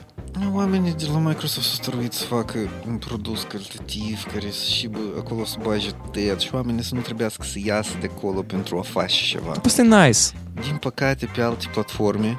nu, 0.43 0.57
Oamenii 0.57 0.93
de 0.93 1.05
la 1.13 1.19
Microsoft 1.19 1.67
s-au 1.67 1.75
stăruit 1.83 2.13
să 2.13 2.25
facă 2.25 2.59
un 2.89 2.97
produs 2.97 3.43
calitativ 3.43 4.25
care 4.33 4.51
să 4.51 4.71
și 4.71 4.87
bă, 4.87 4.99
acolo 5.19 5.45
să 5.45 5.57
bage 5.63 5.89
tăiat 6.13 6.41
și 6.41 6.55
oamenii 6.55 6.83
să 6.83 6.95
nu 6.95 7.01
trebuiască 7.01 7.45
să 7.45 7.59
iasă 7.65 7.93
de 8.01 8.11
acolo 8.17 8.43
pentru 8.43 8.79
a 8.79 8.83
face 8.83 9.25
ceva. 9.25 9.53
Asta 9.65 9.83
e 9.83 9.85
nice. 9.85 10.19
Din 10.63 10.77
păcate, 10.81 11.29
pe 11.35 11.43
alte 11.43 11.67
platforme 11.73 12.39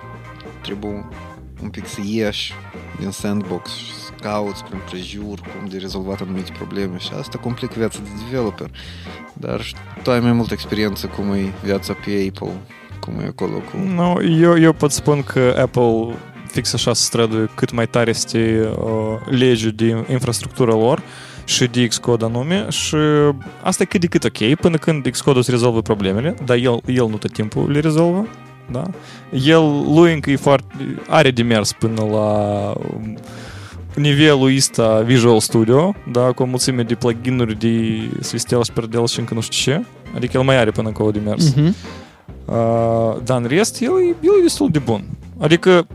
trebuie 0.62 1.10
un 1.62 1.70
pic 1.70 1.88
să 1.88 2.00
ieși 2.06 2.54
din 3.00 3.12
sandbox 3.12 3.70
și 3.76 3.94
să 3.94 4.12
cauți 4.22 4.64
prin 4.64 4.80
prejur 4.90 5.40
cum 5.40 5.68
de 5.70 5.78
rezolvat 5.78 6.22
anumite 6.22 6.52
probleme 6.52 6.98
și 6.98 7.12
asta 7.18 7.38
complică 7.38 7.74
viața 7.78 8.00
de 8.04 8.10
developer. 8.30 8.72
Dar 9.34 9.62
și 9.62 9.76
tu 10.04 10.12
ai 10.12 10.20
mai 10.20 10.32
multă 10.32 10.54
experiență 10.54 11.08
cum 11.08 11.32
e 11.32 11.54
viața 11.64 11.94
pe 11.94 12.32
Apple, 12.34 12.62
cum 13.00 13.20
e 13.20 13.26
acolo 13.26 13.58
cu... 13.58 13.78
Nu, 13.78 14.22
eu, 14.40 14.60
eu 14.60 14.74
pot 14.74 14.92
spun 14.92 15.24
că 15.24 15.56
Apple 15.62 16.16
fix 16.54 16.74
așa 16.74 16.94
se 16.94 17.04
străduie 17.04 17.50
cât 17.56 17.72
mai 17.72 17.88
tare 17.88 18.14
să 18.14 18.28
te 18.32 18.68
uh, 18.68 19.38
lege 19.38 19.70
de 19.70 20.06
infrastructura 20.12 20.76
lor 20.76 21.02
și 21.46 21.68
de 21.68 21.88
Xcode 21.88 22.26
anume 22.26 22.66
și 22.70 22.96
asta 23.64 23.84
e 23.84 23.86
cât 23.86 24.00
de 24.00 24.08
cât 24.08 24.24
ok 24.24 24.56
până 24.56 24.78
când 24.78 25.08
Xcode 25.08 25.38
îți 25.38 25.52
rezolvă 25.52 25.82
problemele, 25.82 26.36
dar 26.46 26.58
el, 26.58 26.82
el 26.86 27.08
nu 27.08 27.18
tot 27.18 27.32
timpul 27.32 27.72
le 27.72 27.80
rezolvă. 27.80 28.28
Da? 28.72 28.84
El, 29.32 29.62
lui 29.94 30.14
încă 30.14 30.32
e 30.32 30.36
foarte, 30.36 30.74
are 31.08 31.32
de 31.32 31.44
mers 31.44 31.72
până 31.72 32.02
la 32.12 32.74
um, 32.96 33.18
nivelul 33.96 34.56
ăsta 34.56 35.00
Visual 35.00 35.40
Studio, 35.40 35.96
da, 36.12 36.32
cu 36.32 36.44
o 36.44 36.46
mulțime 36.46 36.84
de 36.84 36.96
plugin-uri 36.96 37.60
de 37.60 38.10
svistel 38.20 38.64
și 38.64 38.72
perdel 38.72 39.08
și 39.08 39.20
încă 39.20 39.34
nu 39.34 39.42
știu 39.42 39.74
ce. 39.74 39.86
Adică 40.16 40.38
el 40.38 40.44
mai 40.44 40.58
are 40.58 40.72
până 40.72 40.88
acolo 40.88 41.12
de 41.12 41.20
mers. 41.20 41.56
Mhm. 41.56 41.76
Uh, 42.46 43.18
dar 43.24 43.42
în 43.42 43.48
rest, 43.48 43.82
el, 43.82 43.90
e- 43.90 44.16
el 44.22 44.34
e 44.40 44.42
destul 44.42 44.70
de 44.72 44.80
bun. 44.80 45.06
Adică 45.38 45.88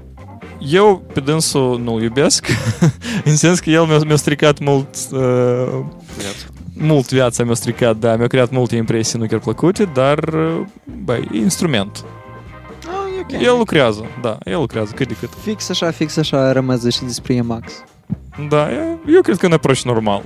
eu 0.58 1.02
pe 1.12 1.20
dânsul 1.20 1.80
nu 1.80 2.02
iubesc, 2.02 2.46
în 3.24 3.36
sens 3.36 3.58
că 3.58 3.70
el 3.70 3.84
mi-a, 3.84 3.98
mi-a 3.98 4.16
stricat 4.16 4.58
mult 4.58 4.88
uh, 5.12 5.18
Viața. 6.16 6.46
mult 6.72 7.08
viața 7.10 7.44
mi-a 7.44 7.54
stricat, 7.54 7.96
da, 7.96 8.16
mi-a 8.16 8.26
creat 8.26 8.50
multe 8.50 8.76
impresii 8.76 9.18
nu 9.18 9.26
chiar 9.26 9.38
plăcute, 9.38 9.84
dar, 9.84 10.18
uh, 10.18 10.60
băi, 11.04 11.28
e 11.32 11.36
instrument. 11.36 12.04
Ah, 12.86 13.16
e 13.18 13.36
ok. 13.36 13.42
El 13.42 13.56
lucrează, 13.58 14.04
da, 14.22 14.38
el 14.44 14.58
lucrează 14.58 14.92
cât 14.94 15.08
de 15.08 15.14
cât. 15.20 15.28
Fix 15.42 15.68
așa, 15.68 15.90
fix 15.90 16.16
așa 16.16 16.52
rămâne 16.52 16.90
și 16.90 17.02
despre 17.04 17.34
Emacs. 17.34 17.72
Da, 18.48 18.72
eu, 18.72 19.00
eu 19.14 19.20
cred 19.20 19.36
că 19.36 19.44
e 19.44 19.48
un 19.48 19.54
approach 19.54 19.80
normal. 19.80 20.22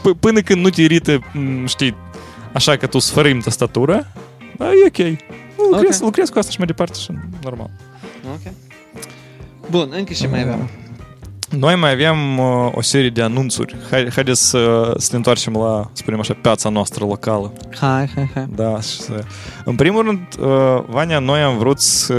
P- 0.00 0.18
până 0.20 0.40
când 0.40 0.60
nu 0.62 0.68
te 0.70 0.82
irită, 0.82 1.18
m, 1.32 1.66
știi, 1.66 1.94
așa 2.52 2.76
că 2.76 2.86
tu 2.86 2.98
sfărâim 2.98 3.40
tastatura, 3.40 4.06
da, 4.56 4.66
e 4.66 4.86
ok. 4.86 5.18
Lucrez, 5.72 5.96
Ok. 5.98 6.04
lucrez 6.04 6.28
cu 6.28 6.38
asta 6.38 6.50
și 6.50 6.58
mai 6.58 6.66
departe 6.66 6.98
și 6.98 7.10
normal. 7.42 7.70
Ok. 8.34 8.52
Bun, 9.70 9.88
încă 9.90 10.12
și 10.12 10.26
mai 10.26 10.40
avem. 10.40 10.68
Noi 11.58 11.76
mai 11.76 11.90
avem 11.92 12.38
uh, 12.38 12.70
o 12.74 12.82
serie 12.82 13.10
de 13.10 13.22
anunțuri. 13.22 13.76
Hai, 13.90 14.08
haideți 14.14 14.48
să, 14.48 14.92
să 14.96 15.08
ne 15.10 15.16
întoarcem 15.16 15.52
la, 15.52 15.82
să 15.82 15.90
spunem 15.92 16.20
așa, 16.20 16.36
piața 16.40 16.68
noastră 16.68 17.04
locală. 17.04 17.52
Hai, 17.80 18.10
hai, 18.14 18.30
hai. 18.34 18.46
Da, 18.54 18.80
și 18.80 19.00
să... 19.00 19.24
În 19.64 19.74
primul 19.74 20.02
rând, 20.02 20.20
uh, 20.40 20.82
Vania, 20.88 21.18
noi 21.18 21.40
am 21.40 21.58
vrut 21.58 21.80
să 21.80 22.14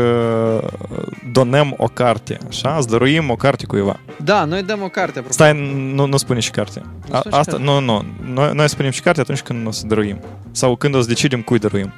donăm 1.31 1.73
o 1.77 1.85
carte, 1.85 2.37
așa? 2.47 2.77
Să 2.81 2.87
dăruim 2.89 3.29
o 3.29 3.35
carte 3.35 3.65
cuiva. 3.65 3.99
Da, 4.23 4.43
noi 4.43 4.63
dăm 4.63 4.81
o 4.81 4.87
carte, 4.87 5.09
apropo. 5.17 5.31
Stai, 5.31 5.75
nu, 5.93 6.05
nu 6.05 6.17
spune 6.17 6.39
și 6.39 6.51
carte. 6.51 6.81
Nu 7.09 7.15
A, 7.15 7.19
spune 7.19 7.33
și 7.33 7.39
asta, 7.39 7.51
carte. 7.51 7.65
nu, 7.65 7.79
nu. 7.79 8.05
Noi, 8.33 8.51
noi 8.53 8.69
spunem 8.69 8.91
și 8.91 9.01
carte 9.01 9.21
atunci 9.21 9.41
când 9.41 9.67
o 9.67 9.71
să 9.71 9.87
dăruim. 9.87 10.19
Sau 10.51 10.75
când 10.75 10.95
o 10.95 11.01
să 11.01 11.07
decidem 11.07 11.41
cui 11.41 11.59
dăruim. 11.59 11.93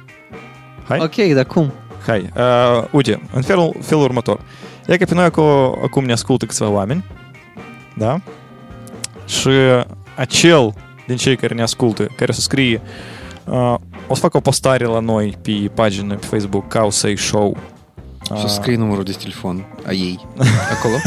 Hai? 0.88 0.98
Ok, 1.00 1.14
dar 1.34 1.44
cum? 1.44 1.72
Hai, 2.06 2.30
uh, 2.36 2.84
uite, 2.90 3.20
în 3.32 3.42
felul, 3.42 3.76
felul 3.80 4.02
următor. 4.02 4.38
E 4.38 4.75
Jag 4.86 5.08
kan 5.08 5.18
ako 5.18 5.78
ако 5.84 6.00
мне 6.00 6.16
скултык 6.16 6.52
с 6.52 6.60
вами, 6.60 7.02
да, 7.96 8.20
ши 9.26 9.84
ачел 10.16 10.74
динчей 11.08 11.36
корня 11.36 11.66
скулты, 11.66 12.08
коряса 12.16 12.42
скрии, 12.42 12.80
осфако 14.08 14.40
постарила 14.40 15.00
ной 15.00 15.36
пи 15.44 15.68
паджины 15.68 16.18
в 16.18 16.24
Facebook 16.24 16.68
кауса 16.68 17.08
и 17.08 17.16
шоу. 17.16 17.58
Со 18.26 18.48
скрином 18.48 18.90
вроде 18.90 19.14
телефон, 19.14 19.64
а 19.84 19.92
ей. 19.92 20.18
Аколо? 20.72 20.98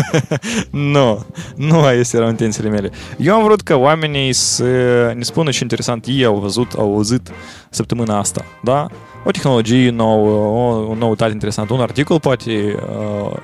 Но, 0.71 1.25
ну, 1.57 1.85
а 1.85 1.93
если 1.93 2.17
равен 2.17 2.37
тень 2.37 2.53
селемели. 2.53 2.93
Йом 3.17 3.43
врудка 3.43 3.77
вамени 3.77 4.31
с 4.31 4.57
э, 4.61 5.13
не 5.15 5.25
спунуч 5.25 5.61
интересант 5.61 6.07
ел 6.07 6.39
вазут 6.39 6.75
аузит 6.75 7.29
септемына 7.71 8.21
аста, 8.21 8.45
да? 8.63 8.89
O 9.25 9.33
tehnologii 9.35 9.91
nou, 9.91 10.27
o, 10.31 10.91
un 10.93 10.99
nou 10.99 11.15
talt 11.19 11.35
interesant, 11.35 11.71
un 11.75 11.83
articol 11.83 12.21
poate 12.23 12.55
uh, 12.71 13.35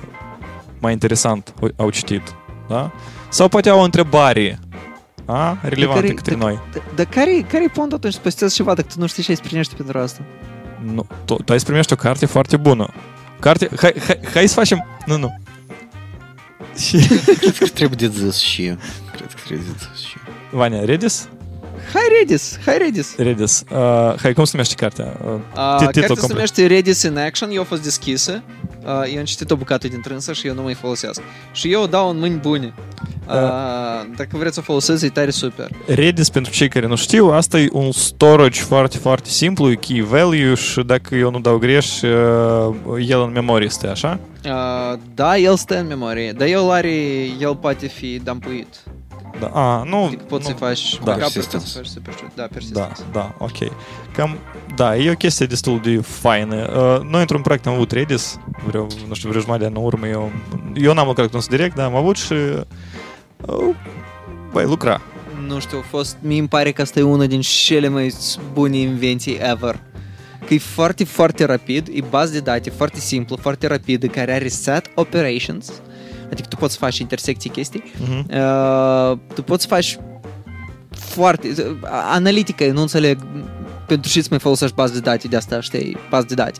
mai 0.85 0.93
interesant 0.93 1.53
au- 1.61 1.71
au 1.75 1.89
citit, 1.89 2.21
da? 2.67 2.91
Sau 3.29 3.47
poate 3.47 3.69
au 3.69 3.79
o 3.79 3.83
întrebare 3.83 4.59
a? 5.25 5.57
relevantă 5.61 6.01
care- 6.01 6.13
către 6.13 6.31
de- 6.35 6.39
noi. 6.43 6.59
Dar 6.73 6.83
da, 6.95 7.03
care, 7.03 7.45
care-i 7.49 7.69
point 7.69 7.93
atunci 7.93 8.13
să 8.13 8.19
postezi 8.23 8.55
ceva 8.55 8.73
dacă 8.73 8.87
tu 8.93 8.99
nu 8.99 9.07
știi 9.07 9.23
ce 9.23 9.31
ai 9.31 9.37
sprinește 9.37 9.75
pentru 9.75 9.97
asta? 9.99 10.19
Nu, 10.93 11.05
tu, 11.25 11.35
tu 11.35 11.51
ai 11.51 11.59
să 11.59 11.65
primești 11.65 11.93
o 11.93 11.95
carte 11.95 12.25
foarte 12.25 12.57
bună. 12.57 12.93
Carte, 13.39 13.69
hai, 13.81 13.93
hai, 14.07 14.19
hai 14.33 14.47
să 14.47 14.53
facem... 14.53 14.85
Nu, 15.05 15.17
nu. 15.17 15.35
Și, 16.85 16.97
Cred 17.39 17.57
că 17.57 17.67
trebuie 17.67 18.07
de 18.09 18.13
zis 18.19 18.37
și. 18.39 18.61
Cred 19.15 19.33
că 19.33 19.39
trebuie 19.45 19.65
de 19.67 19.87
zis 19.93 20.05
și. 20.07 20.15
Vania, 20.51 20.85
Redis? 20.85 21.27
Hai 21.93 22.01
Redis, 22.19 22.57
hai 22.65 22.77
Redis. 22.77 23.15
Redis. 23.17 23.63
Uh, 23.71 24.15
hai, 24.21 24.33
cum 24.33 24.43
se 24.43 24.49
numește 24.53 24.75
cartea? 24.75 25.17
Uh, 25.25 25.29
Uh, 25.31 25.39
titlul 25.77 25.77
cartea 25.85 26.01
se 26.01 26.07
complet. 26.07 26.29
numește 26.29 26.65
Redis 26.65 27.01
in 27.03 27.17
Action, 27.17 27.49
eu 27.51 27.61
a 27.61 27.63
fost 27.63 27.83
deschisă, 27.83 28.43
uh, 28.64 28.64
eu 28.85 29.17
am 29.17 29.23
citit 29.23 29.51
o 29.51 29.55
bucată 29.55 29.87
din 29.87 30.01
trânsă 30.01 30.33
și 30.33 30.47
eu 30.47 30.53
nu 30.53 30.61
mai 30.61 30.73
folosesc. 30.73 31.21
Și 31.51 31.71
eu 31.71 31.81
o 31.81 31.87
dau 31.87 32.09
în 32.09 32.17
mâini 32.17 32.37
bune. 32.37 32.73
Uh, 33.27 33.33
dacă 34.15 34.37
vreți 34.37 34.53
să 34.53 34.59
o 34.59 34.63
folosesc, 34.63 35.03
e 35.03 35.09
tare 35.09 35.29
super. 35.29 35.69
Redis, 35.85 36.29
pentru 36.29 36.51
cei 36.51 36.67
care 36.67 36.87
nu 36.87 36.95
știu, 36.95 37.27
asta 37.31 37.59
e 37.59 37.69
un 37.71 37.91
storage 37.91 38.61
foarte, 38.61 38.97
foarte 38.97 39.29
simplu, 39.29 39.71
e 39.71 39.75
key 39.75 40.01
value 40.01 40.53
și 40.53 40.81
dacă 40.81 41.15
eu 41.15 41.31
nu 41.31 41.39
dau 41.39 41.57
greș, 41.57 42.01
uh, 42.01 42.75
el 43.07 43.21
în 43.21 43.31
memorie 43.31 43.69
stă, 43.69 43.89
așa? 43.89 44.19
Uh, 44.45 44.99
da, 45.13 45.37
el 45.37 45.55
stă 45.55 45.79
în 45.79 45.87
memorie, 45.87 46.31
dar 46.31 46.47
el 46.47 46.69
are, 46.69 46.95
el 47.39 47.55
poate 47.55 47.87
fi 47.87 48.21
dampuit. 48.23 48.83
Da. 49.39 49.47
A, 49.47 49.83
nu, 49.83 50.03
Adică 50.03 50.23
poți 50.27 50.43
nu, 50.49 50.49
să 50.57 50.63
faci 50.65 50.95
da. 50.95 51.03
backup 51.03 51.21
Persistence. 51.21 51.57
poți 51.57 51.71
să 51.71 51.77
faci 51.77 51.87
super 51.87 52.13
short. 52.13 52.35
Da, 52.35 52.41
Da, 52.41 52.47
persistence. 52.51 53.01
da, 53.11 53.35
ok. 53.37 53.57
Cam, 54.15 54.37
da, 54.75 54.97
e 54.97 55.11
o 55.11 55.15
chestie 55.15 55.45
destul 55.45 55.79
de 55.83 55.97
faină. 55.97 56.55
Uh, 56.55 57.09
noi 57.09 57.21
într-un 57.21 57.41
proiect 57.41 57.67
am 57.67 57.73
avut 57.73 57.91
Redis, 57.91 58.39
vreo, 58.67 58.87
nu 59.07 59.13
știu, 59.13 59.29
vreo 59.29 59.41
jumătate 59.41 59.63
de 59.69 59.69
an 59.75 59.77
în 59.77 59.85
urmă, 59.85 60.07
eu, 60.07 60.31
eu 60.75 60.93
n-am 60.93 61.07
lucrat 61.07 61.25
cu 61.29 61.35
nostru 61.35 61.55
direct, 61.55 61.75
dar 61.75 61.85
am 61.85 61.95
avut 61.95 62.15
și 62.17 62.33
uh, 62.33 63.75
băi, 64.51 64.65
lucra. 64.65 65.01
Nu 65.47 65.59
știu, 65.59 65.77
a 65.77 65.85
fost, 65.89 66.17
mi 66.21 66.37
îmi 66.37 66.47
pare 66.47 66.71
că 66.71 66.81
asta 66.81 66.99
e 66.99 67.03
una 67.03 67.25
din 67.25 67.41
cele 67.41 67.87
mai 67.87 68.13
bune 68.53 68.77
invenții 68.77 69.37
ever. 69.41 69.79
Că 70.45 70.53
e 70.53 70.57
foarte, 70.57 71.03
foarte 71.03 71.45
rapid, 71.45 71.87
e 71.93 72.01
bază 72.09 72.31
de 72.31 72.39
date 72.39 72.69
foarte 72.69 72.99
simplu, 72.99 73.37
foarte 73.41 73.67
rapidă, 73.67 74.07
care 74.07 74.33
are 74.33 74.47
set 74.47 74.91
operations, 74.95 75.71
adică 76.31 76.47
tu 76.47 76.55
poți 76.55 76.73
să 76.73 76.79
faci 76.79 76.97
intersecții 76.97 77.49
chestii, 77.49 77.83
Mhm. 77.99 78.25
uh, 78.29 79.17
tu 79.33 79.43
poți 79.43 79.61
să 79.61 79.67
faci 79.67 79.97
foarte, 80.91 81.47
analitică, 82.11 82.65
nu 82.71 82.81
înțeleg 82.81 83.17
pentru 83.87 84.11
ce 84.11 84.21
să 84.21 84.27
mai 84.29 84.39
folosești 84.39 84.75
bază 84.75 84.93
de 84.93 84.99
date 84.99 85.27
de 85.27 85.35
asta, 85.35 85.61
știi, 85.61 85.97
bază 86.09 86.25
de 86.27 86.33
date. 86.33 86.59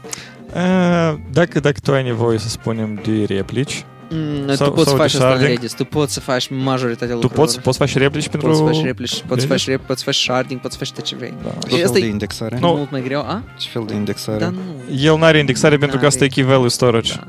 Uh, 0.55 1.13
dacă, 1.32 1.59
dacă 1.59 1.80
tu 1.84 1.91
ai 1.91 2.03
nevoie, 2.03 2.38
să 2.38 2.49
spunem, 2.49 2.99
de 3.03 3.34
replici, 3.34 3.86
Mm, 4.09 4.53
Sau- 4.55 4.68
tu 4.68 4.74
poți 4.74 4.89
sau 4.89 4.95
să 4.97 5.01
faci 5.01 5.11
de 5.11 5.18
asta 5.18 5.28
în 5.30 5.34
sharding? 5.36 5.57
Redis, 5.57 5.74
tu 5.74 5.84
poți 5.86 6.13
să 6.13 6.20
faci 6.20 6.47
majoritatea 6.49 7.07
tu 7.07 7.13
lucrurilor. 7.13 7.45
poți, 7.45 7.59
poți 7.61 7.78
face 7.78 7.97
replici 7.99 8.28
pentru... 8.30 8.47
Poți 8.47 8.59
să 8.59 8.66
faci 8.66 8.84
replici, 8.84 9.09
poți 9.11 9.41
să 9.41 9.47
Redis? 9.47 9.47
faci 9.47 9.68
rep, 9.68 9.86
poți 9.86 9.99
să 9.99 10.05
faci 10.05 10.16
sharding, 10.16 10.59
poți 10.59 10.74
să 10.74 10.80
faci 10.80 10.91
tot 10.91 11.03
ce 11.03 11.16
vrei. 11.16 11.34
Da. 11.43 11.49
Ce 11.49 11.68
Și 11.70 11.76
fel 11.76 11.86
asta 11.86 11.99
de 11.99 12.05
e 12.05 12.09
indexare? 12.09 12.57
Nu. 12.59 12.68
mult 12.68 12.91
mai 12.91 13.03
greu, 13.03 13.20
a? 13.20 13.43
Ce 13.57 13.70
fel 13.70 13.84
de 13.88 13.93
indexare? 13.93 14.38
Dar 14.38 14.49
nu. 14.49 14.59
El 14.97 15.18
n-are 15.18 15.38
indexare 15.39 15.78
pentru 15.78 15.97
că 15.97 16.05
asta 16.05 16.24
e 16.24 16.28
N-are. 16.28 16.41
key 16.41 16.51
value 16.53 16.68
storage. 16.70 17.13
Da. 17.16 17.26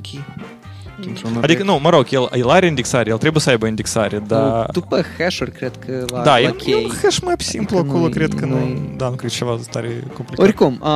Adică 0.00 0.24
numai 0.24 0.24
un 0.24 0.24
key? 0.24 0.48
Într-un 1.08 1.28
Adică, 1.30 1.44
obiect? 1.44 1.64
nu, 1.64 1.78
mă 1.82 1.88
rog, 1.90 2.06
el, 2.10 2.28
el 2.32 2.48
are 2.50 2.66
indexare, 2.66 3.10
el 3.10 3.18
trebuie 3.18 3.40
să 3.42 3.50
aibă 3.50 3.66
indexare, 3.66 4.18
dar... 4.26 4.40
Nu, 4.42 4.64
După 4.72 5.02
hash-uri, 5.18 5.50
cred 5.52 5.72
că 5.86 6.04
la, 6.12 6.22
Da, 6.22 6.30
la 6.30 6.38
e, 6.40 6.42
e 6.46 6.50
chei. 6.50 6.84
un 6.84 6.90
hash 7.02 7.18
mai 7.18 7.34
simplu 7.38 7.76
Adică 7.76 7.90
acolo, 7.90 8.04
nu-i- 8.06 8.12
cred 8.14 8.34
că 8.34 8.44
nu... 8.44 8.58
nu-i- 8.58 8.92
Da, 8.96 9.08
nu 9.08 9.14
cred 9.14 9.30
că 9.30 9.36
ceva 9.36 9.58
tare 9.70 10.02
complicat. 10.14 10.38
Oricum, 10.46 10.78
uh, 10.82 10.88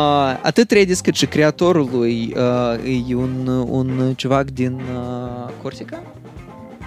atât 0.42 0.70
Redis 0.70 1.00
cât 1.00 1.14
și 1.14 1.26
creatorul 1.26 1.88
lui 1.92 2.34
uh, 2.36 3.08
e 3.08 3.14
un, 3.14 3.46
un 3.68 4.12
civac 4.16 4.44
din 4.44 4.72
uh, 4.74 5.50
Corsica? 5.62 6.02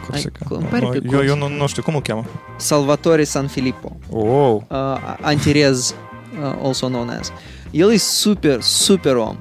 Corsica. 0.08 0.40
Ai, 0.50 0.58
îmi 0.58 0.66
pare 0.68 0.84
Nu, 0.86 0.90
că 0.90 0.98
eu, 1.12 1.24
eu 1.24 1.36
nu, 1.36 1.40
Corsica. 1.40 1.62
nu 1.62 1.68
știu, 1.68 1.82
cum 1.84 1.96
îl 1.96 2.02
cheamă? 2.02 2.26
Salvatore 2.58 3.24
San 3.24 3.48
Filippo. 3.48 3.96
Oh, 4.10 4.56
uh, 4.68 5.16
Antirez, 5.22 5.96
uh, 6.42 6.56
also 6.64 6.88
known 6.88 7.10
as. 7.20 7.32
El 7.72 7.92
e 7.92 7.98
super, 7.98 8.62
super 8.62 9.16
om. 9.16 9.38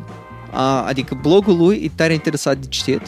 Uh, 0.57 0.85
adică 0.87 1.19
blogul 1.23 1.57
lui 1.57 1.81
e 1.85 1.91
tare 1.95 2.13
interesat 2.13 2.57
de 2.57 2.67
citit 2.69 3.01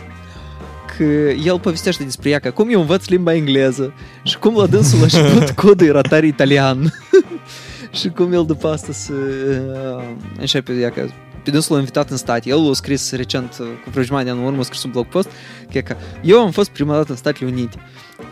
că 0.96 1.04
el 1.44 1.58
povestește 1.60 2.04
despre 2.04 2.30
ea, 2.30 2.38
că 2.38 2.50
cum 2.50 2.70
eu 2.70 2.80
învăț 2.80 3.06
limba 3.06 3.34
engleză 3.34 3.92
și 4.22 4.38
cum 4.38 4.56
la 4.56 4.66
dânsul 4.66 5.04
a 5.04 5.06
știut 5.06 5.50
codul 5.62 5.86
era 5.86 6.00
tare 6.00 6.26
italian 6.26 6.92
și 8.00 8.08
cum 8.08 8.32
el 8.32 8.44
după 8.46 8.68
asta 8.68 8.92
să 8.92 9.12
uh, 9.12 10.04
începe 10.38 10.72
ea 10.72 10.90
că 10.90 11.06
pe 11.42 11.50
dânsul 11.50 11.72
l-a 11.72 11.78
invitat 11.80 12.10
în 12.10 12.16
stat. 12.16 12.46
El 12.46 12.70
a 12.70 12.72
scris 12.72 13.12
recent, 13.12 13.56
uh, 13.60 13.66
cu 13.84 13.90
vreo 13.90 14.02
jumătate 14.02 14.30
de 14.30 14.34
an 14.34 14.40
în 14.40 14.46
urmă, 14.46 14.60
a 14.60 14.62
scris 14.62 14.82
un 14.82 14.90
blog 14.90 15.06
post, 15.06 15.28
că, 15.70 15.78
e 15.78 15.82
că 15.82 15.96
eu 16.22 16.40
am 16.40 16.50
fost 16.50 16.70
prima 16.70 16.94
dată 16.94 17.10
în 17.10 17.16
Statele 17.16 17.50
Unite. 17.50 17.76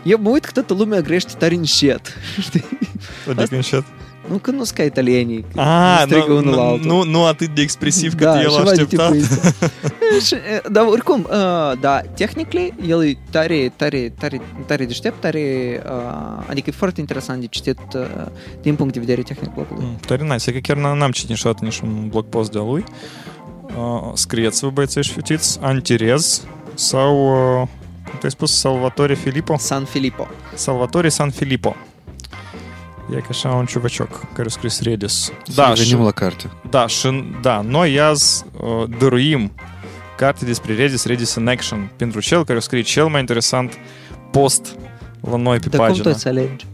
Eu 0.03 0.17
mă 0.21 0.29
uit 0.29 0.45
că 0.45 0.51
toată 0.51 0.73
lumea 0.73 0.99
grește 0.99 1.33
tare 1.37 1.55
încet. 1.55 2.13
Știi? 2.39 2.63
adică 3.27 3.55
încet. 3.55 3.83
Nu, 4.29 4.37
că 4.37 4.51
nu 4.51 4.63
sunt 4.63 4.77
ca 4.77 4.83
italienii. 4.83 5.45
că 5.53 5.61
A, 5.61 5.99
strigă 6.01 6.25
nu, 6.27 6.37
unul 6.37 6.53
la 6.55 6.63
nu, 6.63 6.69
altul. 6.69 6.87
nu, 6.87 7.03
nu 7.03 7.25
atât 7.25 7.55
de 7.55 7.61
expresiv 7.61 8.09
cât 8.15 8.25
da, 8.25 8.41
el 8.41 8.47
a 8.47 8.51
ceva 8.51 8.63
de 8.63 8.69
așteptat. 8.69 9.11
tipul 9.11 9.27
ăsta. 9.31 9.69
Și, 10.25 10.33
e, 10.33 10.61
Dar 10.71 10.85
oricum, 10.85 11.27
uh, 11.29 11.79
da, 11.79 12.01
technically, 12.15 12.73
el 12.87 13.03
e 13.05 13.17
tare, 13.29 13.73
tare, 13.75 14.13
tare, 14.17 14.41
tare 14.65 14.85
deștept, 14.85 15.19
tare, 15.21 15.81
uh, 15.85 16.43
adică 16.49 16.69
e 16.69 16.77
foarte 16.77 16.99
interesant 16.99 17.39
de 17.39 17.45
citit 17.45 17.79
uh, 17.95 18.05
din 18.61 18.75
punct 18.75 18.93
de 18.93 18.99
vedere 18.99 19.21
tehnic 19.21 19.53
blogului. 19.53 19.83
Mm, 19.85 19.95
Tare 20.07 20.23
nice. 20.23 20.51
Eu 20.53 20.59
chiar 20.61 20.77
n-am 20.77 21.11
citit 21.11 21.29
niciodată 21.29 21.65
niciun 21.65 22.07
blog 22.09 22.25
post 22.25 22.51
de-a 22.51 22.61
lui. 22.61 22.83
Uh, 23.77 24.11
scrieți 24.13 24.59
vă 24.63 24.69
băieții 24.69 25.03
și 25.03 25.11
fetiți 25.11 25.59
Antirez 25.61 26.45
sau, 26.73 27.15
uh, 27.61 27.67
cum 28.03 28.17
te-ai 28.19 28.31
spus, 28.31 28.59
Salvatore 28.59 29.13
Filippo? 29.13 29.57
San 29.57 29.83
Filippo. 29.83 30.27
Salvatore 30.53 31.09
San 31.09 31.29
Filippo. 31.29 31.75
E 33.15 33.19
ca 33.19 33.27
așa 33.29 33.49
un 33.49 33.65
ciuvăcioc 33.65 34.33
care 34.33 34.47
a 34.47 34.49
scris 34.49 34.81
Redis. 34.81 35.31
Da, 35.55 35.73
și, 35.73 35.83
venim 35.89 36.03
la 36.05 36.11
carte. 36.11 36.49
da, 36.69 36.87
și 36.87 37.23
da, 37.41 37.61
noi 37.61 37.99
azi 37.99 38.45
uh, 38.61 38.89
dăruim 38.99 39.51
carte 40.17 40.45
despre 40.45 40.73
Redis, 40.75 41.05
Redis 41.05 41.35
in 41.35 41.47
Action, 41.47 41.89
pentru 41.95 42.19
cel 42.21 42.43
care 42.45 42.57
a 42.57 42.61
scris 42.61 42.87
cel 42.87 43.05
mai 43.07 43.19
interesant 43.19 43.77
post 44.31 44.75
la 45.29 45.35
noi 45.37 45.59
pe 45.59 45.67
Dar 45.67 45.79
cum 45.79 45.87
pagină. 45.87 46.03
tu 46.03 46.11
îți 46.15 46.27
alegi? 46.27 46.65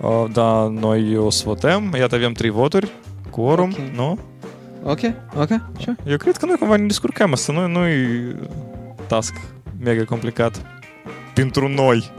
Uh, 0.00 0.24
da, 0.32 0.68
noi 0.68 1.16
o 1.16 1.30
să 1.30 1.42
votăm. 1.46 1.94
Iată, 1.98 2.14
avem 2.14 2.32
trei 2.32 2.50
voturi. 2.50 2.90
Quorum, 3.30 3.68
Ok. 3.70 3.94
nu? 3.94 4.18
Ok, 4.82 5.00
ok, 5.36 5.48
sure. 5.78 5.96
Eu 6.06 6.16
cred 6.16 6.36
că 6.36 6.46
noi 6.46 6.56
cumva 6.56 6.76
ne 6.76 6.86
descurcăm 6.86 7.32
asta. 7.32 7.52
Nu, 7.52 7.66
nu 7.66 7.86
e 7.86 8.36
task 9.06 9.34
mega 9.80 10.04
complicat. 10.04 10.62
Pentru 11.34 11.68
noi. 11.68 12.10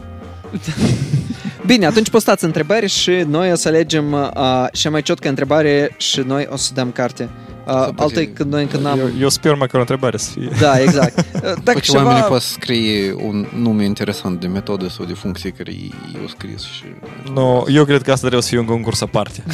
Bine, 1.65 1.85
atunci 1.85 2.09
postați 2.09 2.43
întrebări 2.43 2.87
și 2.87 3.11
noi 3.27 3.51
o 3.51 3.55
să 3.55 3.67
alegem 3.67 4.11
uh, 4.13 4.29
cea 4.71 4.89
mai 4.89 5.01
ciotcă 5.01 5.29
întrebare 5.29 5.93
și 5.97 6.19
noi 6.19 6.47
o 6.51 6.55
să 6.55 6.71
dăm 6.73 6.91
carte. 6.91 7.29
Uh, 7.67 7.71
poate- 7.73 7.93
altă 7.97 8.19
e 8.19 8.25
când 8.25 8.51
noi 8.51 8.61
încă 8.61 8.77
n-am... 8.77 8.99
Eu, 8.99 9.09
eu 9.19 9.29
sper 9.29 9.55
măcar 9.55 9.75
o 9.75 9.79
întrebare 9.79 10.17
să 10.17 10.29
fie. 10.31 10.49
Da, 10.59 10.79
exact. 10.81 11.17
Uh, 11.17 11.41
Dacă 11.41 11.59
Poate 11.63 11.91
oamenii 11.91 12.15
ceva... 12.15 12.27
pot 12.27 12.41
scrie 12.41 13.13
un 13.13 13.45
nume 13.55 13.83
interesant 13.83 14.39
de 14.39 14.47
metodă 14.47 14.87
sau 14.89 15.05
de 15.05 15.13
funcție 15.13 15.49
care 15.49 15.71
i-au 16.13 16.27
scris 16.27 16.63
și... 16.63 16.83
No, 17.33 17.63
eu 17.67 17.85
cred 17.85 18.01
că 18.01 18.09
asta 18.11 18.19
trebuie 18.21 18.41
să 18.41 18.49
fie 18.49 18.59
un 18.59 18.65
concurs 18.65 19.01
aparte. 19.01 19.43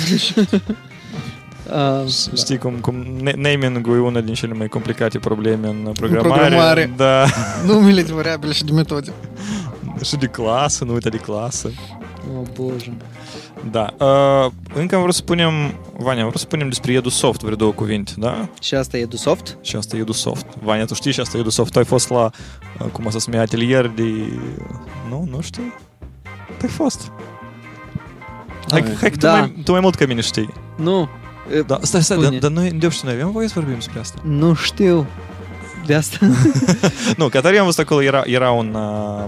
Uh, 1.72 2.12
Știi 2.36 2.58
cum, 2.58 2.74
cum 2.74 3.06
na- 3.18 3.36
naming-ul 3.36 3.96
e 3.96 4.00
una 4.00 4.20
din 4.22 4.34
cele 4.34 4.54
mai 4.54 4.68
complicate 4.68 5.20
probleme 5.20 5.68
în 5.68 5.92
programare. 5.94 6.30
programare. 6.30 6.94
Da. 6.96 7.26
Numele 7.66 8.02
de 8.02 8.12
variabile 8.14 8.52
și 8.54 8.64
de 8.64 8.72
metode. 8.72 9.12
și 10.08 10.16
de 10.16 10.26
clasă, 10.26 10.84
nu 10.84 10.94
uita 10.94 11.10
de 11.10 11.18
clasă. 11.18 11.72
Oh, 12.40 12.48
bože. 12.54 12.94
Da. 13.72 13.94
Uh, 14.06 14.52
încă 14.74 14.96
am 14.96 15.02
vrut 15.02 15.14
să 15.14 15.20
spunem, 15.20 15.52
Vania, 15.98 16.22
am 16.22 16.28
vrut 16.28 16.40
să 16.40 16.46
spunem 16.46 16.68
despre 16.68 16.94
EduSoft, 16.94 17.42
vreo 17.42 17.56
două 17.56 17.72
cuvinte, 17.72 18.12
da? 18.18 18.48
Și 18.62 18.76
asta 18.76 18.98
e 18.98 19.02
EduSoft? 19.02 19.58
Și 19.62 19.76
asta 19.76 19.96
e 19.96 20.00
EduSoft. 20.00 20.46
Vania, 20.64 20.86
tu 20.86 20.94
știi 20.94 21.12
și 21.12 21.20
asta 21.20 21.38
e 21.38 21.40
EduSoft. 21.40 21.72
Tu 21.72 21.80
ai 21.80 21.86
fost 21.86 22.10
la, 22.10 22.24
uh, 22.80 22.88
cum 22.92 23.06
o 23.06 23.10
să 23.10 23.20
spune, 23.20 23.40
atelier 23.40 23.88
de... 23.88 24.04
Nu, 25.10 25.28
nu 25.32 25.42
știu. 25.42 25.64
Tu 26.48 26.62
ai 26.62 26.70
fost. 26.70 27.12
Hai, 28.70 28.84
hai 29.00 29.10
că 29.10 29.16
Da. 29.18 29.34
tu, 29.34 29.40
mai, 29.40 29.62
tu 29.64 29.72
mai 29.72 29.80
mult 29.80 29.96
ca 29.96 30.06
mine 30.06 30.22
știi. 30.22 30.54
Nu. 30.78 31.00
Uh, 31.02 31.66
Da, 31.66 31.80
stai, 31.82 32.04
stai, 32.04 32.18
Spune. 32.18 32.38
dar, 32.40 32.50
dar 32.50 32.62
noi, 32.62 32.72
de 32.72 32.86
obște, 32.86 33.06
noi 33.06 33.14
avem 33.16 33.32
voie 33.32 33.48
să 33.48 33.54
vorbim 33.56 33.74
despre 33.74 34.00
asta. 34.00 34.22
Nu 34.24 34.54
știu. 34.54 35.06
De 35.86 35.94
asta. 35.96 36.18
nu, 37.18 37.28
Catarin 37.28 37.60
am 37.60 37.66
văzut 37.66 37.80
acolo, 37.80 38.02
era, 38.02 38.22
era 38.26 38.52
un... 38.52 38.74
Uh, 38.74 39.26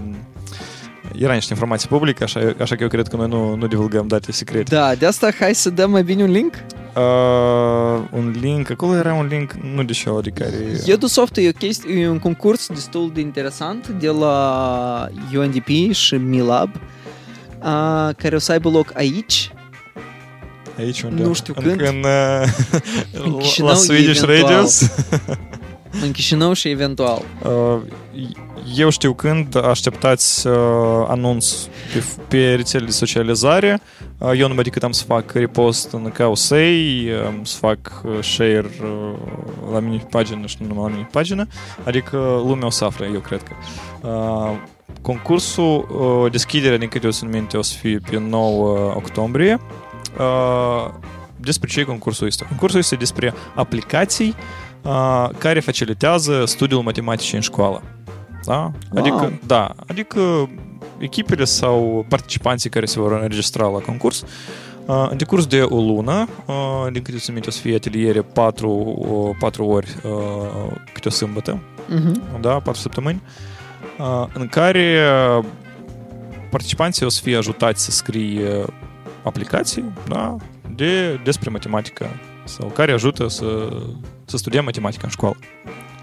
așa, 2.23 2.55
așa 2.59 2.75
că 2.75 2.83
eu 2.83 2.89
cred 2.89 3.07
că 3.07 3.15
noi 3.15 3.27
nu, 3.27 3.55
nu 3.55 3.67
divulgăm 3.67 4.07
date 4.07 4.31
secrete. 4.31 4.75
da, 4.75 4.95
de 4.95 5.05
asta 5.05 5.31
hai 5.39 5.55
să 5.55 5.69
dăm 5.69 5.91
mai 5.91 6.03
bine 6.03 6.23
un 6.23 6.31
link. 6.31 6.53
Uh, 6.95 8.03
un 8.11 8.35
link, 8.41 8.69
acolo 8.69 8.95
era 8.95 9.13
un 9.13 9.27
link, 9.29 9.51
nu 9.73 9.83
de 9.83 9.93
show, 9.93 10.21
de 10.21 10.29
care... 10.29 10.81
EduSoft 10.85 11.37
e, 11.37 11.47
o 11.47 11.51
chestie, 11.51 11.99
e 11.99 12.09
un 12.09 12.19
concurs 12.19 12.67
destul 12.67 13.11
de 13.13 13.19
interesant 13.19 13.87
de 13.87 14.07
la 14.07 15.07
UNDP 15.35 15.91
și 15.91 16.15
MILAB 16.15 16.69
uh, 16.75 18.15
care 18.17 18.35
o 18.35 18.39
să 18.39 18.51
aibă 18.51 18.69
loc 18.69 18.91
aici 18.95 19.53
Aici 20.77 21.01
unde? 21.01 21.23
Nu 21.23 21.33
știu 21.33 21.53
în, 21.57 21.63
când. 21.63 21.81
În, 21.81 21.95
uh, 21.95 22.47
În 23.23 23.31
la 23.31 23.37
Chișinău, 23.37 23.75
Swedish 23.75 24.21
eventual. 24.21 24.49
Radios. 24.49 24.89
în 26.03 26.11
Chișinău 26.11 26.53
și 26.53 26.69
eventual. 26.69 27.21
Uh, 27.43 27.81
eu 28.75 28.89
știu 28.89 29.13
când 29.13 29.65
așteptați 29.65 30.47
uh, 30.47 30.53
anunț 31.07 31.51
pe, 31.93 32.03
pe 32.27 32.53
rețele 32.55 32.85
de 32.85 32.91
socializare. 32.91 33.81
Uh, 34.17 34.31
eu 34.37 34.47
nu 34.47 34.53
mai 34.53 34.63
decât 34.63 34.83
am 34.83 34.91
să 34.91 35.03
fac 35.03 35.31
repost 35.31 35.91
în 35.91 36.11
Causei, 36.11 37.11
am 37.25 37.43
să 37.43 37.57
fac 37.57 38.01
uh, 38.03 38.19
share 38.21 38.65
uh, 38.83 39.13
la 39.71 39.79
mine 39.79 39.97
pe 39.97 40.07
pagină 40.09 40.45
și 40.45 40.57
nu 40.59 40.67
numai 40.67 40.83
la 40.83 40.89
mine 40.89 41.03
pe 41.03 41.09
pagină. 41.11 41.47
Adică 41.83 42.17
lumea 42.17 42.65
o 42.65 42.69
să 42.69 42.85
afle, 42.85 43.09
eu 43.13 43.19
cred 43.19 43.43
că. 43.43 43.53
Uh, 44.07 44.57
concursul, 45.01 45.87
uh, 46.23 46.31
deschiderea, 46.31 46.77
din 46.77 46.87
câte 46.87 47.05
eu 47.05 47.11
sunt 47.11 47.31
minte, 47.31 47.57
o 47.57 47.61
să 47.61 47.77
fie 47.77 47.99
pe 48.09 48.19
9 48.19 48.93
octombrie. 48.95 49.59
Uh, 50.17 50.93
despre 51.37 51.69
ce 51.69 51.79
e 51.79 51.83
concursul 51.83 52.27
este? 52.27 52.45
Concursul 52.47 52.79
este 52.79 52.95
despre 52.95 53.33
aplicații 53.55 54.35
uh, 54.81 55.29
care 55.37 55.59
facilitează 55.59 56.45
studiul 56.45 56.81
matematicii 56.81 57.35
în 57.35 57.41
școală. 57.41 57.83
Da? 58.45 58.71
Adică, 58.95 59.39
da, 59.47 59.71
adică 59.87 60.49
echipele 60.97 61.43
sau 61.43 62.05
participanții 62.09 62.69
care 62.69 62.85
se 62.85 62.99
vor 62.99 63.11
înregistra 63.11 63.67
la 63.67 63.79
concurs 63.79 64.23
uh, 64.85 65.07
în 65.09 65.17
decurs 65.17 65.45
de 65.45 65.61
o 65.61 65.81
lună, 65.81 66.27
uh, 66.45 66.91
din 66.91 67.01
câte 67.01 67.17
țin 67.17 67.33
minte, 67.33 67.49
o 67.49 67.51
să 67.51 67.59
fie 67.61 67.75
ateliere 67.75 68.21
4, 68.21 69.35
4 69.39 69.65
ori 69.65 69.87
uh, 70.03 70.71
câte 70.93 71.07
o 71.07 71.11
sâmbătă, 71.11 71.59
Mhm. 71.89 72.39
da, 72.41 72.49
4 72.59 72.81
săptămâni, 72.81 73.21
uh, 73.99 74.25
în 74.33 74.47
care 74.47 75.01
uh, 75.37 75.45
participanții 76.49 77.05
o 77.05 77.09
să 77.09 77.21
fie 77.23 77.37
ajutați 77.37 77.83
să 77.83 77.91
scrie 77.91 78.65
aplicații, 79.23 79.83
da, 80.07 80.35
de, 80.75 81.19
despre 81.23 81.49
matematică 81.49 82.05
sau 82.43 82.67
care 82.67 82.91
ajută 82.91 83.27
să, 83.27 83.69
să 84.25 84.37
studiem 84.37 84.63
matematică 84.63 85.01
în 85.05 85.09
școală. 85.11 85.35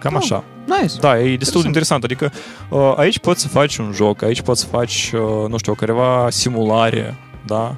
Cam 0.01 0.14
Oh, 0.14 0.20
așa. 0.22 0.44
Nice. 0.80 0.94
Da, 1.01 1.20
e 1.20 1.36
destul 1.36 1.61
de 1.61 1.66
interesant. 1.66 2.05
Adică 2.05 2.32
uh, 2.68 2.92
aici 2.96 3.18
poți 3.18 3.40
să 3.40 3.48
faci 3.48 3.76
un 3.76 3.92
joc, 3.94 4.22
aici 4.22 4.40
poți 4.42 4.61
să 4.61 4.66
faci, 4.66 5.12
uh, 5.14 5.48
nu 5.48 5.59
știu, 5.59 5.74
careva 5.74 6.26
simulare, 6.30 7.14
da? 7.46 7.76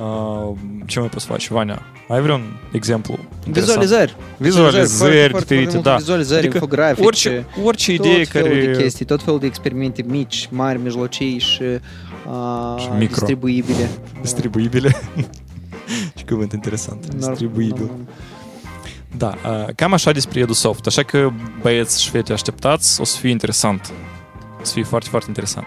Uh, 0.00 0.56
ce 0.86 0.98
mai 0.98 1.08
poți 1.08 1.24
să 1.24 1.30
faci, 1.30 1.48
Vania? 1.50 1.82
Ai 2.08 2.20
vreun 2.20 2.60
exemplu? 2.72 3.18
interesant? 3.46 3.78
Vizualizări. 3.78 4.16
Vizualizări 4.36 4.88
foarte, 4.88 5.28
foarte 5.30 5.54
diferite, 5.54 5.72
multe 5.74 5.88
da. 5.88 5.96
Vizualizări, 5.96 6.38
Adică 6.38 6.54
infografice. 6.54 7.04
Orice, 7.06 7.46
orice 7.64 7.96
tot 7.96 8.04
idee 8.06 8.24
felul 8.24 8.48
care... 8.48 8.66
de 8.66 8.82
chestii, 8.82 9.04
tot 9.04 9.22
felul 9.22 9.38
de 9.38 9.46
experimente 9.46 10.04
mici, 10.08 10.48
mari, 10.52 10.78
mijlocii 10.82 11.38
și, 11.38 11.62
uh, 11.62 12.80
Și 12.80 12.88
micro. 12.88 13.06
distribuibile. 13.06 13.90
Distribuibile. 14.20 14.96
Ce 16.16 16.24
cuvânt 16.24 16.52
interesant. 16.52 17.14
Distribuibil. 17.14 17.76
Normal. 17.76 17.96
Da, 19.16 19.34
uh, 19.46 19.74
cam 19.74 19.92
așa 19.92 20.12
despre 20.12 20.40
EduSoft. 20.40 20.86
Așa 20.86 21.02
că 21.02 21.30
băieți 21.60 22.02
și 22.02 22.10
fete 22.10 22.32
așteptați, 22.32 23.00
o 23.00 23.04
să 23.04 23.18
fie 23.18 23.30
interesant. 23.30 23.92
O 24.60 24.64
să 24.64 24.72
fie 24.72 24.82
foarte, 24.82 25.08
foarte 25.08 25.28
interesant. 25.28 25.66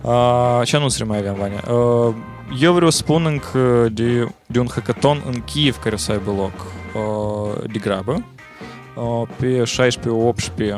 Uh, 0.00 0.60
ce 0.64 0.76
anunțuri 0.76 1.08
mai 1.08 1.18
avem, 1.18 1.34
Vania? 1.34 1.64
Uh, 1.74 2.14
eu 2.60 2.72
vreau 2.72 2.90
să 2.90 2.96
spun 2.96 3.26
încă 3.26 3.88
de, 3.92 4.26
de 4.46 4.58
un 4.58 4.68
hackathon 4.74 5.22
în 5.26 5.42
Kiev 5.44 5.76
care 5.76 5.94
o 5.94 5.98
să 5.98 6.12
aibă 6.12 6.30
loc 6.30 6.52
uh, 6.94 7.70
de 7.72 7.78
grabă 7.78 8.24
uh, 8.94 9.28
pe 9.36 9.62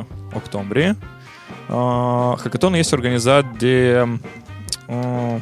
16-18 0.03 0.05
octombrie. 0.35 0.97
Uh, 1.71 2.39
hackathonul 2.43 2.79
este 2.79 2.95
organizat 2.95 3.57
de 3.57 4.07
uh, 4.89 5.37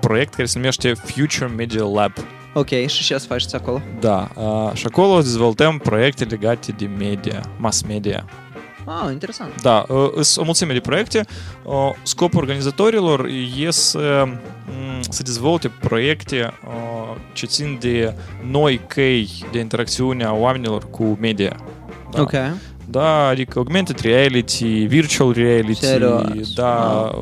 proiect 0.00 0.34
care 0.34 0.46
se 0.46 0.58
numește 0.58 0.92
Future 0.92 1.52
Media 1.56 1.84
Lab. 1.84 2.12
Ok, 2.54 2.68
și 2.68 3.04
ce 3.04 3.18
să 3.18 3.26
faceți 3.26 3.54
acolo? 3.54 3.80
Da, 4.00 4.28
uh, 4.36 4.70
și 4.72 4.86
acolo 4.86 5.20
dezvoltăm 5.20 5.78
proiecte 5.78 6.24
legate 6.24 6.72
de 6.72 6.90
media, 6.98 7.40
mass 7.56 7.82
media. 7.82 8.24
Ah, 8.84 9.12
interesant. 9.12 9.62
Da, 9.62 9.84
uh, 9.88 10.10
sunt 10.20 10.36
o 10.36 10.44
mulțime 10.44 10.72
de 10.72 10.80
proiecte. 10.80 11.24
Uh, 11.64 11.72
Scopul 12.02 12.40
organizatorilor 12.40 13.26
e 13.58 13.70
să, 13.70 14.24
m, 14.26 15.00
să 15.08 15.22
dezvolte 15.22 15.68
proiecte 15.80 16.52
uh, 16.66 17.16
ce 17.32 17.46
țin 17.46 17.76
de 17.80 18.14
noi 18.50 18.80
căi 18.86 19.28
de 19.52 19.58
interacțiune 19.58 20.24
a 20.24 20.32
oamenilor 20.32 20.90
cu 20.90 21.16
media. 21.20 21.56
Da. 22.10 22.20
Ok. 22.20 22.32
Da, 22.90 23.26
adică 23.26 23.58
augmented 23.58 24.00
reality, 24.00 24.84
virtual 24.86 25.32
reality, 25.32 25.84
Serios? 25.84 26.52
da, 26.54 27.00
Ah. 27.06 27.12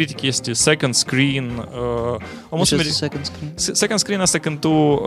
Uh, 0.00 0.06
diferite 0.06 0.26
chestii, 0.26 0.54
second 0.54 0.94
screen, 0.94 1.44
uh, 1.44 1.76
o 1.78 2.16
Deci 2.18 2.50
mulțime 2.50 2.80
este 2.80 2.90
de... 2.90 3.06
second 3.06 3.24
screen. 3.24 3.52
Se- 3.54 3.72
Second 3.74 3.98
screen 3.98 4.20
asta 4.20 4.38
când 4.38 4.58
tu, 4.58 4.70
uh, 4.70 4.98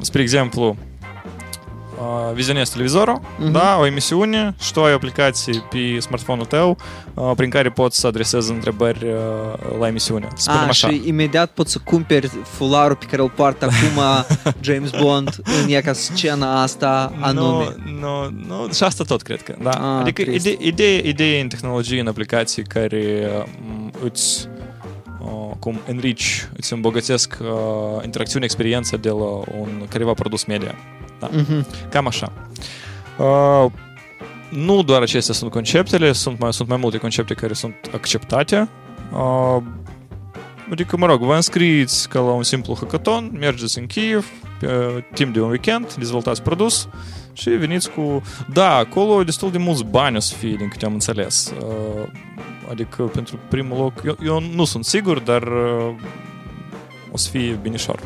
spre 0.00 0.22
exemplu, 0.22 0.76
uh, 2.04 2.34
vizionezi 2.34 2.70
televizorul, 2.72 3.20
Mhm. 3.38 3.50
da, 3.52 3.76
o 3.80 3.86
emisiune 3.86 4.54
și 4.60 4.72
tu 4.72 4.84
ai 4.84 4.92
o 4.92 4.94
aplicație 4.94 5.62
pe 5.70 5.98
smartphone-ul 6.00 6.46
tău 6.46 6.76
uh, 7.14 7.30
prin 7.36 7.50
care 7.50 7.70
poți 7.70 7.98
să 8.00 8.06
adresezi 8.06 8.50
întrebări 8.50 9.04
uh, 9.04 9.78
la 9.80 9.86
emisiune. 9.86 10.28
Să 10.34 10.42
spunem 10.42 10.60
A, 10.60 10.66
așa. 10.66 10.88
și 10.88 11.02
imediat 11.04 11.50
poți 11.50 11.72
să 11.72 11.78
cumperi 11.84 12.26
fularul 12.44 12.96
pe 12.96 13.04
care 13.10 13.22
îl 13.22 13.30
poartă 13.30 13.64
acum 13.64 14.24
James 14.60 14.90
Bond 15.00 15.40
în 15.64 15.70
ea 15.70 15.80
ca 15.80 15.92
scena 15.92 16.62
asta 16.62 17.12
anume. 17.20 17.64
Nu, 18.00 18.00
nu, 18.00 18.30
nu, 18.46 18.72
și 18.72 18.82
asta 18.82 19.04
tot 19.04 19.22
cred 19.22 19.42
că, 19.42 19.54
da. 19.62 19.70
Ah, 19.70 20.00
adică 20.00 20.22
trist. 20.22 20.46
ide- 20.46 20.56
ideea, 20.66 20.98
ideea 21.04 21.40
în 21.40 21.48
tehnologie, 21.48 22.00
în 22.00 22.06
aplicații 22.06 22.62
care 22.62 23.28
m, 23.66 23.90
îți 24.04 24.48
uh, 25.20 25.50
cum 25.58 25.80
enrich, 25.88 26.24
îți 26.56 26.72
îmbogățesc 26.72 27.38
uh, 27.40 28.04
interacțiune, 28.04 28.44
experiența 28.44 28.96
de 28.96 29.08
la 29.08 29.14
un 29.60 29.82
careva 29.88 30.12
produs 30.12 30.44
media. 30.44 30.74
Da. 31.18 31.30
Mhm. 31.32 31.66
Cam 31.90 32.06
așa. 32.06 32.32
Uh, 33.18 33.70
nu 34.50 34.82
doar 34.82 35.02
acestea 35.02 35.34
sunt 35.34 35.50
conceptele, 35.50 36.12
sunt 36.12 36.38
mai, 36.38 36.52
sunt 36.52 36.68
mai 36.68 36.76
multe 36.76 36.98
concepte 36.98 37.34
care 37.34 37.52
sunt 37.52 37.74
acceptate. 37.92 38.68
Uh, 39.12 39.62
adică, 40.70 40.96
mă 40.96 41.06
rog, 41.06 41.20
vă 41.20 41.34
înscrieți 41.34 42.08
ca 42.08 42.20
la 42.20 42.30
un 42.30 42.42
simplu 42.42 42.76
hackathon, 42.78 43.30
mergeți 43.38 43.78
în 43.78 43.86
Kiev, 43.86 44.26
pe 44.60 45.04
timp 45.14 45.32
de 45.34 45.40
un 45.40 45.48
weekend, 45.48 45.94
dezvoltați 45.94 46.42
produs 46.42 46.88
și 47.32 47.50
veniți 47.50 47.90
cu... 47.90 48.22
Da, 48.52 48.74
acolo 48.74 49.24
destul 49.24 49.50
de 49.50 49.58
mulți 49.58 49.84
bani 49.84 50.16
o 50.16 50.20
să 50.20 50.34
fie, 50.34 50.54
din 50.54 50.68
câte 50.68 50.86
am 50.86 50.92
înțeles. 50.92 51.52
Uh, 51.60 52.08
adică, 52.70 53.02
pentru 53.02 53.38
primul 53.48 53.76
loc, 53.78 53.92
eu, 54.06 54.16
eu 54.24 54.42
nu 54.54 54.64
sunt 54.64 54.84
sigur, 54.84 55.18
dar 55.18 55.42
uh, 55.42 55.94
o 57.10 57.16
să 57.16 57.28
fie 57.30 57.58
binișor. 57.62 58.00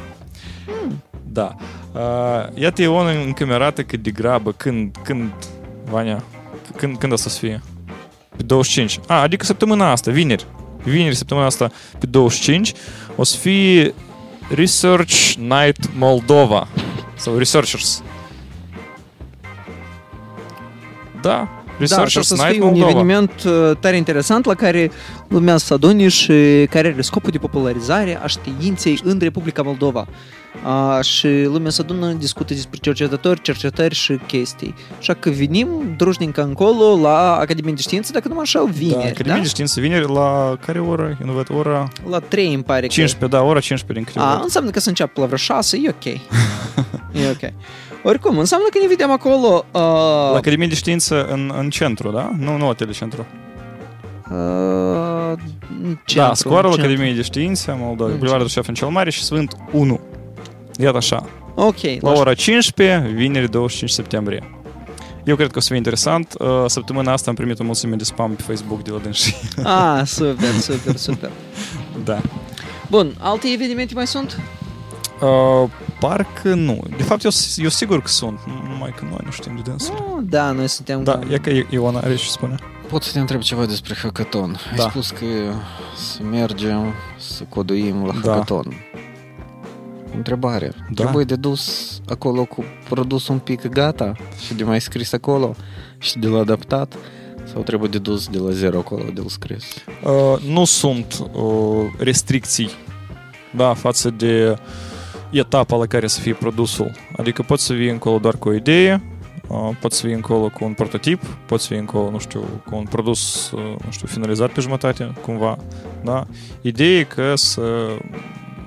Da. 1.32 1.54
Uh, 1.92 2.60
iată, 2.60 2.82
Ion 2.82 3.06
încă 3.26 3.44
mi 3.44 3.52
arată 3.52 3.82
cât 3.82 4.02
de 4.02 4.10
grabă, 4.10 4.52
când, 4.52 4.96
când, 5.02 5.32
Vania, 5.90 6.24
când, 6.76 6.98
când 6.98 7.12
o 7.12 7.16
să 7.16 7.28
fie? 7.28 7.62
Pe 8.36 8.42
25. 8.42 9.00
A, 9.06 9.20
adică 9.20 9.44
săptămâna 9.44 9.90
asta, 9.90 10.10
vineri. 10.10 10.46
Vineri, 10.82 11.14
săptămâna 11.14 11.46
asta, 11.46 11.70
pe 11.98 12.06
25, 12.06 12.72
o 13.16 13.24
să 13.24 13.36
fie 13.36 13.94
Research 14.54 15.32
Night 15.32 15.90
Moldova. 15.96 16.68
Sau 17.16 17.36
Researchers. 17.36 18.02
Da, 21.20 21.57
Da, 21.78 21.84
Researchers 21.84 22.26
să 22.26 22.34
Night 22.34 22.50
fie 22.50 22.60
un 22.62 22.66
Moldova. 22.66 22.90
eveniment 22.90 23.42
uh, 23.46 23.76
tare 23.80 23.96
interesant 23.96 24.44
la 24.44 24.54
care 24.54 24.90
lumea 25.28 25.56
să 25.56 25.74
adune 25.74 26.08
și 26.08 26.32
care 26.70 26.88
are 26.88 27.02
scopul 27.02 27.30
de 27.30 27.38
popularizare 27.38 28.18
a 28.22 28.26
științei 28.26 29.00
în 29.04 29.18
Republica 29.20 29.62
Moldova. 29.62 30.06
A, 30.64 31.00
și 31.00 31.42
lumea 31.44 31.70
să 31.70 31.80
adună, 31.84 32.12
discută 32.12 32.54
despre 32.54 32.78
cercetători, 32.82 33.40
cercetări 33.42 33.94
și 33.94 34.18
chestii. 34.26 34.74
Așa 34.98 35.14
că 35.14 35.30
venim 35.30 35.68
drujnic 35.96 36.36
încolo 36.36 36.98
la 37.00 37.36
Academia 37.36 37.72
de 37.72 37.80
Științe, 37.80 38.12
dacă 38.12 38.28
nu 38.28 38.34
mă 38.34 38.40
așa, 38.40 38.58
Da, 38.64 38.70
vineri, 38.70 38.98
da? 39.02 39.08
Academia 39.08 39.42
de 39.42 39.48
Științe 39.48 39.80
vineri 39.80 40.12
la 40.12 40.56
care 40.66 40.80
oră? 40.80 41.18
Inovat 41.22 41.48
ora 41.50 41.88
La 42.08 42.18
3 42.18 42.54
îmi 42.54 42.62
pare 42.62 42.86
15, 42.86 43.36
da, 43.38 43.42
ora 43.44 43.60
15 43.60 43.92
din 43.92 44.04
câte 44.04 44.18
că... 44.18 44.24
A, 44.24 44.34
văd. 44.34 44.42
înseamnă 44.44 44.70
că 44.70 44.80
să 44.80 44.88
înceapă 44.88 45.20
la 45.20 45.26
vreo 45.26 45.38
6, 45.38 45.80
e 45.84 45.88
ok. 45.88 46.04
e 47.22 47.30
ok. 47.30 47.52
Oricum, 48.08 48.38
înseamnă 48.38 48.66
că 48.70 48.78
ne 48.80 48.86
vedem 48.86 49.10
acolo... 49.10 49.64
Uh, 49.72 49.80
La 50.32 50.36
Academia 50.36 50.66
de 50.66 50.74
Știință 50.74 51.26
în, 51.26 51.52
în 51.58 51.70
centru, 51.70 52.10
da? 52.10 52.30
Nu, 52.38 52.56
nu 52.56 52.66
la 52.66 52.72
telecentru. 52.72 53.26
uh, 54.30 55.38
centru, 56.04 56.28
da, 56.28 56.34
scoară 56.34 56.66
la 56.66 56.72
centru. 56.74 56.80
Academiei 56.80 57.14
de 57.14 57.22
Științe, 57.22 57.76
Moldova, 57.78 58.10
În 58.10 58.18
Bulevardul 58.18 58.48
Șef 58.48 58.68
în 58.68 58.74
cel 58.74 58.88
Mare 58.88 59.10
și 59.10 59.22
Sfânt 59.22 59.56
1. 59.72 60.00
Iată 60.78 60.96
așa. 60.96 61.26
Ok. 61.54 61.76
La 62.00 62.12
ora 62.12 62.34
15, 62.34 63.12
vineri 63.14 63.50
25 63.50 63.90
septembrie. 63.90 64.50
Eu 65.24 65.36
cred 65.36 65.50
că 65.50 65.58
o 65.58 65.60
să 65.60 65.66
fie 65.68 65.76
interesant. 65.76 66.34
Uh, 66.38 66.64
Săptămâna 66.66 67.12
asta 67.12 67.30
am 67.30 67.36
primit 67.36 67.60
o 67.60 67.64
mulțime 67.64 67.96
de 67.96 68.04
spam 68.04 68.34
pe 68.34 68.42
Facebook 68.42 68.82
de 68.82 68.90
la 68.90 68.98
dânsii. 68.98 69.34
Ah, 69.64 70.02
super, 70.06 70.52
super, 70.60 70.96
super. 70.96 71.30
da. 72.04 72.20
Bun, 72.90 73.14
alte 73.18 73.48
evenimente 73.52 73.94
mai 73.94 74.06
sunt? 74.06 74.40
Uh, 75.22 75.70
parcă 76.00 76.54
nu. 76.54 76.82
De 76.96 77.02
fapt, 77.02 77.22
eu, 77.22 77.30
eu 77.56 77.68
sigur 77.68 78.02
că 78.02 78.08
sunt, 78.08 78.38
numai 78.68 78.94
că 78.96 79.04
noi 79.10 79.20
nu 79.24 79.30
știm 79.30 79.56
de 79.56 79.60
dânsul. 79.70 79.94
Oh, 79.94 80.22
da, 80.28 80.50
noi 80.50 80.68
suntem... 80.68 81.02
Da, 81.04 81.20
e 81.30 81.38
că 81.38 81.50
Ioana 81.70 81.98
are 81.98 82.14
ce 82.14 82.28
spune. 82.28 82.54
Pot 82.88 83.02
să 83.02 83.12
te 83.12 83.18
întreb 83.18 83.40
ceva 83.40 83.66
despre 83.66 83.94
hackathon. 84.02 84.56
Da. 84.76 84.82
Ai 84.82 84.90
spus 84.90 85.10
că 85.10 85.24
să 85.96 86.22
mergem 86.22 86.94
să 87.18 87.42
coduim 87.48 88.04
la 88.04 88.12
Da. 88.12 88.30
hackathon. 88.30 88.74
Întrebare. 90.16 90.72
Da. 90.90 91.02
Trebuie 91.02 91.24
de 91.24 91.36
dus 91.36 91.92
acolo 92.08 92.44
cu 92.44 92.64
produs 92.88 93.28
un 93.28 93.38
pic 93.38 93.68
gata 93.68 94.12
și 94.46 94.54
de 94.54 94.64
mai 94.64 94.80
scris 94.80 95.12
acolo 95.12 95.54
și 95.98 96.18
de 96.18 96.26
la 96.26 96.38
adaptat? 96.38 96.94
Sau 97.52 97.62
trebuie 97.62 97.88
de 97.88 97.98
dus 97.98 98.26
de 98.28 98.38
la 98.38 98.50
zero 98.50 98.78
acolo 98.78 99.02
de 99.14 99.20
la 99.20 99.28
scris? 99.28 99.64
Uh, 100.04 100.42
nu 100.48 100.64
sunt 100.64 101.28
uh, 101.32 101.42
restricții 101.98 102.70
da, 103.56 103.74
față 103.74 104.10
de 104.10 104.58
etapa 105.30 105.76
la 105.76 105.86
care 105.86 106.06
să 106.06 106.20
fie 106.20 106.32
produsul. 106.34 106.90
Adică 107.16 107.42
poți 107.42 107.64
să 107.64 107.72
vii 107.72 107.90
încolo 107.90 108.18
doar 108.18 108.36
cu 108.36 108.48
o 108.48 108.52
idee, 108.54 109.02
uh, 109.48 109.70
poți 109.80 109.96
să 109.96 110.06
vii 110.06 110.14
încolo 110.14 110.48
cu 110.48 110.64
un 110.64 110.72
prototip, 110.72 111.22
poți 111.24 111.62
să 111.62 111.68
vii 111.70 111.78
încolo, 111.78 112.10
nu 112.10 112.18
știu, 112.18 112.40
cu 112.40 112.76
un 112.76 112.84
produs, 112.84 113.50
uh, 113.50 113.60
nu 113.84 113.90
știu, 113.90 114.06
finalizat 114.06 114.50
pe 114.50 114.60
jumătate, 114.60 115.12
cumva. 115.22 115.56
Da? 116.04 116.26
Ideea 116.60 116.98
e 116.98 117.02
că 117.02 117.32
să, 117.34 117.96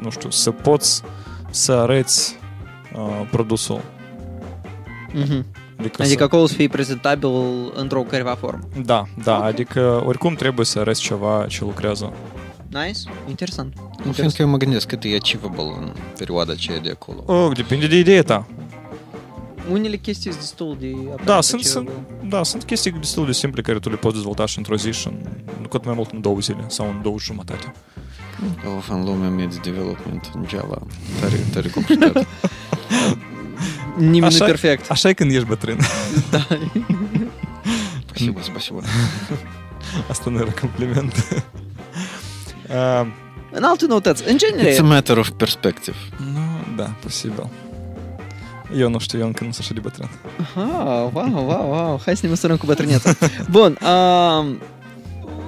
nu 0.01 0.09
știu, 0.09 0.29
să 0.29 0.51
poți 0.51 1.01
să 1.49 1.71
arăți 1.71 2.35
uh, 2.95 3.27
produsul. 3.31 3.81
Mhm. 5.13 5.45
Adică, 5.79 6.01
Adică 6.01 6.17
să, 6.17 6.23
acolo 6.23 6.45
să 6.45 6.53
fie 6.53 6.67
prezentabil 6.67 7.29
într-o 7.75 8.01
careva 8.01 8.35
formă. 8.35 8.59
da, 8.85 9.03
da, 9.23 9.39
adică 9.39 10.03
oricum 10.05 10.33
trebuie 10.33 10.65
să 10.65 10.79
arăți 10.79 11.01
ceva 11.01 11.45
ce 11.47 11.63
lucrează. 11.63 12.13
Nice? 12.71 12.99
Interesant. 13.27 13.73
Nu, 13.75 13.81
Interesant. 13.83 14.15
fiindcă 14.15 14.41
eu 14.41 14.47
mă 14.47 14.57
gândesc 14.57 14.87
cât 14.87 15.03
e 15.03 15.15
achievable 15.15 15.63
în 15.79 15.91
perioada 16.17 16.51
aceea 16.51 16.79
de 16.79 16.89
acolo. 16.89 17.23
Oh, 17.25 17.51
depinde 17.55 17.87
de 17.87 17.97
ideea 17.97 18.23
ta. 18.23 18.47
Unele 19.71 19.95
chestii 19.95 20.29
sunt 20.31 20.41
destul 20.41 20.77
de... 20.79 20.95
Da, 21.25 21.41
sunt, 21.41 21.63
sunt, 21.63 21.89
da, 22.29 22.43
sunt 22.43 22.63
chestii 22.63 22.91
destul 22.91 23.25
de 23.25 23.31
simple 23.31 23.61
care 23.61 23.79
tu 23.79 23.89
le 23.89 23.95
poți 23.95 24.13
dezvolta 24.15 24.45
și 24.45 24.57
într-o 24.57 24.75
zi 24.75 24.91
și 24.91 25.07
în, 25.07 25.65
cât 25.69 25.85
mai 25.85 25.93
mult 25.93 26.11
în 26.11 26.21
două 26.21 26.39
zile 26.39 26.63
sau 26.67 26.87
în 26.89 26.99
două 27.01 27.19
jumătate. 27.19 27.71
Of, 28.77 28.89
în 28.89 29.03
lumea 29.03 29.29
media 29.29 29.59
development 29.63 30.31
în 30.35 30.45
Java. 30.49 30.81
Tare, 31.19 31.35
tare 31.53 31.69
complicat. 31.69 32.27
Nimeni 33.97 34.25
Așa- 34.25 34.45
perfect. 34.45 34.89
Așa 34.91 35.09
e 35.09 35.13
când 35.13 35.31
ești 35.31 35.45
bătrân. 35.47 35.77
Спасибо, 38.05 38.39
спасибо. 38.41 38.79
Asta 40.09 40.29
nu 40.29 40.37
era 40.39 40.51
compliment. 40.51 41.43
Uh, 42.73 43.07
În 43.51 43.63
alte 43.63 43.85
noutăți, 43.85 44.29
în 44.29 44.37
genere... 44.37 44.73
It's 44.73 44.79
a 44.79 44.83
matter 44.83 45.17
of 45.17 45.29
perspective. 45.37 45.97
nu, 46.33 46.75
da, 46.75 46.83
posibil. 46.83 47.49
Eu 48.77 48.89
nu 48.89 48.99
știu, 48.99 49.19
eu 49.19 49.25
încă 49.25 49.43
nu 49.43 49.51
sunt 49.51 49.65
așa 49.65 49.73
de 49.73 49.79
bătrân. 49.79 50.09
Ah, 50.37 51.13
wow, 51.13 51.45
wow, 51.47 51.69
wow. 51.69 52.01
Hai 52.05 52.15
să 52.15 52.21
ne 52.23 52.29
măsurăm 52.29 52.57
cu 52.57 52.65
bătrâneța. 52.65 53.13
Bun, 53.49 53.77
um, 53.81 54.59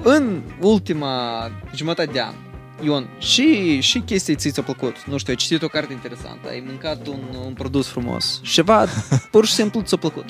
în 0.02 0.42
ultima 0.60 1.50
jumătate 1.74 2.10
de 2.12 2.20
an, 2.20 2.34
Ion, 2.82 3.08
și, 3.18 3.80
și 3.80 3.98
chestii 3.98 4.34
ți 4.34 4.50
ți-au 4.50 4.64
plăcut. 4.64 4.96
Nu 5.06 5.16
știu, 5.16 5.32
ai 5.32 5.38
citit 5.38 5.62
o 5.62 5.68
carte 5.68 5.92
interesantă, 5.92 6.48
ai 6.48 6.62
mâncat 6.66 7.06
un, 7.06 7.20
un 7.46 7.52
produs 7.52 7.86
frumos. 7.86 8.40
Ceva 8.42 8.86
pur 9.30 9.46
și 9.46 9.52
simplu 9.52 9.80
ți-a 9.80 9.96
plăcut. 9.96 10.24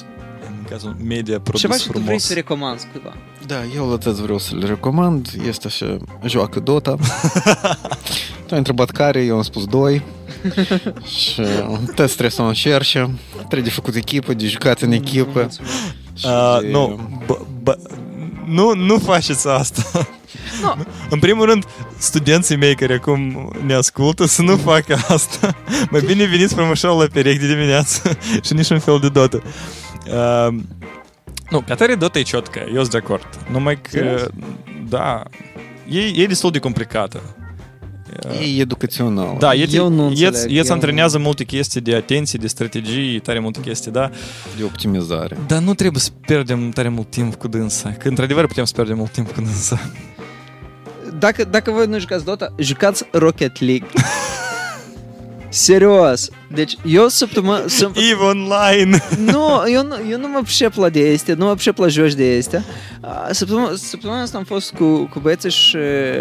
În 0.75 0.81
cazul 0.81 0.97
media 1.07 1.41
produs 1.41 1.61
Ceva 1.61 1.77
ce 1.77 1.85
tu 1.85 1.91
vrei 1.91 2.03
frumos. 2.05 2.23
să 2.25 2.35
recomanzi 2.35 2.87
cuiva. 2.93 3.17
Da, 3.47 3.55
eu 3.75 3.91
la 3.91 3.97
tăți 3.97 4.23
vreau 4.23 4.39
să 4.39 4.55
le 4.57 4.67
recomand. 4.67 5.29
Este 5.47 5.67
așa, 5.67 5.97
joacă 6.27 6.61
Dota. 6.61 6.97
tu 8.47 8.51
ai 8.53 8.59
întrebat 8.59 8.91
care, 8.91 9.21
eu 9.25 9.37
am 9.37 9.43
spus 9.43 9.65
doi. 9.65 10.03
și 11.17 11.41
tăți 11.95 12.11
trebuie 12.13 12.31
să 12.31 12.43
o 12.43 12.45
încerce. 12.45 13.11
Trebuie 13.37 13.63
de 13.63 13.71
făcut 13.71 13.95
echipă, 13.95 14.35
de 14.35 14.47
jucat 14.47 14.81
în 14.81 14.93
echipă. 14.93 15.49
Și 16.19 16.27
Uh, 16.27 16.59
de- 16.61 16.71
nu, 16.71 17.11
bă, 17.27 17.39
bă, 17.63 17.79
nu, 18.47 18.75
nu 18.75 18.99
faceți 18.99 19.49
asta. 19.49 20.07
Nu. 20.63 20.75
În 21.11 21.19
primul 21.19 21.47
rând, 21.47 21.65
studenții 21.99 22.57
mei 22.57 22.75
care 22.75 22.95
acum 22.95 23.51
ne 23.67 23.75
ascultă 23.75 24.27
să 24.27 24.43
nu 24.43 24.57
facă 24.57 24.99
asta. 25.09 25.57
Mai 25.91 26.01
bine 26.07 26.25
veniți 26.25 26.55
frumușor 26.55 26.97
la 27.03 27.07
perechi 27.13 27.39
de 27.39 27.47
dimineață 27.47 28.17
și 28.45 28.53
niciun 28.55 28.79
fel 28.79 28.99
de 29.01 29.09
dotă. 29.09 29.43
Uh, 29.45 29.53
nu, 31.51 31.61
ca 31.61 31.75
tare 31.75 31.95
Dota 31.95 32.19
e 32.19 32.23
ciotcă, 32.23 32.61
eu 32.69 32.79
sunt 32.81 32.91
de 32.91 32.97
acord. 32.97 33.27
Numai 33.51 33.81
că, 33.81 33.89
Serios? 33.91 34.27
da, 34.89 35.23
e, 35.89 36.01
e 36.23 36.27
destul 36.27 36.51
de 36.51 36.59
complicată. 36.59 37.21
E 38.41 38.61
educațional. 38.61 39.37
Da, 39.39 39.55
e, 39.55 39.69
Eu 39.73 39.89
nu 39.89 40.03
e, 40.03 40.27
înțeleg, 40.27 40.51
e, 40.51 40.57
eu 40.57 40.65
nu- 40.67 40.73
antrenează 40.73 41.19
multe 41.19 41.45
chestii 41.45 41.81
de 41.81 41.95
atenție, 41.95 42.39
de 42.43 42.47
strategii, 42.47 43.21
tare 43.21 43.39
multe 43.39 43.61
chestii, 43.61 43.91
da? 43.91 44.11
De 44.57 44.65
optimizare. 44.65 45.37
Dar 45.47 45.59
nu 45.63 45.75
trebuie 45.75 46.01
să 46.01 46.11
pierdem 46.27 46.71
tare 46.71 46.89
mult 46.89 47.11
timp 47.11 47.35
cu 47.35 47.49
dânsa. 47.49 47.91
Că 47.99 48.09
într-adevăr 48.09 48.47
putem 48.47 48.65
să 48.65 48.73
pierdem 48.75 48.97
mult 48.97 49.11
timp 49.11 49.33
cu 49.33 49.41
dânsa. 49.41 49.81
Dacă, 51.19 51.45
dacă 51.45 51.71
voi 51.71 51.87
nu 51.87 51.99
jucați 51.99 52.25
Dota, 52.25 52.55
jucați 52.59 53.05
Rocket 53.13 53.61
League. 53.61 53.89
Serios. 55.49 56.29
Deci, 56.55 56.77
eu 56.85 57.09
săptămână... 57.09 57.63
Săp... 57.67 57.97
EVE 57.97 58.23
Online! 58.23 58.99
nu, 59.33 59.63
eu 59.73 59.83
nu, 59.83 59.95
eu 60.11 60.19
nu 60.19 60.29
mă 60.29 60.41
pricep 60.43 60.75
la 60.75 60.89
de 60.89 61.13
astea, 61.15 61.35
nu 61.39 61.45
mă 61.45 61.55
pricep 61.55 61.79
la 61.79 61.89
joci 61.89 62.15
de 62.15 62.37
astea. 62.39 62.65
A, 63.01 63.29
Săptămâna, 63.33 63.71
săptămâna 63.75 64.21
asta 64.23 64.39
am 64.39 64.45
fost 64.45 64.73
cu, 64.73 65.09
cu 65.13 65.21
băieții 65.21 65.51
și, 65.51 65.77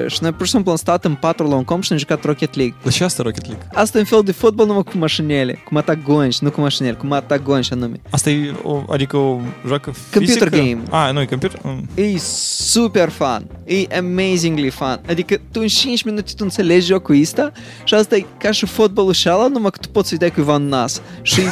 și 0.07 0.18
noi 0.22 0.31
pur 0.31 0.45
și 0.45 0.51
simplu 0.51 0.72
am 0.72 0.77
stat 0.77 1.05
în 1.05 1.15
patru 1.15 1.47
la 1.47 1.55
un 1.55 1.64
comp 1.64 1.84
și 1.84 1.91
am 1.91 1.97
jucat 1.97 2.23
Rocket 2.23 2.55
League. 2.55 2.76
La 2.84 2.91
ce 2.91 3.03
asta 3.03 3.23
Rocket 3.23 3.47
League? 3.47 3.68
Asta 3.73 3.97
e 3.97 4.01
un 4.01 4.07
fel 4.07 4.22
de 4.26 4.31
fotbal 4.31 4.65
numai 4.65 4.84
cu 4.84 4.97
mașinile, 4.97 5.53
cu 5.65 5.73
matagonci, 5.73 6.39
nu 6.39 6.51
cu 6.51 6.61
mașinile, 6.61 6.93
cu 6.93 7.05
matagonci 7.05 7.72
anume. 7.72 8.01
Asta 8.10 8.30
e, 8.30 8.53
o, 8.64 8.84
adică 8.89 9.18
o 9.18 9.39
joacă 9.68 9.93
Computer 10.14 10.47
fizică? 10.47 10.55
game. 10.55 10.81
A, 10.89 11.11
nu, 11.11 11.22
e 11.22 11.26
computer? 11.26 11.60
Mm. 11.64 11.88
E 11.95 12.18
super 12.18 13.10
fun. 13.10 13.47
E 13.65 13.97
amazingly 13.97 14.69
fun. 14.69 15.01
Adică 15.07 15.35
tu 15.51 15.60
în 15.60 15.68
5 15.68 16.03
minute 16.03 16.31
tu 16.31 16.43
înțelegi 16.43 16.85
jocul 16.85 17.22
ăsta 17.22 17.51
și 17.84 17.93
asta 17.93 18.15
e 18.15 18.26
ca 18.38 18.51
și 18.51 18.65
fotbalul 18.65 19.14
și 19.14 19.27
ala, 19.27 19.47
numai 19.47 19.72
că 19.72 19.77
tu 19.81 19.89
poți 19.89 20.10
să-i 20.10 20.18
cuiva 20.30 20.56
în 20.56 20.68
nas 20.68 21.02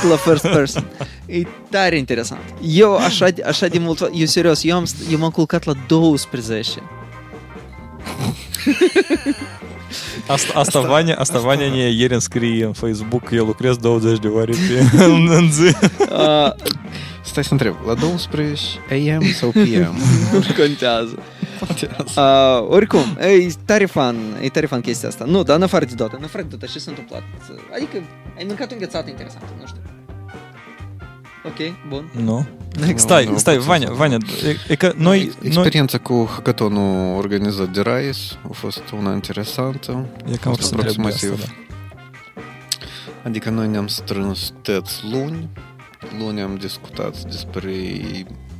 la 0.09 0.15
first 0.15 0.47
person. 0.47 0.85
E 1.25 1.41
tare 1.69 1.97
interesant. 1.97 2.41
Eu 2.61 2.95
așa, 2.95 3.27
așa 3.45 3.67
de 3.67 3.77
mult... 3.79 4.09
Eu 4.13 4.25
serios, 4.25 4.63
eu, 4.63 4.75
am, 4.75 4.85
eu 5.11 5.17
m-am 5.17 5.29
culcat 5.29 5.63
la 5.63 5.73
12. 5.87 6.81
Asta, 10.27 10.59
asta, 10.59 10.79
Vania, 10.79 11.15
asta 11.15 11.39
Vania 11.39 11.69
ne 11.69 11.89
ieri 11.89 12.13
înscrie 12.13 12.65
în 12.65 12.73
Facebook 12.73 13.23
că 13.23 13.35
eu 13.35 13.45
lucrez 13.45 13.75
20 13.75 14.19
de 14.19 14.27
ore 14.27 14.51
pe, 14.51 15.03
în 15.03 15.51
zi. 15.51 15.75
Uh, 16.11 16.51
Stai 17.23 17.43
să 17.43 17.51
întreb, 17.51 17.75
la 17.85 17.93
12 17.93 18.59
AM 18.89 19.23
sau 19.33 19.49
PM? 19.49 19.95
nu 20.33 20.41
contează. 20.57 21.17
Uh, 22.15 22.67
oricum, 22.69 23.17
e 23.19 23.47
tare 23.65 23.85
fan, 23.85 24.15
e 24.41 24.49
tare 24.49 24.65
fan 24.65 24.81
chestia 24.81 25.09
asta. 25.09 25.25
Nu, 25.25 25.43
dar 25.43 25.55
în 25.55 25.63
afară 25.63 25.85
de 25.85 25.93
Dota, 25.95 26.15
în 26.17 26.23
afară 26.23 26.43
de 26.43 26.49
Dota, 26.55 26.71
ce 26.71 26.79
s-a 26.79 26.89
întâmplat? 26.91 27.21
Adică, 27.75 27.97
ai 28.37 28.43
mâncat 28.47 28.71
o 28.71 28.73
înghețată 28.73 29.09
interesantă, 29.09 29.47
nu 29.59 29.65
știu. 29.67 29.81
Ok, 31.45 31.89
bun. 31.89 32.11
Nu. 32.23 32.47
Next. 32.79 33.03
Stai, 33.03 33.25
nu, 33.25 33.37
stai, 33.37 33.53
pot 33.53 33.63
să 33.63 33.69
Vania, 33.69 33.85
spun. 33.85 33.97
Vania, 33.97 34.17
e, 34.45 34.55
e 34.67 34.75
că 34.75 34.93
noi, 34.97 35.17
noi 35.17 35.31
Experiența 35.43 35.97
cu 35.97 36.29
hackathonul 36.33 37.17
organizat 37.17 37.69
de 37.69 37.81
RISE 37.81 38.33
a 38.49 38.53
fost 38.53 38.81
una 38.99 39.13
interesantă. 39.13 40.05
e 40.31 40.35
cam 40.35 40.51
Asta 40.51 40.65
să 40.65 40.75
întreb 40.75 40.95
de 40.95 41.07
asta, 41.07 41.25
aproximativ. 41.27 41.45
da. 41.45 41.53
Adică 43.23 43.49
noi 43.49 43.67
ne-am 43.67 43.87
strâns 43.87 44.53
tăți 44.61 45.01
luni. 45.11 45.49
Luni 46.17 46.41
am 46.41 46.55
discutat 46.55 47.21
despre 47.23 47.73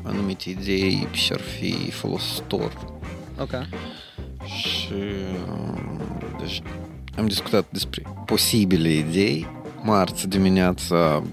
anumite 0.03 0.49
idei 0.49 1.07
și 1.11 1.33
ar 1.33 1.39
fi 1.39 1.91
folositor. 1.91 2.99
Ok. 3.39 3.51
Și 4.45 4.93
um, 5.49 6.01
deci, 6.39 6.61
am 7.17 7.27
discutat 7.27 7.65
despre 7.69 8.03
posibile 8.25 8.89
idei. 8.89 9.47
Marți 9.83 10.27
dimineața 10.27 11.23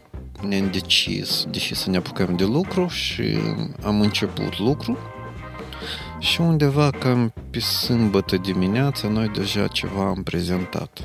ne-am 0.46 0.70
decis 0.70 1.46
deși 1.50 1.74
să 1.74 1.90
ne 1.90 1.96
apucăm 1.96 2.36
de 2.36 2.44
lucru 2.44 2.86
și 2.86 3.38
am 3.82 4.00
început 4.00 4.58
lucru. 4.58 4.98
Și 6.18 6.40
undeva 6.40 6.90
cam 6.90 7.32
pe 7.50 7.58
sâmbătă 7.60 8.36
dimineața 8.36 9.08
noi 9.08 9.28
deja 9.28 9.66
ceva 9.66 10.06
am 10.06 10.22
prezentat. 10.22 11.04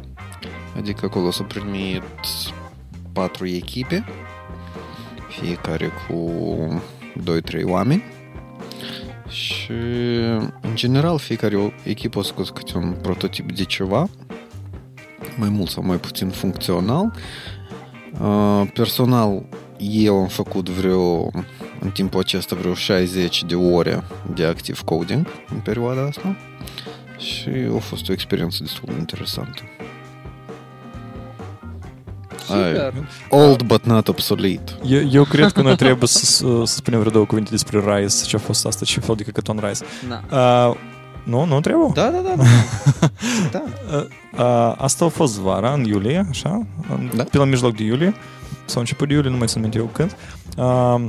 Adică 0.77 1.05
acolo 1.05 1.31
s-au 1.31 1.45
primit 1.45 2.03
patru 3.11 3.47
echipe, 3.47 4.05
fiecare 5.39 5.91
cu 6.07 6.31
2-3 7.19 7.63
oameni. 7.63 8.03
Și, 9.29 9.71
în 10.61 10.75
general, 10.75 11.17
fiecare 11.17 11.55
o 11.55 11.69
echipă 11.83 12.19
a 12.19 12.23
scos 12.23 12.49
câte 12.49 12.77
un 12.77 12.95
prototip 13.01 13.51
de 13.51 13.63
ceva, 13.63 14.09
mai 15.37 15.49
mult 15.49 15.69
sau 15.69 15.83
mai 15.83 15.97
puțin 15.97 16.29
funcțional. 16.29 17.13
Uh, 18.21 18.67
Personal, 18.73 19.45
eu 19.77 20.15
am 20.15 20.27
făcut 20.27 20.69
vreo, 20.69 21.31
în 21.79 21.89
timpul 21.93 22.19
acesta, 22.19 22.55
vreo 22.55 22.73
60 22.73 23.43
de 23.43 23.55
ore 23.55 24.03
de 24.33 24.45
active 24.45 24.79
coding 24.85 25.27
în 25.49 25.59
perioada 25.59 26.01
asta 26.01 26.37
și 27.17 27.49
a 27.75 27.79
fost 27.79 28.09
o 28.09 28.11
experiență 28.11 28.57
destul 28.61 28.89
de 28.91 28.99
interesantă. 28.99 29.61
Super. 32.57 32.93
Old 33.29 33.61
but 33.61 33.85
not 33.85 34.07
obsolete. 34.07 34.71
Eu, 34.85 35.01
eu 35.11 35.23
cred 35.23 35.51
că 35.51 35.61
noi 35.61 35.75
trebuie 35.75 36.07
să, 36.07 36.25
să, 36.25 36.45
să 36.65 36.75
spunem 36.75 36.99
vreo 36.99 37.11
două 37.11 37.25
cuvinte 37.25 37.49
despre 37.51 37.83
Rise, 37.95 38.25
ce 38.25 38.35
a 38.35 38.39
fost 38.39 38.65
asta, 38.65 38.85
ce 38.85 38.99
fel 38.99 39.15
de 39.15 39.23
căcaton 39.23 39.61
Rise. 39.67 39.85
Na. 40.07 40.67
Uh, 40.69 40.75
nu, 41.23 41.45
nu 41.45 41.59
trebuie? 41.59 41.89
Da, 41.93 42.09
da, 42.09 42.19
da. 42.19 42.33
da. 42.35 42.43
da. 43.51 43.63
Uh, 43.97 44.03
uh, 44.39 44.75
asta 44.77 45.05
a 45.05 45.07
fost 45.07 45.39
vara, 45.39 45.73
în 45.73 45.83
iulie, 45.83 46.25
așa? 46.29 46.67
În- 46.89 47.11
Da. 47.15 47.23
Pe 47.23 47.37
la 47.37 47.43
mijloc 47.45 47.75
de 47.75 47.83
iulie, 47.83 48.13
sau 48.65 48.79
început 48.79 49.07
de 49.07 49.13
iulie, 49.13 49.29
nu 49.29 49.37
mai 49.37 49.49
sunt 49.49 49.61
minte 49.61 49.77
eu 49.77 49.85
când. 49.85 50.15
Uh, 50.57 51.05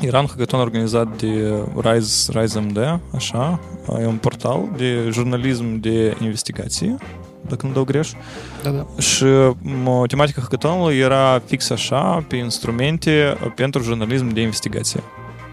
era 0.00 0.20
un 0.20 0.26
hackathon 0.26 0.60
organizat 0.60 1.16
de 1.20 1.62
Rise, 1.80 2.38
Rise 2.38 2.58
MD, 2.60 3.00
așa, 3.14 3.60
uh, 3.86 3.98
e 4.00 4.06
un 4.06 4.16
portal 4.16 4.68
de 4.76 5.08
jurnalism 5.10 5.80
de 5.80 6.16
investigație, 6.22 6.96
dacă 7.48 7.66
nu 7.66 7.72
dau 7.72 7.84
greș. 7.84 8.10
Da, 8.62 8.70
da. 8.70 8.86
Și 8.98 9.24
m, 9.62 10.04
tematica 10.06 10.40
hackathonului 10.40 10.98
era 10.98 11.42
fix 11.44 11.70
așa, 11.70 12.24
pe 12.28 12.36
instrumente 12.36 13.36
uh, 13.44 13.52
pentru 13.54 13.82
jurnalism 13.82 14.28
de 14.28 14.40
investigație. 14.40 15.02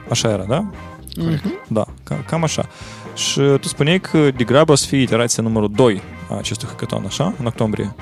Așa 0.10 0.30
era, 0.30 0.44
da? 0.44 0.72
Mhm. 1.18 1.54
Da, 1.68 1.86
cam, 2.04 2.24
cam 2.26 2.44
așa. 2.44 2.68
Și 3.16 3.40
tu 3.40 3.68
spuneai 3.68 4.00
că 4.00 4.32
degrabă 4.32 4.72
o 4.72 4.76
să 4.76 4.86
fie 4.86 5.02
iterația 5.02 5.44
numărul 5.44 5.72
2 5.76 6.02
a 6.30 6.38
acestui 6.38 6.68
hackathon, 6.68 7.04
așa, 7.06 7.34
în 7.40 7.46
octombrie. 7.46 7.96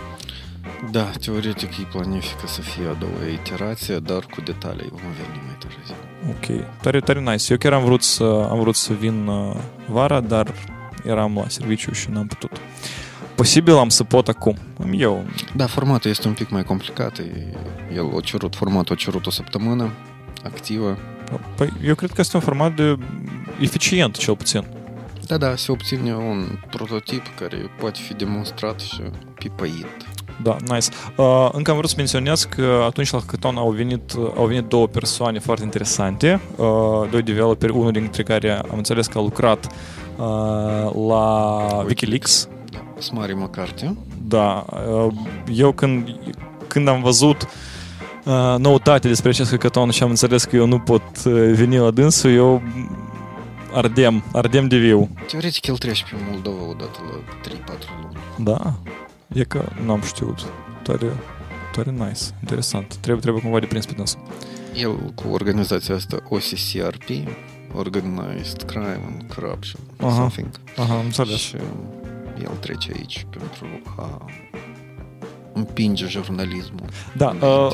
Da, 0.92 1.10
teoretic 1.26 1.78
e 1.78 1.88
planifică 1.92 2.48
să 2.48 2.62
fie 2.62 2.88
a 2.88 2.94
doua 2.94 3.32
iterație, 3.34 3.96
dar 3.96 4.20
cu 4.20 4.42
detalii 4.42 4.90
vom 4.90 5.12
veni 5.12 5.42
mai 5.46 5.58
târziu. 5.60 5.96
Ok, 6.30 6.66
tare, 6.82 7.00
tare 7.00 7.20
nice. 7.20 7.52
Eu 7.52 7.58
chiar 7.58 7.74
am 7.74 7.84
vrut 7.84 8.04
să, 8.04 8.48
am 8.50 8.60
vrut 8.60 8.76
să 8.76 8.94
vin 8.94 9.28
uh, 9.28 9.56
vara, 9.86 10.20
dar 10.20 10.54
eram 11.06 11.36
la 11.36 11.48
serviciu 11.48 11.92
și 11.92 12.10
n-am 12.10 12.28
putut. 12.28 12.52
Posibil 13.38 13.76
am 13.78 13.90
să 13.90 14.04
pot 14.04 14.28
acum. 14.28 14.56
Eu, 14.92 15.26
Da, 15.56 15.66
formatul 15.66 16.10
este 16.10 16.28
un 16.28 16.34
pic 16.34 16.50
mai 16.50 16.64
complicat. 16.64 17.18
e- 17.18 17.54
El 17.96 18.12
a 18.18 18.20
cerut, 18.20 18.56
formatul 18.56 18.96
a 18.96 18.98
cerut 18.98 19.26
o 19.26 19.30
săptămână 19.30 19.92
activă. 20.44 20.98
păi, 21.56 21.74
eu 21.84 21.96
cred 21.96 22.10
că 22.10 22.22
este 22.22 22.36
un 22.36 22.42
format 22.42 22.76
de 22.76 22.98
eficient, 23.60 24.18
cel 24.18 24.36
puțin. 24.36 24.64
Da, 25.28 25.38
da, 25.38 25.56
se 25.56 25.72
obține 25.72 26.16
un 26.16 26.48
prototip 26.70 27.24
care 27.40 27.58
poate 27.80 28.00
fi 28.08 28.14
demonstrat 28.14 28.80
și 28.80 29.02
pipăit. 29.40 29.86
Da, 30.44 30.56
nice. 30.68 30.90
Uh, 31.16 31.50
încă 31.52 31.72
am 31.72 31.78
vrut 31.78 31.90
să 31.90 31.96
menționez 31.98 32.44
că 32.44 32.82
atunci 32.86 33.12
la 33.12 33.18
hackathon 33.20 33.58
au 33.58 33.70
venit, 33.72 34.14
au 34.36 34.46
venit 34.46 34.64
două 34.64 34.88
persoane 34.88 35.40
foarte 35.40 35.64
interesante, 35.64 36.42
uh, 36.56 37.10
doi 37.12 37.22
developeri, 37.22 37.72
unul 37.72 37.92
dintre 37.92 38.24
care 38.24 38.52
am 38.54 38.78
înțeles 38.78 39.08
că 39.08 39.18
a 39.18 39.22
lucrat 39.22 39.66
uh, 40.18 40.26
la 41.08 41.66
Wikileaks. 41.88 42.48
Da. 42.96 43.02
Smari 43.02 43.36
McCarthy. 43.36 43.94
Da, 44.28 44.66
uh, 44.90 45.14
eu 45.54 45.72
când, 45.72 46.20
când 46.68 46.88
am 46.88 47.02
văzut 47.02 47.48
uh, 48.26 48.56
noutate 48.58 49.08
despre 49.08 49.30
acest 49.30 49.50
hackathon 49.50 49.90
și 49.90 50.04
am 50.04 50.10
înțeles 50.10 50.44
că 50.44 50.56
eu 50.56 50.66
nu 50.66 50.80
pot 50.80 51.02
uh, 51.26 51.52
veni 51.54 51.78
la 51.78 51.92
dânsul, 51.92 52.32
eu 52.32 52.62
ardem, 53.74 54.24
ardem 54.34 54.68
de 54.68 54.78
viu. 54.78 55.10
Teoretic 55.28 55.68
el 55.68 55.78
trece 55.78 56.04
pe 56.10 56.16
Moldova 56.32 56.70
odată 56.70 57.00
la 57.10 57.50
3-4 57.50 57.78
luni. 58.02 58.18
Da, 58.38 58.74
e 59.28 59.44
că 59.44 59.66
n-am 59.86 60.02
știut. 60.02 60.46
Tare, 60.84 61.12
tare 61.72 61.92
nice, 61.92 62.22
interesant. 62.40 62.96
Trebuie, 62.96 63.22
trebuie 63.22 63.42
cumva 63.42 63.60
de 63.60 63.66
prins 63.66 63.86
pe 63.86 63.94
dânsul. 63.96 64.20
El 64.76 64.96
cu 65.16 65.28
organizația 65.32 65.96
asta 65.96 66.18
OCCRP, 66.30 67.10
Organized 67.76 68.62
Crime 68.62 69.02
and 69.06 69.34
Corruption, 69.36 69.82
Aha. 69.98 70.14
something. 70.14 70.48
Aha, 70.78 70.94
am 70.94 71.06
înțeles. 71.06 71.38
Și 71.38 71.56
el 72.43 72.57
trece 72.61 72.93
aici 72.97 73.27
pentru 73.31 73.67
a 73.97 74.25
împinge 75.53 76.07
jurnalismul. 76.07 76.89
Da, 77.17 77.37
uh, 77.41 77.73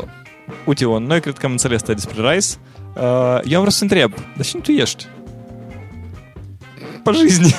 uite, 0.66 0.84
Ion, 0.84 1.02
noi 1.02 1.20
cred 1.20 1.38
că 1.38 1.46
am 1.46 1.52
înțeles 1.52 1.80
asta 1.80 1.92
despre 1.92 2.30
Rice. 2.30 2.46
Uh, 2.94 3.38
eu 3.42 3.58
vreau 3.58 3.68
să 3.68 3.82
întreb, 3.82 4.14
dar 4.36 4.44
cine 4.44 4.60
tu 4.60 4.70
ești? 4.70 5.06
Pe 7.02 7.10
жизни. 7.12 7.54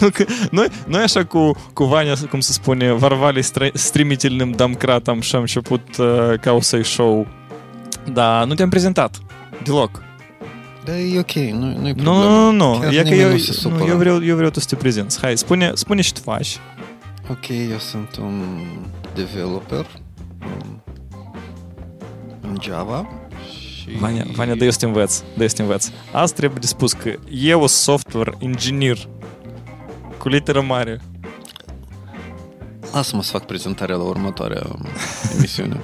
Nu, 0.00 0.08
că 0.10 0.24
noi, 0.50 0.68
noi 0.86 1.02
așa 1.02 1.24
cu, 1.24 1.56
cu 1.72 1.84
Vania, 1.84 2.14
cum 2.30 2.40
se 2.40 2.52
spune, 2.52 2.92
varvali 2.92 3.42
стра- 3.42 3.72
стремительным 3.72 4.50
домкратом 4.50 5.20
și 5.20 5.34
am 5.34 5.40
început 5.40 5.96
uh, 5.96 6.38
ca 6.40 6.52
o 6.52 6.60
să 6.60 6.82
show. 6.82 7.26
Dar 8.12 8.44
nu 8.44 8.54
te-am 8.54 8.68
prezentat. 8.68 9.18
Deloc. 9.64 10.02
Da, 10.89 10.97
e 10.97 11.19
ok, 11.19 11.31
nu, 11.33 11.77
nu-i 11.79 11.93
Nu, 11.95 12.03
problemă. 12.03 12.23
nu, 12.23 12.51
nu, 12.51 12.73
nu. 12.73 12.79
Chiar 12.79 12.93
E 12.93 12.95
că 12.95 13.01
nimeni 13.03 13.21
eu, 13.21 13.29
nu 13.31 13.37
se 13.37 13.51
supără. 13.51 13.83
nu, 13.83 13.89
eu, 13.89 13.97
vreau, 13.97 14.23
eu 14.25 14.35
vreau 14.35 14.49
tu 14.51 14.59
să 14.59 14.65
te 14.69 14.75
prezinți. 14.75 15.19
Hai, 15.21 15.37
spune, 15.37 15.71
spune 15.75 16.01
ce 16.01 16.11
tu 16.11 16.19
faci. 16.21 16.57
Ok, 17.29 17.47
eu 17.47 17.77
sunt 17.79 18.15
un 18.15 18.41
developer 19.15 19.85
um, 20.41 20.81
în 22.41 22.57
Java 22.61 23.09
și... 23.79 23.89
Vania, 23.99 24.25
Vania, 24.35 24.55
dă 24.55 24.63
eu 24.63 24.71
să 24.71 24.77
te 24.77 24.85
învăț. 24.85 25.19
Dă 25.19 25.41
eu 25.41 25.47
să 25.47 25.55
te 25.55 25.61
învăț. 25.61 25.89
Azi 26.11 26.33
trebuie 26.33 26.59
de 26.61 26.67
spus 26.67 26.93
că 26.93 27.13
eu 27.29 27.57
sunt 27.57 27.69
software 27.69 28.31
engineer 28.39 28.97
cu 30.17 30.27
literă 30.27 30.61
mare. 30.61 30.99
Lasă-mă 32.93 33.23
să 33.23 33.31
fac 33.31 33.45
prezentarea 33.45 33.95
la 33.95 34.03
următoarea 34.03 34.61
emisiunea. 35.37 35.79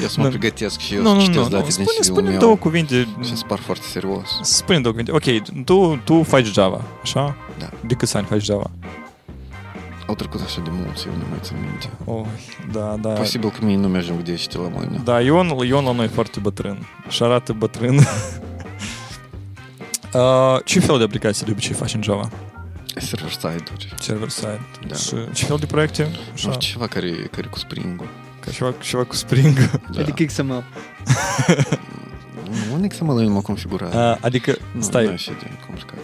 Eu 0.00 0.06
să 0.06 0.14
mă 0.16 0.22
Nu. 0.24 0.28
pregătesc 0.30 0.78
și 0.80 0.94
eu 0.94 1.02
Nu, 1.02 1.08
să 1.08 1.14
nu, 1.14 1.20
citesc 1.20 1.38
nu, 1.38 1.48
date 1.48 1.56
nu. 1.56 1.62
din 1.62 1.70
Spune, 1.70 1.86
CV-ul 1.90 2.04
spune 2.04 2.28
meu 2.30 2.38
două 2.38 2.56
cuvinte. 2.56 3.08
și 3.24 3.36
să 3.36 3.44
par 3.46 3.58
foarte 3.58 3.84
serios. 3.86 4.38
Spune 4.42 4.80
două 4.80 4.94
cuvinte. 4.94 5.12
Ok, 5.12 5.64
tu, 5.64 6.00
tu 6.04 6.22
faci 6.22 6.46
Java, 6.52 6.80
așa? 7.02 7.36
Da. 7.58 7.68
De 7.86 7.94
câți 7.94 8.16
ani 8.16 8.26
faci 8.26 8.42
Java? 8.42 8.70
Au 10.06 10.14
trecut 10.16 10.40
așa 10.40 10.60
de 10.64 10.70
mulți, 10.72 11.06
eu 11.06 11.12
nu 11.12 11.24
mai 11.30 11.38
țin 11.42 11.56
minte. 11.68 11.90
Oh, 12.04 12.26
da, 12.72 12.96
da. 13.00 13.08
Posibil 13.08 13.50
că 13.50 13.64
mie 13.64 13.76
nu 13.76 13.88
mi-ajung 13.88 14.20
10 14.24 14.58
la 14.58 14.68
mâine. 14.68 15.00
Da, 15.04 15.20
Ion, 15.20 15.46
Ion 15.66 15.84
la 15.84 15.92
noi 15.92 16.04
e 16.04 16.08
foarte 16.08 16.40
bătrân. 16.40 16.86
Și 17.08 17.22
arată 17.22 17.52
bătrân. 17.52 17.96
uh, 20.14 20.58
ce 20.64 20.80
fel 20.80 20.98
de 20.98 21.04
aplicații 21.04 21.44
de 21.44 21.50
obicei 21.50 21.74
faci 21.74 21.94
în 21.94 22.02
Java? 22.02 22.28
Server-side-uri. 22.96 23.94
Server-side. 23.98 24.60
Da. 24.88 24.94
Și 24.94 25.14
ce 25.32 25.44
fel 25.44 25.56
de 25.56 25.66
proiecte? 25.66 26.02
Nu 26.02 26.18
Așa, 26.32 26.50
știu, 26.50 26.60
ceva 26.60 26.86
care, 26.86 27.10
care 27.30 27.46
cu 27.46 27.58
Spring-ul 27.58 28.08
ca 28.49 28.51
ceva, 28.51 28.73
ceva 28.81 29.03
cu 29.03 29.15
Spring. 29.15 29.57
Da. 29.91 30.01
Adică 30.01 30.23
XML. 30.23 30.63
Nu, 32.69 32.73
Un 32.73 32.87
XML 32.87 33.21
nu 33.21 33.29
m-a 33.33 33.41
configurat. 33.41 33.93
Uh, 33.93 34.17
adică, 34.21 34.55
nu, 34.71 34.81
stai, 34.81 35.03
Nu 35.03 35.09
e 35.09 35.13
așa 35.13 35.31
de 35.39 35.49
complicat. 35.65 35.97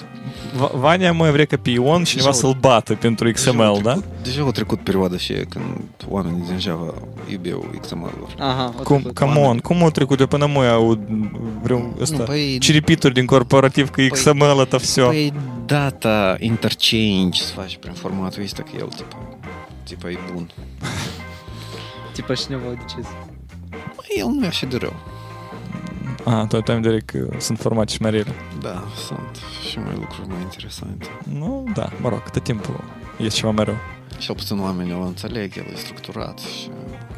Va- 0.56 0.72
Vania 0.74 1.12
mai 1.14 1.32
vrea 1.32 1.46
ca 1.46 1.58
pe 1.62 1.70
Ion 1.70 2.04
cineva 2.04 2.30
Deja- 2.30 2.40
să-l 2.40 2.58
bată 2.60 2.94
pentru 2.94 3.32
Deja 3.32 3.52
XML, 3.52 3.62
au 3.64 3.82
da? 3.82 3.92
trecut- 3.92 4.24
Deja 4.24 4.42
au 4.42 4.52
trecut 4.52 4.80
perioada 4.84 5.18
și 5.18 5.34
când 5.34 5.64
oamenii 6.08 6.44
din 6.48 6.60
Java 6.60 6.94
iubeau 7.32 7.70
XML-uri. 7.82 8.36
Aha, 8.40 8.74
o 8.80 8.84
Cum, 8.84 8.98
trecut. 9.02 9.18
come 9.20 9.40
on, 9.40 9.58
cum 9.58 9.84
a 9.84 9.90
trecut? 9.90 10.20
Eu 10.20 10.28
până 10.28 10.46
mai 10.48 10.72
aud 10.72 11.00
vreun 11.62 11.82
Nu, 11.82 12.02
ăsta, 12.02 12.24
păi, 12.24 12.58
ciripituri 12.60 13.14
din 13.14 13.26
corporativ 13.26 13.90
că 13.90 14.02
XML 14.08 14.60
ăsta 14.60 14.78
все. 14.78 15.02
păi 15.02 15.34
data 15.66 16.36
interchange 16.40 17.42
să 17.42 17.54
faci 17.54 17.78
prin 17.78 17.94
formatul 17.94 18.44
ăsta 18.44 18.62
că 18.64 18.70
el 18.80 18.88
tipa, 18.88 19.18
tipa 19.84 20.10
e 20.10 20.18
bun. 20.34 20.50
Tipa 22.17 22.35
cineva 22.35 22.69
de 22.69 22.85
ce 22.89 23.09
Păi 23.71 24.17
el 24.19 24.27
nu 24.27 24.45
e 24.45 24.47
așa 24.47 24.67
de 24.67 24.77
rău. 24.77 24.97
Ah, 26.25 26.47
tu 26.49 26.57
ai 26.57 26.63
în 26.67 26.81
vedere 26.81 27.01
că 27.01 27.29
sunt 27.39 27.59
formate 27.59 27.93
și 27.93 28.03
mai 28.03 28.11
rele. 28.11 28.35
Da, 28.61 28.85
sunt 29.07 29.37
și 29.69 29.79
mai 29.79 29.95
lucruri 29.95 30.29
mai 30.29 30.41
interesante. 30.43 31.07
Nu, 31.33 31.65
da, 31.75 31.89
mă 32.01 32.09
rog, 32.09 32.31
tot 32.31 32.43
timpul 32.43 32.85
este 33.19 33.39
ceva 33.39 33.51
mai 33.51 33.65
rău. 33.65 33.77
Cel 34.19 34.35
puțin 34.35 34.61
oamenii 34.61 34.93
îl 34.93 35.03
înțeleg, 35.07 35.57
el 35.57 35.65
e 35.73 35.77
structurat 35.77 36.39
și 36.39 36.71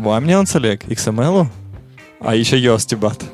Oamenii 0.03 0.35
îl 0.35 0.39
înțeleg. 0.39 0.95
XML-ul? 0.95 1.49
Aici 2.23 2.51
eu 2.51 2.79
să 2.79 2.87
te 2.89 2.95
bat. 2.95 3.25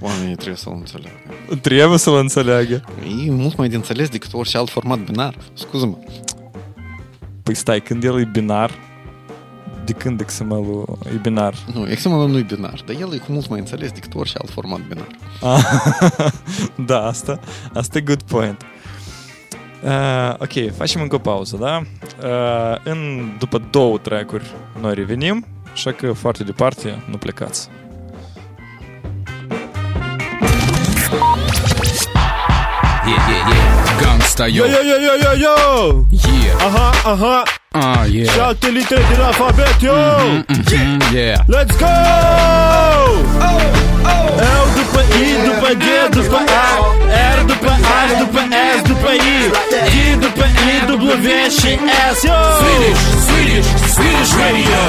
oamenii 0.00 0.34
trebuie 0.34 0.56
să-l 0.56 0.72
înțeleagă. 0.76 1.58
Trebuie 1.60 1.98
să-l 1.98 2.16
înțeleagă. 2.16 2.84
E 3.26 3.30
mult 3.30 3.56
mai 3.56 3.68
de 3.68 3.76
înțeles 3.76 4.08
decât 4.08 4.32
orice 4.32 4.56
alt 4.56 4.70
format 4.70 4.98
binar. 4.98 5.34
Scuză-mă. 5.52 5.98
Păi 7.42 7.54
stai, 7.54 7.80
când 7.80 8.04
el 8.04 8.20
e 8.20 8.28
binar, 8.32 8.89
de 9.92 9.96
când 9.96 10.22
XML-ul 10.22 10.98
e 11.14 11.16
binar? 11.22 11.54
Nu, 11.74 11.86
XML 11.94 12.28
nu 12.28 12.38
e 12.38 12.42
binar, 12.42 12.82
dar 12.86 12.96
el 13.00 13.14
e 13.14 13.16
cu 13.16 13.32
mult 13.32 13.48
mai 13.48 13.58
înțeles 13.58 13.92
decât 13.92 14.14
orice 14.14 14.38
alt 14.38 14.50
format 14.50 14.80
binar. 14.88 15.06
Ah, 15.42 16.32
da, 16.90 17.06
asta, 17.06 17.40
asta 17.74 17.98
e 17.98 18.00
good 18.00 18.22
point. 18.22 18.62
Uh, 19.82 20.34
ok, 20.38 20.74
facem 20.76 21.00
încă 21.00 21.14
o 21.14 21.18
pauză, 21.18 21.56
da? 21.56 21.82
Uh, 22.22 22.76
în, 22.84 23.30
după 23.38 23.62
două 23.70 23.98
track-uri 23.98 24.50
noi 24.80 24.94
revenim, 24.94 25.46
așa 25.72 25.92
că 25.92 26.12
foarte 26.12 26.44
departe 26.44 27.02
nu 27.10 27.16
plecați. 27.16 27.68
Yeah, 33.06 33.30
yeah, 33.30 33.48
yeah. 33.48 34.00
Gangsta, 34.00 34.46
yo. 34.46 34.64
Yo, 34.64 34.70
yo, 34.70 34.82
yo, 34.82 34.98
yo, 34.98 35.14
yo, 35.22 35.32
yo! 35.32 36.04
Yeah. 36.44 36.64
Aha, 36.66 37.10
aha! 37.12 37.59
Ah, 37.72 38.04
yeah. 38.10 38.26
Șapte 38.32 38.68
litere 38.68 39.02
din 39.12 39.20
alfabet, 39.20 39.76
yo! 39.80 39.92
Mhm, 40.48 41.14
yeah. 41.14 41.38
Let's 41.46 41.74
go! 41.78 41.94
L 44.36 44.66
după 44.78 45.00
I, 45.22 45.26
după 45.48 45.68
G, 45.82 46.14
după 46.14 46.36
A 46.36 46.68
R 47.34 47.40
după 47.46 47.70
A, 47.70 48.18
după 48.18 48.40
S, 48.78 48.82
după 48.86 49.10
I 49.12 49.50
D 49.70 50.20
după 50.20 50.44
I, 50.44 50.92
W 50.92 51.50
și 51.60 51.78
S, 52.14 52.22
yo! 52.22 52.38
Swedish, 52.58 53.00
Swedish, 53.26 53.68
Swedish 53.94 54.32
radio. 54.42 54.82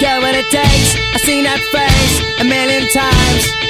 Get 0.00 0.20
what 0.22 0.34
it 0.34 0.50
takes. 0.50 0.90
I've 1.14 1.20
seen 1.20 1.44
that 1.44 1.60
face 1.72 2.14
a 2.40 2.44
million 2.44 2.86
times. 2.92 3.63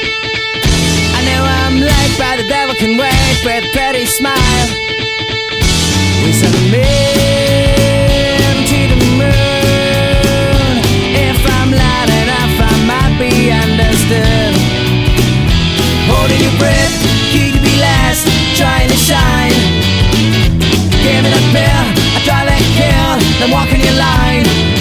Know 1.25 1.43
I'm 1.43 1.81
late, 1.81 2.15
but 2.19 2.37
the 2.37 2.47
devil 2.49 2.75
can 2.75 2.97
wait 2.97 3.45
with 3.45 3.65
a 3.65 3.71
pretty 3.73 4.07
smile. 4.07 4.69
We 6.25 6.33
send 6.33 6.55
a 6.55 6.65
man 6.71 8.55
to 8.69 8.79
the 8.93 8.99
moon. 9.21 10.75
If 11.17 11.41
I'm 11.57 11.71
loud 11.73 12.09
enough, 12.23 12.55
I 12.61 12.75
might 12.85 13.15
be 13.19 13.51
understood. 13.51 14.53
Holding 16.13 16.41
your 16.45 16.57
breath, 16.59 16.95
key 17.33 17.53
to 17.53 17.61
be 17.61 17.75
last, 17.81 18.29
trying 18.57 18.89
to 18.89 18.97
shine. 18.97 19.57
Give 21.05 21.21
me 21.25 21.31
that 21.33 21.47
pill, 21.53 21.85
I 22.17 22.21
drive 22.25 22.47
that 22.53 22.65
kill, 22.77 23.13
then 23.41 23.51
walk 23.51 23.73
in 23.73 23.81
your 23.81 23.97
line. 23.97 24.74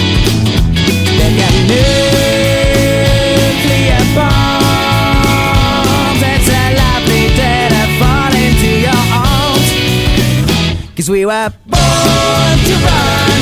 Cause 11.04 11.10
we 11.10 11.26
were 11.26 11.52
born 11.66 12.58
to 12.64 12.74
run. 12.82 13.33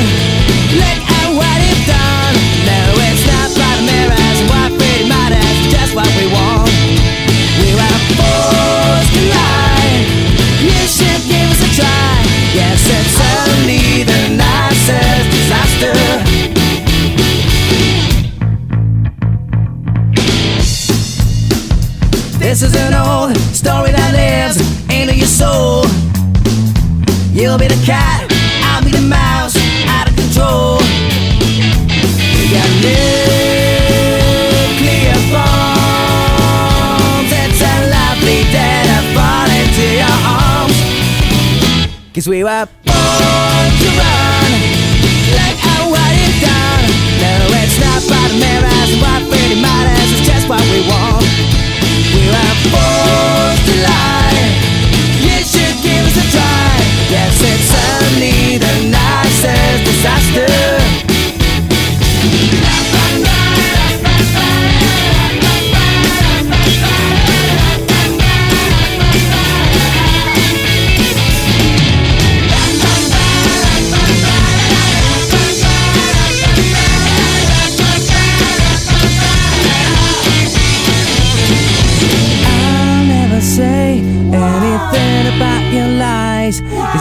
sueva 42.23 42.69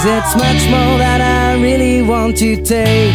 Cause 0.03 0.19
it's 0.19 0.35
much 0.35 0.67
more 0.67 0.99
that 0.99 1.23
I 1.23 1.63
really 1.63 2.03
want 2.03 2.35
to 2.39 2.59
take. 2.59 3.15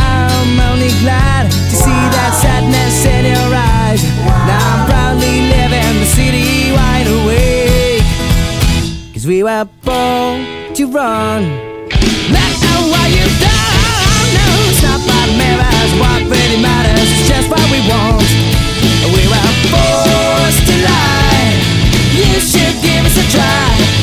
I'm 0.00 0.56
only 0.56 0.88
glad 1.04 1.52
to 1.52 1.76
see 1.84 2.02
that 2.16 2.32
sadness 2.40 3.04
in 3.04 3.28
your 3.28 3.50
eyes. 3.52 4.00
Now 4.48 4.64
I'm 4.64 4.88
proudly 4.88 5.52
living 5.52 6.00
the 6.00 6.08
city 6.08 6.72
wide 6.72 7.04
awake. 7.04 8.08
Cause 9.12 9.28
we 9.28 9.44
were 9.44 9.68
born 9.84 10.72
to 10.72 10.88
run. 10.88 11.44
Not 12.32 12.56
what 12.88 13.08
you've 13.12 13.36
done 13.44 14.32
No, 14.32 14.48
it's 14.72 14.80
not 14.80 14.96
the 15.04 15.20
mirrors. 15.44 15.92
What 16.00 16.24
really 16.24 16.56
matters 16.64 17.04
is 17.04 17.28
just 17.28 17.52
what 17.52 17.68
we 17.68 17.84
want. 17.84 18.24
We 19.12 19.28
were 19.28 19.52
forced 19.68 20.64
to 20.72 20.76
lie. 20.88 21.52
You 22.16 22.40
should 22.40 22.74
standing 22.80 23.73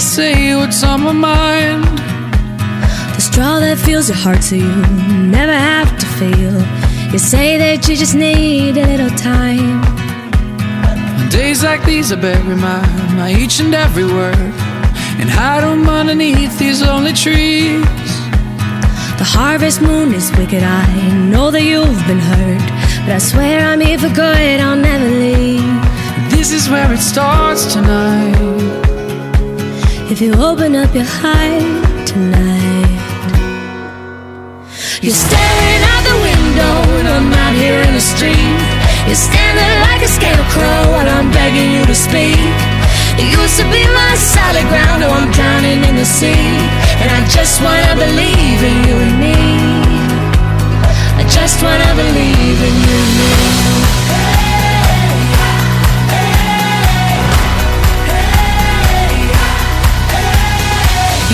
say 0.00 0.54
what's 0.54 0.82
on 0.82 1.02
my 1.02 1.12
mind. 1.12 1.84
The 3.14 3.20
straw 3.20 3.60
that 3.60 3.78
fills 3.78 4.08
your 4.08 4.16
heart 4.16 4.42
so 4.42 4.54
you 4.56 4.74
never 5.28 5.52
have 5.52 5.98
to 5.98 6.06
feel. 6.18 6.56
You 7.12 7.18
say 7.18 7.58
that 7.58 7.86
you 7.86 7.96
just 7.96 8.14
need 8.14 8.78
a 8.78 8.86
little 8.86 9.10
time. 9.10 9.82
On 11.20 11.28
days 11.28 11.62
like 11.62 11.84
these, 11.84 12.12
I 12.12 12.16
bury 12.16 12.56
my, 12.56 12.80
my 13.14 13.30
each 13.30 13.60
and 13.60 13.74
every 13.74 14.04
word 14.04 14.54
and 15.20 15.28
hide 15.28 15.64
'em 15.64 15.86
underneath 15.86 16.58
these 16.58 16.80
lonely 16.80 17.12
trees. 17.12 17.84
The 19.18 19.28
harvest 19.36 19.82
moon 19.82 20.14
is 20.14 20.32
wicked. 20.38 20.62
I 20.62 20.86
know 21.32 21.50
that 21.50 21.62
you've 21.62 22.06
been 22.06 22.22
hurt, 22.32 22.66
but 23.04 23.16
I 23.16 23.18
swear 23.18 23.66
I'm 23.70 23.80
here 23.80 23.98
for 23.98 24.08
good. 24.08 24.60
I'll 24.60 24.76
never 24.76 25.10
leave. 25.24 25.76
This 26.30 26.52
is 26.52 26.70
where 26.70 26.90
it 26.90 27.00
starts 27.00 27.74
tonight. 27.74 28.89
If 30.10 30.20
you 30.20 30.34
open 30.34 30.74
up 30.74 30.92
your 30.92 31.06
heart 31.06 32.04
tonight, 32.04 32.98
You're 35.00 35.14
staring 35.14 35.82
out 35.86 36.02
the 36.02 36.18
window 36.18 36.74
and 36.98 37.06
I'm 37.06 37.30
out 37.30 37.54
here 37.54 37.78
in 37.78 37.94
the 37.94 38.02
street. 38.02 38.58
you're 39.06 39.14
standing 39.14 39.74
like 39.86 40.02
a 40.02 40.10
scarecrow 40.10 40.90
while 40.90 41.06
I'm 41.06 41.30
begging 41.30 41.70
you 41.78 41.86
to 41.86 41.94
speak. 41.94 42.42
You 43.22 43.38
used 43.38 43.56
to 43.62 43.66
be 43.70 43.86
my 43.86 44.12
solid 44.18 44.66
ground, 44.66 45.06
now 45.06 45.14
I'm 45.14 45.30
drowning 45.30 45.78
in 45.86 45.94
the 45.94 46.04
sea. 46.04 46.58
And 46.98 47.08
I 47.14 47.22
just 47.30 47.62
wanna 47.62 47.94
believe 47.94 48.60
in 48.66 48.76
you 48.90 48.96
and 49.06 49.14
me. 49.14 49.38
I 51.22 51.24
just 51.30 51.62
wanna 51.62 51.90
believe 51.94 52.58
in 52.68 52.74
you 52.82 52.98
and 52.98 53.14
me. 53.14 54.09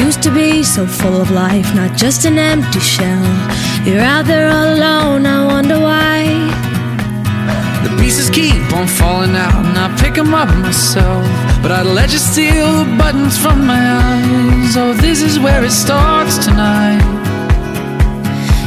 Used 0.05 0.23
to 0.23 0.31
be 0.31 0.62
so 0.62 0.86
full 0.86 1.20
of 1.20 1.31
life, 1.31 1.74
not 1.74 1.97
just 1.97 2.24
an 2.27 2.39
empty 2.39 2.81
shell. 2.81 3.27
You're 3.85 4.01
out 4.01 4.27
there 4.27 4.48
all 4.48 4.74
alone, 4.74 5.27
I 5.27 5.44
wonder 5.47 5.78
why. 5.81 6.24
The 7.82 7.90
pieces 8.02 8.28
keep 8.31 8.73
on 8.73 8.86
falling 8.86 9.35
out, 9.35 9.55
and 9.64 9.77
I 9.78 9.89
pick 10.02 10.18
'em 10.18 10.35
up 10.35 10.48
myself. 10.56 11.24
But 11.62 11.70
I'd 11.73 11.86
let 11.86 12.12
you 12.12 12.18
steal 12.18 12.85
the 12.85 12.89
buttons 12.97 13.36
from 13.39 13.66
my 13.66 13.82
eyes. 14.02 14.77
Oh, 14.77 14.93
this 14.93 15.23
is 15.23 15.39
where 15.39 15.64
it 15.64 15.73
starts 15.73 16.39
tonight. 16.47 17.02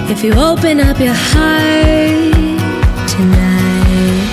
If 0.09 0.23
you 0.23 0.33
open 0.33 0.79
up 0.79 0.99
your 0.99 1.19
heart 1.31 2.59
tonight, 3.13 4.25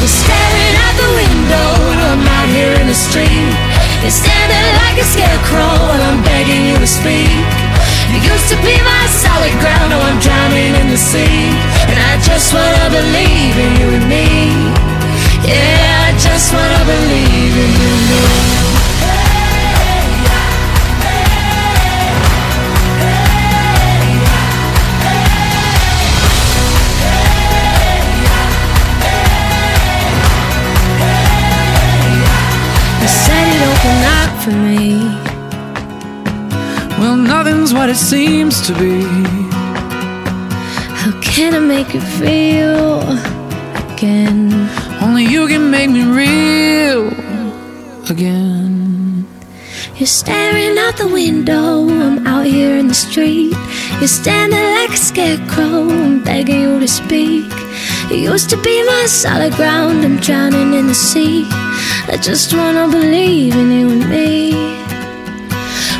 You're 0.00 0.16
staring 0.22 0.76
out 0.84 0.94
the 1.04 1.10
window, 1.22 1.68
and 1.92 2.00
I'm 2.10 2.26
out 2.36 2.48
here 2.56 2.72
in 2.80 2.86
the 2.88 2.98
street. 3.06 3.71
You're 4.02 4.10
standing 4.10 4.68
like 4.82 4.98
a 4.98 5.06
scarecrow 5.06 5.74
while 5.86 6.02
I'm 6.02 6.22
begging 6.26 6.66
you 6.66 6.76
to 6.76 6.86
speak. 6.86 7.30
You 8.10 8.18
used 8.18 8.50
to 8.50 8.58
be 8.58 8.74
my 8.82 9.04
solid 9.06 9.54
ground, 9.62 9.94
now 9.94 10.02
I'm 10.02 10.18
drowning 10.18 10.74
in 10.74 10.90
the 10.90 10.98
sea. 10.98 11.54
And 11.86 11.98
I 12.10 12.18
just 12.20 12.52
wanna 12.52 12.90
believe 12.90 13.54
in 13.54 13.72
you 13.78 13.88
and 13.98 14.06
me. 14.10 14.26
Yeah, 15.46 16.08
I 16.08 16.18
just 16.18 16.52
wanna 16.52 16.82
believe 16.84 17.54
in 17.64 17.70
you 17.80 17.90
and 17.94 18.10
me. 18.10 18.61
For 34.44 34.50
me. 34.50 34.96
Well, 36.98 37.16
nothing's 37.16 37.72
what 37.72 37.88
it 37.88 37.96
seems 37.96 38.60
to 38.66 38.72
be. 38.74 39.02
How 41.00 41.12
can 41.20 41.54
I 41.54 41.60
make 41.60 41.94
you 41.94 42.00
feel 42.00 43.02
again? 43.84 44.50
Only 45.00 45.26
you 45.26 45.46
can 45.46 45.70
make 45.70 45.90
me 45.90 46.02
real 46.02 47.06
again. 48.10 49.28
You're 49.94 50.06
staring 50.08 50.76
out 50.76 50.96
the 50.96 51.06
window, 51.06 51.88
I'm 51.88 52.26
out 52.26 52.46
here 52.46 52.76
in 52.76 52.88
the 52.88 52.94
street. 52.94 53.54
You're 54.00 54.08
standing 54.08 54.66
like 54.78 54.90
a 54.90 54.96
scarecrow, 54.96 55.88
I'm 55.88 56.24
begging 56.24 56.62
you 56.62 56.80
to 56.80 56.88
speak. 56.88 57.52
You 58.10 58.32
used 58.32 58.50
to 58.50 58.56
be 58.56 58.84
my 58.84 59.06
solid 59.06 59.52
ground, 59.54 60.04
I'm 60.04 60.16
drowning 60.16 60.74
in 60.74 60.88
the 60.88 60.94
sea. 60.94 61.46
I 62.08 62.16
just 62.16 62.52
wanna 62.52 62.88
believe 62.88 63.54
in 63.54 63.70
you 63.70 63.90
and 63.90 64.08
me. 64.10 64.52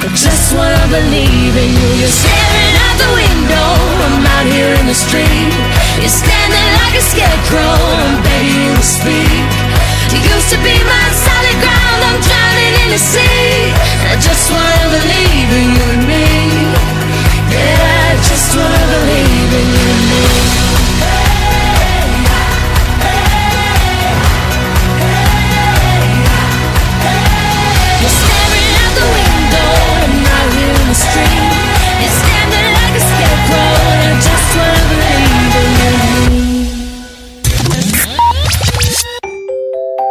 I 0.03 0.09
just 0.11 0.53
wanna 0.53 0.87
believe 0.91 1.55
in 1.55 1.71
you. 1.79 1.89
You're 2.03 2.11
staring 2.11 2.75
out 2.85 2.97
the 2.99 3.11
window, 3.23 3.71
I'm 4.11 4.27
out 4.27 4.47
here 4.51 4.75
in 4.83 4.87
the 4.91 4.99
street. 4.99 5.55
You're 6.03 6.11
standing 6.11 6.69
like 6.83 6.95
a 6.99 7.05
scarecrow, 7.07 7.79
I'm 8.03 8.19
begging 8.27 8.61
you 8.67 8.75
to 8.75 8.83
speak. 8.83 9.47
You 10.11 10.19
used 10.27 10.51
to 10.51 10.59
be 10.67 10.75
my 10.83 11.07
solid 11.15 11.59
ground, 11.63 12.01
I'm 12.03 12.19
drowning 12.19 12.75
in 12.83 12.89
the 12.91 12.99
sea. 12.99 13.71
I 14.11 14.19
just 14.19 14.51
wanna 14.51 14.87
believe 14.99 15.51
in 15.55 15.67
you 15.71 15.87
and 15.97 16.05
me. 16.11 16.27
Yeah, 17.55 18.11
I 18.11 18.19
just 18.27 18.51
wanna 18.59 18.87
believe 18.91 19.51
in 19.55 19.67
you 19.71 19.87
and 19.87 20.05
me. 20.11 20.62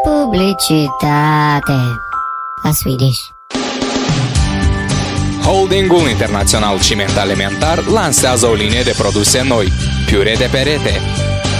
Publicitate. 0.03 1.74
La 2.64 2.72
Swedish. 2.72 3.20
Holdingul 5.44 6.10
Internațional 6.10 6.80
Ciment 6.80 7.18
Alimentar 7.18 7.84
lansează 7.86 8.48
o 8.48 8.53
linie 8.53 8.82
de 8.82 8.94
produse 8.98 9.44
noi, 9.44 9.74
piure 10.06 10.36
de 10.38 10.48
perete. 10.52 11.02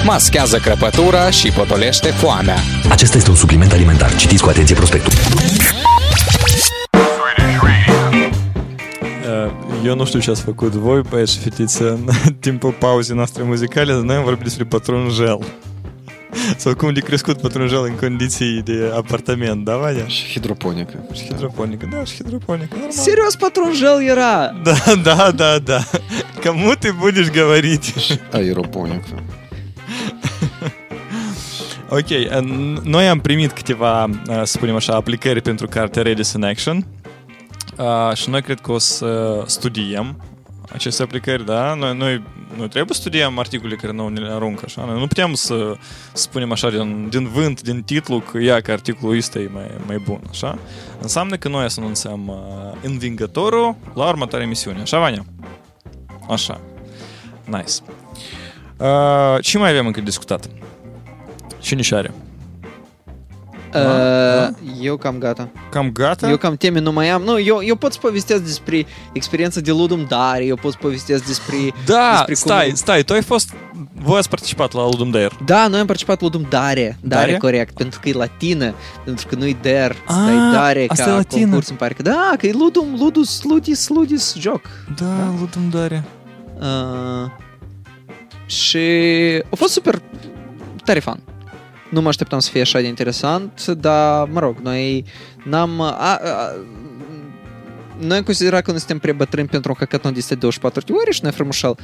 Maschează 0.06 0.58
crăpătura 0.58 1.30
și 1.30 1.52
potolește 1.52 2.08
foamea. 2.08 2.58
Acesta 2.90 3.18
este 3.18 3.30
un 3.30 3.36
supliment 3.36 3.72
alimentar. 3.72 4.16
Citiți 4.16 4.44
cu 4.44 4.50
atenție 4.50 4.76
prospectul. 4.76 5.14
490 9.82 10.74
2 10.74 11.02
paeș 11.02 11.32
timpul 12.40 12.72
pauzei 12.72 13.16
noastre 13.16 13.44
muzicale, 13.44 13.94
noi 13.94 14.16
am 14.16 14.24
vorbit 14.24 14.44
despre 14.44 14.64
pătrunjel. 14.64 15.40
Sau 16.58 16.76
cum 16.76 16.94
de 16.94 17.00
crescut 17.00 17.42
pătrunjel 17.42 17.84
în 17.84 17.96
condiții 17.96 18.62
de 18.62 18.92
apartament, 18.96 19.66
da, 19.66 19.78
Vania? 19.78 20.08
Și 20.08 20.32
hidroponică. 20.32 21.06
Și 21.14 21.24
hidroponică, 21.24 21.88
da, 21.92 22.04
și 22.04 22.16
hidroponică, 22.16 22.68
normal. 22.72 22.92
Serios, 22.92 23.36
pătrunjel 23.36 24.02
era! 24.10 24.62
Da, 24.64 24.74
да, 25.04 25.32
да, 25.32 25.60
да. 25.60 25.84
Кому 26.42 26.76
ты 26.76 26.92
будешь 26.92 27.32
говорить? 27.32 27.94
Аэропониcă. 28.32 29.24
Ok, 31.90 32.08
noi 32.84 33.08
am 33.08 33.20
primit 33.20 33.52
câteva, 33.52 34.10
să 34.26 34.44
spunem 34.44 34.76
așa, 34.76 34.94
aplicări 34.94 35.42
pentru 35.42 35.68
cartea 35.68 36.02
Redis 36.02 36.34
in 36.34 36.44
Action. 36.44 36.86
Uh, 37.82 38.16
și 38.16 38.30
noi 38.30 38.42
cred 38.42 38.60
că 38.60 38.72
o 38.72 38.78
să 38.78 39.44
studiem 39.46 40.22
aceste 40.74 41.04
aplicări, 41.04 41.46
da? 41.46 41.74
Noi, 41.74 41.98
noi, 41.98 42.24
noi 42.58 42.68
trebuie 42.68 42.96
să 42.96 43.02
studiem 43.02 43.40
articole 43.40 43.76
care 43.76 43.94
nouă 43.94 44.10
ne 44.10 44.20
le 44.20 44.32
aruncă, 44.32 44.64
așa? 44.66 44.86
Noi 44.86 45.00
nu 45.00 45.08
putem 45.08 45.34
să 45.34 45.74
spunem 46.14 46.52
așa 46.52 46.70
din, 46.70 47.10
din 47.10 47.28
vânt, 47.28 47.62
din 47.62 47.82
titlu, 47.84 48.20
că 48.20 48.40
ia 48.40 48.62
că 48.62 48.72
articolul 48.72 49.18
ăsta 49.18 49.40
e 49.40 49.50
mai, 49.54 49.68
mai 49.86 49.98
bun, 49.98 50.22
așa? 50.30 50.60
Înseamnă 51.02 51.36
că 51.36 51.48
noi 51.48 51.70
să 51.70 51.80
anunțăm 51.80 52.28
uh, 52.28 52.80
învingătorul 52.84 53.76
la 53.94 54.08
următoarea 54.08 54.46
emisiune, 54.48 54.82
așa, 54.82 55.00
Vania? 55.00 55.26
Așa. 56.30 56.62
Nice. 57.46 57.74
Uh, 58.78 59.42
ce 59.42 59.58
mai 59.58 59.70
avem 59.70 59.86
încă 59.86 60.00
de 60.00 60.06
discutat? 60.06 60.50
Cine 61.60 61.82
și 61.82 61.94
are? 61.94 62.14
Uh, 63.74 64.50
eu 64.82 64.98
cam 64.98 65.18
gata. 65.18 65.50
Cam 65.70 65.90
gata? 65.92 66.30
Eu 66.30 66.38
cam 66.38 66.56
teme 66.56 66.80
nu 66.80 66.92
mai 66.92 67.10
am. 67.10 67.22
Nu, 67.22 67.40
eu, 67.40 67.64
eu 67.64 67.76
pot 67.76 67.94
să 67.94 68.00
povestesc 68.02 68.44
despre 68.44 68.86
experiența 69.14 69.60
de 69.60 69.72
Ludum 69.72 70.06
Dare, 70.08 70.46
eu 70.46 70.56
pot 70.56 70.72
să 70.72 70.78
povestesc 70.82 71.26
despre... 71.26 71.56
Da, 71.86 72.12
despre 72.16 72.34
stai, 72.34 72.66
cum... 72.66 72.76
stai, 72.76 73.04
tu 73.04 73.14
ai 73.14 73.22
fost... 73.22 73.54
Voi 74.04 74.18
ați 74.18 74.30
participat 74.30 74.74
la 74.74 74.84
Ludum 74.84 75.10
Dare. 75.10 75.30
Da, 75.46 75.68
noi 75.68 75.80
am 75.80 75.86
participat 75.86 76.22
la 76.22 76.28
Ludum 76.32 76.46
Dare. 76.50 76.98
Dare, 77.02 77.26
Dare? 77.26 77.38
corect, 77.38 77.76
pentru 77.76 78.00
că 78.00 78.10
e 78.10 78.14
latină, 78.14 78.74
pentru 79.06 79.28
că 79.28 79.36
nu-i 79.36 79.58
Der, 79.62 79.96
Ah, 80.06 80.16
dar 80.16 80.30
e 80.30 80.52
Dare 80.52 80.86
asta 80.90 81.04
ca 81.04 81.10
e 81.12 81.14
latină. 81.14 81.42
concurs, 81.42 81.70
îmi 81.70 81.78
pare 81.78 81.94
că... 81.94 82.02
Da, 82.02 82.32
că 82.38 82.48
e 82.48 82.52
Ludum, 82.52 82.96
Ludus, 83.00 83.44
Ludis, 83.44 83.88
Ludis, 83.88 84.36
joc. 84.40 84.62
Da, 85.00 85.34
Ludum 85.40 85.70
Dare. 85.70 86.04
Uh, 86.60 87.30
și 88.46 88.78
a 89.52 89.56
fost 89.56 89.72
super 89.74 90.02
tare 90.86 91.00
fan. 91.00 91.20
Nu 91.92 92.02
mă 92.02 92.08
așteptam 92.08 92.40
să 92.40 92.50
fie 92.50 92.62
așa 92.62 92.80
de 92.80 92.88
interesant, 92.88 93.66
dar, 93.66 94.28
mă 94.28 94.40
rog, 94.40 94.58
noi 94.64 95.06
n-am... 95.44 95.82
A, 95.82 95.92
a, 95.92 96.20
noi 98.00 98.18
am 98.18 98.24
considerat 98.24 98.64
că 98.64 98.70
noi 98.70 98.80
suntem 98.80 99.00
prea 99.00 99.14
bătrâni 99.14 99.48
pentru 99.48 99.72
un 99.72 99.78
hackathon 99.80 100.14
de 100.14 100.36
24 100.36 100.82
de 100.86 100.92
ore 100.92 101.12
și 101.12 101.20
noi 101.24 101.32
frumușal 101.32 101.78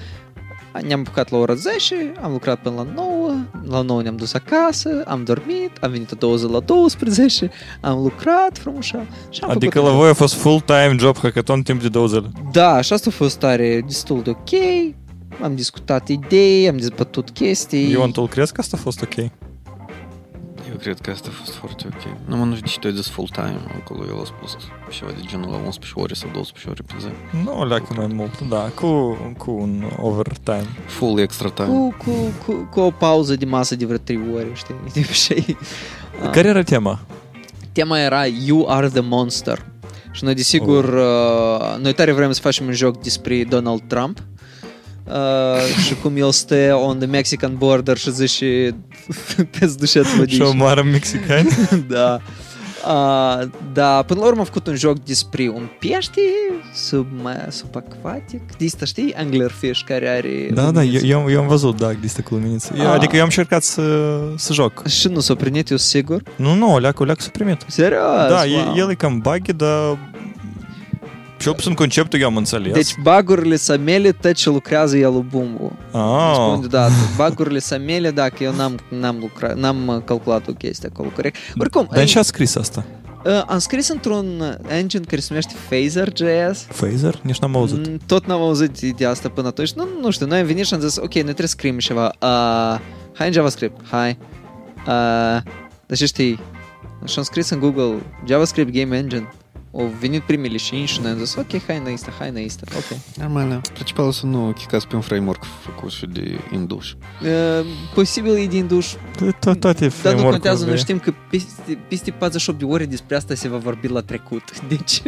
ne-am 0.82 1.04
bucat 1.04 1.30
la 1.30 1.38
ora 1.38 1.54
10, 1.54 2.12
am 2.22 2.32
lucrat 2.32 2.60
până 2.60 2.76
la 2.76 2.88
9, 2.96 3.34
la 3.70 3.82
9 3.82 4.02
ne-am 4.02 4.16
dus 4.16 4.34
acasă, 4.34 5.04
am 5.06 5.24
dormit, 5.24 5.72
am 5.82 5.92
venit 5.92 6.12
a 6.12 6.16
doua 6.16 6.36
zi 6.36 6.46
la 6.46 6.60
12, 6.60 7.52
am 7.82 8.02
lucrat 8.02 8.58
frumușal 8.58 9.08
și 9.30 9.40
am 9.44 9.50
Adică 9.50 9.78
făcut 9.78 9.92
la 9.92 9.98
voi 9.98 10.10
a 10.10 10.14
fost 10.14 10.34
full-time 10.34 10.96
job 11.00 11.18
hackathon 11.18 11.62
timp 11.62 11.82
de 11.82 11.88
două 11.88 12.08
zile. 12.08 12.32
Da, 12.52 12.82
și 12.82 12.94
asta 12.94 13.10
a 13.10 13.14
fost 13.14 13.38
tare 13.38 13.82
destul 13.86 14.22
de 14.22 14.30
ok. 14.30 14.62
Am 15.42 15.56
discutat 15.56 16.08
idei, 16.08 16.68
am 16.68 16.78
dezbătut 16.78 17.30
chestii. 17.30 17.92
Ion, 17.92 18.12
tu 18.12 18.26
crezi 18.26 18.54
că 18.54 18.62
asta 18.62 18.78
a 18.80 18.82
fost 18.84 19.02
ok? 19.02 19.32
Eu 20.78 20.84
cred 20.84 21.00
că 21.00 21.12
asta 21.12 21.30
a 21.32 21.36
fost 21.44 21.54
foarte 21.54 21.88
ok. 21.88 22.18
Nu 22.28 22.38
mă 22.38 22.46
nu 22.46 22.56
știu 22.56 22.68
ce 22.68 22.80
tu 22.80 22.88
ai 22.88 22.94
zis 22.94 23.08
full-time. 23.08 23.60
Acolo 23.82 24.04
el 24.04 24.20
a 24.22 24.26
spus 24.26 24.58
ceva 24.90 25.12
de 25.12 25.22
genul 25.28 25.50
la 25.50 25.58
11 25.58 25.92
ore 26.00 26.14
sau 26.14 26.30
12 26.34 26.70
ore 26.70 26.82
pe 26.88 26.94
zi. 27.00 27.42
Nu, 27.44 27.68
leacă 27.68 27.94
mai 27.96 28.08
mult, 28.08 28.40
da, 28.50 28.72
cu, 28.76 29.18
cu 29.38 29.52
un 29.52 29.84
overtime. 30.02 30.68
Full 30.86 31.20
extra 31.20 31.50
time. 31.50 31.68
Cu, 31.68 31.96
cu, 31.98 32.12
cu, 32.46 32.68
cu 32.72 32.80
o 32.80 32.92
pauză 32.92 33.36
de 33.36 33.46
masă 33.46 33.76
de 33.76 33.86
vreo 33.86 33.98
3 33.98 34.20
ore, 34.36 34.48
știi? 34.54 34.76
De 34.94 35.00
obicei. 35.00 35.58
Care 36.36 36.48
era 36.48 36.64
tema? 36.64 37.00
Tema 37.72 38.00
era 38.00 38.26
You 38.26 38.70
Are 38.70 38.88
The 38.88 39.02
Monster. 39.02 39.66
Și 40.12 40.24
noi, 40.24 40.34
desigur, 40.34 40.84
uh, 40.84 41.78
noi 41.82 41.94
tare 41.94 42.12
vrem 42.12 42.32
să 42.32 42.42
facem 42.42 42.66
un 42.66 42.74
joc 42.74 43.02
despre 43.02 43.44
Donald 43.44 43.82
Trump. 43.88 44.20
Stă 46.32 46.76
on 46.76 46.98
the 46.98 47.08
Mexican 47.08 47.56
border 47.58 47.98
și 47.98 48.12
zice 48.12 48.76
te 49.60 49.66
dușeți 49.78 50.10
Și 50.28 50.42
o 50.42 50.54
mară 50.54 50.84
mexicani? 50.84 51.50
da. 51.88 52.20
Uh, 52.88 53.48
da, 53.74 54.04
până 54.04 54.20
la 54.20 54.26
urmă 54.26 54.40
am 54.40 54.46
făcut 54.46 54.68
un 54.68 54.76
joc 54.76 55.04
despre 55.04 55.50
un 55.50 55.70
pește 55.80 56.22
sub, 56.74 57.08
subacvatic. 57.50 58.42
Dista, 58.58 58.86
știi? 58.86 59.14
Anglerfish 59.16 59.82
care 59.86 60.10
are... 60.10 60.50
Da, 60.54 60.72
da, 60.72 60.84
eu, 60.84 61.30
eu, 61.30 61.40
am 61.40 61.48
văzut, 61.48 61.78
da, 61.78 61.92
există 61.92 62.22
cu 62.22 62.34
luminiță. 62.34 62.74
Ah. 62.78 62.86
adică 62.86 63.16
eu 63.16 63.22
am 63.22 63.28
încercat 63.28 63.64
să, 63.64 64.20
să 64.36 64.54
joc. 64.54 64.88
Și 64.88 65.08
nu 65.08 65.20
s-a 65.20 65.36
primit, 65.36 65.70
eu 65.70 65.78
sigur. 65.78 66.22
Nu, 66.36 66.54
nu, 66.54 66.80
leacă, 66.80 67.04
leacă 67.04 67.22
s-a 67.22 67.30
primit. 67.32 67.62
Serios? 67.68 68.02
Da, 68.30 68.44
wow. 68.48 68.76
e, 68.76 68.80
el 68.80 68.90
e 68.90 68.94
cam 68.94 69.20
buggy, 69.20 69.54
dar 69.54 69.98
cel 71.40 71.54
puțin 71.54 71.74
conceptul 71.74 72.20
eu 72.20 72.28
am 72.28 72.38
înțeles. 72.38 72.74
Deci 72.74 72.96
bagurile 73.02 73.56
samele 73.56 74.12
tot 74.12 74.34
ce 74.34 74.50
lucrează 74.50 74.98
el 74.98 75.22
bumbu. 75.30 75.72
Ah. 75.92 76.32
Spun 76.34 76.60
deodată. 76.60 76.94
Bagurile 77.16 77.60
samele, 77.60 78.12
dacă 78.12 78.44
eu 78.44 78.54
n-am, 78.56 78.80
n-am, 78.90 79.18
lucrat, 79.20 79.56
n-am 79.56 79.88
uh, 79.88 79.98
calculat 80.06 80.48
o 80.48 80.52
chestie 80.52 80.90
acolo 80.94 81.10
corect. 81.16 81.38
Oricum, 81.60 81.88
Dar 81.92 82.00
în 82.00 82.06
ce 82.06 82.20
a 82.20 82.22
scris 82.22 82.56
asta? 82.56 82.86
uh, 83.26 83.42
am 83.48 83.58
scris 83.60 83.90
într-un 83.90 84.58
engine 84.68 85.04
care 85.08 85.22
se 85.22 85.28
numește 85.30 85.54
Phaser.js. 85.70 86.60
Phaser? 86.62 87.20
Nici 87.22 87.40
n-am 87.40 87.56
auzit. 87.56 87.88
Mm, 87.88 87.98
Tot 88.06 88.26
n-am 88.26 88.42
auzit 88.42 88.80
de 88.98 89.06
asta 89.06 89.30
până 89.30 89.48
atunci. 89.48 89.72
Nu, 89.72 89.88
nu 90.02 90.12
știu, 90.12 90.26
noi 90.26 90.40
am 90.40 90.46
venit 90.46 90.66
și 90.66 90.74
am 90.74 90.80
zis, 90.80 90.96
ok, 90.98 91.14
noi 91.14 91.24
trebuie 91.24 91.48
să 91.48 91.54
scriem 91.58 91.78
ceva. 91.78 92.06
Uh, 92.22 92.80
hai 93.14 93.28
în 93.28 93.32
JavaScript, 93.34 93.82
hai. 93.90 94.18
Uh, 94.78 95.42
dar 95.86 95.98
ce 95.98 96.06
știi? 96.06 96.40
Și 97.06 97.18
am 97.18 97.24
scris 97.24 97.50
în 97.50 97.60
Google 97.60 97.94
JavaScript 98.28 98.72
Game 98.72 98.98
Engine. 98.98 99.34
Au 99.78 99.94
venit 100.00 100.22
primele 100.22 100.58
și 100.58 100.80
inșine, 100.80 101.08
am 101.08 101.18
zis, 101.18 101.36
ok, 101.36 101.66
hai 101.66 101.78
înainte, 101.78 102.12
hai 102.20 102.30
înainte, 102.30 102.64
ok. 102.76 103.00
Normal, 103.18 103.50
da. 103.50 103.62
principalul 103.74 104.12
să 104.12 104.26
nu 104.26 104.52
chicați 104.58 104.88
pe 104.88 104.96
un 104.96 105.02
framework 105.02 105.44
făcut 105.62 105.92
și 105.92 106.06
de 106.06 106.40
induș. 106.54 106.92
Uh, 106.92 107.28
ă, 107.28 107.64
posibil 107.94 108.38
e 108.38 108.46
de 108.46 108.58
induș. 108.58 108.94
Da, 109.40 109.54
toate 109.54 109.92
Dar 110.04 110.14
nu 110.14 110.24
contează, 110.24 110.66
noi 110.66 110.78
știm 110.78 111.00
că 111.00 111.14
peste, 111.30 111.78
peste 111.88 112.12
48 112.12 112.60
de 112.60 112.66
ore 112.66 112.86
despre 112.86 113.16
asta 113.16 113.34
se 113.34 113.48
va 113.48 113.58
vorbi 113.58 113.88
la 113.88 114.02
trecut. 114.02 114.44
Deci 114.70 115.02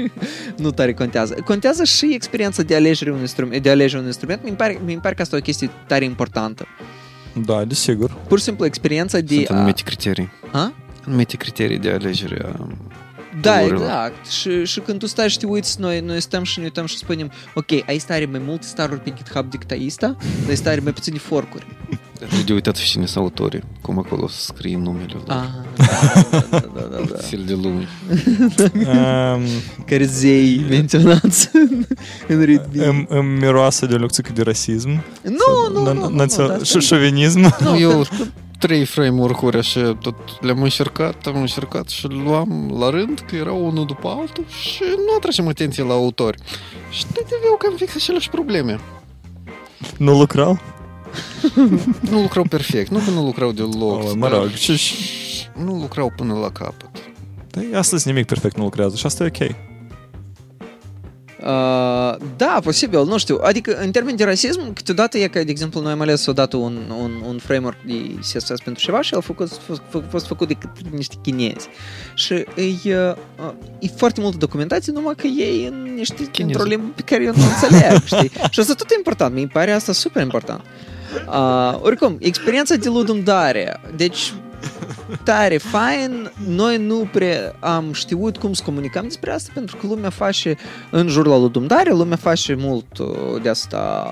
nu 0.57 0.71
tare 0.71 0.93
contează. 0.93 1.35
Contează 1.45 1.83
și 1.83 2.13
experiența 2.13 2.63
de 2.63 2.75
alegere 2.75 3.11
un 3.11 3.19
instrument. 3.19 3.61
De 3.61 3.69
alegere 3.69 4.01
un 4.01 4.05
instrument. 4.05 4.43
Mi 4.43 4.51
pare, 4.51 4.81
mi 4.85 4.97
pare 4.97 5.15
că 5.15 5.21
asta 5.21 5.35
e 5.35 5.39
o 5.39 5.41
chestie 5.41 5.69
tare 5.87 6.05
importantă. 6.05 6.67
Da, 7.45 7.65
desigur. 7.65 8.17
Pur 8.27 8.37
și 8.37 8.43
simplu 8.43 8.65
experiența 8.65 9.19
de... 9.19 9.35
Sunt 9.35 9.49
anumite 9.49 9.81
criterii. 9.81 10.29
A? 10.51 10.73
Anumite 11.05 11.37
criterii 11.37 11.77
de 11.77 11.89
alegere 11.89 12.45
a 12.45 12.67
da, 13.41 13.51
tool-urilor. 13.57 13.81
exact. 13.81 14.27
Și, 14.27 14.65
și 14.65 14.79
când 14.79 14.99
tu 14.99 15.05
stai 15.05 15.29
și 15.29 15.37
te 15.37 15.45
uiți, 15.45 15.79
noi, 15.81 15.99
noi 15.99 16.21
stăm 16.21 16.43
și 16.43 16.57
ne 16.59 16.63
uităm 16.65 16.85
și 16.85 16.97
spunem 16.97 17.31
ok, 17.53 17.71
aici 17.87 18.03
are 18.09 18.25
mai 18.25 18.41
multe 18.45 18.65
staruri 18.67 18.99
pe 18.99 19.13
GitHub 19.15 19.49
decât 19.49 19.71
aista, 19.71 20.07
dar 20.41 20.49
aici 20.49 20.65
are 20.65 20.79
mai 20.83 20.93
puține 20.93 21.17
forcuri. 21.17 21.65
Trebuie 22.13 22.43
de 22.43 22.53
uitat 22.53 22.75
și 22.75 22.89
cine 22.89 23.05
sunt 23.05 23.23
autorii, 23.23 23.63
cum 23.81 23.97
acolo 23.97 24.27
să 24.27 24.41
scrie 24.41 24.77
numele 24.77 25.05
lor. 25.13 25.23
Ah, 25.27 25.45
da, 25.77 25.85
da, 26.31 26.59
da, 26.59 26.87
da, 26.91 26.97
da. 27.11 27.17
Fel 27.17 27.43
de 27.45 27.53
lungi. 27.53 27.87
Um, 28.73 29.41
Care 29.85 30.05
zei 30.05 30.65
menționați 30.69 31.49
în, 31.53 31.85
în 32.27 32.45
Readme. 32.45 32.85
îmi, 32.85 33.05
îmi 33.09 33.37
miroase 33.39 33.85
de 33.85 33.93
o 33.93 33.97
lecție 33.97 34.23
de 34.33 34.41
rasism. 34.41 34.89
Nu, 35.23 35.79
nu, 35.81 35.89
Na- 35.89 35.93
nu, 35.93 36.09
nu, 36.09 36.15
națio- 36.25 36.37
nu, 36.37 36.47
dar 36.47 36.61
ș- 36.61 36.79
Șovinism. 36.79 37.55
Nu, 37.63 37.79
eu 37.79 38.05
trei 38.59 38.85
framework-uri 38.85 39.57
așa, 39.57 39.97
tot 40.01 40.15
le-am 40.41 40.61
încercat, 40.61 41.25
am 41.25 41.39
încercat 41.39 41.87
și 41.87 42.07
luam 42.07 42.75
la 42.79 42.89
rând, 42.89 43.19
că 43.19 43.35
erau 43.35 43.65
unul 43.65 43.85
după 43.85 44.07
altul 44.07 44.45
și 44.47 44.83
nu 44.83 45.15
atragem 45.17 45.47
atenție 45.47 45.83
la 45.83 45.93
autori. 45.93 46.37
Și 46.89 47.05
toate 47.13 47.29
aveau 47.37 47.57
cam 47.57 47.73
fix 47.75 47.95
aceleași 47.95 48.29
probleme. 48.29 48.79
Nu 49.97 50.17
lucrau? 50.17 50.59
Nu 52.09 52.21
lucrau 52.21 52.43
perfect, 52.43 52.89
nu 52.91 52.99
că 52.99 53.09
nu 53.09 53.25
lucrau 53.25 53.51
deloc. 53.51 54.03
Oh, 54.03 54.11
mă 54.15 54.29
dar 54.29 54.39
rog, 54.39 54.53
ce 54.53 54.79
Nu 55.55 55.79
lucrau 55.79 56.13
până 56.15 56.33
la 56.33 56.51
capăt. 56.51 56.89
Dar 57.49 57.63
astăzi 57.73 58.07
nimic 58.07 58.25
perfect 58.25 58.57
nu 58.57 58.63
lucrează 58.63 58.95
și 58.95 59.05
asta 59.05 59.23
e 59.23 59.31
ok. 59.35 59.68
Uh, 61.41 62.15
da, 62.37 62.59
posibil, 62.63 63.03
nu 63.03 63.17
știu. 63.17 63.39
Adică, 63.41 63.77
în 63.81 63.91
termen 63.91 64.15
de 64.15 64.23
rasism, 64.23 64.73
câteodată 64.73 65.17
e 65.17 65.27
că, 65.27 65.43
de 65.43 65.51
exemplu, 65.51 65.81
noi 65.81 65.91
am 65.91 66.01
ales 66.01 66.25
odată 66.25 66.57
un, 66.57 66.77
un, 67.01 67.11
un 67.27 67.37
framework 67.37 67.77
de 67.85 67.93
CSS 68.19 68.61
pentru 68.63 68.83
ceva 68.83 69.01
și 69.01 69.13
el 69.13 69.19
a 69.19 69.21
fost, 69.21 69.59
fost, 69.59 69.81
fost 70.09 70.25
făcut 70.25 70.47
de 70.47 70.53
către 70.53 70.89
niște 70.91 71.15
chinezi. 71.21 71.67
Și 72.13 72.33
e, 72.33 72.45
uh, 72.55 73.53
e 73.79 73.87
foarte 73.95 74.21
multă 74.21 74.37
documentație, 74.37 74.91
numai 74.91 75.15
că 75.15 75.27
ei 75.27 75.65
în 75.65 75.93
niște, 75.95 76.31
într-o 76.41 76.63
limbă 76.63 76.91
pe 76.95 77.01
care 77.01 77.23
eu 77.23 77.33
nu 77.35 77.43
înțeleg, 77.43 78.03
știi? 78.15 78.31
Și 78.49 78.59
asta 78.59 78.73
tot 78.73 78.89
e 78.89 78.93
important, 78.97 79.33
mi 79.33 79.47
pare 79.47 79.71
asta 79.71 79.91
super 79.91 80.21
important. 80.21 80.61
Uh, 81.27 81.79
oricum, 81.81 82.17
experiența 82.19 82.75
de 82.75 82.89
ludum 82.89 83.23
dare. 83.23 83.79
Deci, 83.95 84.33
tare, 85.23 85.57
fain. 85.57 86.31
Noi 86.47 86.77
nu 86.77 87.09
prea 87.11 87.55
am 87.59 87.93
știut 87.93 88.37
cum 88.37 88.53
să 88.53 88.63
comunicăm 88.65 89.03
despre 89.03 89.31
asta, 89.31 89.51
pentru 89.53 89.75
că 89.75 89.87
lumea 89.87 90.09
face 90.09 90.57
în 90.91 91.07
jurul 91.07 91.31
la 91.31 91.37
ludum 91.37 91.67
dare, 91.67 91.91
lumea 91.91 92.17
face 92.17 92.55
mult 92.59 92.97
uh, 92.97 93.41
de 93.41 93.49
asta 93.49 94.07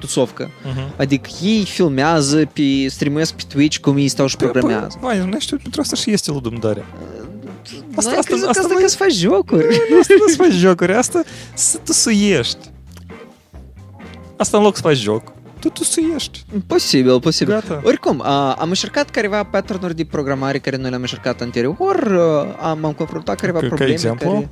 tusovcă. 0.00 0.50
Mhm. 0.64 0.92
Adică 0.96 1.30
ei 1.42 1.64
filmează, 1.64 2.36
pe, 2.52 2.88
streamuiesc 2.88 3.34
pe 3.34 3.42
Twitch 3.48 3.78
cum 3.78 3.96
ei 3.96 4.08
stau 4.08 4.26
și 4.26 4.36
programează. 4.36 4.98
Mai, 5.00 5.28
nu 5.30 5.38
știu, 5.38 5.56
pentru 5.56 5.80
asta 5.80 5.96
și 5.96 6.10
este 6.10 6.30
ludumdare. 6.30 6.84
Asta, 7.96 8.10
asta, 8.10 8.34
asta, 8.34 8.48
asta, 8.48 8.62
asta 8.62 8.74
că 8.74 8.88
să 8.88 8.96
faci 8.96 9.12
jocuri. 9.12 9.66
Nu, 9.90 9.98
asta 9.98 10.14
nu 10.18 10.28
să 10.28 10.36
faci 10.36 10.52
jocuri, 10.52 10.94
asta 10.94 11.22
să 11.54 11.78
tu 11.84 11.92
suiești. 11.92 12.70
Asta 14.36 14.56
în 14.56 14.62
loc 14.62 14.76
să 14.76 14.82
faci 14.82 14.96
joc, 14.96 15.32
tu 15.68 15.72
tu 15.78 15.84
suiești. 15.84 16.44
Posibil, 16.66 17.20
posibil. 17.20 17.54
Gata. 17.54 17.80
Oricum, 17.84 18.20
a, 18.24 18.52
am 18.52 18.68
încercat 18.68 19.10
careva 19.10 19.42
pattern 19.42 19.94
de 19.94 20.04
programare 20.04 20.58
care 20.58 20.76
noi 20.76 20.88
le-am 20.88 21.00
încercat 21.00 21.40
anterior, 21.40 22.16
a, 22.60 22.68
am, 22.68 22.84
am 22.84 22.92
confruntat 22.92 23.40
careva 23.40 23.58
Ca- 23.58 23.62
ca 23.62 23.68
probleme 23.68 23.92
exemplu? 23.92 24.30
care... 24.30 24.50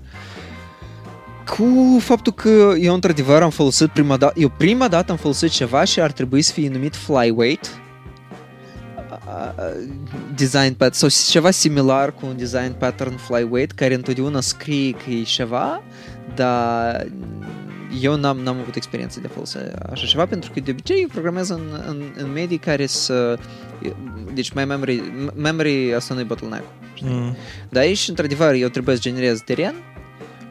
Cu 1.57 1.99
faptul 2.01 2.33
că 2.33 2.73
eu 2.79 2.95
într-adevăr 2.95 3.43
am 3.43 3.51
folosit 3.51 3.89
prima 3.89 4.17
dată, 4.17 4.41
eu 4.41 4.49
prima 4.49 4.89
dată 4.89 5.13
am 5.13 5.19
folosit 5.19 5.51
ceva 5.51 5.85
și 5.85 6.01
ar 6.01 6.13
trebui 6.13 6.43
să 6.43 6.53
fie 6.53 6.69
numit 6.69 6.97
flyweight, 6.97 7.81
a, 9.27 9.55
design 10.35 10.73
pattern 10.73 10.93
sau 10.93 11.09
ceva 11.31 11.51
similar 11.51 12.13
cu 12.13 12.27
un 12.27 12.37
design 12.37 12.75
pattern 12.79 13.17
flyweight 13.17 13.73
care 13.73 13.95
întotdeauna 13.95 14.41
scrie 14.41 14.91
că 14.91 15.11
e 15.11 15.23
ceva, 15.23 15.83
dar 16.35 17.07
eu 18.01 18.17
n-am, 18.17 18.39
n-am 18.39 18.59
avut 18.61 18.75
experiență 18.75 19.21
de 19.21 19.27
a 19.27 19.33
folosi 19.33 19.57
așa 19.91 20.07
ceva 20.07 20.27
pentru 20.27 20.51
că 20.51 20.61
de 20.61 20.71
obicei 20.71 21.01
eu 21.01 21.09
programez 21.09 21.49
în, 21.49 21.83
în, 21.87 22.03
în 22.17 22.33
medii 22.33 22.59
care 22.59 22.87
să 22.87 23.39
deci 24.35 24.53
mai 24.53 24.65
memory, 24.65 25.03
memory 25.35 25.95
asta 25.95 26.15
nu 26.15 26.21
e 26.21 26.25
bottleneck 26.25 26.65
Mm. 27.03 27.37
dar 27.69 27.83
aici, 27.83 28.09
într-adevăr, 28.09 28.55
eu 28.55 28.69
trebuie 28.69 28.95
să 28.95 29.01
generez 29.01 29.41
teren 29.41 29.75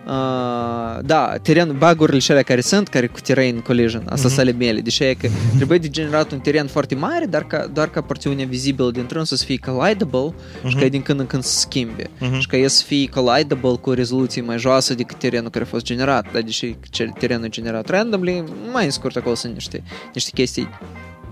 Uh, 0.06 1.00
da, 1.02 1.34
teren, 1.42 1.76
bagurile 1.78 2.20
și 2.20 2.32
alea 2.32 2.44
care 2.44 2.62
sunt, 2.62 2.88
care 2.88 3.08
cu 3.08 3.20
terrain 3.20 3.60
collision, 3.60 4.02
asta 4.02 4.14
Mhm. 4.16 4.28
sunt 4.28 4.38
ale 4.40 4.52
mele, 4.52 4.80
deși 4.82 5.04
e 5.04 5.14
că 5.14 5.28
trebuie 5.56 5.78
de 5.78 5.90
generat 5.90 6.32
un 6.32 6.40
teren 6.40 6.68
foarte 6.68 6.96
mare, 6.96 7.26
dar 7.26 7.44
ca, 7.48 7.68
doar 7.74 7.90
ca 7.90 8.02
porțiunea 8.02 8.46
vizibilă 8.46 8.92
din 8.92 9.06
trânsul 9.06 9.38
să 9.38 9.46
fie 9.46 9.58
collidable 9.58 10.34
și 10.60 10.66
Mhm. 10.76 10.80
ca 10.80 10.88
din 10.88 11.02
când 11.02 11.20
în 11.20 11.26
când 11.28 11.44
să 11.44 11.60
schimbe. 11.60 12.10
Mhm. 12.20 12.40
Și 12.40 12.48
ca 12.48 12.58
el 12.58 12.68
să 12.68 12.84
fie 12.84 13.08
collidable 13.08 13.76
cu 13.82 13.90
o 13.90 13.94
rezoluție 13.94 14.42
mai 14.42 14.58
joasă 14.58 14.94
decât 14.94 15.18
terenul 15.18 15.50
care 15.50 15.64
a 15.64 15.68
fost 15.68 15.86
generat, 15.86 16.32
dar 16.32 16.42
deși 16.42 16.76
cel 16.90 17.10
terenul 17.20 17.48
generat 17.50 17.90
randomly, 17.90 18.44
mai 18.72 18.86
în 18.86 18.92
scurt 18.92 19.16
acolo 19.16 19.36
sunt 19.36 19.54
niște, 19.54 19.84
niște 20.14 20.32
chestii 20.34 20.70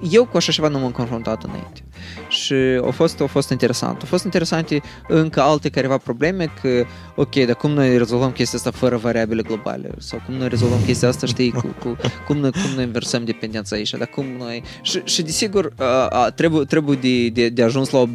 eu 0.10 0.26
cu 0.26 0.38
așa 0.38 0.52
ceva 0.52 0.68
nu 0.68 0.80
m-am 0.80 0.92
confruntat 0.92 1.44
înainte. 1.44 1.84
Și 2.28 2.54
au 2.84 2.92
fost, 2.92 3.20
au 3.20 3.28
fost 3.28 3.50
interesant. 3.50 4.02
Au 4.02 4.08
fost 4.08 4.24
interesante 4.24 4.82
încă 5.08 5.42
alte 5.42 5.70
careva 5.70 5.98
probleme 5.98 6.54
că, 6.62 6.86
ok, 7.16 7.36
dar 7.36 7.56
cum 7.56 7.72
noi 7.72 7.98
rezolvăm 7.98 8.32
chestia 8.32 8.58
asta 8.58 8.72
fără 8.72 8.98
variabile 8.98 9.42
globale? 9.42 9.92
Sau 9.98 10.22
cum 10.26 10.36
noi 10.36 10.48
rezolvăm 10.48 10.84
chestia 10.86 11.08
asta, 11.08 11.26
știi, 11.26 11.52
cu, 11.52 11.76
cu, 11.80 11.98
cum, 12.28 12.38
noi, 12.38 12.52
cum 12.52 12.76
noi 12.76 12.84
inversăm 12.84 13.24
dependența 13.24 13.76
aici? 13.76 13.90
Dar 13.90 14.08
cum 14.08 14.26
noi... 14.38 14.64
Și, 14.82 15.02
și 15.04 15.22
desigur, 15.22 15.74
a, 15.78 16.08
a, 16.08 16.30
trebuie, 16.30 16.66
trebuie 16.66 16.98
de, 17.02 17.30
de, 17.30 17.50
de 17.50 17.64
ajuns 17.64 17.90
la 17.90 18.00
o, 18.00 18.08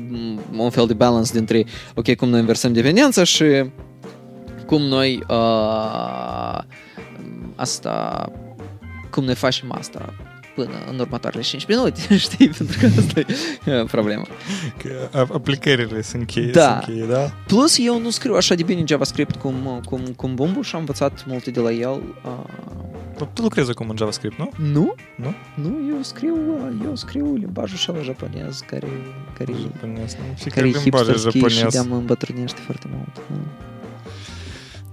un 0.57 0.71
fel 0.71 0.87
de 0.87 0.95
balance 0.95 1.33
dintre, 1.33 1.65
ok, 1.95 2.15
cum 2.15 2.29
noi 2.29 2.41
inversăm 2.41 2.73
dependența 2.73 3.25
și 3.25 3.45
cum 4.67 4.83
noi 4.83 5.23
uh, 5.29 6.59
asta 7.55 8.25
cum 9.11 9.25
noi 9.25 9.35
facem 9.35 9.73
asta 9.73 10.15
până 10.57 10.85
în 10.91 10.99
următoarele 10.99 11.43
5 11.43 11.67
minute, 11.67 12.17
știi? 12.27 12.49
Pentru 12.49 12.79
că 12.81 12.87
asta 12.87 13.21
e 13.71 13.81
uh, 13.81 13.87
problema. 13.91 14.27
Că 14.83 15.09
a- 15.13 15.19
aplicările 15.33 16.01
se 16.01 16.17
încheie, 16.17 16.51
Da. 16.51 16.81
se 16.85 16.91
încheie, 16.93 17.07
da? 17.13 17.31
Plus, 17.47 17.79
eu 17.79 18.01
nu 18.01 18.11
scriu 18.11 18.35
așa 18.35 18.55
de 18.55 18.63
bine 18.63 18.83
JavaScript 18.87 19.37
cum, 19.37 19.83
cum, 19.85 20.01
cum 20.17 20.35
Bumbu 20.35 20.63
și 20.63 20.75
am 20.75 20.81
învățat 20.81 21.25
multe 21.27 21.51
de 21.51 21.61
la 21.61 21.71
el. 21.73 22.03
Uh, 22.25 23.25
Tu 23.35 23.43
lucrezi 23.43 23.71
acum 23.71 23.89
în 23.89 23.97
JavaScript, 23.97 24.39
nu? 24.39 24.51
nu? 24.73 24.95
Nu? 25.17 25.35
Nu, 25.55 25.89
eu 25.95 26.03
scriu, 26.03 26.35
uh, 26.35 26.73
eu 26.85 26.97
scriu 26.97 27.35
limbajul 27.35 27.95
ăla 27.95 28.03
japonez 28.05 28.61
care, 28.67 28.87
care, 29.39 29.53
Japonez, 29.61 30.13
nu? 30.15 30.19
care 30.21 30.35
Fiecare 30.37 30.69
e 30.69 30.71
limbaj 30.71 31.01
e 31.09 31.11
hipsterski 31.13 31.39
și 31.39 31.49
japonez. 31.49 31.73
de-am 31.73 31.93
îmbătrânește 31.93 32.61
foarte 32.65 32.87
mult. 32.95 33.17
Uh. 33.17 33.37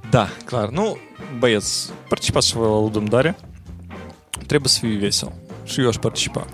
Da, 0.09 0.27
clar. 0.45 0.69
Nu, 0.69 0.97
băieți, 1.39 1.91
participați 2.07 2.47
și 2.47 2.53
voi 2.55 2.67
la 2.67 2.79
Ludum 2.79 3.05
Dare. 3.05 3.35
Trebuie 4.47 4.69
să 4.69 4.79
fie 4.79 4.97
vesel. 4.97 5.31
Și 5.63 5.81
eu 5.81 5.87
aș 5.87 5.95
participa. 5.95 6.45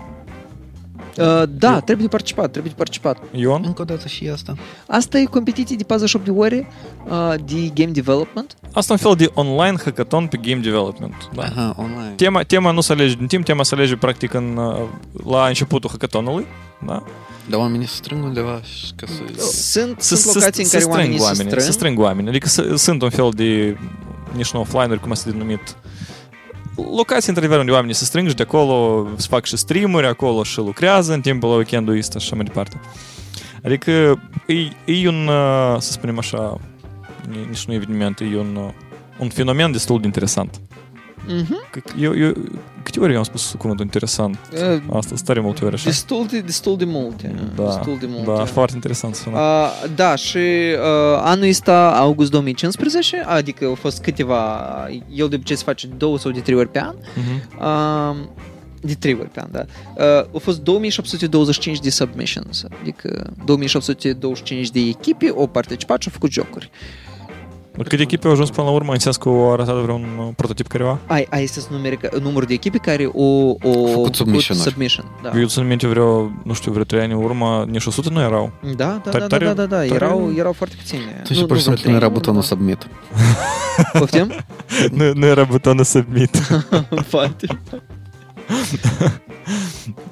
Uh, 1.18 1.42
da, 1.48 1.80
trebuie 1.80 2.06
de 2.06 2.10
participat, 2.10 2.50
trebuie 2.50 2.70
de 2.72 2.76
participat. 2.78 3.18
Ion? 3.32 3.62
Încă 3.66 3.82
o 3.82 3.84
dată 3.84 4.08
și 4.08 4.28
asta. 4.28 4.54
Asta 4.86 5.18
e 5.18 5.24
competiție 5.24 5.76
de 5.76 5.84
48 5.84 6.24
de 6.24 6.30
ore 6.30 6.66
uh, 7.08 7.34
de 7.44 7.70
game 7.74 7.90
development. 7.90 8.54
Asta 8.72 8.92
e 8.92 8.96
un 9.00 9.14
fel 9.16 9.26
de 9.26 9.30
online 9.34 9.76
hackathon 9.84 10.26
pe 10.26 10.36
game 10.36 10.60
development. 10.60 11.14
Da. 11.34 11.42
Aha, 11.42 11.74
online. 11.78 12.12
Tema, 12.16 12.42
tema 12.42 12.70
nu 12.70 12.80
se 12.80 12.92
alege 12.92 13.14
din 13.14 13.26
timp, 13.26 13.44
tema 13.44 13.62
se 13.62 13.74
alege 13.74 13.96
practic 13.96 14.34
în, 14.34 14.56
uh, 14.56 14.76
la 15.30 15.46
începutul 15.46 15.90
hackathonului. 15.90 16.46
Da? 16.86 17.02
Dar 17.48 17.58
oamenii 17.60 17.86
se 17.86 17.94
strâng 17.94 18.24
undeva 18.24 18.60
și 18.62 18.92
ca 18.96 19.06
să... 19.06 19.42
Sunt, 19.42 20.00
Să- 20.00 20.14
sunt 20.16 20.18
să- 20.18 20.38
locații 20.38 20.62
în 20.62 20.68
să 20.68 20.76
care 20.76 20.82
strâng 20.90 20.96
oamenii 20.98 21.18
se 21.18 21.24
oamenii, 21.24 21.50
strâng. 21.50 21.66
Să 21.66 21.72
strâng 21.72 21.98
oameni. 21.98 22.28
Adică 22.28 22.48
să- 22.48 22.74
sunt 22.76 23.02
un 23.02 23.10
fel 23.10 23.30
de 23.34 23.76
nici 24.36 24.52
nu 24.52 24.60
offline 24.60 24.94
cum 24.96 25.10
este 25.10 25.30
denumit 25.30 25.76
locații, 26.96 27.28
într-adevăr, 27.28 27.58
unde 27.58 27.72
oamenii 27.72 27.94
se 27.94 28.04
strâng 28.04 28.28
și 28.28 28.34
de 28.34 28.42
acolo 28.42 29.06
se 29.16 29.26
fac 29.30 29.44
și 29.44 29.56
streamuri, 29.56 30.06
acolo 30.06 30.42
și 30.42 30.58
lucrează 30.58 31.12
în 31.12 31.20
timpul 31.20 31.48
la 31.48 31.54
weekendul 31.54 31.96
ăsta 31.98 32.18
și 32.18 32.24
așa 32.26 32.36
mai 32.36 32.44
departe. 32.44 32.80
Adică 33.64 33.90
e, 34.46 34.92
e 34.92 35.08
un, 35.08 35.26
uh, 35.26 35.76
să 35.78 35.92
spunem 35.92 36.18
așa, 36.18 36.56
ni- 37.28 37.48
nici 37.48 37.64
nu 37.64 37.74
eveniment, 37.74 38.20
e 38.20 38.38
un, 38.38 38.56
uh, 38.56 38.72
un 39.18 39.28
fenomen 39.28 39.72
destul 39.72 40.00
de 40.00 40.06
interesant. 40.06 40.60
Mhm. 41.28 41.60
Că- 41.70 41.80
Eu, 41.98 42.16
eu, 42.18 42.32
câte 42.82 43.00
ori 43.00 43.12
eu 43.12 43.18
am 43.18 43.24
spus 43.24 43.54
cuvântul 43.58 43.84
interesant? 43.84 44.38
Uh, 44.52 44.96
Asta, 44.96 45.16
stare 45.16 45.40
multe 45.40 45.64
ori 45.64 45.74
așa. 45.74 45.84
Destul 45.84 46.26
de, 46.30 46.40
destul 46.40 46.76
de 46.76 46.84
multe. 46.84 47.34
Da, 47.56 47.64
destul 47.64 47.96
de 48.00 48.06
multe. 48.08 48.32
da, 48.42 48.44
foarte 48.44 48.74
interesant 48.74 49.14
sună. 49.14 49.36
Uh, 49.38 49.68
da, 49.94 50.14
și 50.14 50.36
uh, 50.38 51.20
anul 51.22 51.48
ăsta, 51.48 51.96
august 51.98 52.30
2015, 52.30 53.22
adică 53.26 53.64
au 53.64 53.74
fost 53.74 54.02
câteva, 54.02 54.60
el 55.14 55.28
de 55.28 55.34
obicei 55.34 55.56
se 55.56 55.64
face 55.64 55.86
două 55.86 56.18
sau 56.18 56.30
de 56.30 56.40
trei 56.40 56.56
ori 56.56 56.68
pe 56.68 56.80
an, 56.80 56.94
Mhm. 57.14 57.64
uh, 58.20 58.26
de 58.82 58.94
trei 58.94 59.16
ori 59.20 59.28
pe 59.28 59.40
an, 59.40 59.48
da. 59.50 59.64
Uh, 59.96 60.24
au 60.32 60.38
fost 60.38 60.60
2725 60.60 61.80
de 61.80 61.90
submissions, 61.90 62.64
adică 62.80 63.30
2725 63.44 64.70
de 64.70 64.80
echipe 64.80 65.32
au 65.36 65.46
participat 65.46 66.00
și 66.02 66.08
au 66.08 66.14
făcut 66.14 66.30
jocuri. 66.32 66.70
Câte 67.88 68.02
echipe 68.02 68.26
au 68.26 68.32
ajuns 68.32 68.50
până 68.50 68.66
la 68.66 68.72
urmă? 68.72 68.92
Înțeles 68.92 69.16
că 69.16 69.28
au 69.28 69.52
arătat 69.52 69.74
vreun 69.74 70.32
prototip 70.36 70.66
careva? 70.66 70.98
Ai, 71.06 71.26
ai 71.30 71.42
este 71.42 71.60
numeric, 71.70 72.14
numărul 72.20 72.46
de 72.48 72.52
echipe 72.54 72.78
care 72.78 73.10
o, 73.12 73.24
o 73.62 73.86
Făcut 73.92 74.14
submission-uri. 74.14 74.68
submission. 74.68 75.04
Da. 75.22 75.38
Eu 75.38 75.46
țin 75.46 75.66
minte 75.66 75.86
vreo, 75.86 76.30
nu 76.44 76.52
știu, 76.52 76.72
vreo 76.72 76.84
3 76.84 77.00
ani 77.02 77.12
în 77.12 77.22
urmă, 77.22 77.64
nici 77.68 77.84
100 77.86 78.10
nu 78.10 78.20
erau. 78.20 78.52
Da, 78.76 79.00
da, 79.04 79.10
da, 79.10 79.26
da, 79.26 79.38
da, 79.38 79.52
da, 79.52 79.66
da. 79.66 79.84
Erau, 79.84 80.32
erau 80.36 80.52
foarte 80.52 80.74
puține. 80.78 81.20
Tu 81.24 81.32
și 81.32 81.44
pur 81.44 81.56
și 81.56 81.62
simplu 81.62 81.90
nu 81.90 81.96
era 81.96 82.08
butonul 82.08 82.42
submit. 82.42 82.86
Poftim? 83.98 84.32
nu, 84.92 85.12
nu 85.14 85.26
era 85.26 85.44
butonul 85.44 85.84
submit. 85.84 86.36
Poate. 87.10 87.46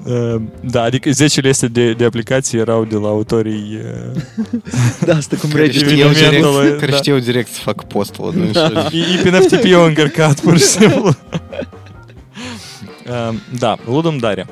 Uh, 0.05 0.41
da, 0.61 0.81
adică 0.81 1.11
10 1.11 1.41
liste 1.41 1.67
de, 1.67 1.93
de 1.93 2.05
aplicații 2.05 2.57
erau 2.59 2.85
de 2.85 2.95
la 2.95 3.07
autorii 3.07 3.79
uh, 4.15 4.21
Da, 5.05 5.15
asta 5.15 5.35
cum 5.35 5.49
Care 5.49 5.61
rege. 5.63 5.79
știau 5.79 6.09
evenimentului, 6.09 6.61
direct, 6.61 6.79
care 6.79 6.91
da. 6.91 6.97
știau 6.97 7.17
direct 7.17 7.51
să 7.51 7.59
fac 7.59 7.83
post 7.83 8.17
la 8.19 8.29
noi 8.33 8.51
și 8.53 8.97
И, 8.97 8.99
и 8.99 9.17
pe 9.23 9.29
FTP 9.29 9.73
au 9.73 9.83
încărcat, 9.85 10.39
pur 10.39 10.57
și 10.57 10.63
simplu. 10.63 11.09
Uh, 13.09 13.35
da, 13.59 13.75
Ludum 13.85 14.17
Dare. 14.17 14.45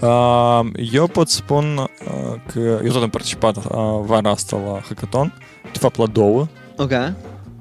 Uh, 0.00 0.60
eu 0.92 1.06
pot 1.06 1.28
spun 1.28 1.76
uh, 1.76 2.34
că 2.52 2.58
eu 2.84 2.90
tot 2.92 3.02
am 3.02 3.08
participat 3.10 3.56
uh, 3.56 3.62
vara 4.04 4.30
asta 4.30 4.56
la 4.66 4.80
hackathon, 4.88 5.34
de 5.72 5.78
fapt 5.78 5.96
la 5.96 6.06
două, 6.06 6.46
Ok. 6.76 6.92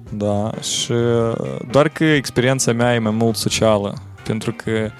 da, 0.10 0.52
și 0.62 0.92
uh, 0.92 1.56
doar 1.72 1.90
că 1.90 2.04
experiența 2.04 2.74
mea 2.74 2.94
e 2.94 3.00
mai 3.00 3.12
mult 3.18 3.36
socială, 3.36 3.94
pentru 4.24 4.52
că 4.64 4.72
uh, 4.72 4.92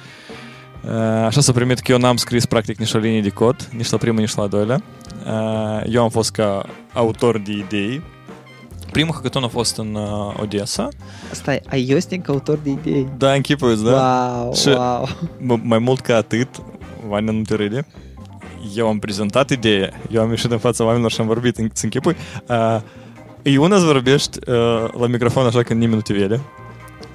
așa 1.26 1.42
s-a 1.42 1.52
primit 1.52 1.80
că 1.80 1.92
eu 1.92 1.98
n-am 1.98 2.16
scris 2.16 2.46
practic 2.46 2.78
nici 2.78 2.94
o 2.94 2.98
linie 2.98 3.22
de 3.22 3.30
cod, 3.30 3.70
nici 3.78 3.90
la 3.90 3.98
primul, 3.98 4.20
nici 4.20 4.36
la 4.36 4.44
a 4.44 4.48
doilea. 4.48 4.82
Uh, 5.26 5.82
eu 5.94 6.04
am 6.04 6.10
fost 6.10 6.32
ca 6.32 6.66
autor 6.94 7.38
de 7.38 7.52
idei. 7.52 8.02
Primul 8.92 9.14
hackathon 9.14 9.44
a 9.44 9.48
fost 9.48 9.78
în 9.78 9.94
uh, 9.96 10.34
Odessa, 10.42 10.88
Stai, 11.32 11.62
ai 11.70 11.86
Iostin 11.90 12.24
autor 12.28 12.58
de 12.64 12.70
idei? 12.70 13.08
Da, 13.18 13.32
închipuiți, 13.34 13.84
da? 13.84 13.92
Wow, 14.42 14.54
Și- 14.54 14.68
wow. 14.68 15.08
M- 15.40 15.62
mai 15.62 15.80
mult 15.80 16.00
ca 16.00 16.16
atât, 16.16 16.48
Vania 17.08 17.32
nu 17.32 17.42
te 17.42 17.56
râde, 17.56 17.88
eu 18.76 18.88
am 18.88 19.00
prezentat 19.00 19.50
ideea, 19.50 19.90
eu 20.12 20.22
am 20.22 20.30
ieșit 20.30 20.52
în 20.52 20.58
fața 20.58 20.84
oamenilor 20.84 21.12
și 21.12 21.22
am 21.22 21.28
vorbit, 21.28 21.58
în- 21.58 21.70
să 21.74 21.84
închipui. 21.84 22.16
Uh, 22.50 22.80
e 23.42 23.58
una 23.58 23.78
să 23.78 23.86
vorbești 23.86 24.38
uh, 24.50 24.56
la 25.00 25.08
microfon 25.08 25.46
așa 25.46 25.64
când 25.64 25.80
nimeni 25.80 25.96
nu 25.96 26.02
te 26.02 26.14
vede, 26.14 26.42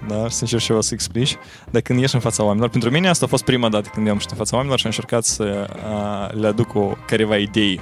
da, 0.08 0.28
și 0.28 0.34
să 0.34 0.38
încerci 0.42 0.62
ceva 0.64 0.80
să 0.80 0.94
explici, 0.94 1.36
dar 1.70 1.82
când 1.82 2.00
ieși 2.00 2.14
în 2.14 2.20
fața 2.20 2.42
oamenilor, 2.42 2.70
pentru 2.70 2.90
mine 2.90 3.08
asta 3.08 3.24
a 3.24 3.28
fost 3.28 3.44
prima 3.44 3.68
dată 3.68 3.90
când 3.92 4.06
eu 4.06 4.12
am 4.12 4.16
ieșit 4.16 4.30
în 4.30 4.36
fața 4.36 4.54
oamenilor 4.54 4.78
și 4.80 4.86
am 4.86 4.92
încercat 4.94 5.24
să 5.24 5.66
uh, 6.32 6.40
le 6.40 6.46
aduc 6.46 6.74
o 6.74 6.96
careva 7.06 7.36
idei 7.36 7.80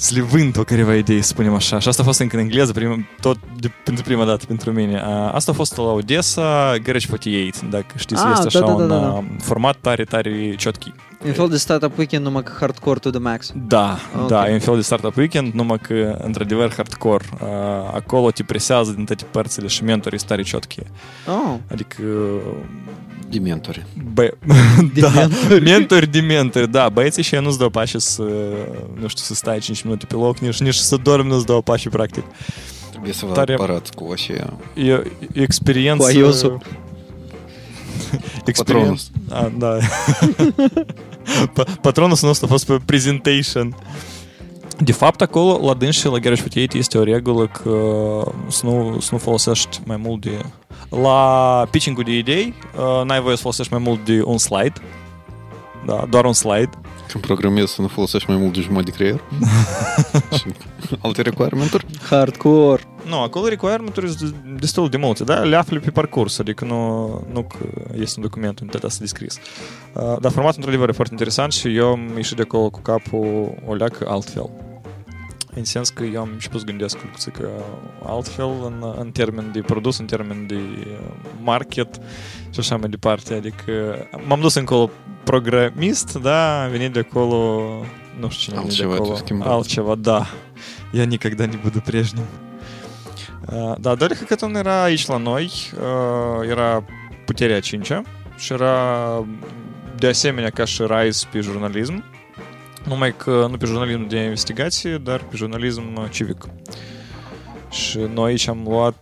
să 0.00 0.12
le 0.14 0.20
vând 0.20 0.58
o 0.58 0.64
careva 0.64 0.94
idei, 0.94 1.22
să 1.22 1.28
spunem 1.28 1.54
așa. 1.54 1.78
Și 1.78 1.88
asta 1.88 2.02
a 2.02 2.04
fost 2.04 2.20
încă 2.20 2.36
în 2.36 2.42
engleză, 2.42 2.72
prima, 2.72 3.06
tot 3.20 3.38
de, 3.58 3.70
pentru 3.84 4.04
prima 4.04 4.24
dată 4.24 4.44
pentru 4.46 4.72
mine. 4.72 5.00
A, 5.00 5.30
asta 5.30 5.50
a 5.50 5.54
fost 5.54 5.76
la 5.76 5.82
Odessa, 5.82 6.74
Garage 6.82 7.06
48, 7.06 7.70
dacă 7.70 7.94
știți, 7.96 8.22
Ah, 8.24 8.30
este 8.32 8.58
da, 8.58 8.58
așa 8.58 8.60
da, 8.60 8.66
da, 8.66 8.72
un 8.72 8.88
da, 8.88 8.98
da. 8.98 9.08
uh, 9.08 9.24
format 9.38 9.76
tare, 9.80 10.04
tare 10.04 10.54
ciotchi. 10.56 10.92
De 11.22 11.56
startup 11.56 11.98
weekend 11.98 12.24
numai 12.24 12.42
că 12.42 12.52
hardcore 12.60 12.98
to 12.98 13.10
the 13.10 13.18
max. 13.18 13.52
Da, 13.66 13.96
Ok. 14.20 14.28
da, 14.28 14.48
e 14.50 14.58
de 14.58 14.80
startup 14.80 15.16
weekend, 15.16 15.52
numai 15.52 15.78
că, 15.78 16.18
într-adevăr, 16.22 16.72
hardcore. 16.74 17.24
Uh, 17.34 17.48
acolo 17.94 18.30
te 18.30 18.42
presează 18.42 18.92
din 18.92 19.04
toate 19.04 19.24
părțile 19.30 19.66
și 19.66 19.84
mentorii 19.84 20.18
sunt 20.18 20.30
tare 20.30 20.42
ciotchi. 20.42 20.78
Oh, 21.26 21.54
Adică 21.72 22.02
de 23.28 23.38
mentori. 23.38 23.86
Bă, 24.12 24.30
da, 24.94 25.28
mentori 25.62 26.06
de 26.06 26.20
mentori, 26.20 26.70
da, 26.70 26.88
băieții 26.88 27.22
și 27.22 27.34
nu-ți 27.34 27.58
dau 27.58 27.68
pași 27.68 27.98
să, 27.98 28.22
nu 29.00 29.08
știu, 29.08 29.24
să 29.24 29.34
stai 29.34 29.58
5 29.58 29.82
minute 29.82 30.06
pe 30.06 30.14
loc, 30.14 30.38
nici, 30.38 30.60
nici 30.60 30.74
să 30.74 30.96
dormi 30.96 31.28
nu-ți 31.30 31.46
dau 31.46 31.62
pași, 31.62 31.88
practic. 31.88 32.24
Trebuie 32.90 33.12
să 33.12 33.26
vă 33.26 33.32
Tare- 33.32 33.52
apărați 33.52 33.92
cu 33.94 34.08
așa... 34.12 34.56
E 34.74 35.02
experiență... 35.32 36.12
Cu 36.48 36.58
iOS-ul. 38.12 38.42
Experiență... 38.44 39.04
A, 39.30 39.52
da. 39.58 39.76
Pa- 41.54 41.66
Patronul 41.80 42.18
nostru 42.20 42.46
a 42.46 42.48
fost 42.48 42.66
pe 42.66 42.78
presentation. 42.84 43.76
De 44.78 44.92
fapt, 44.92 45.20
acolo, 45.20 45.66
la 45.66 45.74
dâns 45.74 45.96
și 45.96 46.06
la 46.06 46.18
Garage 46.18 46.42
48 46.42 46.74
este 46.74 46.98
o 46.98 47.02
regulă 47.02 47.46
că 47.46 47.80
să 48.48 48.66
nu, 48.66 48.96
să 49.00 49.08
nu 49.12 49.18
folosești 49.18 49.80
mai 49.84 49.96
mult 49.96 50.20
de... 50.20 50.40
La 50.88 51.66
pitching-ul 51.70 52.04
de 52.04 52.16
idei, 52.16 52.54
uh, 52.76 53.04
n-ai 53.04 53.20
voie 53.20 53.36
să 53.36 53.42
folosești 53.42 53.72
mai 53.72 53.82
mult 53.82 54.04
de 54.04 54.22
un 54.24 54.38
slide. 54.38 54.72
Da, 55.86 56.06
doar 56.10 56.24
un 56.24 56.32
slide. 56.32 56.70
Când 57.10 57.24
programezi 57.24 57.72
să 57.72 57.80
nu 57.80 57.88
folosești 57.88 58.30
mai 58.30 58.38
mult 58.38 58.52
de 58.52 58.60
jumătate 58.60 58.90
de 58.90 58.96
creier. 58.96 59.20
și 60.38 60.44
alte 60.98 61.22
requirement-uri. 61.22 61.86
hardcore. 62.10 62.82
Nu, 63.08 63.20
acolo 63.20 63.48
requirement-uri 63.48 64.10
sunt 64.10 64.34
destul 64.58 64.88
de 64.88 64.96
multe, 64.96 65.24
da? 65.24 65.34
Le 65.34 65.56
afli 65.56 65.78
pe 65.78 65.90
parcurs, 65.90 66.38
adică 66.38 66.64
nu, 66.64 67.06
nu 67.32 67.42
că 67.42 67.66
este 67.94 68.14
un 68.16 68.22
document 68.22 68.60
unde 68.60 68.78
asta 68.82 68.98
descris. 69.00 69.36
Uh, 69.92 70.02
dar 70.20 70.30
formatul, 70.30 70.56
într-adevăr, 70.56 70.88
e 70.88 70.92
foarte 70.92 71.12
interesant 71.12 71.52
și 71.52 71.76
eu 71.76 71.86
am 71.86 72.12
ieșit 72.16 72.36
de 72.36 72.42
acolo 72.42 72.70
cu 72.70 72.80
capul 72.80 73.54
o 73.66 73.74
leacă 73.74 74.06
altfel. 74.08 74.50
în 75.54 75.64
sens 75.64 75.88
că 75.88 76.04
eu 76.04 76.20
am 76.20 76.28
început 76.32 76.60
să 76.60 76.66
gândesc 76.66 76.98
lucrurile 77.02 77.32
că 77.38 77.62
altfel 78.04 78.50
în, 78.64 78.94
în 78.98 79.10
termen 79.10 79.50
de 79.52 79.60
produs, 79.60 79.98
în 79.98 80.06
termen 80.06 80.46
de 80.46 80.54
uh, 80.54 80.98
market 81.42 82.00
și 82.50 82.60
așa 82.60 82.76
mai 82.76 82.88
departe. 82.88 83.34
Adică 83.34 83.72
m-am 84.26 84.40
dus 84.40 84.54
încolo 84.54 84.90
програміст, 85.30 86.20
да, 86.20 86.68
мені 86.68 86.88
для 86.88 87.02
коло. 87.02 87.86
Ну, 88.20 88.30
ще 88.30 88.56
Алчева, 88.56 88.96
для 88.96 89.20
коло. 89.34 89.44
Алчева, 89.44 89.96
да. 89.96 90.26
Я 90.92 91.04
ніколи 91.04 91.34
не 91.38 91.56
буду 91.64 91.82
прежнім. 91.86 92.24
Uh, 93.46 93.72
а, 93.72 93.76
да, 93.78 93.96
далі 93.96 94.14
хакатон 94.14 94.56
іра 94.56 94.88
ішланой, 94.88 95.46
uh, 95.46 96.40
а, 96.40 96.44
іра 96.44 96.82
путеря 97.26 97.60
чинча. 97.62 98.04
Шира 98.38 99.24
для 99.98 100.14
семеня 100.14 100.50
каши 100.50 100.86
райс 100.86 101.24
пі 101.32 101.42
журналізм. 101.42 101.98
Ну, 102.86 102.96
майк, 102.96 103.28
э, 103.28 103.48
ну, 103.48 103.58
пі 103.58 103.66
журналізм 103.66 104.08
для 104.08 104.22
інвестигації, 104.22 104.98
дар 104.98 105.20
пі 105.30 105.38
журналізм 105.38 105.82
чивік. 106.10 106.46
Шиной 107.72 108.38
чам 108.38 108.66
луат 108.66 108.94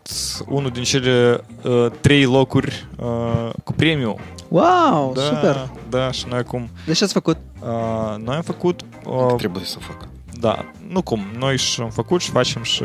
уну 0.46 0.70
дінчелі 0.70 1.38
э, 1.64 1.90
трей 2.00 2.26
локур 2.26 2.68
э, 2.98 3.52
к 3.64 3.72
премію 3.72 4.18
din 4.48 4.58
uh, 4.58 5.08
uh, 5.08 5.14
da, 5.14 5.20
super! 5.22 5.70
Da, 5.88 6.10
și 6.10 6.24
noi 6.28 6.38
acum... 6.38 6.68
Deci 6.86 6.96
ce 6.96 7.04
ați 7.04 7.12
făcut? 7.12 7.36
Uh, 7.60 8.14
noi 8.24 8.34
am 8.36 8.42
făcut... 8.42 8.80
Uh, 9.06 9.34
trebuie 9.36 9.64
să 9.64 9.78
fac. 9.78 10.08
da, 10.40 10.64
nu 10.88 11.02
cum, 11.02 11.20
noi 11.38 11.56
și 11.56 11.80
am 11.80 11.90
făcut 11.90 12.20
și 12.20 12.30
facem 12.30 12.62
și, 12.62 12.84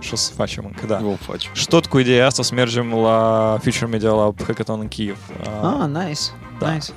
și 0.00 0.12
o 0.12 0.16
să 0.16 0.32
facem 0.32 0.64
încă, 0.66 0.86
da. 0.86 0.98
Vom 0.98 1.14
face. 1.14 1.48
Și 1.52 1.66
tot 1.66 1.86
cu 1.86 1.98
ideea 1.98 2.26
asta 2.26 2.40
o 2.40 2.44
să 2.44 2.54
mergem 2.54 2.92
la 2.94 3.56
Future 3.62 3.86
Media 3.86 4.10
Lab 4.10 4.42
Hackathon 4.42 4.80
în 4.80 4.88
Kiev. 4.88 5.18
Uh, 5.62 5.78
Ah, 5.80 5.88
nice, 5.88 6.20
da. 6.58 6.70
nice. 6.72 6.92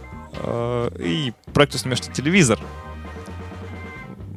Uh, 0.47 0.85
и 1.05 1.33
proiectul 1.51 1.77
se 1.79 1.83
numește 1.83 2.07
Televizor. 2.13 2.59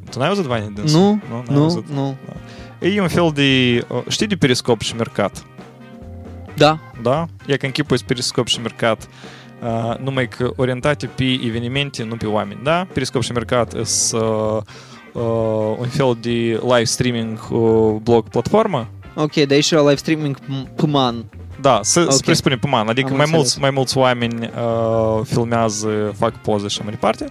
Tu 0.09 0.19
n-ai 0.19 0.27
auzit, 0.27 0.43
Vania, 0.43 0.69
dânsul? 0.73 0.99
Nu, 0.99 1.09
n-ai 1.29 1.43
nu, 1.49 1.61
auzit? 1.63 1.89
nu. 1.89 2.15
E 2.79 3.01
un 3.01 3.07
fel 3.07 3.31
de... 3.33 3.41
uh, 3.89 4.01
Știi 4.07 4.27
de 4.27 4.35
periscop 4.35 4.81
și 4.81 4.95
mercat? 4.95 5.45
Da. 6.55 6.79
Da? 7.01 7.25
E 7.45 7.57
ca 7.57 7.67
închipuiți 7.67 8.05
periscop 8.05 8.47
și 8.47 8.61
mercat 8.61 9.01
uh, 9.01 9.07
numai 10.03 10.27
că 10.27 10.51
orientate 10.55 11.05
pe 11.05 11.39
evenimente, 11.45 12.03
nu 12.03 12.15
pe 12.15 12.25
oameni, 12.25 12.59
da? 12.63 12.87
Periscop 12.93 13.21
și 13.21 13.31
mercat 13.31 13.73
sunt 13.83 14.21
uh, 14.21 14.57
uh, 15.11 15.75
un 15.77 15.87
fel 15.87 16.17
de 16.21 16.29
live 16.61 16.83
streaming 16.83 17.39
uh, 17.51 17.95
blog 18.03 18.29
platformă. 18.29 18.87
Ok, 19.15 19.33
de 19.33 19.53
aici 19.53 19.71
era 19.71 19.81
live 19.81 19.95
streaming 19.95 20.37
p- 20.39 20.75
păman. 20.75 21.25
Da, 21.61 21.79
să, 21.83 21.99
Ok. 21.99 22.11
să 22.11 22.21
presupune 22.25 22.55
pe 22.57 22.67
man, 22.67 22.87
adică 22.87 23.07
Am 23.09 23.15
mai 23.15 23.25
înțeles. 23.25 23.35
mulți, 23.43 23.59
mai 23.59 23.69
mulți 23.69 23.97
oameni 23.97 24.45
uh, 24.57 25.21
filmează, 25.23 26.13
fac 26.17 26.41
poze 26.41 26.67
și 26.67 26.75
așa 26.75 26.81
mai 26.83 26.91
departe, 26.91 27.29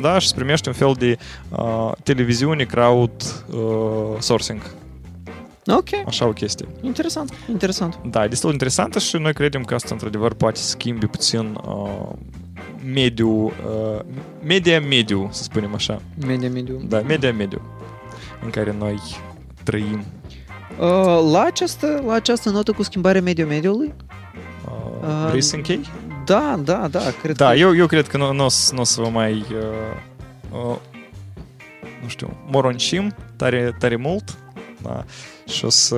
da, 0.00 0.18
și 0.18 0.28
se 0.28 0.34
primește 0.34 0.68
un 0.68 0.74
fel 0.74 0.94
de 0.98 1.16
uh, 1.48 1.90
televiziune 2.02 2.64
crowd 2.64 3.10
uh, 3.52 3.58
sourcing, 4.18 4.60
Ok, 5.68 5.88
așa 6.06 6.26
o 6.26 6.32
chestie. 6.32 6.66
interesant, 6.80 7.32
interesant. 7.48 7.98
Da, 8.10 8.24
e 8.24 8.28
destul 8.28 8.48
de 8.48 8.52
interesantă 8.54 8.98
și 8.98 9.16
noi 9.16 9.32
credem 9.32 9.62
că 9.64 9.74
asta, 9.74 9.88
într-adevăr, 9.92 10.34
poate 10.34 10.58
să 10.58 10.68
schimbi 10.68 11.06
puțin 11.06 11.58
uh, 11.66 12.08
mediu, 12.92 13.44
uh, 13.44 13.52
media 14.44 14.80
mediu, 14.80 15.28
să 15.32 15.42
spunem 15.42 15.74
așa. 15.74 16.02
Media 16.26 16.48
mediu. 16.50 16.80
Da, 16.88 17.00
media 17.00 17.32
mediu 17.32 17.62
în 18.44 18.50
care 18.50 18.74
noi 18.78 18.98
trăim. 19.62 20.04
Uh, 20.78 21.30
la, 21.32 21.42
această, 21.46 22.02
la 22.06 22.12
această 22.12 22.50
notă 22.50 22.72
cu 22.72 22.82
schimbarea 22.82 23.22
mediu-mediului? 23.22 23.86
Uh, 24.64 24.76
Uh, 25.02 25.26
vrei 25.28 25.40
să 25.42 25.56
închei? 25.56 25.80
Da, 26.24 26.60
da, 26.64 26.88
da, 26.90 27.00
cred 27.22 27.36
Da, 27.36 27.48
că... 27.50 27.56
eu, 27.56 27.76
eu 27.76 27.86
cred 27.86 28.06
că 28.06 28.16
nu, 28.16 28.32
nu, 28.32 28.44
o 28.44 28.48
să- 28.48 28.74
nu 28.74 28.80
o 28.80 28.84
să 28.84 29.00
vă 29.00 29.08
mai 29.08 29.32
uh, 29.32 30.68
uh, 30.70 30.76
nu 32.02 32.08
știu, 32.08 32.36
moroncim 32.50 33.14
tare, 33.36 33.76
tare 33.78 33.96
mult 33.96 34.38
da, 34.82 35.04
și 35.48 35.64
o 35.64 35.68
să 35.68 35.96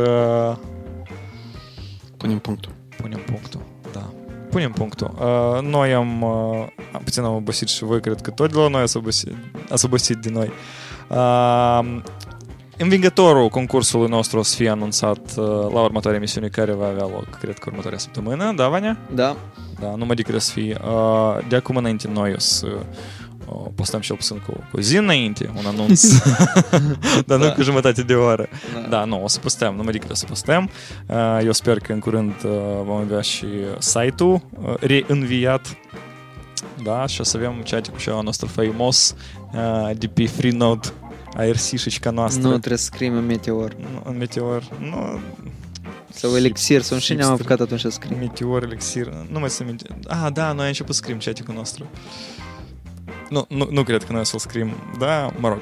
Punem 2.16 2.38
punctul. 2.38 2.72
punem 2.96 3.20
punctul. 3.26 3.60
Da. 3.92 4.10
Punem 4.50 4.72
punctul. 4.72 5.14
Uh, 5.14 5.62
noi 5.62 5.94
am, 5.94 6.22
uh, 6.22 6.66
am 6.92 7.00
puțin 7.04 7.22
am 7.22 7.34
obosit 7.34 7.68
și 7.68 7.84
voi 7.84 8.00
cred 8.00 8.20
că 8.20 8.30
tot 8.30 8.52
de 8.52 8.58
la 8.58 8.68
noi 8.68 8.80
ați 8.80 8.96
obosit, 8.96 9.36
ați 9.70 9.84
obosit 9.84 10.16
de 10.16 10.30
noi. 10.30 10.50
Uh, 11.08 12.00
Învingătorul 12.82 13.48
concursului 13.48 14.08
nostru 14.08 14.38
o 14.38 14.42
să 14.42 14.54
fie 14.56 14.68
anunțat 14.68 15.18
uh, 15.18 15.44
la 15.72 15.80
următoarea 15.80 16.18
emisiune 16.18 16.48
care 16.48 16.72
va 16.72 16.86
avea 16.86 17.02
loc, 17.02 17.28
cred 17.40 17.58
că 17.58 17.64
următoarea 17.68 17.98
săptămână, 17.98 18.52
da, 18.52 18.68
Vania? 18.68 18.98
Da. 19.14 19.36
Da, 19.80 19.94
numai 19.96 20.16
decât 20.16 20.40
să 20.40 20.52
fie. 20.52 20.78
Uh, 20.84 21.38
de 21.48 21.56
acum 21.56 21.76
înainte 21.76 22.08
noi 22.12 22.32
o 22.32 22.38
să 22.38 22.66
uh, 22.66 22.80
postăm 23.74 24.00
cel 24.00 24.16
puțin 24.16 24.42
cu, 24.46 24.64
cu 24.72 24.80
zi 24.80 24.96
înainte 24.96 25.50
un 25.56 25.66
anunț, 25.66 26.04
dar 27.26 27.38
nu 27.38 27.44
Da. 27.44 27.52
cu 27.52 27.62
jumătate 27.62 28.02
de 28.02 28.14
oră. 28.14 28.48
Da. 28.82 28.88
Da, 28.88 29.04
nu, 29.04 29.22
o 29.24 29.28
să 29.28 29.38
postăm, 29.38 29.74
numai 29.74 29.92
decât 29.92 30.10
o 30.10 30.14
să 30.14 30.24
postăm. 30.24 30.70
Uh, 31.06 31.38
eu 31.44 31.52
sper 31.52 31.78
că 31.78 31.92
în 31.92 31.98
curând 31.98 32.34
uh, 32.44 32.50
vom 32.84 32.96
avea 32.96 33.20
și 33.20 33.46
site-ul 33.78 34.40
uh, 34.66 34.74
reînviat. 34.80 35.76
Da, 36.82 37.06
și 37.06 37.20
o 37.20 37.24
să 37.24 37.36
avem 37.36 37.62
chat 37.70 37.88
cu 37.88 37.98
ceva 37.98 38.20
nostru 38.20 38.46
faimos 38.46 39.14
uh, 39.54 39.90
de 39.96 40.06
pe 40.06 40.26
Freenode 40.26 40.88
ARC-șica 41.36 42.10
noastră. 42.10 42.42
Nu 42.48 42.58
trebuie 42.58 42.78
să 42.78 42.84
scriem 42.84 43.16
în 43.16 43.26
Meteor. 43.26 43.74
Nu, 43.80 44.02
în 44.10 44.16
Meteor. 44.18 44.62
Nu, 44.78 45.20
Sau 46.12 46.36
Elixir, 46.36 46.82
sau 46.82 46.98
și 46.98 47.12
ne-am 47.14 47.28
Hipster. 47.28 47.46
apucat 47.46 47.66
atunci 47.66 47.80
să 47.80 47.88
scriem. 47.88 48.18
Meteor, 48.18 48.62
Elixir, 48.62 49.08
nu 49.30 49.38
mai 49.38 49.50
să 49.50 49.64
minte. 49.64 49.84
Ah, 50.08 50.26
da, 50.32 50.52
noi 50.52 50.60
am 50.62 50.66
început 50.66 50.94
să 50.94 51.00
scriem 51.02 51.18
chat 51.18 51.54
nostru. 51.56 51.86
Nu, 53.30 53.44
nu, 53.48 53.68
nu 53.70 53.82
cred 53.82 54.04
că 54.04 54.12
noi 54.12 54.20
o 54.20 54.24
să-l 54.24 54.38
scriem. 54.38 54.70
Da, 54.98 55.30
mă 55.38 55.48
rog, 55.48 55.58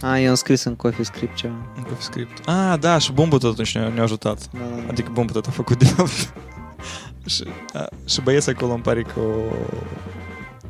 A, 0.00 0.18
eu 0.18 0.28
am 0.28 0.34
scris 0.34 0.64
în 0.64 0.74
CoffeeScript 0.76 1.34
ceva. 1.36 1.54
în 1.76 1.82
CoffeeScript. 1.82 2.48
Ah, 2.48 2.74
da, 2.80 2.98
și 2.98 3.12
Bumbu 3.12 3.38
tot 3.38 3.52
atunci 3.52 3.74
ne-a, 3.74 3.88
ne-a 3.88 4.02
ajutat. 4.02 4.38
Da, 4.52 4.58
da, 4.58 4.80
da. 4.82 4.88
Adică 4.88 5.10
Bumbu 5.12 5.32
tot 5.32 5.46
a 5.46 5.50
făcut 5.50 5.78
de 5.78 5.84
fapt. 5.84 6.32
și, 7.26 7.44
a, 7.72 7.86
și 8.04 8.20
băieții 8.20 8.52
acolo 8.52 8.72
îmi 8.72 8.82
pare 8.82 9.02
că 9.02 9.20
o... 9.20 9.52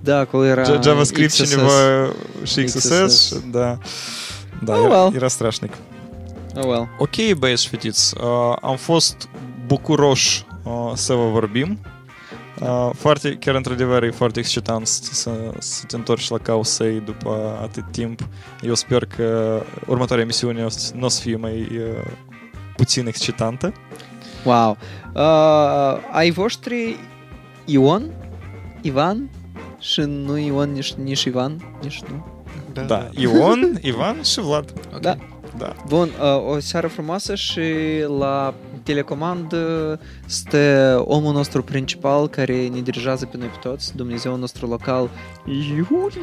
Da, 0.00 0.18
acolo 0.18 0.44
era 0.44 0.62
Ja- 0.62 0.80
JavaScript 0.82 1.30
XSS. 1.30 1.50
cineva 1.50 1.70
și 2.42 2.62
XSS, 2.64 2.88
XSS. 2.88 3.26
și 3.26 3.34
da. 3.50 3.78
Da, 4.64 4.72
Oh, 4.78 4.84
era, 4.84 5.00
well. 5.02 5.14
era 5.14 5.28
strașnic. 5.28 5.72
Oh, 6.56 6.64
well. 6.64 6.88
Ok, 6.98 7.38
băieți 7.38 7.62
și 7.62 7.68
fetiți, 7.68 8.14
uh, 8.20 8.56
am 8.60 8.76
fost 8.76 9.28
bucuroși 9.66 10.46
uh, 10.62 10.90
să 10.94 11.14
vă 11.14 11.28
vorbim. 11.30 11.78
Uh, 12.62 12.90
foarte, 12.94 13.36
chiar 13.36 13.54
într-adevăr 13.54 14.02
e 14.02 14.10
foarte 14.10 14.38
excitant 14.38 14.86
să, 14.86 15.30
să 15.58 15.84
te 15.86 15.96
întorci 15.96 16.28
la 16.28 16.38
causei 16.38 17.00
după 17.00 17.58
atât 17.62 17.84
timp. 17.90 18.28
Eu 18.62 18.74
sper 18.74 19.04
că 19.06 19.60
următoarea 19.86 20.24
emisiune 20.24 20.64
o 20.64 20.68
să- 20.68 20.92
nu 20.96 21.04
o 21.04 21.08
să 21.08 21.20
fie 21.20 21.36
mai 21.36 21.60
uh, 21.60 22.04
puțin 22.76 23.06
excitantă. 23.06 23.72
Wow. 24.44 24.76
Uh, 25.14 25.98
ai 26.12 26.30
voștri 26.30 26.96
Ion, 27.64 28.10
Ivan 28.80 29.30
și 29.78 30.00
nu 30.00 30.36
Ion, 30.38 30.72
nici, 30.72 30.92
nici 30.92 31.22
Ivan, 31.24 31.76
nici 31.82 32.02
nu. 32.02 32.26
Da, 32.86 33.08
Ion, 33.16 33.78
Ivan 33.80 34.22
și 34.22 34.40
Vlad. 34.40 34.72
Da. 35.00 35.16
Da. 35.58 35.74
Bun, 35.86 36.08
uh, 36.20 36.52
o 36.54 36.58
seară 36.58 36.86
frumoasă 36.86 37.34
și 37.34 37.60
la 38.18 38.54
telecomandă 38.82 40.00
stă 40.26 41.02
omul 41.06 41.32
nostru 41.32 41.62
principal 41.62 42.28
care 42.28 42.68
ne 42.68 42.80
dirigează 42.80 43.26
pe 43.26 43.36
noi 43.36 43.46
pe 43.46 43.68
toți, 43.68 43.96
Dumnezeu 43.96 44.36
nostru 44.36 44.66
local, 44.66 45.10
Iuli. 45.46 46.20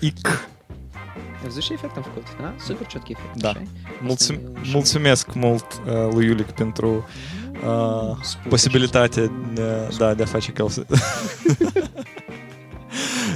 Ic. 0.00 0.26
Ai 1.40 1.44
văzut 1.44 1.62
ce 1.62 1.72
efect 1.72 1.96
am 1.96 2.02
făcut? 2.02 2.26
Da? 2.40 2.54
Super 2.66 2.86
ciotchi 2.86 3.12
efect. 3.12 3.36
Da. 3.36 3.48
așa 3.48 3.58
e? 3.60 3.66
Mulțum- 4.00 4.40
Asta 4.44 4.60
e- 4.64 4.68
mulțumesc 4.72 5.34
mult 5.34 5.66
uh, 5.86 6.12
lui 6.14 6.26
Iulic 6.26 6.46
pentru 6.50 7.06
uh, 7.64 8.16
posibilitatea 8.48 9.30
de, 9.54 9.62
da, 9.98 10.14
de 10.14 10.22
a 10.22 10.26
face 10.26 10.52
cauze. 10.52 10.86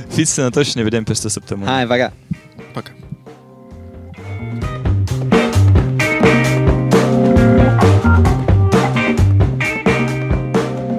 Fiți 0.09 0.32
sănătoși 0.32 0.70
și 0.70 0.77
ne 0.77 0.82
vedem 0.82 1.05
peste 1.05 1.28
săptămână. 1.28 1.70
Hai, 1.70 1.86
vaga! 1.86 2.12
Bye. 4.61 4.81